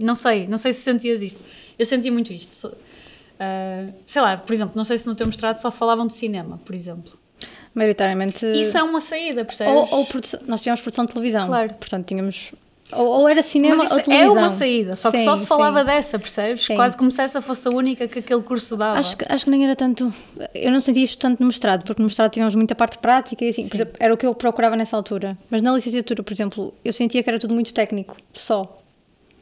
Não 0.00 0.14
sei, 0.14 0.46
não 0.46 0.58
sei 0.58 0.72
se 0.72 0.82
sentias 0.82 1.22
isto. 1.22 1.40
Eu 1.78 1.86
sentia 1.86 2.12
muito 2.12 2.32
isto. 2.32 2.72
Ah, 3.40 3.86
sei 4.04 4.20
lá, 4.20 4.36
por 4.36 4.52
exemplo, 4.52 4.74
não 4.76 4.84
sei 4.84 4.98
se 4.98 5.06
no 5.06 5.14
teu 5.14 5.26
mestrado 5.26 5.56
só 5.56 5.70
falavam 5.70 6.06
de 6.06 6.12
cinema, 6.12 6.60
por 6.64 6.74
exemplo. 6.74 7.18
Maioritariamente. 7.74 8.44
Isso 8.46 8.76
é 8.76 8.82
uma 8.82 9.00
saída, 9.00 9.44
percebes? 9.44 9.72
ou, 9.72 9.88
ou 9.98 10.04
produção- 10.04 10.40
nós 10.46 10.60
tivemos 10.60 10.80
produção 10.82 11.06
de 11.06 11.12
televisão. 11.12 11.46
Claro. 11.46 11.74
Portanto, 11.74 12.06
tínhamos. 12.06 12.52
Ou, 12.92 13.06
ou 13.06 13.28
era 13.28 13.40
cinema 13.40 13.84
ou 13.88 13.98
é 14.00 14.02
televisão. 14.02 14.32
uma 14.36 14.48
saída, 14.48 14.96
só 14.96 15.12
que 15.12 15.18
Sim, 15.18 15.24
só 15.24 15.36
se 15.36 15.46
falava 15.46 15.78
sim. 15.80 15.86
dessa, 15.86 16.18
percebes? 16.18 16.64
Sim. 16.66 16.74
Quase 16.74 16.96
como 16.96 17.08
se 17.08 17.22
essa 17.22 17.40
fosse 17.40 17.68
a 17.68 17.70
única 17.70 18.08
que 18.08 18.18
aquele 18.18 18.42
curso 18.42 18.76
dava. 18.76 18.98
Acho 18.98 19.16
que, 19.16 19.24
acho 19.28 19.44
que 19.44 19.50
nem 19.50 19.64
era 19.64 19.76
tanto. 19.76 20.12
Eu 20.52 20.72
não 20.72 20.80
sentia 20.80 21.04
isto 21.04 21.16
tanto 21.16 21.38
no 21.38 21.46
mestrado, 21.46 21.84
porque 21.84 22.02
no 22.02 22.06
mestrado 22.08 22.32
tínhamos 22.32 22.54
muita 22.56 22.74
parte 22.74 22.98
prática 22.98 23.44
e 23.44 23.50
assim, 23.50 23.68
por 23.68 23.76
exemplo, 23.76 23.94
era 24.00 24.12
o 24.12 24.16
que 24.16 24.26
eu 24.26 24.34
procurava 24.34 24.74
nessa 24.74 24.96
altura. 24.96 25.38
Mas 25.48 25.62
na 25.62 25.72
licenciatura, 25.72 26.24
por 26.24 26.32
exemplo, 26.32 26.74
eu 26.84 26.92
sentia 26.92 27.22
que 27.22 27.30
era 27.30 27.38
tudo 27.38 27.54
muito 27.54 27.72
técnico, 27.72 28.16
só. 28.34 28.79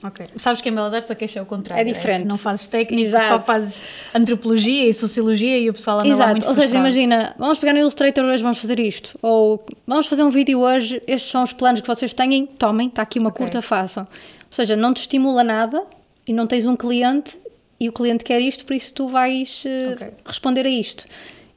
Ok. 0.02 0.26
Sabes 0.36 0.60
que 0.60 0.68
em 0.68 0.72
Belas 0.74 0.94
Artes 0.94 1.10
a 1.10 1.14
queixa 1.14 1.40
é 1.40 1.42
o 1.42 1.46
contrário. 1.46 1.80
É 1.80 1.84
diferente. 1.92 2.22
que 2.22 2.28
não 2.28 2.38
fazes 2.38 2.66
técnico, 2.68 3.08
Exato. 3.08 3.26
só 3.28 3.40
fazes 3.40 3.82
antropologia 4.14 4.88
e 4.88 4.94
sociologia 4.94 5.58
e 5.58 5.68
o 5.68 5.72
pessoal 5.72 5.98
anda 5.98 6.06
lá 6.08 6.14
Exato, 6.14 6.30
muito 6.32 6.46
ou 6.48 6.54
seja, 6.54 6.68
frustrado. 6.68 6.86
imagina, 6.86 7.34
vamos 7.38 7.58
pegar 7.58 7.72
no 7.72 7.78
Illustrator 7.80 8.24
hoje, 8.24 8.42
vamos 8.42 8.58
fazer 8.58 8.78
isto. 8.78 9.18
Ou 9.20 9.64
vamos 9.86 10.06
fazer 10.06 10.22
um 10.22 10.30
vídeo 10.30 10.60
hoje, 10.60 11.02
estes 11.06 11.30
são 11.30 11.42
os 11.42 11.52
planos 11.52 11.80
que 11.80 11.86
vocês 11.86 12.12
têm, 12.14 12.46
tomem, 12.46 12.88
está 12.88 13.02
aqui 13.02 13.18
uma 13.18 13.30
Ok. 13.30 13.44
curta, 13.44 13.60
façam. 13.60 14.04
Ou 14.04 14.52
seja, 14.52 14.76
não 14.76 14.94
te 14.94 14.98
estimula 14.98 15.42
nada 15.42 15.82
e 16.26 16.32
não 16.32 16.46
tens 16.46 16.64
um 16.64 16.76
cliente 16.76 17.36
e 17.80 17.88
o 17.88 17.92
cliente 17.92 18.22
quer 18.24 18.40
isto, 18.40 18.64
por 18.64 18.74
isso 18.74 18.94
tu 18.94 19.08
vais 19.08 19.64
eh, 19.66 19.92
Ok. 19.94 20.08
responder 20.24 20.64
a 20.66 20.70
isto. 20.70 21.04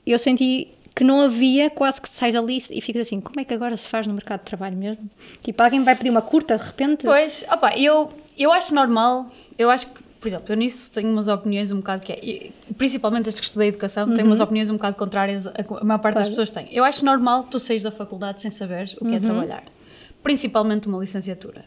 Eu 0.05 0.17
senti 0.17 0.67
que 0.95 1.03
não 1.03 1.21
havia, 1.21 1.69
quase 1.69 2.01
que 2.01 2.09
sais 2.09 2.35
ali 2.35 2.57
e 2.71 2.81
ficas 2.81 3.07
assim, 3.07 3.21
como 3.21 3.39
é 3.39 3.45
que 3.45 3.53
agora 3.53 3.77
se 3.77 3.87
faz 3.87 4.05
no 4.05 4.13
mercado 4.13 4.39
de 4.39 4.45
trabalho 4.45 4.75
mesmo? 4.75 5.09
Tipo, 5.41 5.63
alguém 5.63 5.81
vai 5.83 5.95
pedir 5.95 6.09
uma 6.09 6.21
curta 6.21 6.57
de 6.57 6.63
repente? 6.63 7.05
Pois, 7.05 7.45
opa, 7.49 7.75
eu, 7.77 8.11
eu 8.37 8.51
acho 8.51 8.73
normal, 8.73 9.29
eu 9.57 9.69
acho 9.69 9.87
que, 9.87 10.01
por 10.19 10.27
exemplo, 10.27 10.45
eu 10.49 10.55
nisso 10.57 10.91
tenho 10.91 11.09
umas 11.11 11.27
opiniões 11.27 11.71
um 11.71 11.77
bocado 11.77 12.05
que 12.05 12.11
é, 12.13 12.73
principalmente 12.77 13.29
as 13.29 13.35
que 13.39 13.45
estudei 13.45 13.69
educação, 13.69 14.13
tenho 14.13 14.27
umas 14.27 14.39
opiniões 14.39 14.69
um 14.69 14.73
bocado 14.73 14.95
contrárias 14.97 15.47
a, 15.47 15.51
que 15.51 15.73
a 15.73 15.83
maior 15.83 15.99
parte 15.99 16.15
das 16.15 16.27
Uhum. 16.27 16.33
Claro. 16.35 16.47
pessoas 16.47 16.51
tem. 16.51 16.67
Eu 16.75 16.83
acho 16.83 17.03
normal 17.03 17.43
tu 17.43 17.57
saís 17.59 17.81
da 17.83 17.91
faculdade 17.91 18.41
sem 18.41 18.51
saberes 18.51 18.93
o 18.95 18.99
que 19.05 19.11
é 19.11 19.13
Uhum. 19.15 19.19
trabalhar. 19.21 19.63
Principalmente 20.23 20.87
uma 20.87 20.99
licenciatura. 20.99 21.65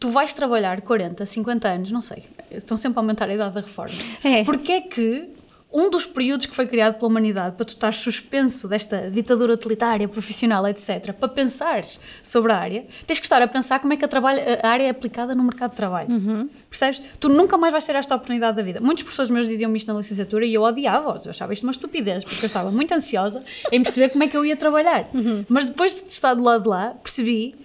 Tu 0.00 0.10
vais 0.10 0.32
trabalhar 0.34 0.80
40, 0.82 1.24
50 1.24 1.68
anos, 1.68 1.90
não 1.90 2.00
sei, 2.00 2.24
estão 2.50 2.76
sempre 2.76 2.98
a 2.98 3.02
aumentar 3.02 3.28
a 3.28 3.34
idade 3.34 3.54
da 3.54 3.60
reforma. 3.60 3.94
É. 4.22 4.42
Porquê 4.44 4.72
é 4.72 4.80
que 4.80 5.28
um 5.74 5.90
dos 5.90 6.06
períodos 6.06 6.46
que 6.46 6.54
foi 6.54 6.68
criado 6.68 6.94
pela 6.94 7.08
humanidade 7.08 7.56
para 7.56 7.64
tu 7.64 7.70
estar 7.70 7.92
suspenso 7.92 8.68
desta 8.68 9.10
ditadura 9.10 9.52
utilitária, 9.52 10.06
profissional, 10.06 10.64
etc., 10.68 11.12
para 11.12 11.28
pensares 11.28 12.00
sobre 12.22 12.52
a 12.52 12.56
área, 12.56 12.86
tens 13.04 13.18
que 13.18 13.26
estar 13.26 13.42
a 13.42 13.48
pensar 13.48 13.80
como 13.80 13.92
é 13.92 13.96
que 13.96 14.04
a, 14.04 14.08
trabalho, 14.08 14.40
a 14.62 14.68
área 14.68 14.84
é 14.84 14.90
aplicada 14.90 15.34
no 15.34 15.42
mercado 15.42 15.70
de 15.70 15.76
trabalho. 15.76 16.08
Uhum. 16.10 16.48
Percebes? 16.70 17.02
Tu 17.18 17.28
nunca 17.28 17.58
mais 17.58 17.72
vais 17.72 17.84
ter 17.84 17.96
esta 17.96 18.14
oportunidade 18.14 18.56
da 18.56 18.62
vida. 18.62 18.80
Muitos 18.80 19.02
professores 19.02 19.32
meus 19.32 19.48
diziam-me 19.48 19.76
isto 19.76 19.92
na 19.92 19.98
licenciatura 19.98 20.46
e 20.46 20.54
eu 20.54 20.62
odiava-os. 20.62 21.26
Eu 21.26 21.30
achava 21.30 21.52
isto 21.52 21.64
uma 21.64 21.72
estupidez, 21.72 22.22
porque 22.22 22.44
eu 22.44 22.46
estava 22.46 22.70
muito 22.70 22.94
ansiosa 22.94 23.42
em 23.72 23.82
perceber 23.82 24.10
como 24.10 24.22
é 24.22 24.28
que 24.28 24.36
eu 24.36 24.46
ia 24.46 24.56
trabalhar. 24.56 25.10
Uhum. 25.12 25.44
Mas 25.48 25.64
depois 25.64 25.92
de 25.92 26.06
estar 26.06 26.34
do 26.34 26.42
lado 26.44 26.62
de 26.62 26.68
lá, 26.68 26.94
percebi: 27.02 27.56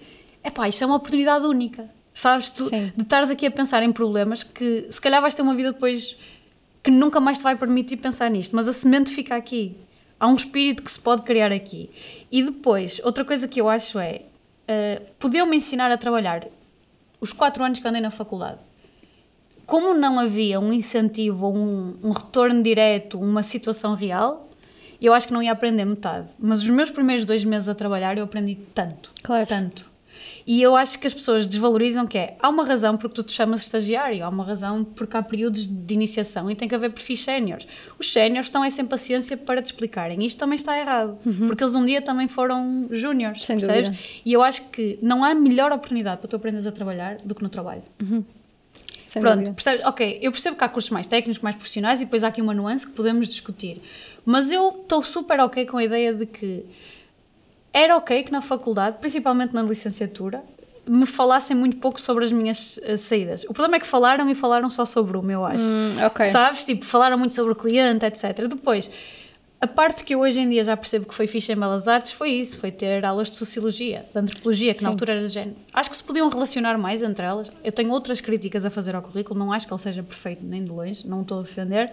epá, 0.42 0.68
isto 0.68 0.82
é 0.82 0.86
uma 0.86 0.96
oportunidade 0.96 1.46
única. 1.46 1.88
Sabes? 2.12 2.48
Tu, 2.48 2.68
Sim. 2.68 2.92
de 2.96 3.02
estares 3.02 3.30
aqui 3.30 3.46
a 3.46 3.50
pensar 3.52 3.84
em 3.84 3.92
problemas 3.92 4.42
que 4.42 4.88
se 4.90 5.00
calhar 5.00 5.22
vais 5.22 5.32
ter 5.32 5.42
uma 5.42 5.54
vida 5.54 5.72
depois 5.72 6.16
que 6.82 6.90
nunca 6.90 7.20
mais 7.20 7.38
te 7.38 7.44
vai 7.44 7.56
permitir 7.56 7.96
pensar 7.96 8.30
nisto, 8.30 8.54
mas 8.56 8.68
a 8.68 8.72
semente 8.72 9.10
fica 9.10 9.36
aqui. 9.36 9.76
Há 10.18 10.26
um 10.26 10.34
espírito 10.34 10.82
que 10.82 10.90
se 10.90 11.00
pode 11.00 11.22
criar 11.22 11.52
aqui. 11.52 11.90
E 12.30 12.42
depois, 12.42 13.00
outra 13.04 13.24
coisa 13.24 13.48
que 13.48 13.60
eu 13.60 13.68
acho 13.68 13.98
é, 13.98 14.22
uh, 14.68 15.04
podeu-me 15.18 15.56
ensinar 15.56 15.90
a 15.90 15.96
trabalhar 15.96 16.46
os 17.20 17.32
quatro 17.32 17.62
anos 17.64 17.78
que 17.78 17.88
andei 17.88 18.00
na 18.00 18.10
faculdade. 18.10 18.58
Como 19.66 19.94
não 19.94 20.18
havia 20.18 20.58
um 20.58 20.72
incentivo, 20.72 21.46
ou 21.46 21.56
um, 21.56 21.96
um 22.02 22.10
retorno 22.10 22.62
direto, 22.62 23.20
uma 23.20 23.42
situação 23.42 23.94
real, 23.94 24.50
eu 25.00 25.14
acho 25.14 25.28
que 25.28 25.32
não 25.32 25.42
ia 25.42 25.52
aprender 25.52 25.84
metade. 25.84 26.28
Mas 26.38 26.60
os 26.62 26.68
meus 26.68 26.90
primeiros 26.90 27.24
dois 27.24 27.44
meses 27.44 27.68
a 27.68 27.74
trabalhar 27.74 28.18
eu 28.18 28.24
aprendi 28.24 28.56
tanto. 28.74 29.10
Claro. 29.22 29.46
Tanto. 29.46 29.89
E 30.50 30.60
eu 30.60 30.74
acho 30.74 30.98
que 30.98 31.06
as 31.06 31.14
pessoas 31.14 31.46
desvalorizam 31.46 32.08
que 32.08 32.18
é, 32.18 32.36
há 32.40 32.48
uma 32.48 32.64
razão 32.64 32.96
porque 32.96 33.14
tu 33.14 33.22
te 33.22 33.32
chamas 33.32 33.62
estagiário, 33.62 34.24
há 34.24 34.28
uma 34.28 34.42
razão 34.42 34.82
porque 34.82 35.16
há 35.16 35.22
períodos 35.22 35.64
de 35.64 35.94
iniciação 35.94 36.50
e 36.50 36.56
tem 36.56 36.66
que 36.68 36.74
haver 36.74 36.90
perfis 36.90 37.22
séniores. 37.22 37.68
Os 37.96 38.12
séniores 38.12 38.46
estão 38.48 38.64
é 38.64 38.68
sem 38.68 38.84
paciência 38.84 39.36
para 39.36 39.62
te 39.62 39.66
explicarem. 39.66 40.26
Isto 40.26 40.38
também 40.40 40.56
está 40.56 40.76
errado, 40.76 41.18
porque 41.46 41.62
eles 41.62 41.76
um 41.76 41.86
dia 41.86 42.02
também 42.02 42.26
foram 42.26 42.88
júniores, 42.90 43.46
percebes? 43.46 43.90
dúvida. 43.90 44.02
E 44.24 44.32
eu 44.32 44.42
acho 44.42 44.68
que 44.70 44.98
não 45.00 45.22
há 45.22 45.32
melhor 45.36 45.70
oportunidade 45.70 46.20
para 46.20 46.28
tu 46.28 46.34
aprenderes 46.34 46.66
a 46.66 46.72
trabalhar 46.72 47.18
do 47.18 47.32
que 47.32 47.44
no 47.44 47.48
trabalho. 47.48 47.84
Sem 49.06 49.22
Pronto, 49.22 49.54
percebes? 49.54 49.86
Ok, 49.86 50.18
eu 50.20 50.32
percebo 50.32 50.56
que 50.56 50.64
há 50.64 50.68
cursos 50.68 50.90
mais 50.90 51.06
técnicos, 51.06 51.40
mais 51.40 51.54
profissionais 51.54 52.00
e 52.00 52.06
depois 52.06 52.24
há 52.24 52.26
aqui 52.26 52.42
uma 52.42 52.54
nuance 52.54 52.88
que 52.88 52.92
podemos 52.92 53.28
discutir. 53.28 53.80
Mas 54.26 54.50
eu 54.50 54.80
estou 54.82 55.00
super 55.00 55.38
ok 55.38 55.64
com 55.66 55.76
a 55.76 55.84
ideia 55.84 56.12
de 56.12 56.26
que 56.26 56.64
era 57.72 57.96
ok 57.96 58.22
que 58.24 58.32
na 58.32 58.40
faculdade, 58.40 58.98
principalmente 59.00 59.54
na 59.54 59.62
licenciatura, 59.62 60.42
me 60.86 61.06
falassem 61.06 61.56
muito 61.56 61.76
pouco 61.76 62.00
sobre 62.00 62.24
as 62.24 62.32
minhas 62.32 62.78
eh, 62.82 62.96
saídas. 62.96 63.44
O 63.44 63.54
problema 63.54 63.76
é 63.76 63.80
que 63.80 63.86
falaram 63.86 64.28
e 64.28 64.34
falaram 64.34 64.68
só 64.68 64.84
sobre 64.84 65.16
uma, 65.16 65.32
eu 65.32 65.44
acho. 65.44 65.62
Hum, 65.62 65.94
ok. 66.04 66.26
Sabes? 66.26 66.64
Tipo, 66.64 66.84
falaram 66.84 67.18
muito 67.18 67.34
sobre 67.34 67.52
o 67.52 67.54
cliente, 67.54 68.04
etc. 68.04 68.48
Depois, 68.48 68.90
a 69.60 69.66
parte 69.66 70.02
que 70.02 70.14
eu 70.14 70.20
hoje 70.20 70.40
em 70.40 70.48
dia 70.48 70.64
já 70.64 70.74
percebo 70.76 71.04
que 71.06 71.14
foi 71.14 71.26
fixe 71.26 71.52
em 71.52 71.56
Belas 71.56 71.86
Artes 71.86 72.12
foi 72.12 72.30
isso, 72.30 72.58
foi 72.58 72.72
ter 72.72 73.04
aulas 73.04 73.30
de 73.30 73.36
Sociologia, 73.36 74.06
de 74.10 74.18
Antropologia, 74.18 74.72
que 74.72 74.82
na 74.82 74.88
Sim. 74.88 74.94
altura 74.94 75.12
era 75.12 75.20
de 75.20 75.28
género. 75.28 75.56
Acho 75.72 75.90
que 75.90 75.96
se 75.96 76.02
podiam 76.02 76.30
relacionar 76.30 76.78
mais 76.78 77.02
entre 77.02 77.24
elas. 77.24 77.52
Eu 77.62 77.70
tenho 77.70 77.90
outras 77.90 78.22
críticas 78.22 78.64
a 78.64 78.70
fazer 78.70 78.96
ao 78.96 79.02
currículo, 79.02 79.38
não 79.38 79.52
acho 79.52 79.66
que 79.66 79.72
ele 79.72 79.80
seja 79.82 80.02
perfeito 80.02 80.44
nem 80.44 80.64
de 80.64 80.70
longe, 80.70 81.06
não 81.06 81.20
estou 81.20 81.40
a 81.40 81.42
defender. 81.42 81.92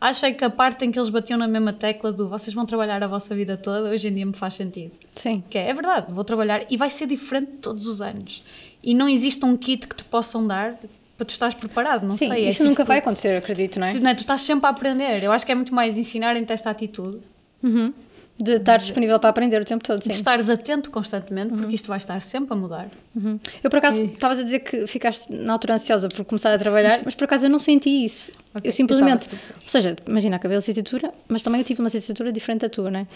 Acho 0.00 0.26
é 0.26 0.32
que 0.32 0.44
a 0.44 0.50
parte 0.50 0.84
em 0.84 0.90
que 0.92 0.98
eles 0.98 1.08
batiam 1.08 1.38
na 1.38 1.48
mesma 1.48 1.72
tecla 1.72 2.12
do 2.12 2.28
vocês 2.28 2.52
vão 2.54 2.66
trabalhar 2.66 3.02
a 3.02 3.06
vossa 3.06 3.34
vida 3.34 3.56
toda, 3.56 3.88
hoje 3.90 4.08
em 4.08 4.14
dia 4.14 4.26
me 4.26 4.34
faz 4.34 4.54
sentido. 4.54 4.92
Sim. 5.14 5.42
Que 5.48 5.58
é, 5.58 5.70
é 5.70 5.74
verdade, 5.74 6.12
vou 6.12 6.22
trabalhar 6.24 6.64
e 6.70 6.76
vai 6.76 6.90
ser 6.90 7.06
diferente 7.06 7.52
todos 7.62 7.86
os 7.86 8.00
anos. 8.02 8.42
E 8.82 8.94
não 8.94 9.08
existe 9.08 9.44
um 9.44 9.56
kit 9.56 9.86
que 9.88 9.96
te 9.96 10.04
possam 10.04 10.46
dar 10.46 10.76
para 11.16 11.24
tu 11.24 11.30
estares 11.30 11.54
preparado, 11.54 12.02
não 12.06 12.16
Sim, 12.16 12.28
sei. 12.28 12.44
é 12.46 12.50
isso 12.50 12.62
nunca 12.62 12.82
tipo- 12.82 12.88
vai 12.88 12.98
acontecer, 12.98 13.34
acredito, 13.36 13.80
não 13.80 13.86
é? 13.86 13.92
Tu, 13.92 14.00
não 14.00 14.10
é? 14.10 14.14
Tu 14.14 14.18
estás 14.20 14.42
sempre 14.42 14.66
a 14.66 14.68
aprender. 14.68 15.22
Eu 15.24 15.32
acho 15.32 15.46
que 15.46 15.52
é 15.52 15.54
muito 15.54 15.74
mais 15.74 15.96
ensinarem-te 15.96 16.52
esta 16.52 16.68
atitude, 16.70 17.18
Uhum. 17.62 17.92
De 18.38 18.56
estar 18.56 18.76
disponível 18.76 19.18
para 19.18 19.30
aprender 19.30 19.62
o 19.62 19.64
tempo 19.64 19.82
todo, 19.82 20.02
sim. 20.02 20.10
de 20.10 20.16
estares 20.16 20.50
atento 20.50 20.90
constantemente, 20.90 21.54
porque 21.54 21.74
isto 21.74 21.88
vai 21.88 21.96
estar 21.96 22.20
sempre 22.20 22.52
a 22.52 22.56
mudar. 22.56 22.88
Uhum. 23.14 23.38
Eu, 23.64 23.70
por 23.70 23.78
acaso, 23.78 24.02
estavas 24.02 24.38
a 24.38 24.42
dizer 24.42 24.58
que 24.60 24.86
ficaste 24.86 25.32
na 25.32 25.54
altura 25.54 25.74
ansiosa 25.74 26.08
por 26.08 26.22
começar 26.24 26.52
a 26.52 26.58
trabalhar, 26.58 27.00
mas 27.02 27.14
por 27.14 27.24
acaso 27.24 27.46
eu 27.46 27.50
não 27.50 27.58
senti 27.58 28.04
isso. 28.04 28.30
Ok, 28.54 28.68
Eu 28.68 28.72
simplesmente. 28.74 29.32
eu 29.32 29.38
ou 29.62 29.68
seja, 29.68 29.96
imagina, 30.06 30.36
acabei 30.36 30.56
a 30.56 30.60
licenciatura, 30.60 31.14
mas 31.28 31.42
também 31.42 31.62
eu 31.62 31.64
tive 31.64 31.80
uma 31.80 31.86
licenciatura 31.86 32.30
diferente 32.30 32.60
da 32.60 32.68
tua, 32.68 32.90
não 32.90 33.00
é? 33.00 33.06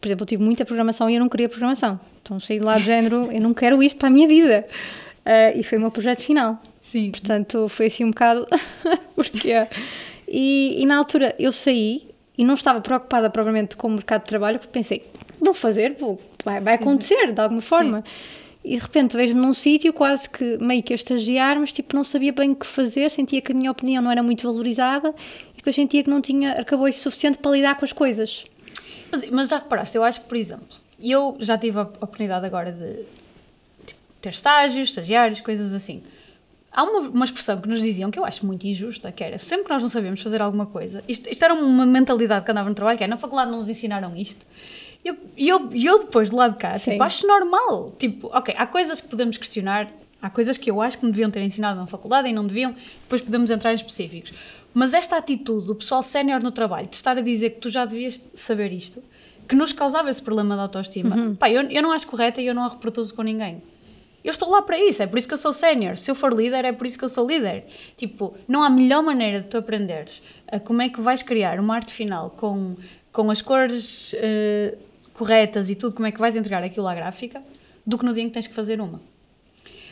Por 0.00 0.08
exemplo, 0.08 0.22
eu 0.22 0.26
tive 0.26 0.42
muita 0.42 0.64
programação 0.64 1.10
e 1.10 1.14
eu 1.14 1.20
não 1.20 1.28
queria 1.28 1.48
programação. 1.48 2.00
Então 2.22 2.40
saí 2.40 2.58
de 2.58 2.64
lá 2.64 2.76
do 2.76 2.80
género, 2.80 3.28
eu 3.32 3.40
não 3.40 3.52
quero 3.52 3.82
isto 3.82 3.98
para 3.98 4.08
a 4.08 4.10
minha 4.10 4.26
vida. 4.26 4.66
Ah, 5.24 5.52
e 5.54 5.62
foi 5.62 5.78
o 5.78 5.80
meu 5.80 5.90
projeto 5.90 6.22
final. 6.22 6.60
Sim. 6.80 7.10
Portanto, 7.10 7.68
foi 7.68 7.86
assim 7.86 8.04
um 8.04 8.10
bocado. 8.10 8.46
Porquê? 9.14 9.66
E, 10.26 10.82
e 10.82 10.86
na 10.86 10.96
altura 10.96 11.34
eu 11.38 11.52
saí 11.52 12.09
e 12.36 12.44
não 12.44 12.54
estava 12.54 12.80
preocupada 12.80 13.28
propriamente 13.28 13.76
com 13.76 13.88
o 13.88 13.90
mercado 13.90 14.22
de 14.22 14.28
trabalho, 14.28 14.58
porque 14.58 14.72
pensei, 14.72 15.04
vou 15.40 15.54
fazer, 15.54 15.96
vou, 15.98 16.20
vai, 16.44 16.60
vai 16.60 16.74
acontecer 16.74 17.32
de 17.32 17.40
alguma 17.40 17.60
forma. 17.60 18.04
E 18.62 18.76
de 18.76 18.82
repente 18.82 19.16
vejo-me 19.16 19.40
num 19.40 19.54
sítio 19.54 19.92
quase 19.92 20.28
que 20.28 20.58
meio 20.58 20.82
que 20.82 20.92
a 20.92 20.96
estagiar, 20.96 21.58
mas 21.58 21.72
tipo 21.72 21.96
não 21.96 22.04
sabia 22.04 22.32
bem 22.32 22.52
o 22.52 22.56
que 22.56 22.66
fazer, 22.66 23.10
sentia 23.10 23.40
que 23.40 23.52
a 23.52 23.54
minha 23.54 23.70
opinião 23.70 24.02
não 24.02 24.10
era 24.10 24.22
muito 24.22 24.46
valorizada 24.46 25.14
e 25.54 25.56
depois 25.56 25.74
sentia 25.74 26.02
que 26.02 26.10
não 26.10 26.20
tinha 26.20 26.52
arcabouço 26.52 27.00
suficiente 27.00 27.38
para 27.38 27.52
lidar 27.52 27.76
com 27.76 27.84
as 27.84 27.92
coisas. 27.92 28.44
Mas, 29.10 29.30
mas 29.30 29.48
já 29.48 29.58
reparaste, 29.58 29.96
eu 29.96 30.04
acho 30.04 30.20
que, 30.20 30.26
por 30.28 30.36
exemplo, 30.36 30.76
eu 31.02 31.36
já 31.40 31.56
tive 31.56 31.78
a 31.78 31.82
oportunidade 31.82 32.44
agora 32.44 32.70
de 32.70 33.04
tipo, 33.86 34.00
ter 34.20 34.28
estágios, 34.28 34.90
estagiários, 34.90 35.40
coisas 35.40 35.72
assim. 35.72 36.02
Há 36.72 36.84
uma, 36.84 37.00
uma 37.08 37.24
expressão 37.24 37.60
que 37.60 37.68
nos 37.68 37.80
diziam 37.80 38.10
que 38.10 38.18
eu 38.18 38.24
acho 38.24 38.46
muito 38.46 38.64
injusta, 38.66 39.10
que 39.10 39.24
era 39.24 39.38
sempre 39.38 39.64
que 39.64 39.70
nós 39.70 39.82
não 39.82 39.88
sabemos 39.88 40.20
fazer 40.22 40.40
alguma 40.40 40.66
coisa, 40.66 41.02
isto, 41.08 41.28
isto 41.28 41.44
era 41.44 41.52
uma 41.52 41.84
mentalidade 41.84 42.44
que 42.44 42.50
andava 42.50 42.68
no 42.68 42.74
trabalho, 42.74 42.96
que 42.96 43.04
é 43.04 43.08
na 43.08 43.16
faculdade 43.16 43.50
não 43.50 43.58
nos 43.58 43.68
ensinaram 43.68 44.16
isto. 44.16 44.46
E 45.04 45.08
eu, 45.08 45.16
eu, 45.36 45.70
eu 45.72 45.98
depois 46.00 46.30
do 46.30 46.36
lado 46.36 46.52
de 46.52 46.58
cá, 46.58 46.78
Sim. 46.78 46.92
tipo, 46.92 47.02
acho 47.02 47.26
normal. 47.26 47.94
Tipo, 47.98 48.28
ok, 48.28 48.54
há 48.56 48.66
coisas 48.66 49.00
que 49.00 49.08
podemos 49.08 49.36
questionar, 49.36 49.90
há 50.20 50.30
coisas 50.30 50.56
que 50.56 50.70
eu 50.70 50.80
acho 50.80 50.98
que 50.98 51.04
me 51.04 51.10
deviam 51.10 51.30
ter 51.30 51.42
ensinado 51.42 51.80
na 51.80 51.86
faculdade 51.86 52.28
e 52.28 52.32
não 52.32 52.46
deviam, 52.46 52.74
depois 53.02 53.20
podemos 53.20 53.50
entrar 53.50 53.72
em 53.72 53.76
específicos. 53.76 54.32
Mas 54.72 54.94
esta 54.94 55.16
atitude 55.16 55.66
do 55.66 55.74
pessoal 55.74 56.02
sénior 56.02 56.40
no 56.40 56.52
trabalho, 56.52 56.86
de 56.86 56.94
estar 56.94 57.16
a 57.18 57.20
dizer 57.20 57.50
que 57.50 57.60
tu 57.60 57.68
já 57.68 57.84
devias 57.84 58.24
saber 58.34 58.72
isto, 58.72 59.02
que 59.48 59.56
nos 59.56 59.72
causava 59.72 60.08
esse 60.08 60.22
problema 60.22 60.54
de 60.54 60.60
autoestima, 60.60 61.34
pá, 61.36 61.50
eu, 61.50 61.62
eu 61.62 61.82
não 61.82 61.90
acho 61.90 62.06
correta 62.06 62.40
e 62.40 62.46
eu 62.46 62.54
não 62.54 62.62
a 62.62 62.68
reproduzo 62.68 63.12
com 63.14 63.22
ninguém. 63.22 63.60
Eu 64.22 64.30
estou 64.30 64.50
lá 64.50 64.60
para 64.60 64.78
isso, 64.78 65.02
é 65.02 65.06
por 65.06 65.18
isso 65.18 65.26
que 65.26 65.34
eu 65.34 65.38
sou 65.38 65.52
sénior. 65.52 65.96
Se 65.96 66.10
eu 66.10 66.14
for 66.14 66.32
líder, 66.32 66.64
é 66.64 66.72
por 66.72 66.86
isso 66.86 66.98
que 66.98 67.04
eu 67.04 67.08
sou 67.08 67.26
líder. 67.26 67.64
Tipo, 67.96 68.34
não 68.46 68.62
há 68.62 68.68
melhor 68.68 69.02
maneira 69.02 69.40
de 69.40 69.48
tu 69.48 69.56
aprenderes 69.56 70.22
a 70.50 70.60
como 70.60 70.82
é 70.82 70.88
que 70.88 71.00
vais 71.00 71.22
criar 71.22 71.58
uma 71.58 71.74
arte 71.74 71.92
final 71.92 72.30
com, 72.30 72.76
com 73.12 73.30
as 73.30 73.40
cores 73.40 74.14
eh, 74.18 74.76
corretas 75.14 75.70
e 75.70 75.74
tudo, 75.74 75.94
como 75.94 76.06
é 76.06 76.12
que 76.12 76.18
vais 76.18 76.36
entregar 76.36 76.62
aquilo 76.62 76.86
à 76.86 76.94
gráfica, 76.94 77.42
do 77.86 77.96
que 77.96 78.04
no 78.04 78.12
dia 78.12 78.22
em 78.22 78.28
que 78.28 78.34
tens 78.34 78.46
que 78.46 78.54
fazer 78.54 78.80
uma. 78.80 79.00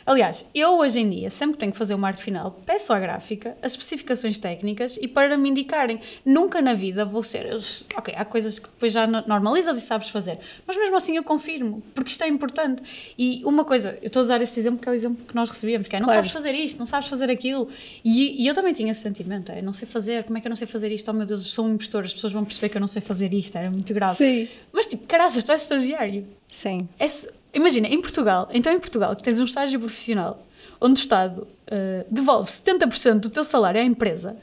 Aliás, 0.09 0.43
eu 0.55 0.79
hoje 0.79 0.99
em 0.99 1.07
dia, 1.07 1.29
sempre 1.29 1.53
que 1.53 1.59
tenho 1.59 1.71
que 1.71 1.77
fazer 1.77 1.93
uma 1.93 2.07
arte 2.07 2.23
final, 2.23 2.59
peço 2.65 2.91
à 2.91 2.99
gráfica 2.99 3.55
as 3.61 3.73
especificações 3.73 4.39
técnicas 4.39 4.97
e 4.99 5.07
para 5.07 5.37
me 5.37 5.47
indicarem. 5.51 5.99
Nunca 6.25 6.59
na 6.63 6.73
vida 6.73 7.05
vou 7.05 7.21
ser. 7.21 7.47
Ok, 7.95 8.15
há 8.17 8.25
coisas 8.25 8.57
que 8.57 8.67
depois 8.67 8.91
já 8.91 9.05
no- 9.05 9.23
normalizas 9.27 9.77
e 9.77 9.81
sabes 9.81 10.09
fazer, 10.09 10.39
mas 10.65 10.75
mesmo 10.75 10.95
assim 10.95 11.15
eu 11.15 11.23
confirmo, 11.23 11.83
porque 11.93 12.09
isto 12.09 12.23
é 12.23 12.27
importante. 12.27 12.81
E 13.19 13.43
uma 13.45 13.63
coisa, 13.63 13.99
eu 14.01 14.07
estou 14.07 14.21
a 14.21 14.23
usar 14.23 14.41
este 14.41 14.59
exemplo 14.59 14.79
que 14.79 14.89
é 14.89 14.91
o 14.91 14.95
exemplo 14.95 15.23
que 15.27 15.35
nós 15.35 15.47
recebíamos, 15.47 15.87
que 15.87 15.95
é 15.95 15.99
não 15.99 16.07
Claro. 16.07 16.21
sabes 16.21 16.31
fazer 16.31 16.53
isto, 16.55 16.79
não 16.79 16.87
sabes 16.87 17.07
fazer 17.07 17.29
aquilo. 17.29 17.69
E, 18.03 18.41
e 18.43 18.47
eu 18.47 18.55
também 18.55 18.73
tinha 18.73 18.91
esse 18.91 19.01
sentimento, 19.01 19.51
é 19.51 19.61
não 19.61 19.73
sei 19.73 19.87
fazer, 19.87 20.23
como 20.23 20.39
é 20.39 20.41
que 20.41 20.47
eu 20.47 20.49
não 20.49 20.57
sei 20.57 20.65
fazer 20.65 20.91
isto? 20.91 21.07
Oh 21.11 21.13
meu 21.13 21.27
Deus, 21.27 21.41
eu 21.45 21.51
sou 21.51 21.65
um 21.67 21.73
impostor, 21.75 22.03
as 22.05 22.13
pessoas 22.15 22.33
vão 22.33 22.43
perceber 22.43 22.69
que 22.69 22.77
eu 22.77 22.81
não 22.81 22.87
sei 22.87 23.03
fazer 23.03 23.31
isto, 23.31 23.55
era 23.55 23.69
muito 23.69 23.93
grave. 23.93 24.17
Sim. 24.17 24.47
Mas 24.73 24.87
tipo, 24.87 25.05
caraças, 25.05 25.43
tu 25.43 25.51
és 25.51 25.61
estagiário. 25.61 26.25
Sim. 26.51 26.89
Esse- 26.99 27.29
imagina, 27.53 27.87
em 27.87 28.01
Portugal, 28.01 28.49
então 28.51 28.71
em 28.71 28.79
Portugal, 28.79 29.15
que 29.15 29.23
tens 29.23 29.39
um 29.39 29.45
estágio 29.45 29.79
profissional 29.79 30.45
onde 30.81 30.99
o 30.99 31.01
Estado 31.01 31.47
eh, 31.67 32.05
devolve 32.09 32.49
70% 32.49 33.19
do 33.19 33.29
teu 33.29 33.43
salário 33.43 33.81
à 33.81 33.83
empresa, 33.83 34.37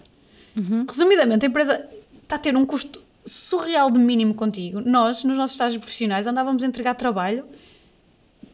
resumidamente, 0.88 1.44
a 1.44 1.48
empresa 1.48 1.86
está 2.22 2.36
a 2.36 2.38
ter 2.38 2.56
um 2.56 2.64
custo 2.64 3.00
surreal 3.24 3.90
de 3.90 3.98
mínimo 3.98 4.34
contigo. 4.34 4.80
Nós, 4.80 5.24
nos 5.24 5.36
nossos 5.36 5.54
estágios 5.54 5.80
profissionais, 5.80 6.26
andávamos 6.26 6.62
a 6.62 6.66
entregar 6.66 6.94
trabalho 6.94 7.44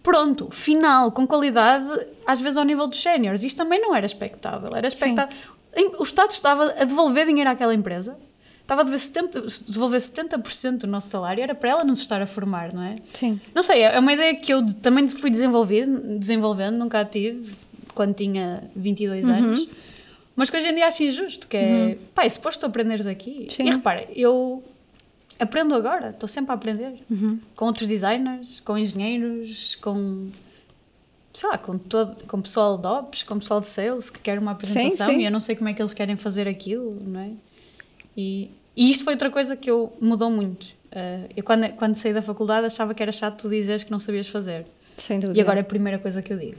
pronto, 0.03 0.51
final, 0.51 1.13
com 1.13 1.27
qualidade, 1.27 2.07
às 2.27 2.41
vezes 2.41 2.57
ao 2.57 2.65
nível 2.65 2.87
dos 2.87 3.01
séniores. 3.01 3.45
Isto 3.45 3.59
também 3.59 3.81
não 3.81 3.95
era 3.95 4.05
expectável. 4.05 4.75
Era 4.75 4.89
expectável. 4.89 5.35
O 5.99 6.03
Estado 6.03 6.31
estava 6.33 6.73
a 6.73 6.85
devolver 6.85 7.27
dinheiro 7.27 7.49
àquela 7.49 7.75
empresa. 7.75 8.17
Estava 8.63 8.81
a 8.83 8.85
devolver 8.85 9.01
70%, 9.01 9.71
devolver 9.71 10.01
70% 10.01 10.79
do 10.79 10.87
nosso 10.87 11.09
salário, 11.09 11.43
era 11.43 11.55
para 11.55 11.71
ela 11.71 11.85
nos 11.85 12.01
estar 12.01 12.23
a 12.23 12.27
formar, 12.27 12.73
não 12.73 12.83
é? 12.83 12.97
Sim. 13.13 13.41
Não 13.55 13.63
sei, 13.63 13.83
é 13.83 13.99
uma 13.99 14.13
ideia 14.13 14.35
que 14.37 14.53
eu 14.53 14.65
também 14.77 15.07
fui 15.09 15.31
desenvolvendo, 15.31 16.19
desenvolvendo, 16.19 16.77
nunca 16.79 17.01
a 17.01 17.05
tive, 17.05 17.55
quando 17.95 18.15
tinha 18.15 18.63
22 18.75 19.27
Uhum. 19.27 19.35
anos. 19.35 19.69
Mas 20.35 20.49
que 20.49 20.57
hoje 20.57 20.69
em 20.69 20.75
dia 20.75 20.87
acho 20.87 21.03
injusto, 21.03 21.47
que 21.47 21.57
é, 21.57 21.99
pá, 22.15 22.25
é 22.25 22.29
suposto 22.29 22.61
tu 22.61 22.67
aprenderes 22.67 23.07
aqui. 23.07 23.49
Sim. 23.51 23.65
E 23.67 23.71
repara, 23.71 24.07
eu 24.15 24.63
aprendo 25.39 25.75
agora, 25.75 26.11
estou 26.11 26.29
sempre 26.29 26.53
a 26.53 26.55
aprender. 26.55 26.95
Uhum. 27.11 27.39
Com 27.55 27.67
outros 27.67 27.87
designers, 27.87 28.61
com 28.61 28.79
engenheiros, 28.79 29.75
com, 29.75 30.29
sei 31.35 31.49
lá, 31.51 31.59
com, 31.59 31.77
todo, 31.77 32.25
com 32.27 32.41
pessoal 32.41 32.79
de 32.79 32.87
ops, 32.87 33.23
com 33.25 33.39
pessoal 33.39 33.61
de 33.61 33.67
sales 33.67 34.09
que 34.09 34.21
quer 34.21 34.39
uma 34.39 34.53
apresentação 34.53 35.11
sim. 35.11 35.19
e 35.21 35.25
eu 35.27 35.31
não 35.31 35.41
sei 35.41 35.55
como 35.57 35.69
é 35.69 35.75
que 35.75 35.83
eles 35.83 35.93
querem 35.93 36.17
fazer 36.17 36.49
aquilo, 36.49 36.97
não 37.05 37.21
é? 37.21 37.31
E 38.17 38.51
E 38.77 38.91
isto 38.91 39.05
foi 39.05 39.15
outra 39.15 39.31
coisa 39.31 39.57
que 39.57 39.71
eu 39.71 39.93
mudou 40.01 40.31
muito. 40.31 40.65
Uh, 40.93 41.29
eu, 41.37 41.43
quando, 41.43 41.69
quando 41.75 41.97
saí 41.97 42.13
da 42.13 42.23
faculdade, 42.23 42.67
achava 42.67 42.95
que 42.95 43.03
era 43.03 43.13
chato 43.13 43.43
tu 43.43 43.49
dizeres 43.49 43.83
que 43.83 43.91
não 43.91 43.99
sabias 43.99 44.29
fazer. 44.29 44.67
Sem 44.97 45.19
dúvida. 45.19 45.39
E 45.39 45.43
agora 45.43 45.59
é 45.61 45.63
a 45.63 45.65
primeira 45.65 45.99
coisa 45.99 46.21
que 46.23 46.33
eu 46.33 46.39
digo. 46.39 46.59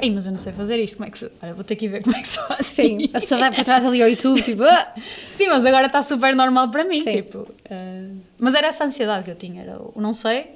Ei, 0.00 0.10
mas 0.10 0.24
eu 0.24 0.32
não 0.32 0.38
sei 0.38 0.52
fazer 0.52 0.82
isto, 0.82 0.96
como 0.96 1.08
é 1.08 1.10
que 1.10 1.18
se... 1.18 1.30
Olha, 1.42 1.52
vou 1.52 1.64
ter 1.64 1.76
que 1.76 1.84
ir 1.84 1.88
ver 1.88 2.02
como 2.02 2.16
é 2.16 2.22
que 2.22 2.28
se 2.28 2.38
faz. 2.38 2.66
Sim, 2.66 3.10
a 3.12 3.20
pessoa 3.20 3.40
vai 3.40 3.52
para 3.52 3.64
trás 3.64 3.84
ali 3.84 4.02
ao 4.02 4.08
YouTube, 4.08 4.40
tipo... 4.42 4.62
Ah! 4.64 4.94
Sim, 5.34 5.48
mas 5.48 5.64
agora 5.66 5.86
está 5.86 6.00
super 6.00 6.34
normal 6.34 6.70
para 6.70 6.84
mim, 6.84 7.02
Sim. 7.02 7.22
tipo... 7.22 7.38
Uh... 7.38 8.16
Mas 8.38 8.54
era 8.54 8.68
essa 8.68 8.84
ansiedade 8.84 9.24
que 9.24 9.30
eu 9.30 9.34
tinha, 9.34 9.62
era 9.62 9.78
o 9.78 10.00
não 10.00 10.12
sei. 10.12 10.52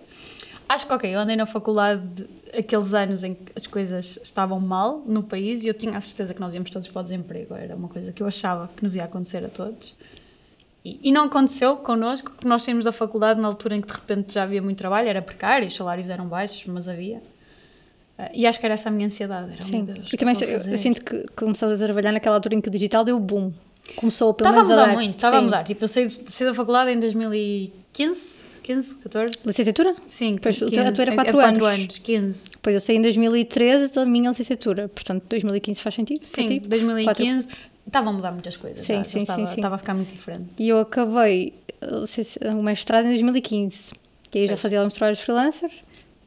Acho 0.69 0.87
que, 0.87 0.93
ok, 0.93 1.15
eu 1.15 1.21
andei 1.21 1.37
na 1.37 1.47
faculdade 1.47 2.27
aqueles 2.57 2.95
anos 2.95 3.25
em 3.25 3.35
que 3.35 3.53
as 3.57 3.67
coisas 3.67 4.19
estavam 4.23 4.61
mal 4.61 5.03
no 5.07 5.23
país 5.23 5.65
e 5.65 5.69
eu 5.69 5.75
tinha 5.75 5.97
a 5.97 6.01
certeza 6.01 6.33
que 6.33 6.41
nós 6.41 6.55
íamos 6.55 6.71
todos 6.71 6.89
para 6.89 7.01
o 7.01 7.03
desemprego, 7.03 7.55
era 7.55 7.75
uma 7.75 7.89
coisa 7.89 8.13
que 8.13 8.23
eu 8.23 8.27
achava 8.27 8.71
que 8.77 8.83
nos 8.83 8.95
ia 8.95 9.05
acontecer 9.05 9.45
a 9.45 9.49
todos. 9.49 9.95
E, 10.89 11.01
e 11.03 11.13
não 11.13 11.25
aconteceu 11.25 11.77
connosco, 11.77 12.31
porque 12.31 12.49
nós 12.49 12.63
saímos 12.63 12.85
da 12.85 12.93
faculdade 12.93 13.41
na 13.41 13.49
altura 13.49 13.77
em 13.77 13.81
que 13.81 13.89
de 13.89 13.93
repente 13.93 14.35
já 14.35 14.45
havia 14.45 14.63
muito 14.63 14.79
trabalho, 14.79 15.09
era 15.09 15.21
precário, 15.21 15.67
os 15.69 15.75
salários 15.75 16.09
eram 16.09 16.27
baixos, 16.27 16.65
mas 16.67 16.89
havia. 16.89 17.19
Uh, 18.19 18.23
e 18.33 18.47
acho 18.47 18.59
que 18.59 18.67
era 18.67 18.75
essa 18.75 18.89
a 18.89 18.93
minha 18.93 19.07
ansiedade. 19.07 19.53
Era, 19.53 19.63
Sim, 19.63 19.85
Deus, 19.85 20.13
e 20.13 20.17
também 20.17 20.35
eu, 20.41 20.49
eu, 20.49 20.79
sinto 20.79 21.05
que 21.05 21.25
começámos 21.37 21.81
a 21.81 21.85
trabalhar 21.85 22.13
naquela 22.13 22.37
altura 22.37 22.55
em 22.55 22.61
que 22.61 22.69
o 22.69 22.73
digital 22.73 23.05
deu 23.05 23.19
boom. 23.19 23.53
Começou 23.97 24.35
pelo 24.35 24.51
Estava 24.51 24.67
a 24.67 24.69
mudar 24.69 24.91
a 24.91 24.95
muito, 24.95 25.15
estava 25.15 25.39
a 25.39 25.43
mudar. 25.43 25.65
Tipo, 25.65 25.85
eu 25.85 25.89
saí, 25.89 26.11
saí 26.11 26.47
da 26.47 26.55
faculdade 26.55 26.91
em 26.91 27.01
2015, 27.01 28.45
15, 28.63 28.95
14. 28.97 29.39
Licenciatura? 29.47 29.97
Sim. 30.07 30.35
Depois 30.35 30.59
15, 30.59 30.79
a 30.79 30.93
tua 30.93 31.03
era 31.03 31.15
4 31.15 31.41
anos. 31.41 31.59
4 31.59 31.65
anos, 31.65 31.99
15. 31.99 32.51
Depois 32.51 32.75
eu 32.75 32.81
saí 32.81 32.97
em 32.97 33.03
2013 33.03 33.93
da 33.93 34.05
minha 34.05 34.29
licenciatura, 34.31 34.89
portanto 34.89 35.25
2015 35.29 35.81
faz 35.81 35.95
sentido? 35.95 36.25
Sim, 36.25 36.61
2015. 36.61 37.49
Estava 37.89 38.11
a 38.11 38.13
mudar 38.13 38.33
muitas 38.33 38.57
coisas. 38.57 38.83
Sim, 38.83 38.97
já, 38.97 39.05
sim, 39.05 39.19
já 39.19 39.23
estava, 39.23 39.41
sim, 39.41 39.47
sim. 39.47 39.57
Estava 39.57 39.75
a 39.75 39.79
ficar 39.79 39.95
muito 39.95 40.11
diferente. 40.11 40.51
E 40.59 40.69
eu 40.69 40.79
acabei 40.79 41.55
o 41.81 42.63
mestrado 42.63 43.07
em 43.07 43.09
2015. 43.09 43.93
E 44.35 44.39
aí 44.41 44.47
já 44.47 44.57
fazia 44.59 44.79
alguns 44.79 44.93
trabalhos 44.93 45.21
freelancer 45.21 45.71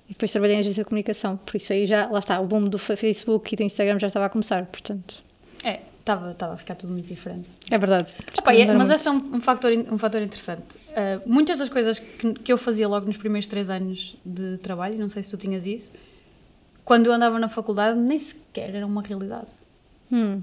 e 0.09 0.14
depois 0.14 0.32
trabalhei 0.32 0.55
em 0.55 0.59
agência 0.59 0.84
de 0.84 0.89
comunicação. 0.89 1.38
Por 1.38 1.55
isso 1.55 1.72
aí 1.72 1.86
já, 1.86 2.07
lá 2.07 2.18
está, 2.18 2.39
o 2.39 2.47
boom 2.47 2.64
do 2.64 2.80
Facebook 2.80 3.53
e 3.53 3.57
do 3.57 3.64
Instagram 3.64 3.99
já 3.99 4.07
estava 4.07 4.26
a 4.26 4.30
começar, 4.30 4.66
portanto. 4.66 5.24
É, 5.64 5.82
estava, 5.99 6.32
estava 6.32 6.53
a 6.55 6.57
ficar 6.57 6.74
tudo 6.74 6.93
muito 6.93 7.05
diferente. 7.05 7.47
É 7.70 7.78
verdade. 7.78 8.16
Opa, 8.39 8.55
é, 8.55 8.74
mas 8.74 8.89
este 8.89 9.07
é 9.07 9.12
um, 9.12 9.36
um, 9.36 9.41
fator, 9.41 9.72
um 9.72 9.99
fator 9.99 10.20
interessante. 10.20 10.78
Uh, 10.89 11.22
muitas 11.28 11.59
das 11.59 11.70
coisas 11.70 11.99
que, 11.99 12.34
que 12.34 12.51
eu 12.51 12.57
fazia 12.57 12.88
logo 12.88 13.05
nos 13.05 13.18
primeiros 13.18 13.45
três 13.45 13.70
anos 13.70 14.18
de 14.26 14.57
trabalho, 14.57 14.97
não 14.97 15.09
sei 15.09 15.22
se 15.22 15.30
tu 15.30 15.38
tinhas 15.38 15.68
isso, 15.68 15.91
quando 16.84 17.05
eu 17.05 17.14
andava 17.14 17.38
na 17.38 17.47
faculdade, 17.47 17.99
nem 17.99 18.18
sequer 18.18 18.74
era 18.74 18.86
uma 18.86 19.03
realidade. 19.03 19.47
Hum. 20.12 20.41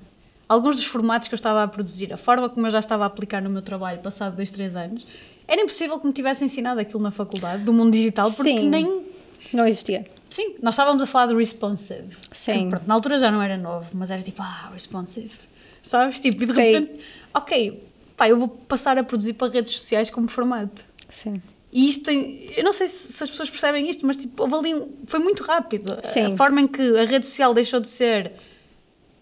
Alguns 0.48 0.76
dos 0.76 0.86
formatos 0.86 1.28
que 1.28 1.34
eu 1.34 1.36
estava 1.36 1.62
a 1.62 1.68
produzir, 1.68 2.12
a 2.12 2.16
forma 2.16 2.48
como 2.48 2.66
eu 2.66 2.70
já 2.70 2.78
estava 2.78 3.04
a 3.04 3.06
aplicar 3.06 3.42
no 3.42 3.50
meu 3.50 3.60
trabalho, 3.60 4.00
passado 4.00 4.36
dois, 4.36 4.50
três 4.50 4.74
anos, 4.74 5.06
era 5.46 5.60
impossível 5.60 5.98
que 5.98 6.06
me 6.06 6.12
tivesse 6.12 6.44
ensinado 6.44 6.80
aquilo 6.80 7.02
na 7.02 7.10
faculdade, 7.10 7.64
do 7.64 7.72
mundo 7.72 7.92
digital, 7.92 8.32
porque 8.32 8.56
Sim. 8.56 8.68
nem. 8.68 9.02
Não 9.52 9.66
existia. 9.66 10.06
Sim, 10.30 10.56
nós 10.62 10.74
estávamos 10.74 11.02
a 11.02 11.06
falar 11.06 11.26
de 11.26 11.34
responsive. 11.34 12.16
Sim. 12.32 12.64
Que, 12.64 12.70
pronto, 12.70 12.84
na 12.86 12.94
altura 12.94 13.18
já 13.18 13.30
não 13.30 13.42
era 13.42 13.56
novo, 13.56 13.88
mas 13.94 14.10
era 14.10 14.22
tipo, 14.22 14.42
ah, 14.42 14.70
responsive. 14.72 15.32
Sabes? 15.82 16.20
Tipo, 16.20 16.42
e 16.42 16.46
de 16.46 16.52
Sim. 16.52 16.60
repente, 16.60 17.00
ok, 17.32 17.82
pá, 18.16 18.28
eu 18.28 18.38
vou 18.38 18.48
passar 18.48 18.98
a 18.98 19.02
produzir 19.02 19.34
para 19.34 19.50
redes 19.50 19.72
sociais 19.72 20.10
como 20.10 20.28
formato. 20.28 20.84
Sim. 21.08 21.40
E 21.72 21.88
isto 21.88 22.04
tem. 22.04 22.50
Eu 22.56 22.64
não 22.64 22.72
sei 22.72 22.88
se, 22.88 23.12
se 23.12 23.22
as 23.22 23.30
pessoas 23.30 23.50
percebem 23.50 23.88
isto, 23.88 24.06
mas 24.06 24.16
tipo, 24.16 24.54
ali, 24.54 24.82
foi 25.06 25.20
muito 25.20 25.42
rápido. 25.42 25.98
Sim. 26.04 26.32
A 26.32 26.36
forma 26.36 26.60
em 26.60 26.66
que 26.66 26.98
a 26.98 27.04
rede 27.04 27.26
social 27.26 27.54
deixou 27.54 27.80
de 27.80 27.88
ser. 27.88 28.32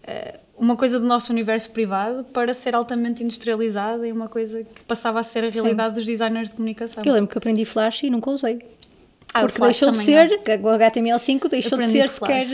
Uh, 0.03 0.46
uma 0.57 0.75
coisa 0.75 0.99
do 0.99 1.05
nosso 1.05 1.31
universo 1.31 1.69
privado 1.71 2.23
para 2.25 2.53
ser 2.53 2.75
altamente 2.75 3.23
industrializada 3.23 4.07
e 4.07 4.11
uma 4.11 4.27
coisa 4.27 4.63
que 4.63 4.83
passava 4.83 5.19
a 5.19 5.23
ser 5.23 5.43
a 5.43 5.49
realidade 5.49 5.89
Sim. 5.89 5.95
dos 5.95 6.05
designers 6.05 6.49
de 6.49 6.55
comunicação. 6.55 7.03
Eu 7.05 7.13
lembro 7.13 7.29
que 7.29 7.37
aprendi 7.37 7.63
Flash 7.63 8.03
e 8.03 8.09
nunca 8.09 8.31
usei. 8.31 8.59
Ah, 9.33 9.41
porque 9.41 9.61
deixou 9.61 9.91
de 9.91 10.03
ser, 10.03 10.31
o 10.31 10.67
HTML5 10.67 11.49
deixou 11.49 11.77
de 11.77 11.87
ser 11.87 12.09
sequer. 12.09 12.45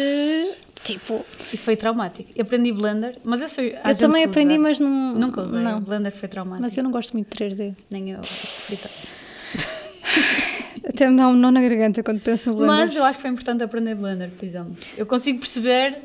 Tipo. 0.84 1.26
E 1.54 1.58
foi 1.58 1.78
traumático. 1.78 2.30
Eu 2.36 2.44
aprendi 2.44 2.74
Blender, 2.74 3.16
mas 3.24 3.42
esse 3.42 3.62
eu, 3.62 3.78
eu 3.90 3.98
também 3.98 4.26
aprendi, 4.26 4.58
mas 4.58 4.80
não. 4.80 5.14
Nunca 5.14 5.42
usei. 5.42 5.62
Não. 5.62 5.80
Blender 5.80 6.12
foi 6.12 6.28
traumático. 6.28 6.62
Mas 6.62 6.76
eu 6.76 6.84
não 6.84 6.92
gosto 6.92 7.14
muito 7.14 7.30
de 7.30 7.46
3D. 7.46 7.74
Nem 7.90 8.12
eu 8.12 8.22
sofri 8.24 8.78
Até 10.86 11.10
me 11.10 11.16
dá 11.16 11.30
um 11.30 11.34
nó 11.34 11.50
na 11.50 11.62
garganta 11.62 12.04
quando 12.04 12.20
penso 12.20 12.50
no 12.50 12.58
Blender. 12.58 12.76
Mas 12.76 12.94
eu 12.94 13.06
acho 13.06 13.18
que 13.18 13.22
foi 13.22 13.32
importante 13.32 13.64
aprender 13.64 13.96
Blender, 13.96 14.32
por 14.32 14.44
exemplo. 14.44 14.76
Eu 14.98 15.06
consigo 15.06 15.40
perceber 15.40 15.96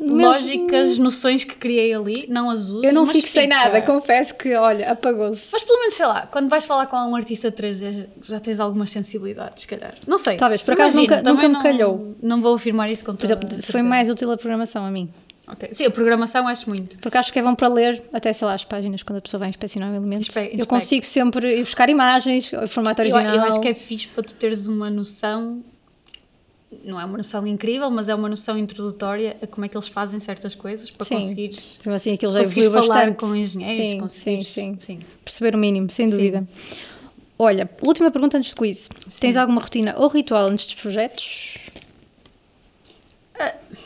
lógicas, 0.00 0.98
noções 0.98 1.44
que 1.44 1.54
criei 1.54 1.94
ali, 1.94 2.26
não 2.28 2.50
as 2.50 2.68
uso. 2.68 2.84
Eu 2.84 2.92
não 2.92 3.06
fixei 3.06 3.42
fica. 3.42 3.54
nada, 3.54 3.82
confesso 3.82 4.34
que, 4.34 4.54
olha, 4.54 4.90
apagou-se. 4.90 5.48
Mas 5.52 5.62
pelo 5.62 5.78
menos, 5.78 5.94
sei 5.94 6.06
lá, 6.06 6.26
quando 6.26 6.48
vais 6.48 6.64
falar 6.64 6.86
com 6.86 6.96
um 6.96 7.16
artista 7.16 7.50
3D, 7.50 8.06
já 8.22 8.40
tens 8.40 8.60
algumas 8.60 8.90
sensibilidades, 8.90 9.62
se 9.62 9.68
calhar. 9.68 9.94
Não 10.06 10.18
sei. 10.18 10.36
Talvez, 10.36 10.62
por 10.62 10.74
acaso 10.74 11.00
nunca, 11.00 11.22
nunca 11.22 11.48
me 11.48 11.62
calhou. 11.62 12.14
Não 12.22 12.40
vou 12.40 12.54
afirmar 12.54 12.88
isto 12.90 13.04
com 13.04 13.14
Por 13.14 13.24
exemplo, 13.24 13.48
foi 13.62 13.82
mais 13.82 14.08
útil 14.08 14.30
a 14.32 14.36
programação 14.36 14.84
a 14.84 14.90
mim. 14.90 15.10
Okay. 15.46 15.74
Sim, 15.74 15.84
a 15.84 15.90
programação 15.90 16.48
acho 16.48 16.68
muito. 16.68 16.96
Porque 16.98 17.18
acho 17.18 17.30
que 17.32 17.38
é 17.38 17.42
bom 17.42 17.54
para 17.54 17.68
ler 17.68 18.02
até, 18.12 18.32
sei 18.32 18.46
lá, 18.46 18.54
as 18.54 18.64
páginas 18.64 19.02
quando 19.02 19.18
a 19.18 19.20
pessoa 19.20 19.40
vai 19.40 19.50
inspecionar 19.50 19.90
um 19.90 19.96
elemento. 19.96 20.30
Eu 20.38 20.66
consigo 20.66 21.04
sempre 21.04 21.58
ir 21.58 21.60
buscar 21.60 21.88
imagens, 21.90 22.50
o 22.52 22.66
formato 22.66 23.02
original. 23.02 23.26
Eu, 23.26 23.34
eu 23.34 23.42
acho 23.42 23.60
que 23.60 23.68
é 23.68 23.74
fixe 23.74 24.08
para 24.08 24.22
tu 24.24 24.34
teres 24.34 24.66
uma 24.66 24.88
noção 24.88 25.62
não 26.82 27.00
é 27.00 27.04
uma 27.04 27.16
noção 27.16 27.46
incrível, 27.46 27.90
mas 27.90 28.08
é 28.08 28.14
uma 28.14 28.28
noção 28.28 28.58
introdutória 28.58 29.36
a 29.42 29.46
como 29.46 29.64
é 29.64 29.68
que 29.68 29.76
eles 29.76 29.88
fazem 29.88 30.18
certas 30.18 30.54
coisas 30.54 30.90
para 30.90 31.04
sim. 31.04 31.14
conseguires, 31.14 31.80
assim, 31.86 32.14
aquilo 32.14 32.32
já 32.32 32.38
conseguires 32.40 32.72
falar 32.72 32.86
bastante. 32.86 33.16
com 33.16 33.36
engenheiros, 33.36 34.12
sim, 34.12 34.42
sim, 34.42 34.76
sim, 34.78 35.00
Perceber 35.24 35.54
o 35.54 35.58
mínimo, 35.58 35.90
sem 35.90 36.08
dúvida. 36.08 36.40
Sim. 36.40 36.76
Olha, 37.38 37.68
última 37.82 38.10
pergunta 38.10 38.38
antes 38.38 38.54
do 38.54 38.56
quiz. 38.58 38.88
Sim. 39.08 39.20
Tens 39.20 39.36
alguma 39.36 39.60
rotina 39.60 39.94
ou 39.98 40.08
ritual 40.08 40.46
antes 40.46 40.66
dos 40.66 40.76
projetos? 40.76 41.56
Uh, 43.34 43.76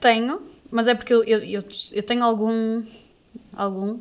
tenho, 0.00 0.42
mas 0.70 0.88
é 0.88 0.94
porque 0.94 1.12
eu, 1.12 1.22
eu, 1.24 1.38
eu, 1.44 1.64
eu 1.92 2.02
tenho 2.02 2.24
algum, 2.24 2.82
algum, 3.52 3.98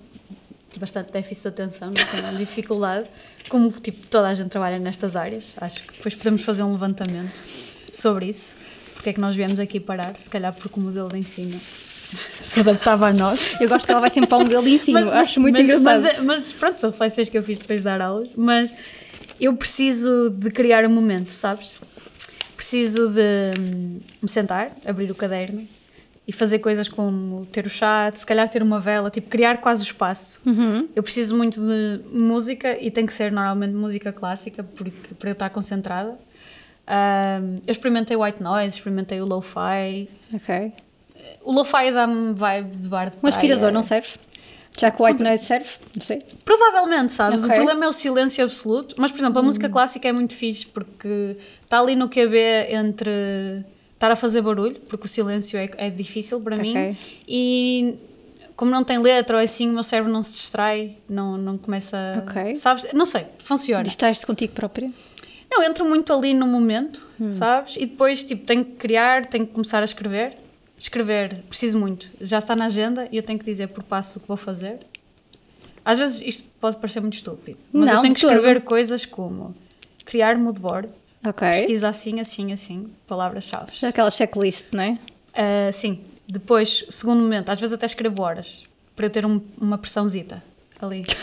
bastante 0.78 1.12
déficit 1.12 1.44
de 1.44 1.48
atenção, 1.50 1.88
não 1.88 2.06
tenho 2.06 2.38
dificuldade 2.38 3.10
como 3.50 3.72
tipo, 3.72 4.06
toda 4.08 4.28
a 4.28 4.34
gente 4.34 4.50
trabalha 4.50 4.78
nestas 4.80 5.16
áreas, 5.16 5.56
acho 5.60 5.84
que 5.84 5.94
depois 5.98 6.16
podemos 6.16 6.42
fazer 6.42 6.64
um 6.64 6.74
levantamento 6.74 7.36
sobre 7.94 8.28
isso. 8.28 8.56
Porque 8.94 9.10
é 9.10 9.14
que 9.14 9.20
nós 9.20 9.36
viemos 9.36 9.60
aqui 9.60 9.80
parar? 9.80 10.18
Se 10.18 10.30
calhar 10.30 10.54
porque 10.54 10.80
o 10.80 10.84
modelo 10.84 11.10
de 11.10 11.20
ensino 11.20 11.60
se 12.42 12.62
adaptava 12.62 13.10
a 13.10 13.14
nós. 13.14 13.56
Eu 13.60 13.70
gosto 13.70 13.86
que 13.86 13.92
ela 13.92 14.02
vai 14.02 14.10
sempre 14.10 14.28
para 14.30 14.38
o 14.38 14.42
modelo 14.42 14.64
de 14.64 14.72
ensino, 14.72 15.00
mas, 15.00 15.28
acho 15.28 15.40
muito 15.40 15.58
mas, 15.58 15.70
engraçado. 15.70 16.04
Mas, 16.04 16.24
mas, 16.24 16.54
pronto, 16.54 16.76
são 16.78 16.90
reflexões 16.90 17.30
que 17.30 17.38
eu 17.38 17.44
fiz 17.44 17.58
depois 17.58 17.80
de 17.80 17.84
dar 17.84 18.02
aulas, 18.02 18.30
mas 18.36 18.74
eu 19.40 19.56
preciso 19.56 20.30
de 20.30 20.50
criar 20.50 20.86
um 20.86 20.90
momento, 20.90 21.32
sabes? 21.32 21.76
Preciso 22.56 23.10
de 23.10 23.52
hum, 23.60 24.00
me 24.22 24.28
sentar, 24.28 24.72
abrir 24.84 25.12
o 25.12 25.16
caderno 25.16 25.68
e 26.28 26.34
fazer 26.34 26.60
coisas 26.60 26.90
como 26.90 27.46
ter 27.46 27.66
o 27.66 27.70
chat, 27.70 28.20
se 28.20 28.26
calhar 28.26 28.50
ter 28.50 28.62
uma 28.62 28.82
vela, 28.82 29.10
tipo 29.10 29.30
criar 29.30 29.60
quase 29.60 29.82
o 29.82 29.86
espaço. 29.86 30.42
Uhum. 30.46 30.90
Eu 30.94 31.02
preciso 31.02 31.36
muito 31.38 31.62
de 31.62 32.02
música 32.12 32.78
e 32.82 32.92
tem 32.92 33.06
que 33.06 33.14
ser 33.14 33.32
normalmente 33.32 33.74
música 33.74 34.12
clássica 34.12 34.62
porque, 34.62 35.16
para 35.18 35.30
eu 35.30 35.34
estar 35.34 35.50
concentrada. 35.50 36.18
Um, 36.90 37.56
eu 37.66 37.72
experimentei 37.72 38.18
white 38.18 38.44
noise, 38.44 38.76
experimentei 38.76 39.22
o 39.22 39.26
lo-fi. 39.26 40.10
Ok. 40.34 40.74
O 41.44 41.54
lo-fi 41.54 41.92
dá-me 41.94 42.34
vibe 42.34 42.76
de 42.76 42.90
bar 42.90 43.10
de 43.10 43.18
Um 43.24 43.28
aspirador 43.28 43.72
não 43.72 43.84
serve? 43.84 44.10
Já 44.78 44.92
que 44.92 45.02
o 45.02 45.06
white 45.06 45.24
noise 45.24 45.46
serve? 45.46 45.70
Não 45.96 46.02
sei. 46.02 46.22
Provavelmente, 46.44 47.14
sabes? 47.14 47.42
Okay. 47.42 47.56
O 47.56 47.56
problema 47.56 47.86
é 47.86 47.88
o 47.88 47.94
silêncio 47.94 48.44
absoluto. 48.44 48.96
Mas, 48.98 49.12
por 49.12 49.20
exemplo, 49.20 49.40
a 49.40 49.44
música 49.44 49.68
hum. 49.68 49.72
clássica 49.72 50.08
é 50.08 50.12
muito 50.12 50.34
fixe 50.36 50.66
porque 50.66 51.38
está 51.64 51.80
ali 51.80 51.96
no 51.96 52.10
QB 52.10 52.38
entre 52.70 53.66
estar 53.98 54.12
a 54.12 54.16
fazer 54.16 54.42
barulho, 54.42 54.80
porque 54.88 55.06
o 55.06 55.10
silêncio 55.10 55.58
é, 55.58 55.70
é 55.78 55.90
difícil 55.90 56.40
para 56.40 56.56
okay. 56.56 56.74
mim. 56.74 56.98
E 57.28 57.96
como 58.56 58.72
não 58.72 58.84
tem 58.84 59.00
letra 59.00 59.38
ou 59.38 59.44
assim, 59.44 59.70
o 59.70 59.74
meu 59.74 59.84
cérebro 59.84 60.12
não 60.12 60.22
se 60.22 60.34
distrai, 60.34 60.98
não, 61.10 61.38
não 61.38 61.58
começa. 61.58 62.24
Ok. 62.26 62.56
Sabes? 62.56 62.88
Não 62.94 63.06
sei, 63.06 63.26
funciona. 63.40 63.84
Distrais-te 63.84 64.26
contigo 64.26 64.54
própria? 64.54 64.92
Não, 65.50 65.64
entro 65.64 65.86
muito 65.86 66.14
ali 66.14 66.34
no 66.34 66.46
momento, 66.46 67.08
hum. 67.20 67.32
sabes? 67.32 67.76
E 67.78 67.86
depois, 67.86 68.24
tipo, 68.24 68.46
tenho 68.46 68.64
que 68.64 68.72
criar, 68.74 69.26
tenho 69.26 69.46
que 69.48 69.54
começar 69.54 69.82
a 69.82 69.86
escrever. 69.86 70.38
Escrever, 70.78 71.44
preciso 71.50 71.80
muito. 71.80 72.12
Já 72.22 72.38
está 72.38 72.56
na 72.56 72.66
agenda 72.66 73.08
e 73.12 73.18
eu 73.18 73.24
tenho 73.24 73.40
que 73.40 73.46
dizer 73.46 73.68
por 73.68 73.84
passo 73.84 74.20
o 74.20 74.22
que 74.22 74.28
vou 74.28 74.38
fazer. 74.38 74.80
Às 75.84 75.98
vezes 75.98 76.22
isto 76.22 76.44
pode 76.60 76.78
parecer 76.78 77.00
muito 77.00 77.16
estúpido, 77.16 77.58
mas 77.72 77.90
não, 77.90 77.96
eu 77.96 78.02
tenho 78.02 78.14
que 78.14 78.20
escrever 78.20 78.62
coisas 78.62 79.06
como 79.06 79.56
criar 80.04 80.38
moodboard, 80.38 80.90
Ok. 81.28 81.48
Pesquisa 81.50 81.90
assim, 81.90 82.20
assim, 82.20 82.54
assim, 82.54 82.90
palavras-chave. 83.08 83.86
Aquela 83.86 84.10
checklist, 84.10 84.68
não 84.72 84.84
é? 84.84 84.92
Uh, 85.34 85.74
sim. 85.74 86.04
Depois, 86.28 86.86
segundo 86.90 87.22
momento, 87.22 87.50
às 87.50 87.60
vezes 87.60 87.74
até 87.74 87.86
escrevo 87.86 88.22
horas, 88.22 88.66
para 88.96 89.06
eu 89.06 89.10
ter 89.10 89.26
um, 89.26 89.42
uma 89.60 89.78
pressãozita 89.78 90.44
ali. 90.82 91.06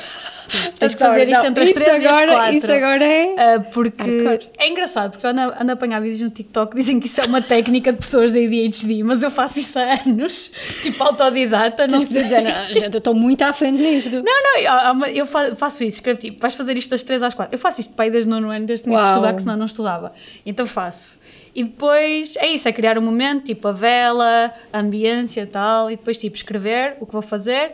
Tens 0.79 0.95
que 0.95 1.01
fazer 1.03 1.27
isto 1.29 1.41
Não, 1.41 1.49
entre 1.49 1.65
as 1.65 1.73
3 1.73 2.03
e 2.03 2.07
as 2.07 2.21
4. 2.21 2.57
Isso 2.57 2.71
agora 2.73 3.05
é. 3.05 3.35
Ah, 3.37 3.61
porque 3.73 4.03
Hardcore. 4.03 4.51
é 4.59 4.69
engraçado, 4.69 5.13
porque 5.13 5.27
eu 5.27 5.31
ando, 5.31 5.41
ando 5.41 5.71
a 5.71 5.75
apanhar 5.75 6.01
vídeos 6.01 6.21
no 6.21 6.31
TikTok 6.31 6.77
dizem 6.77 7.01
que 7.01 7.07
isso 7.07 7.21
é 7.21 7.25
uma 7.25 7.41
técnica 7.43 7.91
de 7.91 7.99
pessoas 7.99 8.33
de 8.33 8.45
ADHD, 8.45 9.03
mas 9.03 9.23
eu 9.23 9.31
faço 9.31 9.59
isso 9.59 9.77
há 9.79 10.01
anos, 10.07 10.53
tipo 10.83 11.03
autodidata, 11.03 11.87
não 11.87 11.99
dizer, 11.99 12.21
sei. 12.21 12.29
género, 12.29 12.57
"Ah, 12.57 12.67
gente, 12.73 12.93
eu 12.95 12.99
estou 12.99 13.15
muito 13.15 13.43
à 13.43 13.53
frente 13.53 13.83
nisto. 13.83 14.23
Não, 14.23 14.43
não, 14.43 15.07
eu, 15.07 15.15
eu 15.17 15.27
fa- 15.27 15.57
faço 15.57 15.83
isso, 15.83 15.97
escrevo 15.99 16.21
tipo, 16.21 16.41
vais 16.41 16.55
fazer 16.55 16.77
isto 16.77 16.91
das 16.91 17.03
3 17.03 17.23
às 17.23 17.35
4. 17.35 17.53
Eu 17.55 17.59
faço 17.59 17.81
isto 17.81 17.95
para 17.95 18.05
aí 18.05 18.11
desde 18.11 18.29
o 18.29 18.31
nono 18.35 18.51
ano, 18.51 18.67
desde 18.67 18.89
que 18.89 18.95
estudar, 18.95 19.35
que 19.35 19.41
senão 19.43 19.57
não 19.57 19.67
estudava. 19.67 20.13
Então 20.45 20.67
faço. 20.67 21.19
E 21.55 21.65
depois 21.65 22.37
é 22.37 22.49
isso, 22.49 22.69
é 22.69 22.73
criar 22.73 22.99
um 22.99 23.03
momento, 23.03 23.45
tipo 23.45 23.67
a 23.69 23.73
vela, 23.73 24.53
a 24.73 24.79
ambiência 24.79 25.41
e 25.43 25.47
tal, 25.47 25.91
e 25.91 25.97
depois 25.97 26.19
tipo 26.19 26.37
escrever 26.37 26.97
o 27.01 27.07
que 27.07 27.13
vou 27.13 27.23
fazer. 27.23 27.73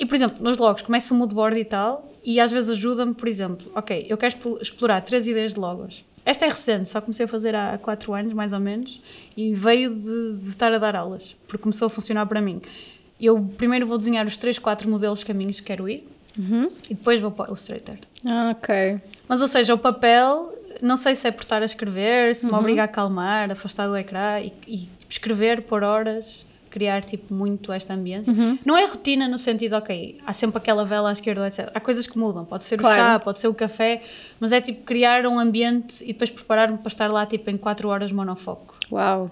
E 0.00 0.06
por 0.06 0.14
exemplo, 0.14 0.42
nos 0.42 0.56
logos 0.56 0.80
começo 0.82 1.14
o 1.14 1.16
mood 1.16 1.34
board 1.34 1.58
e 1.60 1.64
tal, 1.64 2.10
e 2.24 2.40
às 2.40 2.50
vezes 2.50 2.70
ajuda-me, 2.70 3.12
por 3.14 3.28
exemplo, 3.28 3.70
ok, 3.74 4.06
eu 4.08 4.16
quero 4.16 4.34
explo- 4.34 4.58
explorar 4.60 5.02
três 5.02 5.28
ideias 5.28 5.52
de 5.54 5.60
logos. 5.60 6.02
Esta 6.24 6.46
é 6.46 6.48
recente, 6.48 6.88
só 6.90 7.00
comecei 7.00 7.24
a 7.24 7.28
fazer 7.28 7.54
há 7.54 7.78
4 7.78 8.12
anos, 8.14 8.32
mais 8.32 8.52
ou 8.52 8.60
menos, 8.60 9.00
e 9.36 9.54
veio 9.54 9.94
de, 9.94 10.36
de 10.42 10.50
estar 10.50 10.72
a 10.72 10.78
dar 10.78 10.96
aulas, 10.96 11.36
porque 11.46 11.62
começou 11.62 11.86
a 11.86 11.90
funcionar 11.90 12.24
para 12.26 12.40
mim. 12.40 12.60
Eu 13.20 13.42
primeiro 13.58 13.86
vou 13.86 13.98
desenhar 13.98 14.26
os 14.26 14.36
3, 14.36 14.58
4 14.58 14.88
modelos 14.88 15.22
caminhos 15.22 15.60
que 15.60 15.66
quero 15.66 15.88
ir, 15.88 16.08
e 16.88 16.94
depois 16.94 17.20
vou 17.20 17.30
para 17.30 17.44
o 17.44 17.48
Illustrator. 17.48 17.96
Ah, 18.24 18.54
ok. 18.56 19.00
Mas, 19.28 19.42
ou 19.42 19.48
seja, 19.48 19.74
o 19.74 19.78
papel, 19.78 20.54
não 20.80 20.96
sei 20.96 21.14
se 21.14 21.26
é 21.28 21.30
por 21.30 21.42
estar 21.42 21.60
a 21.60 21.64
escrever, 21.66 22.34
se 22.34 22.46
me 22.46 22.52
obriga 22.60 22.82
a 22.82 22.84
acalmar, 22.86 23.50
afastar 23.50 23.86
do 23.88 23.96
ecrã 23.96 24.40
e, 24.40 24.52
e, 24.66 24.88
escrever 25.08 25.62
por 25.62 25.82
horas, 25.82 26.46
criar 26.70 27.04
tipo 27.04 27.34
muito 27.34 27.72
esta 27.72 27.92
ambiência. 27.94 28.32
Não 28.64 28.76
é 28.76 28.86
rotina 28.86 29.26
no 29.28 29.38
sentido, 29.38 29.74
ok, 29.74 30.18
há 30.24 30.32
sempre 30.32 30.58
aquela 30.58 30.84
vela 30.84 31.08
à 31.10 31.12
esquerda, 31.12 31.46
etc. 31.46 31.70
Há 31.74 31.80
coisas 31.80 32.06
que 32.06 32.16
mudam, 32.16 32.44
pode 32.44 32.64
ser 32.64 32.78
Claro. 32.78 32.94
o 33.02 33.04
chá, 33.04 33.18
pode 33.18 33.40
ser 33.40 33.48
o 33.48 33.54
café, 33.54 34.02
mas 34.38 34.52
é 34.52 34.60
tipo 34.60 34.82
criar 34.84 35.26
um 35.26 35.38
ambiente 35.38 36.02
e 36.04 36.08
depois 36.12 36.30
preparar-me 36.30 36.78
para 36.78 36.88
estar 36.88 37.10
lá 37.10 37.26
tipo 37.26 37.50
em 37.50 37.56
4 37.58 37.88
horas 37.88 38.12
monofoco. 38.12 38.76
Uau. 38.90 39.30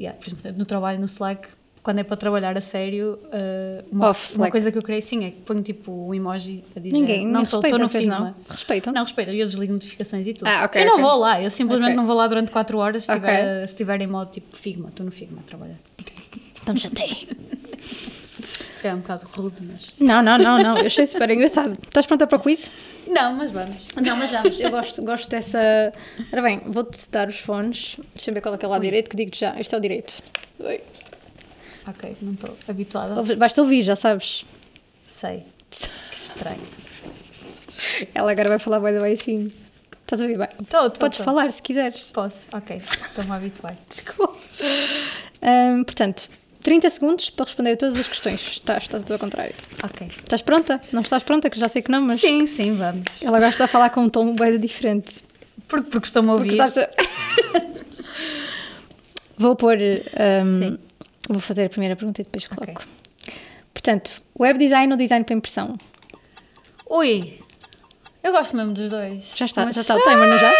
Yeah, 0.00 0.18
por 0.18 0.28
exemplo, 0.28 0.52
no 0.56 0.64
trabalho 0.64 0.98
no 0.98 1.06
Slack, 1.06 1.48
quando 1.82 1.98
é 2.00 2.04
para 2.04 2.16
trabalhar 2.16 2.56
a 2.56 2.60
sério, 2.60 3.18
uh, 3.24 3.84
uma, 3.90 4.10
Off 4.10 4.36
uma 4.36 4.50
coisa 4.50 4.70
que 4.70 4.76
eu 4.76 4.82
criei 4.82 5.00
sim 5.00 5.24
é 5.24 5.30
que 5.30 5.40
ponho 5.40 5.62
tipo 5.62 5.90
um 5.90 6.14
emoji 6.14 6.62
a 6.76 6.80
dizer 6.80 6.92
Ninguém 6.94 7.26
não 7.26 7.42
estou 7.42 7.62
no 7.78 7.88
Figma. 7.88 8.18
não? 8.20 8.34
Respeitam? 8.48 8.92
Não, 8.92 9.02
respeito, 9.02 9.30
eu 9.30 9.46
desligo 9.46 9.72
notificações 9.72 10.26
e 10.26 10.34
tudo. 10.34 10.46
Ah, 10.48 10.64
ok, 10.66 10.82
eu 10.82 10.86
não 10.86 10.94
ok. 10.94 11.04
vou 11.04 11.18
lá, 11.18 11.42
eu 11.42 11.50
simplesmente 11.50 11.88
Ok. 11.90 11.96
não 11.96 12.06
vou 12.06 12.14
lá 12.16 12.26
durante 12.28 12.50
4 12.50 12.76
horas 12.78 13.04
se 13.04 13.10
estiver 13.10 13.66
se 13.66 13.72
estiver 13.72 14.00
em 14.02 14.06
modo 14.06 14.30
tipo 14.30 14.56
Figma, 14.56 14.88
estou 14.90 15.06
no 15.06 15.10
Figma 15.12 15.38
a 15.40 15.42
trabalhar. 15.48 15.76
Estamos 16.68 16.82
chatei. 16.82 17.28
Se 18.76 18.82
calhar 18.82 18.94
é 18.94 18.94
um 18.94 19.00
bocado 19.00 19.26
rude, 19.32 19.56
mas. 19.62 19.92
Não, 19.98 20.22
não, 20.22 20.36
não, 20.38 20.62
não. 20.62 20.78
Eu 20.78 20.86
achei 20.86 21.06
super 21.06 21.30
engraçado. 21.30 21.72
Estás 21.86 22.06
pronta 22.06 22.26
para 22.26 22.36
o 22.38 22.40
quiz? 22.40 22.70
Não, 23.06 23.34
mas 23.34 23.50
vamos. 23.50 23.86
Não, 24.04 24.16
mas 24.16 24.30
vamos. 24.30 24.60
Eu 24.60 24.70
gosto, 24.70 25.02
gosto 25.02 25.28
dessa. 25.30 25.92
Ora 26.30 26.42
bem, 26.42 26.60
vou-te 26.66 27.08
dar 27.10 27.26
os 27.28 27.38
fones. 27.38 27.96
Deixa 28.14 28.30
eu 28.30 28.34
ver 28.34 28.40
qual 28.42 28.54
é 28.54 28.58
que 28.58 28.64
é 28.64 28.68
lado 28.68 28.82
direito, 28.82 29.08
que 29.10 29.16
digo 29.16 29.34
já. 29.34 29.58
Este 29.58 29.74
é 29.74 29.78
o 29.78 29.80
direito. 29.80 30.22
Oi. 30.60 30.80
Ok, 31.86 32.16
não 32.20 32.34
estou 32.34 32.54
habituada. 32.68 33.14
Ouve- 33.16 33.36
Basta 33.36 33.62
ouvir, 33.62 33.82
já 33.82 33.96
sabes. 33.96 34.44
Sei. 35.06 35.44
Que 35.70 36.14
estranho. 36.14 36.60
Ela 38.14 38.30
agora 38.30 38.50
vai 38.50 38.58
falar 38.58 38.78
bem 38.80 39.00
baixinho. 39.00 39.50
Estás 40.02 40.20
a 40.20 40.24
ouvir 40.24 40.36
bem? 40.38 40.48
Estou, 40.60 40.80
estou. 40.86 40.90
Podes 40.90 41.18
estou. 41.18 41.24
falar 41.24 41.50
se 41.50 41.62
quiseres. 41.62 42.02
Posso, 42.12 42.46
ok. 42.52 42.76
Estou-me 43.08 43.30
a 43.30 43.34
habituar. 43.36 43.74
Desculpa. 43.88 44.36
Portanto, 45.86 46.28
30 46.62 46.90
segundos 46.90 47.30
para 47.30 47.44
responder 47.46 47.72
a 47.72 47.76
todas 47.76 47.96
as 47.98 48.06
questões. 48.08 48.40
Estás, 48.52 48.82
estás 48.84 49.02
tudo 49.02 49.12
ao 49.12 49.18
contrário. 49.18 49.54
Ok. 49.82 50.08
Estás 50.08 50.42
pronta? 50.42 50.80
Não 50.92 51.02
estás 51.02 51.22
pronta? 51.22 51.48
Que 51.48 51.58
já 51.58 51.68
sei 51.68 51.82
que 51.82 51.90
não, 51.90 52.02
mas 52.02 52.20
Sim, 52.20 52.46
sim, 52.46 52.74
vamos. 52.74 53.04
ela 53.22 53.38
gosta 53.40 53.64
de 53.66 53.70
falar 53.70 53.90
com 53.90 54.02
um 54.02 54.08
tom 54.10 54.34
bem 54.34 54.58
diferente. 54.58 55.22
Porque, 55.68 55.88
porque 55.90 56.06
estou-me 56.08 56.30
a 56.30 56.32
ouvir. 56.32 56.50
estás 56.52 56.76
a- 56.78 56.88
Vou 59.36 59.54
pôr. 59.54 59.76
Sim. 59.78 60.78
vou 61.28 61.40
fazer 61.40 61.66
a 61.66 61.68
primeira 61.68 61.94
pergunta 61.94 62.20
e 62.20 62.24
depois 62.24 62.46
coloco. 62.48 62.82
Portanto, 63.72 64.20
web 64.38 64.58
design 64.58 64.92
ou 64.92 64.98
design 64.98 65.24
para 65.24 65.34
impressão? 65.36 65.76
Ui, 66.90 67.38
eu 68.24 68.32
gosto 68.32 68.56
mesmo 68.56 68.72
dos 68.74 68.90
dois. 68.90 69.24
Já 69.36 69.44
está, 69.44 69.64
Mas- 69.64 69.76
já 69.76 69.82
está 69.82 69.94
o 69.94 70.02
timer, 70.02 70.28
não 70.28 70.38
já? 70.38 70.52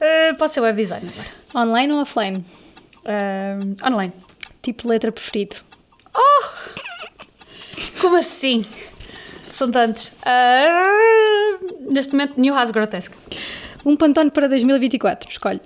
Eh, 0.00 0.32
pode 0.34 0.52
ser 0.52 0.60
web 0.60 0.80
design 0.80 1.06
agora. 1.12 1.66
Online 1.66 1.92
ou 1.92 2.00
offline? 2.00 2.44
Eh, 3.04 3.58
online. 3.86 4.12
Tipo 4.66 4.82
de 4.82 4.88
letra 4.88 5.12
preferido? 5.12 5.54
Como 8.00 8.16
assim? 8.16 8.64
São 9.52 9.70
tantos. 9.70 10.12
Ah, 10.24 10.82
neste 11.88 12.10
momento, 12.14 12.34
New 12.40 12.52
House 12.52 12.72
Grotesque. 12.72 13.16
Um 13.84 13.94
Pantone 13.96 14.28
para 14.28 14.48
2024, 14.48 15.30
escolhe. 15.30 15.60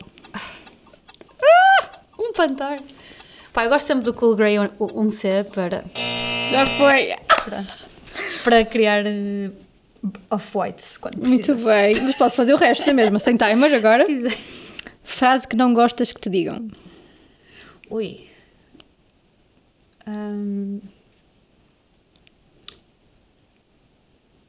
Um 2.19 2.31
pantar. 2.35 2.77
Pá, 3.55 3.65
eu 3.65 3.71
gosto 3.71 3.87
sempre 3.87 4.05
do 4.05 4.13
Cool 4.13 4.37
Grey 4.37 4.57
1C 4.57 5.45
para, 5.55 5.83
Já 6.51 6.67
foi! 6.77 7.15
para 8.45 8.65
criar 8.67 9.07
eh, 9.07 9.51
off-whites 10.31 10.99
quando 10.99 11.17
Muito 11.27 11.47
precisas. 11.47 11.65
bem, 11.65 12.01
mas 12.03 12.17
posso 12.17 12.37
fazer 12.37 12.53
o 12.53 12.59
resto 12.59 12.85
da 12.85 12.93
mesma, 12.93 13.19
sem 13.19 13.35
timer 13.35 13.73
agora. 13.73 14.05
Se 14.05 14.13
quiser. 14.15 14.39
Frase 15.03 15.49
que 15.49 15.57
não 15.57 15.73
gostas 15.73 16.13
que 16.13 16.21
te 16.21 16.29
digam. 16.29 16.69
Ui. 17.89 18.29
Ahm, 20.07 20.79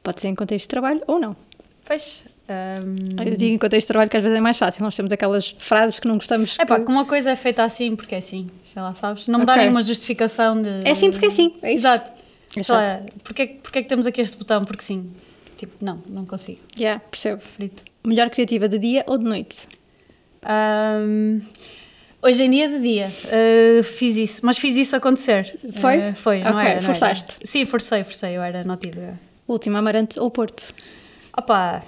Pode 0.02 0.20
ser 0.20 0.28
em 0.28 0.34
contexto 0.34 0.64
de 0.64 0.68
trabalho 0.68 1.00
ou 1.06 1.18
não. 1.20 1.36
pois. 1.84 2.24
ahm, 2.48 2.96
Eu 3.24 3.36
digo 3.36 3.54
em 3.54 3.58
contexto 3.58 3.86
de 3.86 3.88
trabalho 3.88 4.10
que 4.10 4.16
às 4.16 4.22
vezes 4.22 4.36
é 4.36 4.40
mais 4.40 4.56
fácil. 4.56 4.82
Nós 4.82 4.96
temos 4.96 5.12
aquelas 5.12 5.54
frases 5.58 6.00
que 6.00 6.08
não 6.08 6.16
gostamos. 6.16 6.56
É 6.58 6.64
pá, 6.66 6.80
que... 6.80 6.90
uma 6.90 7.04
coisa 7.04 7.30
é 7.30 7.36
feita 7.36 7.62
assim 7.62 7.94
porque 7.94 8.14
é 8.14 8.18
assim, 8.18 8.48
sei 8.64 8.82
lá, 8.82 8.94
sabes? 8.94 9.28
Não 9.28 9.38
me 9.38 9.44
Ok. 9.44 9.54
darem 9.54 9.70
uma 9.70 9.82
justificação 9.82 10.60
de. 10.60 10.68
É 10.84 10.90
assim 10.90 11.10
porque 11.10 11.26
é 11.26 11.28
assim, 11.28 11.54
é 11.62 11.68
isso. 11.72 11.78
Exato. 11.86 12.10
É 12.56 12.62
Sei 12.62 12.74
lá, 12.74 13.00
porque, 13.24 13.42
é 13.42 13.46
que- 13.46 13.54
porque 13.62 13.78
é 13.78 13.82
que 13.82 13.88
temos 13.88 14.06
aqui 14.06 14.20
este 14.20 14.36
botão? 14.36 14.64
Porque 14.64 14.82
sim. 14.82 15.10
Tipo, 15.56 15.72
não, 15.82 16.02
não 16.08 16.26
consigo. 16.26 16.58
Yeah, 16.76 17.00
percebo. 17.08 17.40
Frito. 17.40 17.84
Melhor 18.04 18.28
criativa 18.28 18.68
de 18.68 18.78
dia 18.80 19.04
ou 19.06 19.16
de 19.16 19.24
noite? 19.24 19.68
Ahm, 20.42 21.40
hoje 22.22 22.44
em 22.44 22.50
dia 22.50 22.68
de 22.68 22.78
dia 22.80 23.08
uh, 23.08 23.82
fiz 23.82 24.16
isso, 24.16 24.40
mas 24.44 24.56
fiz 24.56 24.76
isso 24.76 24.94
acontecer. 24.96 25.58
Foi? 25.80 26.10
Uh, 26.10 26.14
foi, 26.16 26.38
não 26.40 26.52
Ok, 26.52 26.62
era. 26.62 26.74
não 26.76 26.86
forçaste. 26.86 27.36
Era. 27.38 27.46
Sim, 27.46 27.66
forcei, 27.66 28.04
forcei, 28.04 28.36
eu 28.36 28.42
era 28.42 28.64
notível. 28.64 29.14
Última, 29.46 29.80
Amarante 29.80 30.18
ou 30.18 30.30
Porto? 30.30 30.72
Opa! 31.36 31.82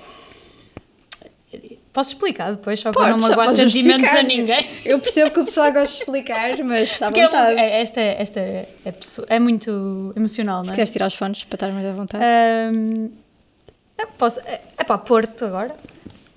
Posso 1.92 2.10
explicar 2.10 2.50
depois, 2.50 2.80
só 2.80 2.90
para 2.90 3.10
Podes, 3.10 3.22
não 3.22 3.28
magoar 3.28 3.54
sentimentos 3.54 4.08
justificar. 4.08 4.16
a 4.18 4.22
ninguém. 4.24 4.66
Eu 4.84 4.98
percebo 4.98 5.30
que 5.30 5.38
o 5.38 5.44
pessoal 5.44 5.72
gosta 5.72 5.86
de 5.94 6.00
explicar, 6.00 6.58
mas 6.64 6.90
está 6.90 7.06
à 7.06 7.10
é, 7.10 7.24
vontade. 7.24 7.60
é- 7.60 7.80
esta, 7.82 8.00
esta 8.00 8.40
é, 8.40 8.68
é 8.84 8.94
é 9.28 9.38
muito 9.38 10.12
emocional, 10.16 10.62
Se 10.62 10.66
não 10.66 10.72
é? 10.72 10.74
quiseres 10.74 10.90
tirar 10.92 11.06
os 11.06 11.14
fones 11.14 11.44
para 11.44 11.54
estar 11.54 11.70
mais 11.70 11.86
à 11.86 11.92
vontade. 11.92 12.24
É, 12.24 14.06
posso, 14.18 14.40
é, 14.40 14.60
é 14.76 14.82
pá, 14.82 14.98
Porto 14.98 15.44
agora. 15.44 15.76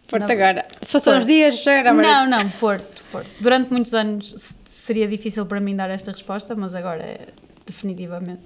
Porto 0.07 0.23
não. 0.25 0.31
agora. 0.31 0.65
Se 0.81 0.91
fossem 0.93 1.13
uns 1.17 1.25
dias, 1.25 1.61
já 1.63 1.73
era. 1.73 1.93
Não, 1.93 2.29
não, 2.29 2.49
Porto, 2.51 3.03
Porto. 3.11 3.29
Durante 3.41 3.71
muitos 3.71 3.93
anos 3.93 4.55
seria 4.69 5.07
difícil 5.07 5.45
para 5.45 5.59
mim 5.59 5.75
dar 5.75 5.89
esta 5.89 6.11
resposta, 6.11 6.55
mas 6.55 6.73
agora 6.73 7.03
é 7.03 7.27
definitivamente. 7.65 8.43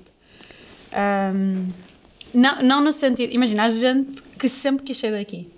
Ahm, 0.92 1.70
não, 2.34 2.62
não 2.64 2.84
no 2.84 2.92
sentido. 2.92 3.34
Imagina, 3.34 3.64
há 3.64 3.70
gente 3.70 4.22
que 4.40 4.50
sempre 4.50 4.84
quis 4.86 4.98
sair 4.98 5.12
daqui. 5.12 5.50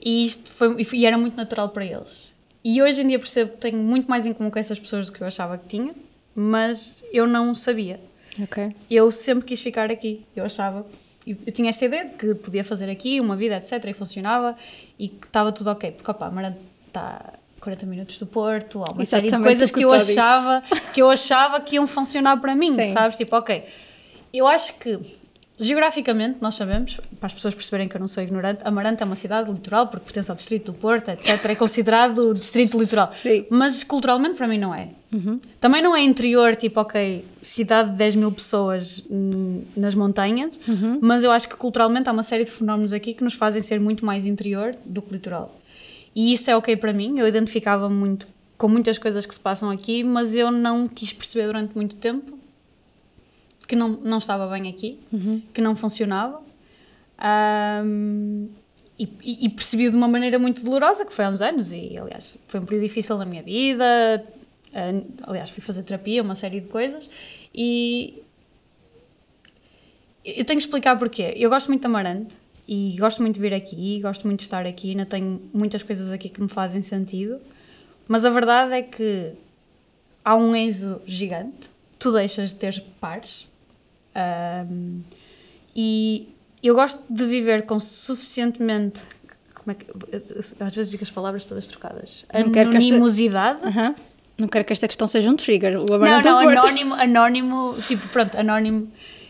E 0.00 0.24
isto 0.26 0.52
foi, 0.52 0.80
e 0.80 0.84
foi- 0.84 0.98
e 1.00 1.06
era 1.06 1.18
muito 1.18 1.36
natural 1.36 1.70
para 1.70 1.84
eles. 1.84 2.32
E 2.64 2.80
hoje 2.82 3.02
em 3.02 3.08
dia 3.08 3.18
percebo 3.18 3.52
que 3.52 3.58
tenho 3.58 3.78
muito 3.78 4.08
mais 4.08 4.26
em 4.26 4.32
comum 4.32 4.50
com 4.50 4.58
essas 4.58 4.78
pessoas 4.78 5.06
do 5.06 5.12
que 5.12 5.20
eu 5.20 5.26
achava 5.26 5.58
que 5.58 5.66
tinha, 5.68 5.94
mas 6.34 7.02
eu 7.12 7.26
não 7.26 7.54
sabia. 7.54 7.98
Ok. 8.40 8.72
Eu 8.90 9.10
sempre 9.10 9.44
quis 9.46 9.60
ficar 9.60 9.90
aqui. 9.90 10.24
Eu 10.36 10.44
achava. 10.44 10.86
Eu, 11.46 11.52
tinha 11.52 11.70
esta 11.70 11.84
ideia 11.84 12.06
de 12.06 12.14
que 12.14 12.34
podia 12.34 12.64
fazer 12.64 12.88
aqui 12.90 13.20
uma 13.20 13.36
vida, 13.36 13.56
etc. 13.56 13.84
E 13.86 13.92
funcionava 13.92 14.56
e 14.98 15.08
que 15.08 15.26
estava 15.26 15.52
tudo 15.52 15.70
ok. 15.70 15.92
Porque, 15.92 16.10
opa, 16.10 16.26
Amarante 16.26 16.58
está 16.86 17.34
40 17.60 17.86
minutos 17.86 18.18
do 18.18 18.26
Porto, 18.26 18.82
há 18.82 18.92
uma 18.92 19.04
série 19.04 19.22
de 19.22 19.28
Exatamente 19.28 19.58
coisas 19.58 19.70
que 19.70 19.84
eu 19.84 19.92
achava 19.92 20.62
que 20.94 21.02
eu 21.02 21.10
achava 21.10 21.60
que 21.60 21.76
iam 21.76 21.86
funcionar 21.86 22.40
para 22.40 22.54
mim, 22.54 22.74
Sim. 22.74 22.92
sabes? 22.92 23.16
Tipo, 23.16 23.36
ok. 23.36 23.64
Eu 24.32 24.46
acho 24.46 24.74
que. 24.74 24.98
Geograficamente, 25.60 26.38
nós 26.40 26.54
sabemos, 26.54 27.00
para 27.18 27.26
as 27.26 27.34
pessoas 27.34 27.54
perceberem 27.54 27.88
que 27.88 27.96
eu 27.96 28.00
não 28.00 28.06
sou 28.06 28.22
ignorante, 28.22 28.60
Amarante 28.64 29.02
é 29.02 29.06
uma 29.06 29.16
cidade 29.16 29.50
litoral 29.50 29.88
porque 29.88 30.04
pertence 30.04 30.30
ao 30.30 30.36
distrito 30.36 30.72
do 30.72 30.78
Porto, 30.78 31.08
etc. 31.08 31.44
É 31.44 31.54
considerado 31.54 32.32
distrito 32.38 32.78
litoral. 32.78 33.12
Sim. 33.12 33.44
Mas 33.50 33.82
culturalmente 33.82 34.36
para 34.36 34.46
mim 34.46 34.58
não 34.58 34.74
é. 34.74 34.90
Também 35.58 35.82
não 35.82 35.96
é 35.96 36.02
interior, 36.02 36.54
tipo, 36.54 36.80
ok, 36.80 37.24
cidade 37.40 37.90
de 37.90 37.96
10 37.96 38.14
mil 38.16 38.30
pessoas 38.30 39.02
nas 39.74 39.94
montanhas, 39.94 40.60
mas 41.00 41.24
eu 41.24 41.30
acho 41.32 41.48
que 41.48 41.56
culturalmente 41.56 42.08
há 42.08 42.12
uma 42.12 42.22
série 42.22 42.44
de 42.44 42.50
fenómenos 42.50 42.92
aqui 42.92 43.14
que 43.14 43.24
nos 43.24 43.34
fazem 43.34 43.62
ser 43.62 43.80
muito 43.80 44.04
mais 44.04 44.26
interior 44.26 44.76
do 44.84 45.00
que 45.00 45.12
litoral. 45.12 45.58
E 46.14 46.32
isso 46.32 46.50
é 46.50 46.56
ok 46.56 46.76
para 46.76 46.92
mim, 46.92 47.18
eu 47.18 47.26
identificava 47.26 47.88
muito 47.88 48.28
com 48.58 48.68
muitas 48.68 48.98
coisas 48.98 49.24
que 49.24 49.32
se 49.32 49.40
passam 49.40 49.70
aqui, 49.70 50.04
mas 50.04 50.34
eu 50.34 50.50
não 50.50 50.88
quis 50.88 51.12
perceber 51.12 51.46
durante 51.46 51.74
muito 51.74 51.96
tempo 51.96 52.37
que 53.68 53.76
não, 53.76 53.90
não 53.90 54.18
estava 54.18 54.48
bem 54.48 54.68
aqui, 54.68 54.98
que 55.52 55.60
não 55.60 55.76
funcionava. 55.76 56.42
Um, 57.84 58.48
e, 58.98 59.46
e, 59.46 59.48
percebi 59.50 59.88
de 59.90 59.96
uma 59.96 60.08
maneira 60.08 60.40
muito 60.40 60.64
dolorosa, 60.64 61.04
que 61.04 61.12
foi 61.12 61.24
há 61.24 61.28
uns 61.28 61.40
anos, 61.40 61.72
e 61.72 61.96
aliás, 61.96 62.36
foi 62.48 62.58
um 62.58 62.64
período 62.64 62.82
difícil 62.82 63.16
na 63.16 63.24
minha 63.24 63.42
vida. 63.42 64.24
Aliás, 65.22 65.50
fui 65.50 65.62
fazer 65.62 65.84
terapia, 65.84 66.20
uma 66.20 66.34
série 66.34 66.60
de 66.60 66.66
coisas, 66.66 67.08
e 67.54 68.22
eu 70.24 70.44
tenho 70.44 70.58
que 70.58 70.64
explicar 70.64 70.98
porquê. 70.98 71.32
Eu 71.36 71.48
gosto 71.48 71.68
muito 71.68 71.82
de 71.82 71.86
Amarante 71.86 72.36
e 72.66 72.96
gosto 72.98 73.22
muito 73.22 73.36
de 73.36 73.40
vir 73.40 73.54
aqui, 73.54 74.00
gosto 74.00 74.26
muito 74.26 74.40
de 74.40 74.46
estar 74.46 74.66
aqui, 74.66 74.90
ainda 74.90 75.06
tenho 75.06 75.40
muitas 75.54 75.82
coisas 75.82 76.10
aqui 76.10 76.28
que 76.28 76.40
me 76.40 76.48
fazem 76.48 76.82
sentido, 76.82 77.40
mas 78.08 78.24
a 78.24 78.30
verdade 78.30 78.74
é 78.74 78.82
que 78.82 79.32
há 80.24 80.34
um 80.34 80.54
êxodo 80.56 81.00
gigante, 81.06 81.70
tu 81.98 82.12
deixas 82.12 82.50
de 82.50 82.56
ter 82.56 82.84
pares. 83.00 83.48
Um, 84.18 85.02
e 85.74 86.28
eu 86.62 86.74
gosto 86.74 87.00
de 87.08 87.24
viver 87.24 87.66
com 87.66 87.78
suficientemente. 87.78 89.00
Como 89.54 89.70
é 89.70 89.74
que, 89.74 89.86
às 90.62 90.74
vezes 90.74 90.90
digo 90.90 91.04
as 91.04 91.10
palavras 91.10 91.44
todas 91.44 91.66
trocadas. 91.66 92.24
Anonimosidade. 92.32 93.60
Esta... 93.66 93.80
Uhum. 93.80 93.94
Não 94.38 94.48
quero 94.48 94.64
que 94.64 94.72
esta 94.72 94.86
questão 94.86 95.08
seja 95.08 95.28
um 95.28 95.36
trigger. 95.36 95.78
O 95.80 95.84
não, 95.84 96.22
não, 96.22 96.38
anónimo, 96.38 96.94
anónimo, 96.94 97.76
tipo, 97.86 98.08
pronto, 98.08 98.38
anónimo. 98.38 98.88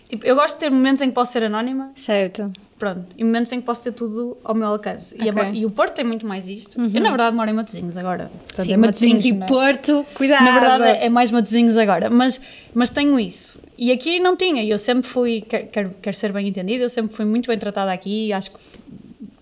Tipo, 0.09 0.25
eu 0.27 0.35
gosto 0.35 0.55
de 0.55 0.61
ter 0.61 0.71
momentos 0.71 1.03
em 1.03 1.09
que 1.09 1.15
posso 1.15 1.33
ser 1.33 1.45
anónima. 1.45 1.93
Certo. 1.97 2.53
Pronto, 2.79 3.07
e 3.17 3.25
momentos 3.25 3.51
em 3.51 3.61
que 3.61 3.67
posso 3.67 3.83
ter 3.83 3.93
tudo 3.93 4.39
ao 4.45 4.55
meu 4.55 4.69
alcance. 4.69 5.15
Okay. 5.15 5.27
E, 5.27 5.41
a, 5.41 5.51
e, 5.51 5.67
o 5.67 5.71
Porto 5.71 5.95
tem 5.95 6.05
muito 6.05 6.27
mais 6.27 6.49
isto. 6.49 6.81
Uhum. 6.81 6.91
Eu, 6.95 7.01
na 7.01 7.09
verdade, 7.09 7.35
moro 7.35 7.51
em 7.51 7.53
Matosinhos 7.55 7.97
agora. 7.97 8.31
Portanto, 8.47 8.67
Sim, 8.67 8.73
é 8.73 8.77
Matosinhos, 8.77 9.25
e 9.25 9.35
Porto, 9.35 10.07
cuidado. 10.15 10.45
Na 10.45 10.53
verdade, 10.53 10.85
é, 10.85 11.07
é 11.07 11.09
mais 11.09 11.31
Matosinhos 11.31 11.77
agora. 11.77 12.09
Mas, 12.09 12.41
mas 12.73 12.89
tenho 12.89 13.19
isso. 13.19 13.59
E 13.79 13.93
aqui 13.93 14.19
não 14.19 14.37
tinha, 14.37 14.65
eu 14.65 14.77
sempre 14.77 15.09
fui, 15.09 15.41
quero, 15.41 15.95
quero 16.03 16.17
ser 16.17 16.33
bem 16.33 16.49
entendida, 16.49 16.83
eu 16.83 16.91
sempre 16.91 17.15
fui 17.15 17.25
muito 17.25 17.47
bem 17.47 17.57
tratada 17.57 17.93
aqui, 17.93 18.33
acho 18.33 18.51
que, 18.51 18.59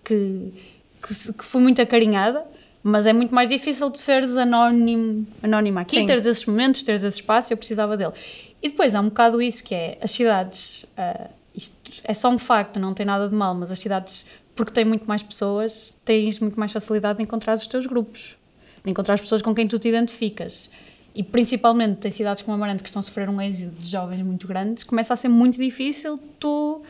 que, 0.05 0.53
que, 1.03 1.33
que 1.33 1.43
fui 1.43 1.63
muito 1.63 1.81
acarinhada, 1.81 2.45
mas 2.83 3.07
é 3.07 3.15
muito 3.15 3.35
mais 3.35 3.49
difícil 3.49 3.89
de 3.89 3.99
seres 3.99 4.37
anónimo, 4.37 5.27
anónima 5.43 5.81
aqui, 5.81 6.01
Sim. 6.01 6.07
teres 6.07 6.27
esses 6.27 6.45
momentos, 6.45 6.83
teres 6.83 7.03
esse 7.03 7.17
espaço, 7.17 7.51
eu 7.51 7.57
precisava 7.57 7.97
dele. 7.97 8.13
E 8.63 8.69
depois 8.69 8.95
há 8.95 9.01
um 9.01 9.09
bocado 9.09 9.41
isso 9.41 9.65
que 9.65 9.75
é, 9.75 9.97
as 10.03 10.11
cidades, 10.11 10.85
uh, 10.99 11.31
isto 11.55 11.75
é 12.05 12.13
só 12.13 12.29
um 12.29 12.37
facto, 12.37 12.79
não 12.79 12.93
tem 12.93 13.07
nada 13.07 13.31
de 13.31 13.35
mal, 13.35 13.55
mas 13.55 13.71
as 13.71 13.79
cidades, 13.79 14.27
porque 14.55 14.71
têm 14.71 14.85
muito 14.85 15.07
mais 15.07 15.23
pessoas, 15.23 15.95
tens 16.05 16.39
muito 16.41 16.61
mais 16.61 16.73
facilidade 16.73 17.17
de 17.17 17.23
encontrar 17.23 17.55
os 17.55 17.67
teus 17.67 17.87
grupos, 17.87 18.37
de 18.85 18.91
encontrar 18.91 19.15
as 19.15 19.21
pessoas 19.23 19.41
com 19.41 19.55
quem 19.55 19.67
tu 19.67 19.79
te 19.79 19.89
identificas 19.89 20.69
e 21.17 21.23
principalmente 21.23 21.97
tem 21.97 22.11
cidades 22.11 22.43
como 22.43 22.55
Amarante 22.55 22.83
que 22.83 22.91
estão 22.91 23.01
a 23.01 23.03
sofrer 23.03 23.27
um 23.31 23.41
êxito 23.41 23.75
de 23.81 23.89
jovens 23.89 24.21
muito 24.21 24.47
grandes, 24.47 24.85
começa 24.85 25.15
a 25.15 25.17
ser 25.17 25.29
muito 25.29 25.59
difícil 25.59 26.21
tu... 26.39 26.83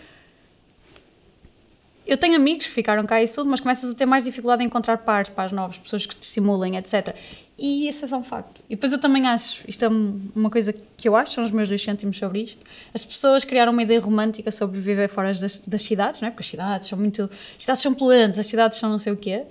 Eu 2.04 2.16
tenho 2.16 2.34
amigos 2.34 2.66
que 2.66 2.72
ficaram 2.72 3.06
cá 3.06 3.22
e 3.22 3.28
tudo, 3.28 3.48
mas 3.48 3.60
começas 3.60 3.90
a 3.90 3.94
ter 3.94 4.04
mais 4.04 4.24
dificuldade 4.24 4.62
em 4.64 4.66
encontrar 4.66 4.98
pares, 4.98 5.28
pares 5.28 5.52
novos, 5.52 5.78
pessoas 5.78 6.06
que 6.06 6.16
te 6.16 6.24
estimulem, 6.24 6.76
etc. 6.76 7.14
E 7.56 7.88
isso 7.88 8.04
é 8.04 8.08
só 8.08 8.16
um 8.16 8.22
facto. 8.22 8.60
E 8.68 8.74
depois 8.74 8.92
eu 8.92 8.98
também 8.98 9.26
acho, 9.28 9.62
isto 9.66 9.84
é 9.84 9.88
uma 9.88 10.50
coisa 10.50 10.72
que 10.72 11.08
eu 11.08 11.14
acho, 11.14 11.34
são 11.34 11.44
os 11.44 11.52
meus 11.52 11.68
dois 11.68 11.82
cêntimos 11.82 12.18
sobre 12.18 12.40
isto, 12.40 12.64
as 12.92 13.04
pessoas 13.04 13.44
criaram 13.44 13.72
uma 13.72 13.82
ideia 13.82 14.00
romântica 14.00 14.50
sobre 14.50 14.80
viver 14.80 15.08
fora 15.08 15.32
das, 15.34 15.58
das 15.58 15.82
cidades, 15.82 16.20
não 16.20 16.28
é? 16.28 16.30
Porque 16.32 16.42
as 16.42 16.50
cidades 16.50 16.88
são 16.88 16.98
muito... 16.98 17.30
As 17.56 17.62
cidades 17.62 17.82
são 17.82 17.94
poluentes, 17.94 18.40
as 18.40 18.46
cidades 18.46 18.78
são 18.78 18.90
não 18.90 18.98
sei 18.98 19.12
o 19.12 19.16
quê. 19.16 19.44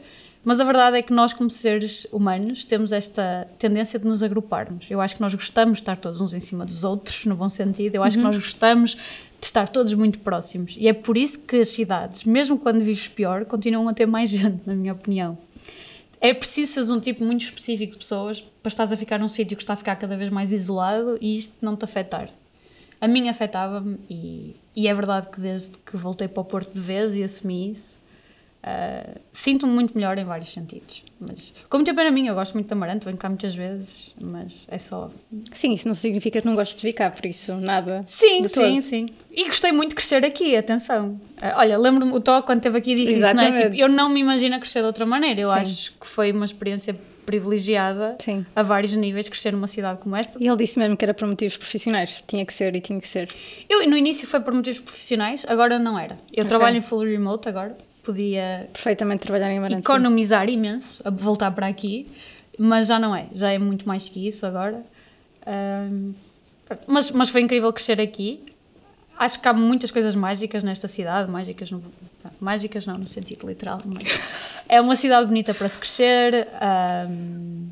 Mas 0.46 0.60
a 0.60 0.64
verdade 0.64 0.96
é 0.98 1.02
que 1.02 1.12
nós, 1.12 1.34
como 1.34 1.50
seres 1.50 2.06
humanos, 2.12 2.64
temos 2.64 2.92
esta 2.92 3.48
tendência 3.58 3.98
de 3.98 4.06
nos 4.06 4.22
agruparmos. 4.22 4.86
Eu 4.92 5.02
acho 5.02 5.16
que 5.16 5.22
nós 5.22 5.34
gostamos 5.34 5.80
de 5.80 5.82
estar 5.82 5.98
todos 5.98 6.22
uns 6.22 6.36
em 6.36 6.40
cima 6.40 6.64
dos 6.64 6.84
outros, 6.84 7.26
no 7.26 7.36
bom 7.36 7.50
sentido. 7.50 7.96
Eu 7.96 8.04
acho 8.04 8.16
uhum. 8.16 8.22
que 8.22 8.28
nós 8.28 8.38
gostamos 8.38 8.92
de 8.92 9.46
estar 9.46 9.68
todos 9.68 9.92
muito 9.96 10.20
próximos. 10.20 10.76
E 10.78 10.88
é 10.88 10.94
por 10.94 11.18
isso 11.18 11.40
que 11.40 11.58
as 11.58 11.70
cidades, 11.70 12.24
mesmo 12.26 12.60
quando 12.60 12.80
vives 12.80 13.08
pior, 13.08 13.44
continuam 13.46 13.90
a 13.90 13.94
ter 13.94 14.06
mais 14.06 14.30
gente, 14.32 14.62
na 14.68 14.76
minha 14.76 14.94
opinião. 14.94 15.36
É 16.22 16.32
preciso 16.32 16.74
seres 16.74 16.90
um 16.92 17.00
tipo 17.00 17.26
muito 17.26 17.42
específico 17.42 17.94
de 17.94 17.98
pessoas 17.98 18.42
para 18.62 18.70
estás 18.70 18.92
a 18.92 18.98
ficar 18.98 19.20
num 19.20 19.28
sítio 19.28 19.58
que 19.58 19.64
está 19.64 19.74
a 19.74 19.78
ficar 19.78 19.96
cada 19.96 20.16
vez 20.16 20.30
mais 20.30 20.52
isolado 20.52 21.18
e 21.20 21.38
isto 21.38 21.54
não 21.60 21.76
te 21.76 21.86
afetar. 21.86 22.30
A 23.02 23.08
mim 23.08 23.30
afetava-me 23.30 23.98
e, 24.10 24.56
e 24.76 24.88
é 24.88 24.94
verdade 24.94 25.28
que 25.32 25.42
desde 25.42 25.72
que 25.80 25.98
voltei 25.98 26.28
para 26.28 26.42
o 26.42 26.46
Porto 26.46 26.72
de 26.72 26.80
vez 26.80 27.16
e 27.16 27.24
assumi 27.24 27.72
isso, 27.72 28.00
Uh, 28.66 29.20
Sinto-me 29.32 29.72
muito 29.72 29.94
melhor 29.94 30.18
em 30.18 30.24
vários 30.24 30.52
sentidos. 30.52 31.04
Mas, 31.20 31.54
como 31.70 31.84
tem 31.84 31.94
pena 31.94 32.10
mim, 32.10 32.26
eu 32.26 32.34
gosto 32.34 32.56
muito 32.56 32.66
de 32.66 32.74
Amarante, 32.74 33.06
venho 33.06 33.16
cá 33.16 33.30
muitas 33.30 33.54
vezes, 33.54 34.16
mas 34.20 34.66
é 34.68 34.80
só. 34.80 35.12
Sim, 35.54 35.74
isso 35.74 35.88
não 35.88 35.94
significa 35.94 36.42
que 36.42 36.48
não 36.48 36.56
gostes 36.56 36.76
de 36.76 36.82
ficar, 36.82 37.12
por 37.12 37.24
isso 37.28 37.54
nada. 37.58 38.04
Sim, 38.08 38.48
sim, 38.48 38.82
sim. 38.82 39.06
E 39.32 39.46
gostei 39.46 39.72
muito 39.72 39.90
de 39.90 39.96
crescer 39.96 40.26
aqui, 40.26 40.56
atenção. 40.56 41.20
Uh, 41.38 41.58
olha, 41.58 41.78
lembro-me, 41.78 42.12
o 42.12 42.20
Tó, 42.20 42.42
quando 42.42 42.58
esteve 42.58 42.80
aqui, 42.80 42.96
disse 42.96 43.18
Exatamente. 43.18 43.44
isso, 43.44 43.54
não 43.54 43.60
é? 43.60 43.70
Tipo, 43.70 43.82
eu 43.84 43.88
não 43.88 44.10
me 44.10 44.22
imagino 44.22 44.56
a 44.56 44.60
crescer 44.60 44.80
de 44.80 44.88
outra 44.88 45.06
maneira. 45.06 45.40
Eu 45.40 45.52
sim. 45.52 45.60
acho 45.60 45.92
que 46.00 46.08
foi 46.08 46.32
uma 46.32 46.46
experiência 46.46 46.96
privilegiada 47.24 48.16
sim. 48.20 48.46
a 48.56 48.64
vários 48.64 48.94
níveis 48.94 49.30
crescer 49.30 49.52
numa 49.52 49.68
cidade 49.68 50.02
como 50.02 50.16
esta. 50.16 50.42
E 50.42 50.48
ele 50.48 50.58
disse 50.58 50.80
mesmo 50.80 50.98
que 50.98 51.06
era 51.06 51.14
por 51.14 51.28
motivos 51.28 51.56
profissionais, 51.58 52.24
tinha 52.28 52.44
que 52.46 52.54
ser 52.54 52.76
e 52.76 52.82
tinha 52.82 53.00
que 53.00 53.08
ser. 53.08 53.30
Eu, 53.70 53.88
no 53.88 53.96
início 53.96 54.28
foi 54.28 54.40
por 54.40 54.54
motivos 54.54 54.80
profissionais, 54.80 55.46
agora 55.48 55.78
não 55.78 56.00
era. 56.00 56.18
Eu 56.32 56.40
okay. 56.40 56.50
trabalho 56.50 56.78
em 56.78 56.82
full 56.82 57.04
remote 57.04 57.48
agora 57.48 57.76
podia 58.06 58.70
perfeitamente 58.72 59.22
trabalhar 59.22 59.52
em 59.52 59.58
Amarante, 59.58 59.82
economizar 59.82 60.48
imenso 60.48 61.02
a 61.06 61.10
voltar 61.10 61.52
para 61.52 61.68
aqui, 61.68 62.08
mas 62.58 62.88
já 62.88 63.00
não 63.00 63.16
é, 63.16 63.28
já 63.34 63.52
é 63.52 63.58
muito 63.58 63.88
mais 63.88 64.08
que 64.08 64.28
isso 64.28 64.46
agora. 64.46 64.84
Um, 65.48 66.14
mas, 66.88 67.12
mas 67.12 67.30
foi 67.30 67.42
incrível 67.42 67.72
crescer 67.74 68.00
aqui. 68.00 68.44
Acho 69.18 69.40
que 69.40 69.48
há 69.48 69.54
muitas 69.54 69.92
coisas 69.92 70.16
mágicas 70.16 70.64
nesta 70.64 70.88
cidade, 70.88 71.32
mágicas, 71.32 71.72
no, 71.72 71.84
mágicas 72.40 72.86
não 72.86 72.98
no 72.98 73.08
sentido 73.08 73.48
literal, 73.48 73.82
é 74.68 74.80
uma 74.82 74.96
cidade 74.96 75.26
bonita 75.28 75.54
para 75.54 75.68
se 75.68 75.78
crescer. 75.78 76.48
Um, 77.10 77.70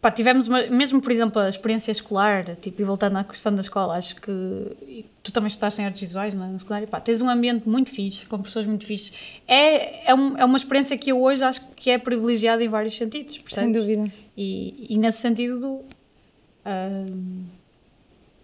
Pá, 0.00 0.10
tivemos 0.10 0.48
uma, 0.48 0.66
mesmo, 0.68 0.98
por 1.02 1.12
exemplo, 1.12 1.42
a 1.42 1.48
experiência 1.48 1.92
escolar, 1.92 2.56
tipo, 2.56 2.80
e 2.80 2.84
voltando 2.84 3.18
à 3.18 3.24
questão 3.24 3.54
da 3.54 3.60
escola, 3.60 3.96
acho 3.96 4.16
que 4.16 5.06
tu 5.22 5.30
também 5.30 5.48
estás 5.48 5.78
em 5.78 5.84
artes 5.84 6.00
visuais 6.00 6.32
não 6.32 6.46
é? 6.46 6.48
na 6.48 6.58
secundária, 6.58 6.88
pá, 6.88 6.98
tens 6.98 7.20
um 7.20 7.28
ambiente 7.28 7.68
muito 7.68 7.90
fixe, 7.90 8.24
com 8.24 8.40
pessoas 8.40 8.64
muito 8.64 8.86
fixes. 8.86 9.12
É, 9.46 10.10
é, 10.10 10.14
um, 10.14 10.38
é 10.38 10.44
uma 10.44 10.56
experiência 10.56 10.96
que 10.96 11.12
eu 11.12 11.20
hoje 11.20 11.44
acho 11.44 11.60
que 11.76 11.90
é 11.90 11.98
privilegiada 11.98 12.64
em 12.64 12.68
vários 12.68 12.96
sentidos, 12.96 13.36
percebes? 13.36 13.64
Sem 13.64 13.72
dúvida. 13.72 14.10
E, 14.34 14.86
e 14.88 14.96
nesse 14.96 15.18
sentido, 15.18 15.84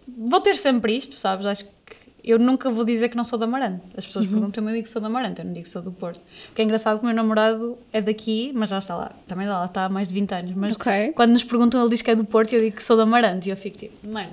vou 0.07 0.41
ter 0.41 0.55
sempre 0.55 0.95
isto, 0.95 1.15
sabes? 1.15 1.47
Acho 1.47 1.65
que 1.65 1.96
eu 2.29 2.39
nunca 2.39 2.69
vou 2.69 2.83
dizer 2.83 3.09
que 3.09 3.17
não 3.17 3.23
sou 3.23 3.39
da 3.39 3.45
Amarante. 3.45 3.81
As 3.95 4.05
pessoas 4.05 4.25
uhum. 4.25 4.31
perguntam-me, 4.31 4.71
eu 4.71 4.75
digo 4.75 4.83
que 4.83 4.89
sou 4.89 5.01
da 5.01 5.07
Amarante, 5.07 5.39
eu 5.39 5.45
não 5.45 5.53
digo 5.53 5.63
que 5.63 5.69
sou 5.69 5.81
do 5.81 5.91
Porto. 5.91 6.19
O 6.51 6.55
que 6.55 6.61
é 6.61 6.65
engraçado 6.65 6.99
que 6.99 7.03
o 7.03 7.07
meu 7.07 7.15
namorado 7.15 7.77
é 7.91 8.01
daqui, 8.01 8.51
mas 8.53 8.69
já 8.69 8.77
está 8.77 8.95
lá, 8.95 9.11
também 9.27 9.47
lá 9.47 9.65
está 9.65 9.85
há 9.85 9.89
mais 9.89 10.07
de 10.07 10.13
20 10.13 10.31
anos. 10.33 10.51
Mas 10.55 10.75
okay. 10.75 11.11
quando 11.13 11.31
nos 11.31 11.43
perguntam, 11.43 11.79
ele 11.79 11.89
diz 11.89 12.01
que 12.01 12.11
é 12.11 12.15
do 12.15 12.25
Porto 12.25 12.51
e 12.51 12.55
eu 12.55 12.61
digo 12.61 12.75
que 12.75 12.83
sou 12.83 12.97
da 12.97 13.03
Amarante. 13.03 13.47
E 13.47 13.51
eu 13.51 13.57
fico 13.57 13.77
tipo, 13.77 14.07
mano. 14.07 14.31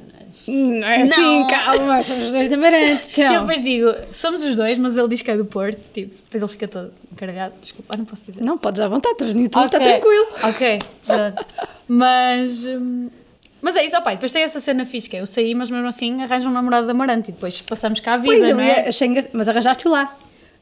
Não 0.48 0.86
é 0.86 1.02
assim, 1.02 1.46
calma, 1.46 2.02
somos 2.02 2.24
os 2.24 2.32
dois 2.32 2.48
da 2.48 2.56
Amarante. 2.56 3.10
Então. 3.10 3.24
E 3.34 3.36
eu 3.36 3.40
depois 3.40 3.62
digo, 3.62 3.86
somos 4.12 4.44
os 4.44 4.56
dois, 4.56 4.78
mas 4.78 4.96
ele 4.96 5.08
diz 5.08 5.22
que 5.22 5.30
é 5.30 5.36
do 5.36 5.44
Porto. 5.44 5.80
Tipo, 5.92 6.14
depois 6.14 6.42
ele 6.42 6.50
fica 6.50 6.68
todo 6.68 6.92
encarregado. 7.12 7.54
Desculpa, 7.60 7.96
não 7.96 8.04
posso 8.04 8.30
dizer. 8.30 8.44
Não, 8.44 8.58
podes 8.58 8.80
à 8.80 8.88
vontade, 8.88 9.14
estás 9.14 9.34
no 9.34 9.42
YouTube, 9.42 9.66
okay. 9.66 9.78
está 9.78 9.88
tranquilo. 9.88 10.26
Ok, 10.42 10.78
pronto. 11.06 11.46
mas. 11.88 12.66
Hum, 12.66 13.08
mas 13.64 13.76
é 13.76 13.84
isso, 13.86 13.96
ó 13.96 14.02
pai, 14.02 14.16
depois 14.16 14.30
tem 14.30 14.42
essa 14.42 14.60
cena 14.60 14.84
fixe, 14.84 15.08
que 15.08 15.16
é 15.16 15.22
eu 15.22 15.26
saí, 15.26 15.54
mas 15.54 15.70
mesmo 15.70 15.86
assim 15.86 16.22
arranjo 16.22 16.50
um 16.50 16.52
namorado 16.52 16.84
de 16.84 16.90
Amarante 16.90 17.30
e 17.30 17.32
depois 17.32 17.62
passamos 17.62 17.98
cá 17.98 18.12
a 18.12 18.16
vida, 18.18 18.36
pois, 18.36 18.48
não 18.50 18.60
é? 18.60 18.88
Achei. 18.88 19.08
Mas 19.32 19.48
arranjaste-o 19.48 19.90
lá. 19.90 20.14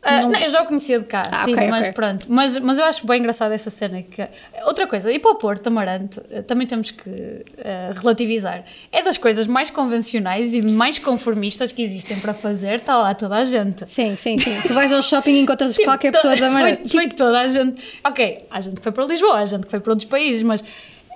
Uh, 0.04 0.22
não... 0.22 0.30
não... 0.30 0.38
eu 0.38 0.48
já 0.48 0.62
o 0.62 0.66
conhecia 0.66 1.00
de 1.00 1.06
cá, 1.06 1.22
ah, 1.32 1.44
sim, 1.44 1.52
okay, 1.52 1.68
mas 1.68 1.80
okay. 1.80 1.92
pronto. 1.94 2.26
Mas, 2.28 2.56
mas 2.60 2.78
eu 2.78 2.84
acho 2.84 3.04
bem 3.04 3.18
engraçada 3.18 3.52
essa 3.56 3.70
cena. 3.70 4.02
Que... 4.02 4.28
Outra 4.66 4.86
coisa, 4.86 5.10
e 5.10 5.18
para 5.18 5.32
o 5.32 5.34
Porto, 5.34 5.66
Amarante, 5.66 6.20
eh, 6.30 6.42
também 6.42 6.64
temos 6.64 6.92
que 6.92 7.10
uh, 7.10 8.00
relativizar. 8.00 8.62
É 8.92 9.02
das 9.02 9.18
coisas 9.18 9.48
mais 9.48 9.68
convencionais 9.68 10.54
e 10.54 10.62
mais 10.62 10.96
conformistas 10.96 11.72
que 11.72 11.82
existem 11.82 12.20
para 12.20 12.32
fazer, 12.32 12.76
está 12.76 12.96
lá 12.98 13.16
toda 13.16 13.34
a 13.34 13.42
gente. 13.42 13.84
Sim, 13.90 14.14
sim, 14.16 14.38
sim. 14.38 14.60
tu 14.64 14.74
vais 14.74 14.92
ao 14.92 15.02
shopping 15.02 15.32
e 15.32 15.40
encontras 15.40 15.72
tipo, 15.74 15.86
qualquer 15.86 16.12
pessoa 16.12 16.36
da 16.36 16.46
Amarante. 16.46 16.88
Foi, 16.88 17.02
foi 17.02 17.08
toda 17.08 17.40
a 17.40 17.48
gente. 17.48 17.82
Ok, 18.04 18.46
há 18.48 18.60
gente 18.60 18.76
que 18.76 18.82
foi 18.82 18.92
para 18.92 19.04
Lisboa, 19.06 19.38
há 19.38 19.44
gente 19.44 19.64
que 19.64 19.70
foi 19.72 19.80
para 19.80 19.90
outros 19.90 20.08
países, 20.08 20.44
mas 20.44 20.62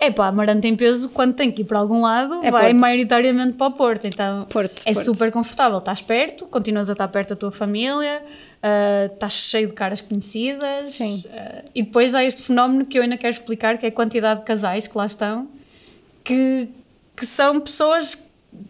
é 0.01 0.11
pá, 0.11 0.29
Amarante 0.29 0.63
tem 0.63 0.77
peso 0.77 1.09
quando 1.09 1.35
tem 1.35 1.51
que 1.51 1.63
ir 1.63 1.65
para 1.65 1.79
algum 1.79 2.03
lado, 2.03 2.41
é 2.43 2.51
vai 2.51 2.71
Porto. 2.71 2.81
maioritariamente 2.81 3.57
para 3.57 3.67
o 3.67 3.73
Porto. 3.73 4.07
Então 4.07 4.45
Porto, 4.45 4.83
é 4.85 4.93
Porto. 4.93 5.05
super 5.05 5.33
confortável. 5.33 5.79
Estás 5.79 6.03
perto, 6.03 6.47
continuas 6.47 6.91
a 6.91 6.93
estar 6.93 7.09
perto 7.09 7.31
da 7.31 7.37
tua 7.37 7.51
família, 7.51 8.23
uh, 8.23 9.13
estás 9.13 9.33
cheio 9.33 9.69
de 9.69 9.73
caras 9.73 10.01
conhecidas. 10.01 10.95
Sim. 10.95 11.25
Uh, 11.27 11.71
e 11.75 11.83
depois 11.83 12.15
há 12.15 12.25
este 12.25 12.43
fenómeno 12.43 12.85
que 12.85 12.99
eu 12.99 13.03
ainda 13.03 13.17
quero 13.17 13.33
explicar, 13.33 13.79
que 13.79 13.87
é 13.87 13.89
a 13.89 13.93
quantidade 13.93 14.41
de 14.41 14.47
casais 14.47 14.87
que 14.87 14.97
lá 14.97 15.07
estão, 15.07 15.49
que, 16.23 16.69
que 17.17 17.25
são 17.25 17.59
pessoas 17.61 18.19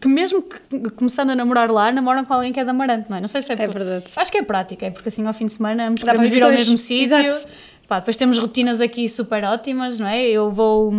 que 0.01 0.09
mesmo 0.09 0.43
que, 0.43 0.91
começando 0.91 1.31
a 1.31 1.35
namorar 1.35 1.71
lá, 1.71 1.93
namoram 1.93 2.25
com 2.25 2.35
alguém 2.35 2.53
que 2.53 2.59
é 2.59 2.65
de 2.65 2.71
Amarante, 2.71 3.09
não 3.09 3.19
é? 3.19 3.21
Não 3.21 3.29
sei 3.29 3.43
se 3.43 3.53
é, 3.53 3.63
é 3.63 3.69
verdade. 3.69 4.05
Acho 4.17 4.33
que 4.33 4.39
é 4.39 4.43
prática, 4.43 4.87
é 4.87 4.91
porque 4.91 5.09
assim 5.09 5.25
ao 5.27 5.33
fim 5.33 5.47
de 5.47 5.53
semana 5.53 5.89
ambos 5.89 6.03
queremos 6.03 6.29
vir 6.29 6.43
ao 6.43 6.51
mesmo 6.51 6.77
sítio. 6.77 7.17
Pá, 7.89 7.99
depois 8.01 8.17
temos 8.17 8.39
rotinas 8.39 8.81
aqui 8.81 9.09
super 9.09 9.45
ótimas, 9.45 9.99
não 9.99 10.07
é? 10.07 10.23
Eu 10.25 10.51
vou. 10.51 10.93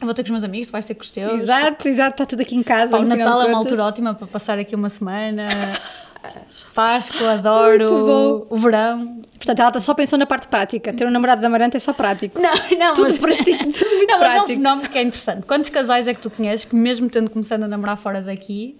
Vou 0.00 0.14
ter 0.14 0.22
com 0.22 0.26
os 0.26 0.30
meus 0.30 0.44
amigos, 0.44 0.68
vais 0.68 0.84
ter 0.84 0.94
com 0.94 1.02
os 1.02 1.10
teus. 1.10 1.40
Exato, 1.42 1.86
exato, 1.86 2.10
está 2.10 2.26
tudo 2.26 2.42
aqui 2.42 2.56
em 2.56 2.62
casa. 2.62 2.90
Pá, 2.90 2.98
o 2.98 3.06
Natal 3.06 3.42
é 3.42 3.46
uma 3.46 3.58
altura 3.58 3.84
ótima 3.84 4.14
para 4.14 4.26
passar 4.26 4.58
aqui 4.58 4.74
uma 4.74 4.88
semana. 4.88 5.46
Páscoa, 6.74 7.32
adoro 7.32 8.46
o 8.48 8.56
verão. 8.56 9.20
Portanto, 9.36 9.60
ela 9.60 9.78
só 9.80 9.92
pensou 9.92 10.18
na 10.18 10.24
parte 10.24 10.48
prática. 10.48 10.92
Ter 10.92 11.06
um 11.06 11.10
namorado 11.10 11.40
de 11.40 11.46
amarante 11.46 11.76
é 11.76 11.80
só 11.80 11.92
prático. 11.92 12.40
Não, 12.40 12.50
não, 12.78 12.94
Tudo 12.94 13.08
mas, 13.08 13.18
prático, 13.18 13.58
tudo 13.58 13.90
muito 13.96 14.10
não, 14.10 14.18
mas 14.18 14.28
é 14.28 14.30
um 14.30 14.34
prático. 14.34 14.46
fenómeno 14.48 14.88
que 14.88 14.98
é 14.98 15.02
interessante. 15.02 15.46
Quantos 15.46 15.68
casais 15.68 16.08
é 16.08 16.14
que 16.14 16.20
tu 16.20 16.30
conheces 16.30 16.64
que, 16.64 16.74
mesmo 16.74 17.10
tendo 17.10 17.28
começado 17.28 17.64
a 17.64 17.68
namorar 17.68 17.98
fora 17.98 18.22
daqui, 18.22 18.76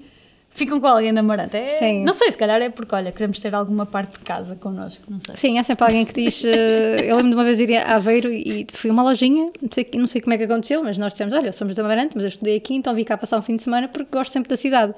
ficam 0.54 0.80
com 0.80 0.86
alguém 0.86 1.16
amarante? 1.16 1.56
É, 1.56 1.78
Sim. 1.78 2.04
Não 2.04 2.12
sei, 2.12 2.30
se 2.30 2.38
calhar 2.38 2.60
é 2.60 2.68
porque, 2.70 2.94
olha, 2.94 3.10
queremos 3.12 3.38
ter 3.38 3.54
alguma 3.54 3.84
parte 3.86 4.12
de 4.18 4.24
casa 4.24 4.56
connosco, 4.56 5.02
não 5.08 5.20
sei. 5.20 5.36
Sim, 5.36 5.58
há 5.58 5.64
sempre 5.64 5.84
alguém 5.84 6.04
que 6.04 6.12
diz. 6.12 6.44
eh, 6.44 7.06
eu 7.06 7.16
lembro 7.16 7.30
de 7.30 7.36
uma 7.36 7.44
vez 7.44 7.58
ir 7.58 7.76
a 7.76 7.96
Aveiro 7.96 8.32
e 8.32 8.66
fui 8.72 8.90
a 8.90 8.92
uma 8.92 9.02
lojinha, 9.02 9.50
não 9.60 9.68
sei, 9.72 9.88
não 9.94 10.06
sei 10.06 10.20
como 10.20 10.34
é 10.34 10.38
que 10.38 10.44
aconteceu, 10.44 10.82
mas 10.82 10.98
nós 10.98 11.12
dissemos: 11.12 11.34
Olha, 11.36 11.52
somos 11.52 11.74
de 11.74 11.80
Amarante, 11.80 12.12
mas 12.14 12.24
eu 12.24 12.28
estudei 12.28 12.56
aqui, 12.56 12.74
então 12.74 12.94
vim 12.94 13.04
cá 13.04 13.16
passar 13.16 13.38
um 13.38 13.42
fim 13.42 13.56
de 13.56 13.62
semana 13.62 13.88
porque 13.88 14.08
gosto 14.12 14.32
sempre 14.32 14.48
da 14.48 14.56
cidade. 14.56 14.94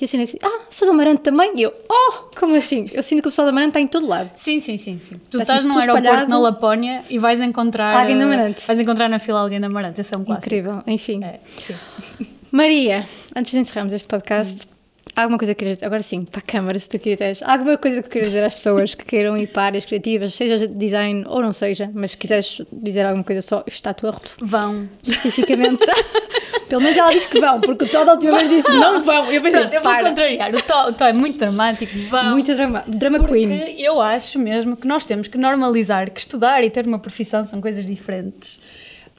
E 0.00 0.04
a 0.04 0.08
senhora 0.08 0.24
disse: 0.26 0.38
Ah, 0.42 0.62
sou 0.68 0.88
de 0.88 0.92
Amarante 0.94 1.22
também? 1.22 1.52
E 1.56 1.62
eu: 1.62 1.72
Oh, 1.88 2.12
como 2.36 2.56
assim? 2.56 2.88
Eu 2.92 3.02
sinto 3.04 3.22
que 3.22 3.28
o 3.28 3.30
pessoal 3.30 3.46
de 3.46 3.50
Amarante 3.50 3.70
está 3.70 3.80
em 3.80 3.86
todo 3.86 4.06
lado. 4.08 4.30
Sim, 4.34 4.58
sim, 4.58 4.76
sim, 4.76 4.98
sim. 5.00 5.14
Tu 5.30 5.38
Está 5.38 5.42
estás 5.42 5.58
assim 5.60 5.68
num 5.68 5.78
aeroporto 5.78 6.28
na 6.28 6.38
Lapónia 6.38 7.04
e 7.08 7.18
vais 7.18 7.40
encontrar 7.40 7.96
Alguém 8.00 8.18
eh, 8.18 8.22
Amarante. 8.24 8.66
Vais 8.66 8.80
encontrar 8.80 9.08
na 9.08 9.18
fila 9.20 9.38
alguém 9.40 9.60
de 9.60 9.66
Amarante, 9.66 10.00
esse 10.00 10.12
é 10.12 10.18
um 10.18 10.24
clássico. 10.24 10.46
Incrível, 10.46 10.82
enfim. 10.88 11.22
É. 11.22 11.38
Maria, 12.50 13.06
antes 13.34 13.52
de 13.52 13.58
encerrarmos 13.60 13.92
este 13.92 14.08
podcast, 14.08 14.66
alguma 15.16 15.38
coisa 15.38 15.54
que 15.54 15.58
queiras 15.58 15.76
dizer? 15.76 15.86
Agora 15.86 16.02
sim, 16.02 16.24
para 16.24 16.38
a 16.38 16.42
câmara, 16.42 16.78
se 16.78 16.88
tu 16.88 16.98
quiseres. 16.98 17.42
Há 17.42 17.52
alguma 17.52 17.76
coisa 17.76 18.02
que 18.02 18.08
queiras 18.08 18.30
dizer 18.30 18.44
às 18.44 18.54
pessoas 18.54 18.94
que 18.94 19.04
queiram 19.04 19.36
ir 19.36 19.46
para 19.48 19.64
áreas 19.64 19.84
criativas, 19.84 20.34
seja 20.34 20.56
de 20.66 20.74
design 20.74 21.24
ou 21.26 21.40
não 21.42 21.52
seja, 21.52 21.90
mas 21.94 22.12
se 22.12 22.16
quiseres 22.16 22.60
dizer 22.72 23.04
alguma 23.04 23.24
coisa 23.24 23.42
só, 23.42 23.64
está 23.66 23.92
torto. 23.92 24.34
Vão. 24.40 24.88
especificamente. 25.02 25.84
Pelo 26.68 26.80
menos 26.80 26.96
ela 26.96 27.12
diz 27.12 27.26
que 27.26 27.38
vão, 27.38 27.60
porque 27.60 27.84
o 27.84 27.88
Todd 27.88 28.08
a 28.08 28.12
última 28.14 28.38
vez 28.38 28.48
disse 28.48 28.70
não 28.72 29.02
vão. 29.02 29.30
Eu 29.30 29.42
pensei, 29.42 29.60
Pronto, 29.60 29.74
eu 29.74 29.82
vou 29.82 29.92
para. 29.92 30.08
contrariar. 30.08 30.54
O 30.54 30.62
Tó, 30.62 30.88
o 30.88 30.92
Tó 30.94 31.04
é 31.04 31.12
muito 31.12 31.38
dramático. 31.38 31.92
Vão. 32.08 32.30
Muito 32.30 32.54
drama, 32.54 32.82
drama 32.86 33.18
Porque 33.18 33.34
queen. 33.34 33.82
eu 33.82 34.00
acho 34.00 34.38
mesmo 34.38 34.74
que 34.74 34.86
nós 34.86 35.04
temos 35.04 35.28
que 35.28 35.36
normalizar 35.36 36.10
que 36.10 36.18
estudar 36.20 36.64
e 36.64 36.70
ter 36.70 36.86
uma 36.86 36.98
profissão 36.98 37.44
são 37.44 37.60
coisas 37.60 37.84
diferentes. 37.84 38.58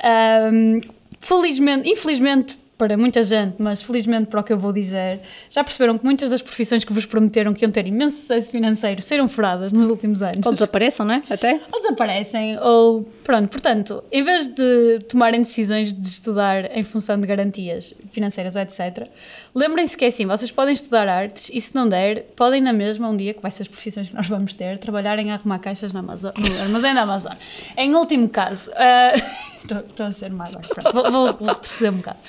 Ahm, 0.03 0.81
felizmente, 1.19 1.87
infelizmente 1.89 2.57
para 2.83 2.97
muita 2.97 3.23
gente, 3.23 3.55
mas 3.59 3.81
felizmente 3.81 4.27
para 4.27 4.41
o 4.41 4.43
que 4.43 4.51
eu 4.51 4.57
vou 4.57 4.73
dizer, 4.73 5.21
já 5.49 5.63
perceberam 5.63 5.97
que 5.97 6.03
muitas 6.03 6.29
das 6.29 6.41
profissões 6.41 6.83
que 6.83 6.91
vos 6.91 7.05
prometeram 7.05 7.53
que 7.53 7.63
iam 7.63 7.71
ter 7.71 7.87
imenso 7.87 8.17
sucesso 8.17 8.51
financeiro 8.51 9.01
serão 9.01 9.25
furadas 9.29 9.71
nos 9.71 9.87
últimos 9.87 10.21
anos. 10.21 10.45
Ou 10.45 10.51
desapareçam, 10.51 11.05
não 11.05 11.15
é? 11.15 11.23
Até? 11.29 11.61
Ou 11.71 11.79
desaparecem, 11.79 12.59
ou 12.59 13.03
pronto. 13.23 13.47
Portanto, 13.47 14.03
em 14.11 14.21
vez 14.21 14.47
de 14.47 14.99
tomarem 15.07 15.39
decisões 15.39 15.93
de 15.93 16.07
estudar 16.09 16.77
em 16.77 16.83
função 16.83 17.17
de 17.17 17.25
garantias 17.25 17.95
financeiras 18.11 18.57
ou 18.57 18.61
etc., 18.61 19.07
lembrem-se 19.55 19.95
que 19.95 20.03
é 20.03 20.09
assim: 20.09 20.25
vocês 20.25 20.51
podem 20.51 20.73
estudar 20.73 21.07
artes 21.07 21.49
e, 21.53 21.61
se 21.61 21.73
não 21.73 21.87
der, 21.87 22.23
podem 22.35 22.61
na 22.61 22.73
mesma, 22.73 23.07
um 23.07 23.15
dia, 23.15 23.33
que 23.33 23.41
vai 23.41 23.49
ser 23.49 23.61
as 23.61 23.69
profissões 23.69 24.09
que 24.09 24.15
nós 24.15 24.27
vamos 24.27 24.53
ter, 24.53 24.77
trabalhar 24.77 25.17
em 25.19 25.31
arrumar 25.31 25.59
caixas 25.59 25.93
na 25.93 26.01
Amazon, 26.01 26.33
no 26.37 26.61
armazém 26.61 26.93
da 26.93 27.03
Amazon. 27.03 27.33
Em 27.77 27.95
último 27.95 28.27
caso, 28.27 28.71
ah, 28.75 29.13
estou 29.63 30.05
a 30.05 30.11
ser 30.11 30.31
má 30.31 30.49
vou, 30.93 31.11
vou, 31.11 31.33
vou 31.33 31.47
retroceder 31.47 31.91
um 31.91 31.97
bocado. 31.97 32.19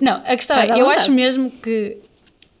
Não, 0.00 0.22
a 0.24 0.36
questão 0.36 0.56
Faz 0.56 0.70
é, 0.70 0.74
eu 0.74 0.84
vontade. 0.84 1.00
acho 1.00 1.12
mesmo 1.12 1.50
que 1.50 1.98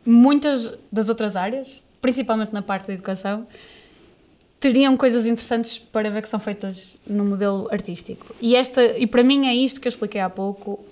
muitas 0.04 0.76
das 0.90 1.08
outras 1.08 1.36
áreas, 1.36 1.82
principalmente 2.00 2.52
na 2.52 2.62
parte 2.62 2.88
da 2.88 2.94
educação, 2.94 3.46
teriam 4.60 4.96
coisas 4.96 5.26
interessantes 5.26 5.78
para 5.78 6.10
ver 6.10 6.22
que 6.22 6.28
são 6.28 6.40
feitas 6.40 6.96
no 7.06 7.24
modelo 7.24 7.68
artístico. 7.70 8.34
E, 8.40 8.56
esta, 8.56 8.82
e 8.98 9.06
para 9.06 9.22
mim 9.22 9.46
é 9.46 9.54
isto 9.54 9.80
que 9.80 9.86
eu 9.86 9.90
expliquei 9.90 10.20
há 10.20 10.28
pouco. 10.28 10.84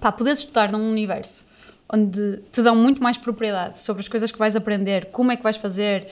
Pá, 0.00 0.12
poderes 0.12 0.40
estudar 0.40 0.70
num 0.70 0.88
universo 0.90 1.48
onde 1.92 2.38
te 2.52 2.62
dão 2.62 2.76
muito 2.76 3.02
mais 3.02 3.18
propriedade 3.18 3.78
sobre 3.78 4.00
as 4.00 4.08
coisas 4.08 4.30
que 4.30 4.38
vais 4.38 4.54
aprender, 4.54 5.06
como 5.06 5.32
é 5.32 5.36
que 5.36 5.42
vais 5.42 5.56
fazer, 5.56 6.06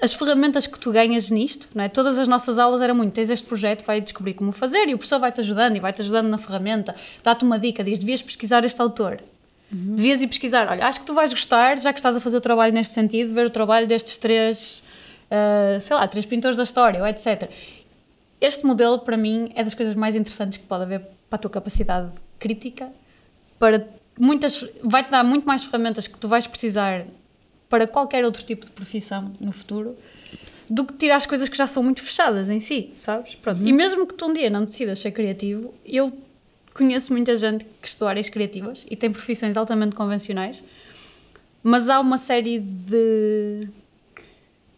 as 0.00 0.12
ferramentas 0.14 0.66
que 0.66 0.78
tu 0.78 0.92
ganhas 0.92 1.28
nisto, 1.30 1.68
não 1.74 1.84
é? 1.84 1.88
Todas 1.88 2.18
as 2.18 2.28
nossas 2.28 2.58
aulas 2.58 2.80
era 2.80 2.94
muito, 2.94 3.12
tens 3.14 3.30
este 3.30 3.46
projeto, 3.46 3.84
vai 3.84 4.00
descobrir 4.00 4.34
como 4.34 4.52
fazer 4.52 4.88
e 4.88 4.94
o 4.94 4.98
professor 4.98 5.18
vai-te 5.18 5.40
ajudando 5.40 5.76
e 5.76 5.80
vai-te 5.80 6.02
ajudando 6.02 6.28
na 6.28 6.38
ferramenta, 6.38 6.94
dá-te 7.22 7.44
uma 7.44 7.58
dica, 7.58 7.82
diz, 7.82 7.98
devias 7.98 8.22
pesquisar 8.22 8.64
este 8.64 8.80
autor. 8.80 9.20
Devias 9.70 10.22
ir 10.22 10.28
pesquisar, 10.28 10.66
olha, 10.70 10.86
acho 10.86 11.00
que 11.00 11.06
tu 11.06 11.12
vais 11.12 11.30
gostar, 11.30 11.78
já 11.78 11.92
que 11.92 11.98
estás 11.98 12.16
a 12.16 12.20
fazer 12.20 12.38
o 12.38 12.40
trabalho 12.40 12.72
neste 12.72 12.94
sentido, 12.94 13.34
ver 13.34 13.44
o 13.44 13.50
trabalho 13.50 13.86
destes 13.86 14.16
três, 14.16 14.82
ah, 15.30 15.78
sei 15.80 15.94
lá, 15.94 16.08
três 16.08 16.24
pintores 16.24 16.56
da 16.56 16.62
história, 16.62 17.00
ou 17.00 17.06
etc. 17.06 17.50
Este 18.40 18.64
modelo, 18.64 19.00
para 19.00 19.16
mim, 19.16 19.52
é 19.54 19.62
das 19.62 19.74
coisas 19.74 19.94
mais 19.94 20.16
interessantes 20.16 20.56
que 20.56 20.64
pode 20.64 20.84
haver 20.84 21.00
para 21.28 21.36
a 21.36 21.38
tua 21.38 21.50
capacidade 21.50 22.10
crítica, 22.38 22.88
para 23.58 23.86
muitas, 24.18 24.64
vai-te 24.82 25.10
dar 25.10 25.22
muito 25.22 25.46
mais 25.46 25.64
ferramentas 25.64 26.06
que 26.06 26.18
tu 26.18 26.28
vais 26.28 26.46
precisar 26.46 27.04
para 27.68 27.86
qualquer 27.86 28.24
outro 28.24 28.42
tipo 28.42 28.64
de 28.64 28.72
profissão 28.72 29.32
no 29.40 29.52
futuro, 29.52 29.96
do 30.68 30.84
que 30.84 30.94
tirar 30.94 31.16
as 31.16 31.26
coisas 31.26 31.48
que 31.48 31.56
já 31.56 31.66
são 31.66 31.82
muito 31.82 32.02
fechadas 32.02 32.50
em 32.50 32.60
si, 32.60 32.92
sabes? 32.94 33.34
Pronto. 33.36 33.62
E 33.62 33.72
mesmo 33.72 34.06
que 34.06 34.14
tu 34.14 34.26
um 34.26 34.32
dia 34.32 34.50
não 34.50 34.64
decidas 34.64 34.98
ser 34.98 35.12
criativo, 35.12 35.74
eu 35.84 36.12
conheço 36.74 37.12
muita 37.12 37.36
gente 37.36 37.66
que 37.80 37.88
estuda 37.88 38.10
áreas 38.10 38.28
criativas 38.28 38.86
e 38.90 38.96
tem 38.96 39.10
profissões 39.10 39.56
altamente 39.56 39.96
convencionais, 39.96 40.62
mas 41.62 41.88
há 41.88 42.00
uma 42.00 42.18
série 42.18 42.60
de. 42.60 43.68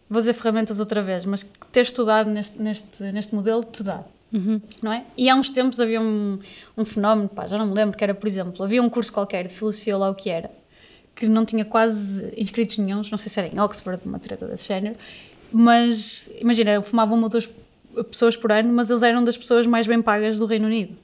Vou 0.09 0.19
dizer 0.19 0.33
ferramentas 0.33 0.79
outra 0.79 1.01
vez, 1.01 1.23
mas 1.23 1.43
que 1.43 1.67
ter 1.71 1.81
estudado 1.81 2.29
neste, 2.29 2.61
neste, 2.61 3.03
neste 3.03 3.33
modelo 3.33 3.63
te 3.63 3.83
dá. 3.83 4.03
Não 4.81 4.91
é? 4.91 5.05
E 5.17 5.29
há 5.29 5.35
uns 5.35 5.49
tempos 5.49 5.79
havia 5.79 6.01
um, 6.01 6.39
um 6.77 6.85
fenómeno, 6.85 7.29
pá, 7.29 7.47
já 7.47 7.57
não 7.57 7.67
me 7.67 7.73
lembro, 7.73 7.97
que 7.97 8.03
era, 8.03 8.13
por 8.13 8.27
exemplo, 8.27 8.63
havia 8.63 8.81
um 8.81 8.89
curso 8.89 9.11
qualquer 9.11 9.47
de 9.47 9.53
filosofia 9.53 9.95
ou 9.95 10.01
lá 10.01 10.09
o 10.09 10.15
que 10.15 10.29
era, 10.29 10.49
que 11.21 11.29
não 11.29 11.45
tinha 11.45 11.63
quase 11.63 12.33
inscritos 12.35 12.77
nenhums, 12.79 13.11
não 13.11 13.17
sei 13.17 13.29
se 13.29 13.39
era 13.39 13.47
em 13.47 13.59
Oxford, 13.59 14.01
uma 14.05 14.17
treta 14.19 14.47
desse 14.47 14.67
género, 14.67 14.95
mas 15.51 16.29
imagina, 16.39 16.81
fumavam 16.81 17.15
uma 17.17 17.25
ou 17.25 17.29
duas 17.29 17.49
pessoas 18.09 18.35
por 18.35 18.51
ano, 18.51 18.73
mas 18.73 18.89
eles 18.89 19.03
eram 19.03 19.23
das 19.23 19.37
pessoas 19.37 19.67
mais 19.67 19.85
bem 19.85 20.01
pagas 20.01 20.37
do 20.37 20.45
Reino 20.45 20.65
Unido. 20.65 20.95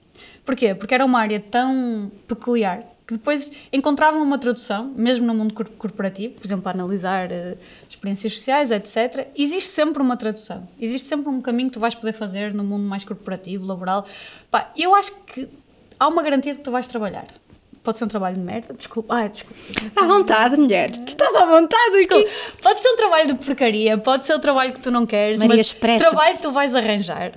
Porquê? 0.46 0.74
Porque 0.74 0.94
era 0.94 1.06
uma 1.06 1.20
área 1.20 1.40
tão 1.40 2.12
peculiar 2.28 2.82
que 3.06 3.14
depois 3.14 3.52
encontravam 3.72 4.22
uma 4.22 4.38
tradução, 4.38 4.92
mesmo 4.96 5.26
no 5.26 5.34
mundo 5.34 5.54
cor- 5.54 5.70
corporativo, 5.78 6.34
por 6.36 6.46
exemplo, 6.46 6.64
para 6.64 6.78
analisar 6.78 7.32
eh, 7.32 7.56
experiências 7.88 8.34
sociais, 8.34 8.70
etc. 8.72 9.28
Existe 9.36 9.70
sempre 9.70 10.02
uma 10.02 10.18
tradução, 10.18 10.68
existe 10.80 11.08
sempre 11.08 11.30
um 11.30 11.40
caminho 11.42 11.70
que 11.70 11.74
tu 11.76 11.80
vais 11.80 11.96
poder 11.96 12.12
fazer 12.14 12.54
no 12.54 12.64
mundo 12.66 12.84
mais 12.84 13.04
corporativo, 13.06 13.66
laboral. 13.66 14.06
Pá, 14.52 14.72
eu 14.76 14.94
acho 14.96 15.14
que 15.26 15.48
há 16.00 16.08
uma 16.08 16.22
garantia 16.22 16.52
de 16.54 16.58
que 16.60 16.64
tu 16.66 16.72
vais 16.72 16.86
trabalhar. 16.88 17.28
Pode 17.88 18.00
ser 18.00 18.04
um 18.04 18.10
trabalho 18.10 18.36
de 18.36 18.42
merda, 18.42 18.74
desculpa. 18.74 19.16
Ai, 19.16 19.30
desculpa. 19.30 19.56
À 19.96 20.06
vontade, 20.06 20.58
mulher. 20.58 20.92
Tu 20.92 21.08
estás 21.08 21.34
à 21.34 21.46
vontade 21.46 22.04
aqui. 22.04 22.28
Pode 22.62 22.82
ser 22.82 22.90
um 22.90 22.98
trabalho 22.98 23.28
de 23.30 23.36
porcaria, 23.36 23.98
pode 23.98 24.26
ser 24.26 24.34
o 24.34 24.40
trabalho 24.40 24.74
que 24.74 24.82
tu 24.82 24.92
não 24.92 25.06
queres, 25.06 25.40
Maria, 25.40 25.56
mas 25.56 25.72
trabalho 25.72 26.36
que 26.36 26.42
tu 26.42 26.52
vais 26.52 26.76
arranjar. 26.76 27.32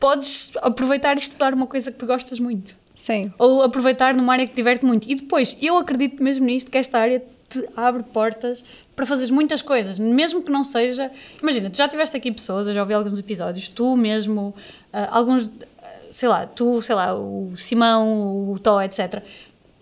Podes 0.00 0.50
aproveitar 0.56 1.14
e 1.16 1.20
estudar 1.20 1.54
uma 1.54 1.68
coisa 1.68 1.92
que 1.92 1.98
tu 1.98 2.04
gostas 2.04 2.40
muito. 2.40 2.74
Sim. 2.96 3.32
Ou 3.38 3.62
aproveitar 3.62 4.12
numa 4.12 4.32
área 4.32 4.44
que 4.44 4.52
te 4.52 4.56
diverte 4.56 4.84
muito. 4.84 5.08
E 5.08 5.14
depois, 5.14 5.56
eu 5.62 5.78
acredito 5.78 6.20
mesmo 6.20 6.46
nisto, 6.46 6.68
que 6.68 6.76
esta 6.76 6.98
área 6.98 7.22
te 7.48 7.64
abre 7.76 8.02
portas 8.02 8.64
para 8.96 9.06
fazeres 9.06 9.30
muitas 9.30 9.62
coisas, 9.62 10.00
mesmo 10.00 10.42
que 10.42 10.50
não 10.50 10.64
seja... 10.64 11.12
Imagina, 11.40 11.70
tu 11.70 11.76
já 11.76 11.86
tiveste 11.86 12.16
aqui 12.16 12.32
pessoas, 12.32 12.66
eu 12.66 12.74
já 12.74 12.80
ouvi 12.80 12.92
alguns 12.92 13.20
episódios, 13.20 13.68
tu 13.68 13.96
mesmo, 13.96 14.52
ah, 14.92 15.16
alguns, 15.16 15.48
ah, 15.80 15.88
sei 16.10 16.28
lá, 16.28 16.44
tu, 16.44 16.82
sei 16.82 16.96
lá, 16.96 17.14
o 17.14 17.52
Simão, 17.56 18.50
o 18.50 18.58
Tó, 18.58 18.82
etc., 18.82 19.22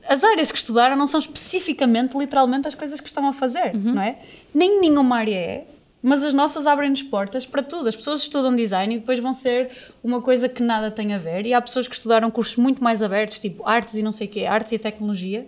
as 0.09 0.25
áreas 0.25 0.51
que 0.51 0.59
estudaram 0.59 0.97
não 0.97 1.07
são 1.07 1.21
especificamente, 1.21 2.17
literalmente, 2.17 2.67
as 2.67 2.75
coisas 2.75 3.01
que 3.01 3.07
estão 3.09 3.27
a 3.29 3.33
fazer, 3.33 3.77
não 3.77 4.03
é? 4.03 4.19
Nem 4.55 4.81
nenhuma 4.81 5.17
área 5.19 5.35
é, 5.37 5.67
mas 6.03 6.25
as 6.25 6.33
nossas 6.33 6.67
abrem-nos 6.67 7.03
portas 7.03 7.45
para 7.45 7.63
tudo. 7.63 7.89
As 7.89 7.95
pessoas 7.97 8.21
estudam 8.21 8.55
design 8.57 8.95
e 8.95 8.99
depois 8.99 9.19
vão 9.21 9.35
ser 9.35 9.71
uma 10.03 10.23
coisa 10.23 10.49
que 10.49 10.63
nada 10.63 10.91
tem 10.91 11.13
a 11.13 11.19
ver. 11.19 11.45
E 11.45 11.53
há 11.53 11.61
pessoas 11.61 11.87
que 11.89 11.95
estudaram 11.95 12.31
cursos 12.31 12.57
muito 12.57 12.83
mais 12.83 13.03
abertos, 13.03 13.39
tipo 13.39 13.67
artes 13.69 13.95
e 13.95 14.03
não 14.03 14.13
sei 14.13 14.27
o 14.27 14.31
quê, 14.31 14.45
artes 14.47 14.73
e 14.73 14.79
tecnologia, 14.79 15.47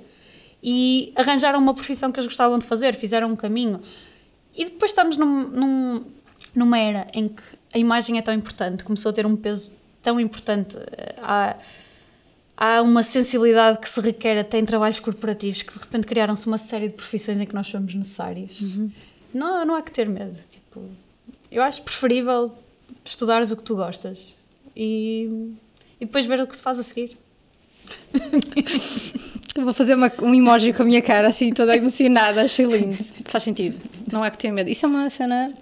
e 0.63 1.13
arranjaram 1.17 1.59
uma 1.59 1.73
profissão 1.73 2.11
que 2.13 2.19
eles 2.19 2.27
gostavam 2.27 2.59
de 2.59 2.65
fazer, 2.67 2.95
fizeram 2.95 3.29
um 3.29 3.37
caminho. 3.37 3.81
E 4.55 4.65
depois 4.67 4.91
estamos 4.91 5.17
num, 5.17 5.49
num- 5.49 6.05
numa 6.55 6.79
era 6.79 7.07
em 7.15 7.29
que 7.29 7.43
a 7.73 7.79
imagem 7.79 8.19
é 8.19 8.23
tão 8.23 8.35
importante, 8.35 8.83
começou 8.85 9.11
a 9.11 9.13
ter 9.13 9.25
um 9.25 9.37
peso 9.37 9.73
tão 10.03 10.19
importante. 10.19 10.77
eh, 10.77 11.15
Há, 11.23 11.57
há 12.61 12.83
uma 12.83 13.03
sensibilidade 13.03 13.79
que 13.79 13.89
se 13.89 13.99
requer 14.01 14.39
até 14.39 14.59
em 14.59 14.65
trabalhos 14.67 15.01
corporativos 15.01 15.63
que 15.63 15.73
de 15.73 15.79
repente 15.81 16.07
criaram-se 16.07 16.47
uma 16.47 16.59
série 16.59 16.89
de 16.89 16.95
profissões 16.95 17.41
em 17.41 17.47
que 17.47 17.55
nós 17.55 17.67
somos 17.67 17.95
necessários. 17.95 18.61
Não, 19.33 19.65
não 19.65 19.75
há 19.75 19.83
que 19.83 19.91
ter 19.91 20.07
medo. 20.09 20.37
Tipo, 20.51 20.83
eu 21.51 21.63
acho 21.63 21.83
preferível 21.83 22.53
estudares 23.05 23.51
o 23.51 23.57
que 23.57 23.63
tu 23.63 23.75
gostas 23.77 24.37
e, 24.77 25.29
e 26.01 26.05
depois 26.05 26.27
ver 26.27 26.41
o 26.41 26.47
que 26.47 26.55
se 26.57 26.63
faz 26.63 26.79
a 26.79 26.83
seguir. 26.83 27.17
Vou 29.57 29.75
fazer 29.75 29.95
uma- 29.95 30.13
um 30.23 30.35
emoji 30.35 30.73
com 30.73 30.83
a 30.83 30.87
minha 30.87 31.03
cara 31.03 31.29
assim, 31.29 31.53
toda 31.53 31.77
emocionada. 31.77 32.43
Achei 32.43 32.67
lindo. 32.67 32.97
Faz 33.25 33.43
sentido. 33.45 33.81
Não 34.11 34.23
há 34.23 34.31
que 34.31 34.39
ter 34.39 34.51
medo. 34.53 34.71
Isso 34.71 34.87
é 34.87 34.89
uma 34.89 35.11
cena 35.11 35.53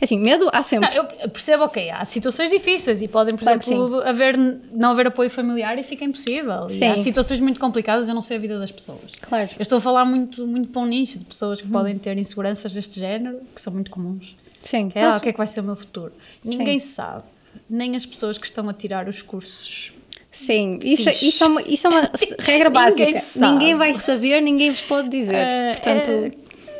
Assim, 0.00 0.18
medo 0.18 0.48
há 0.52 0.62
sempre. 0.62 0.88
Não, 0.88 0.94
eu 1.20 1.28
percebo, 1.30 1.64
ok, 1.64 1.90
há 1.90 2.04
situações 2.04 2.50
difíceis 2.50 3.00
e 3.02 3.08
podem, 3.08 3.34
por 3.36 3.44
Claro 3.44 3.60
exemplo, 3.60 4.00
haver, 4.02 4.36
não 4.72 4.90
haver 4.90 5.06
apoio 5.06 5.30
familiar 5.30 5.78
e 5.78 5.82
fica 5.82 6.04
impossível. 6.04 6.66
E 6.68 6.72
Sim. 6.74 6.86
há 6.86 6.96
situações 6.98 7.40
muito 7.40 7.58
complicadas, 7.58 8.08
eu 8.08 8.14
não 8.14 8.22
sei 8.22 8.36
a 8.36 8.40
vida 8.40 8.58
das 8.58 8.70
pessoas. 8.70 9.12
Claro. 9.20 9.48
Eu 9.58 9.62
estou 9.62 9.78
a 9.78 9.80
falar 9.80 10.04
muito, 10.04 10.46
muito 10.46 10.68
para 10.68 10.82
um 10.82 10.86
nicho 10.86 11.18
de 11.18 11.24
pessoas 11.24 11.60
que 11.60 11.68
podem 11.68 11.96
ter 11.98 12.16
inseguranças 12.18 12.72
deste 12.74 13.00
género, 13.00 13.40
que 13.54 13.60
são 13.60 13.72
muito 13.72 13.90
comuns. 13.90 14.36
Sim. 14.62 14.88
Que 14.88 14.98
é, 14.98 15.04
ah, 15.04 15.16
o 15.16 15.20
que 15.20 15.28
é 15.28 15.32
que 15.32 15.38
vai 15.38 15.46
ser 15.46 15.60
o 15.60 15.64
meu 15.64 15.76
futuro? 15.76 16.12
Sim. 16.40 16.50
Ninguém 16.58 16.78
sabe. 16.78 17.22
Nem 17.70 17.96
as 17.96 18.04
pessoas 18.04 18.36
que 18.36 18.46
estão 18.46 18.68
a 18.68 18.74
tirar 18.74 19.08
os 19.08 19.22
cursos. 19.22 19.92
Sim, 20.30 20.78
isso, 20.82 21.04
Fixe. 21.08 21.28
isso, 21.28 21.44
é 21.44 21.46
uma, 21.46 21.62
isso 21.62 21.86
é 21.86 21.90
uma 21.90 22.10
regra 22.40 22.68
básica. 22.68 23.06
Ninguém. 23.06 23.22
Ninguém 23.52 23.74
vai 23.74 23.94
saber, 23.94 24.40
ninguém 24.42 24.70
vos 24.70 24.82
pode 24.82 25.08
dizer. 25.08 25.34
Eh, 25.34 25.72
Portanto, 25.72 26.10
é- 26.10 26.32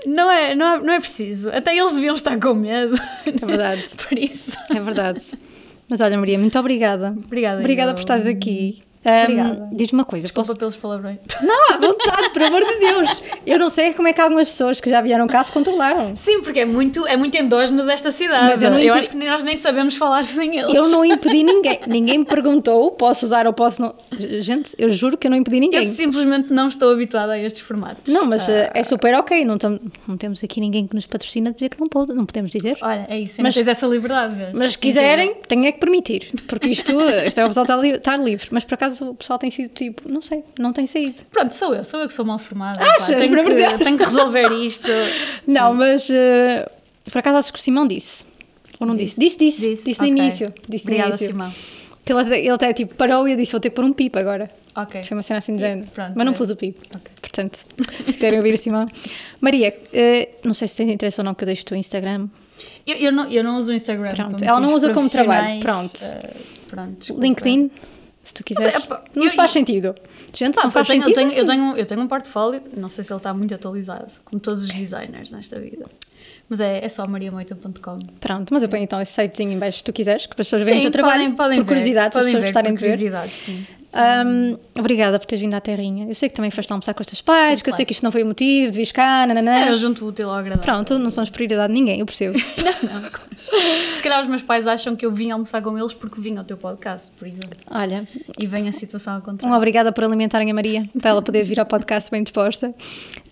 não, 0.06 0.30
é, 0.30 0.54
não, 0.54 0.66
é, 0.66 0.80
não 0.80 0.92
é 0.94 1.00
preciso. 1.00 1.50
Até 1.50 1.76
eles 1.76 1.94
deviam 1.94 2.14
estar 2.14 2.38
com 2.38 2.54
medo. 2.54 2.96
é 3.26 3.46
verdade. 3.46 3.84
por 4.08 4.18
isso. 4.18 4.56
É 4.70 4.80
verdade. 4.80 5.38
Mas 5.88 6.00
olha, 6.00 6.18
Maria, 6.18 6.38
muito 6.38 6.58
obrigada. 6.58 7.14
Obrigada. 7.16 7.60
Obrigada 7.60 7.90
eu. 7.90 7.94
por 7.94 8.00
estares 8.00 8.26
aqui. 8.26 8.82
Obrigada. 9.04 9.68
Diz-me 9.72 9.98
uma 9.98 10.04
coisa, 10.04 10.26
Desculpa 10.26 10.48
posso... 10.48 10.58
pelos 10.58 10.76
palavrões. 10.76 11.18
Não, 11.42 11.74
à 11.74 11.78
vontade, 11.78 12.30
por 12.30 12.42
amor 12.42 12.64
de 12.64 12.78
Deus. 12.80 13.22
Eu 13.46 13.58
não 13.58 13.70
sei 13.70 13.92
como 13.94 14.08
é 14.08 14.12
que 14.12 14.20
algumas 14.20 14.48
pessoas 14.48 14.80
que 14.80 14.90
já 14.90 15.00
vieram 15.00 15.26
cá 15.26 15.42
se 15.44 15.52
controlaram. 15.52 16.16
Sim, 16.16 16.40
porque 16.42 16.60
é 16.60 16.64
muito, 16.64 17.06
é 17.06 17.16
muito 17.16 17.36
endógeno 17.36 17.84
desta 17.86 18.10
cidade. 18.10 18.46
Mas 18.48 18.62
eu 18.62 18.70
não 18.70 18.78
enti- 18.78 18.90
acho 18.90 19.10
que 19.10 19.16
nós 19.16 19.44
nem 19.44 19.54
sabemos 19.56 19.96
falar 19.96 20.24
sem 20.24 20.58
eles. 20.58 20.74
Eu 20.74 20.88
não 20.88 21.04
impedi 21.04 21.42
ninguém. 21.44 21.80
Ninguém 21.86 22.18
me 22.18 22.24
perguntou, 22.24 22.90
posso 22.92 23.24
usar 23.26 23.46
ou 23.46 23.52
posso 23.52 23.80
não. 23.80 23.94
Gente, 24.40 24.74
eu 24.78 24.90
juro 24.90 25.16
que 25.16 25.26
eu 25.26 25.30
não 25.30 25.38
impedi 25.38 25.56
Eu 25.56 25.60
ninguém. 25.60 25.88
simplesmente 25.88 26.52
não 26.52 26.68
estou 26.68 26.92
habituada 26.92 27.32
a 27.32 27.38
estes 27.38 27.60
formatos. 27.60 28.12
Não, 28.12 28.24
mas 28.26 28.48
Ah, 28.48 28.52
eh, 28.52 28.70
é 28.74 28.84
super 28.84 29.14
ok. 29.14 29.44
Não, 29.44 29.56
tam- 29.58 29.78
não 30.08 30.16
temos 30.16 30.42
aqui 30.42 30.60
ninguém 30.60 30.86
que 30.86 30.94
nos 30.94 31.06
patrocina 31.06 31.50
a 31.50 31.52
dizer 31.52 31.68
que 31.68 31.78
não 31.78 31.88
pode, 31.88 32.12
não 32.12 32.26
podemos 32.26 32.50
dizer. 32.50 32.76
Olha, 32.82 33.06
é 33.08 33.18
isso. 33.20 33.40
Mas- 33.42 33.54
tens 33.54 33.68
essa 33.68 33.86
liberdade, 33.86 34.34
vês? 34.34 34.50
Mas 34.52 34.72
se 34.72 34.78
quiserem, 34.78 35.34
têm 35.46 35.66
é 35.66 35.72
que 35.72 35.78
permitir. 35.78 36.30
Porque 36.48 36.68
isto, 36.68 36.92
isto 37.26 37.38
é 37.40 37.44
o 37.44 37.48
pessoal 37.48 37.66
estar 37.66 38.16
livre. 38.16 38.48
Mas 38.50 38.64
por 38.64 38.74
acaso 38.74 38.95
o 39.00 39.14
pessoal 39.14 39.38
tem 39.38 39.50
sido 39.50 39.68
tipo, 39.70 40.08
não 40.08 40.22
sei, 40.22 40.42
não 40.58 40.72
tem 40.72 40.86
saído. 40.86 41.14
Pronto, 41.30 41.52
sou 41.52 41.74
eu. 41.74 41.84
Sou 41.84 42.00
eu 42.00 42.06
que 42.06 42.14
sou 42.14 42.24
mal 42.24 42.38
formada. 42.38 42.80
Achas? 42.82 43.08
pá. 43.08 43.14
Tenho, 43.16 43.28
Por 43.28 43.38
de 43.38 43.44
que, 43.44 43.54
Deus. 43.54 43.84
tenho 43.84 43.98
que 43.98 44.04
resolver 44.04 44.52
isto. 44.62 44.88
Não, 45.46 45.74
mas 45.74 46.08
eh, 46.10 46.68
por 47.10 47.18
acaso 47.18 47.38
acho 47.38 47.52
que 47.52 47.58
o 47.58 47.62
Simão 47.62 47.86
disse. 47.86 48.24
Ou 48.78 48.86
não 48.86 48.94
disse? 48.96 49.18
Disse, 49.18 49.38
disse. 49.38 49.68
Disse, 49.84 50.00
no 50.00 50.06
ok. 50.08 50.08
início. 50.08 50.54
Disse 50.68 50.84
Obrigada, 50.84 51.08
no 51.08 51.14
início. 51.14 51.28
Simão. 51.28 51.52
Que 52.04 52.12
ele, 52.12 52.20
até- 52.20 52.38
ele 52.40 52.50
até 52.50 52.72
tipo 52.72 52.94
parou 52.94 53.26
e 53.26 53.32
eu 53.32 53.36
disse: 53.36 53.52
vou 53.52 53.60
ter 53.60 53.70
que 53.70 53.76
pôr 53.76 53.84
um 53.84 53.92
pip 53.92 54.16
agora. 54.18 54.50
Ok. 54.74 55.02
Foi 55.04 55.16
uma 55.16 55.22
cena 55.22 55.38
assim 55.38 55.54
de 55.54 55.60
género. 55.62 55.88
Pronto, 55.88 56.12
mas 56.14 56.26
não 56.26 56.32
é. 56.34 56.36
pus 56.36 56.50
o 56.50 56.56
pip. 56.56 56.78
Ok. 56.94 57.10
Portanto, 57.22 57.56
se 57.56 58.02
quiserem 58.04 58.38
ouvir 58.38 58.52
o 58.52 58.58
Simão. 58.58 58.86
Maria, 59.40 59.74
eh, 59.92 60.28
não 60.44 60.52
sei 60.52 60.68
se 60.68 60.76
tens 60.76 60.90
interesse 60.90 61.18
ou 61.20 61.24
não 61.24 61.34
que 61.34 61.44
eu 61.44 61.46
deixe 61.46 61.62
o 61.62 61.64
teu 61.64 61.76
Instagram. 61.76 62.28
Eu, 62.86 62.96
eu, 62.96 63.12
não, 63.12 63.28
eu 63.30 63.42
não 63.42 63.56
uso 63.56 63.72
o 63.72 63.74
Instagram. 63.74 64.14
Pronto, 64.14 64.44
ela 64.44 64.60
não 64.60 64.74
usa 64.74 64.92
como 64.92 65.08
trabalho. 65.08 65.60
Pronto. 65.60 65.98
Eh, 66.02 66.30
pronto. 66.68 67.18
LinkedIn, 67.20 67.70
se 68.26 68.34
tu 68.34 68.44
quiseres. 68.44 68.74
Mas, 68.74 68.84
epá, 68.84 69.04
não 69.14 69.24
eu- 69.24 69.30
te 69.30 69.36
faz 69.36 69.50
sentido. 69.50 69.94
Gente, 70.34 70.54
Pá, 70.56 70.64
não 70.64 70.70
faz 70.70 70.86
eu, 70.88 70.92
tenho, 70.94 71.02
eu, 71.02 71.06
sentido. 71.14 71.28
tenho, 71.30 71.38
eu, 71.40 71.46
tenho, 71.46 71.76
eu 71.78 71.86
tenho 71.86 72.00
um 72.02 72.08
portfólio, 72.08 72.62
não 72.76 72.88
sei 72.88 73.02
se 73.04 73.12
ele 73.12 73.18
está 73.18 73.32
muito 73.32 73.54
atualizado, 73.54 74.06
como 74.24 74.40
todos 74.40 74.62
os 74.64 74.70
designers 74.70 75.30
nesta 75.30 75.58
vida. 75.58 75.86
Mas 76.48 76.60
é, 76.60 76.84
é 76.84 76.88
só 76.88 77.06
mariamoita.com. 77.08 77.98
Pronto, 78.20 78.52
mas 78.52 78.62
eu 78.62 78.68
ponho 78.68 78.82
então 78.84 79.00
esse 79.00 79.12
sitezinho 79.12 79.52
em 79.52 79.58
baixo 79.58 79.78
se 79.78 79.84
tu 79.84 79.92
quiseres, 79.92 80.26
que 80.26 80.32
as 80.32 80.36
pessoas 80.36 80.62
verem 80.62 80.80
o 80.80 80.82
teu 80.82 80.90
trabalho. 80.90 81.18
podem, 81.20 81.34
podem 81.34 81.58
por 81.58 81.64
ver, 81.64 81.68
curiosidade, 81.68 82.12
se 82.14 82.18
as 82.18 82.22
podem 82.24 82.34
pessoas 82.34 82.40
ver, 82.42 82.46
gostarem 82.46 82.72
por 82.72 82.78
de 82.78 82.84
ver. 82.84 82.90
curiosidade, 82.92 83.34
sim. 83.34 83.66
Ahm, 83.98 84.56
obrigada 84.78 85.18
por 85.18 85.24
teres 85.26 85.40
vindo 85.42 85.54
à 85.54 85.60
terrinha. 85.60 86.06
Eu 86.08 86.14
sei 86.14 86.28
que 86.28 86.34
também 86.34 86.50
foste 86.50 86.70
almoçar 86.70 86.92
com 86.92 87.00
os 87.00 87.06
teus 87.06 87.22
pais, 87.22 87.58
Sim, 87.58 87.64
que 87.64 87.70
eu 87.70 87.72
sei 87.72 87.78
claro. 87.78 87.86
que 87.86 87.92
isto 87.94 88.02
não 88.02 88.12
foi 88.12 88.22
o 88.22 88.26
motivo 88.26 88.70
de 88.70 88.76
vir 88.78 88.92
cá, 88.92 89.26
nananã. 89.26 89.66
É, 89.66 89.68
eu 89.70 89.76
junto 89.78 90.04
o 90.04 90.08
útil 90.08 90.28
ao 90.28 90.36
agradável. 90.36 90.62
Pronto, 90.62 90.98
não 90.98 91.10
somos 91.10 91.30
prioridade 91.30 91.72
de 91.72 91.78
ninguém, 91.78 92.00
eu 92.00 92.06
percebo. 92.06 92.38
Se 93.96 94.02
calhar 94.02 94.20
os 94.20 94.26
meus 94.28 94.42
pais 94.42 94.66
acham 94.66 94.94
que 94.96 95.06
eu 95.06 95.12
vim 95.12 95.30
almoçar 95.30 95.62
com 95.62 95.78
eles 95.78 95.94
porque 95.94 96.20
vim 96.20 96.36
ao 96.36 96.44
teu 96.44 96.56
podcast, 96.56 97.12
por 97.16 97.26
exemplo. 97.26 97.56
Olha, 97.70 98.06
E 98.38 98.46
vem 98.46 98.68
a 98.68 98.72
situação 98.72 99.14
ao 99.14 99.18
um 99.20 99.22
contrário. 99.22 99.56
obrigada 99.56 99.92
por 99.92 100.04
alimentarem 100.04 100.50
a 100.50 100.54
Maria, 100.54 100.88
para 101.00 101.10
ela 101.10 101.22
poder 101.22 101.44
vir 101.44 101.58
ao 101.58 101.66
podcast 101.66 102.10
bem 102.10 102.22
disposta. 102.22 102.74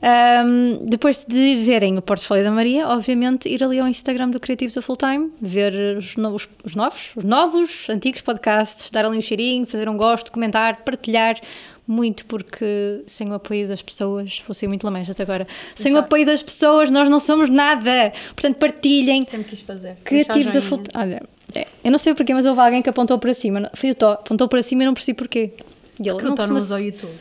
Ahm, 0.02 0.78
depois 0.86 1.24
de 1.24 1.56
verem 1.56 1.96
o 1.98 2.02
portfólio 2.02 2.44
da 2.44 2.50
Maria, 2.50 2.88
obviamente 2.88 3.48
ir 3.48 3.62
ali 3.62 3.80
ao 3.80 3.88
Instagram 3.88 4.30
do 4.30 4.38
Creativos 4.40 4.76
a 4.76 4.82
Full 4.82 4.96
Time, 4.96 5.30
ver 5.40 5.96
os 5.98 6.16
novos, 6.16 6.48
os 6.62 6.74
novos, 6.74 7.12
os 7.16 7.24
novos, 7.24 7.88
antigos 7.88 8.20
podcasts, 8.20 8.90
dar 8.90 9.04
ali 9.04 9.16
um 9.18 9.20
cheirinho, 9.20 9.66
fazer 9.66 9.88
um 9.88 9.96
gosto, 9.96 10.30
comentar, 10.30 10.53
partilhar. 10.84 11.36
Muito 11.86 12.24
porque 12.24 13.02
sem 13.06 13.28
o 13.30 13.34
apoio 13.34 13.68
das 13.68 13.82
pessoas, 13.82 14.42
vou 14.48 14.54
ser 14.54 14.66
muito 14.68 14.84
lamesta 14.84 15.22
agora, 15.22 15.46
sem 15.74 15.92
o 15.92 15.96
Exato. 15.96 16.06
apoio 16.06 16.24
das 16.24 16.42
pessoas 16.42 16.90
nós 16.90 17.10
não 17.10 17.20
somos 17.20 17.50
nada. 17.50 18.10
Portanto, 18.34 18.56
partilhem, 18.56 19.22
Sempre 19.22 19.50
quis 19.50 19.60
fazer. 19.60 19.96
Criativos 20.02 20.56
a. 20.56 21.00
Olha, 21.00 21.22
é, 21.54 21.66
eu 21.84 21.90
não 21.90 21.98
sei 21.98 22.14
porquê, 22.14 22.32
mas 22.32 22.46
houve 22.46 22.58
alguém 22.58 22.80
que 22.80 22.88
apontou 22.88 23.18
para 23.18 23.34
cima. 23.34 23.70
Foi 23.74 23.90
o 23.90 23.94
Tó, 23.94 24.12
apontou 24.12 24.48
para 24.48 24.62
cima 24.62 24.82
e 24.82 24.86
não 24.86 24.94
percebi 24.94 25.14
porquê. 25.18 25.52
E 26.02 26.08
ele 26.08 26.16
Que 26.16 26.24
não 26.24 26.32
o 26.32 26.34
Tó 26.34 26.46
não 26.46 26.56
usa 26.56 26.76
o 26.76 26.78
YouTube. 26.80 27.12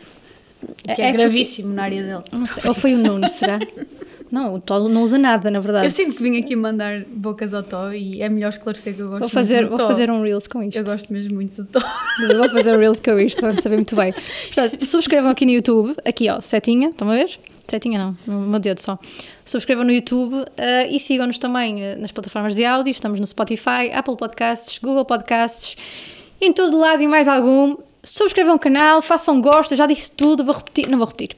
O 0.61 0.75
É- 0.87 0.95
que 0.95 1.01
é 1.01 1.09
é, 1.09 1.11
gravíssimo 1.11 1.73
na 1.73 1.83
área 1.83 2.01
dele. 2.01 2.23
Ou 2.65 2.73
foi 2.73 2.93
o 2.93 2.97
Nuno, 2.97 3.29
será? 3.29 3.59
Não, 4.33 4.55
o 4.55 4.59
Tó 4.59 4.89
não 4.89 5.03
usa 5.03 5.15
nada, 5.15 5.51
na 5.51 5.59
verdade. 5.59 5.85
Eu 5.85 5.91
sinto 5.91 6.15
que 6.15 6.23
vim 6.23 6.39
aqui 6.39 6.55
mandar 6.55 7.05
bocas 7.05 7.53
ao 7.53 7.61
Tó 7.61 7.93
e 7.93 8.19
é 8.19 8.27
melhor 8.27 8.49
esclarecer 8.49 8.95
que 8.95 9.03
eu 9.03 9.07
gosto 9.07 9.19
Vou 9.19 9.29
muito 9.29 9.31
fazer, 9.31 9.69
vou 9.69 9.77
fazer 9.77 10.09
um 10.09 10.23
Reels 10.23 10.47
com 10.47 10.63
isto. 10.63 10.75
Eu 10.75 10.83
gosto 10.83 11.13
mesmo 11.13 11.35
muito 11.35 11.61
do 11.61 11.67
Tó. 11.67 11.79
Vou 12.35 12.49
fazer 12.49 12.75
um 12.75 12.79
Reels 12.79 12.99
com 12.99 13.19
isto, 13.19 13.39
vamos 13.41 13.61
saber 13.61 13.75
muito 13.75 13.95
bem. 13.95 14.11
Portanto, 14.45 14.83
subscrevam 14.87 15.29
aqui 15.29 15.45
no 15.45 15.51
YouTube, 15.51 15.95
aqui 16.03 16.31
ó, 16.31 16.41
setinha, 16.41 16.89
estão 16.89 17.11
a 17.11 17.13
ver? 17.13 17.39
Setinha 17.67 18.15
não, 18.25 18.33
meu 18.47 18.59
dedo 18.59 18.79
só. 18.79 18.97
Subscrevam 19.45 19.85
no 19.85 19.91
YouTube 19.91 20.43
eh, 20.57 20.87
e 20.87 20.99
sigam-nos 20.99 21.37
também 21.37 21.83
eh, 21.83 21.95
nas 21.95 22.11
plataformas 22.11 22.55
de 22.55 22.65
áudio. 22.65 22.89
Estamos 22.89 23.19
no 23.19 23.27
Spotify, 23.27 23.91
Apple 23.93 24.17
Podcasts, 24.17 24.79
Google 24.79 25.05
Podcasts, 25.05 25.77
em 26.41 26.51
todo 26.51 26.75
lado 26.79 27.03
e 27.03 27.07
mais 27.07 27.27
algum. 27.27 27.77
Subscrevam 28.01 28.55
o 28.55 28.59
canal, 28.59 28.99
façam 28.99 29.39
gosto, 29.39 29.75
já 29.75 29.85
disse 29.85 30.11
tudo, 30.11 30.43
vou 30.43 30.55
repetir, 30.55 30.89
não 30.89 30.97
vou 30.97 31.05
repetir. 31.05 31.35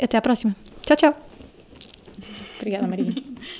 Até 0.00 0.16
à 0.16 0.22
próxima. 0.22 0.54
Tchau, 0.86 0.96
tchau. 0.96 1.29
Obrigada, 2.60 2.86
Maria. 2.86 3.14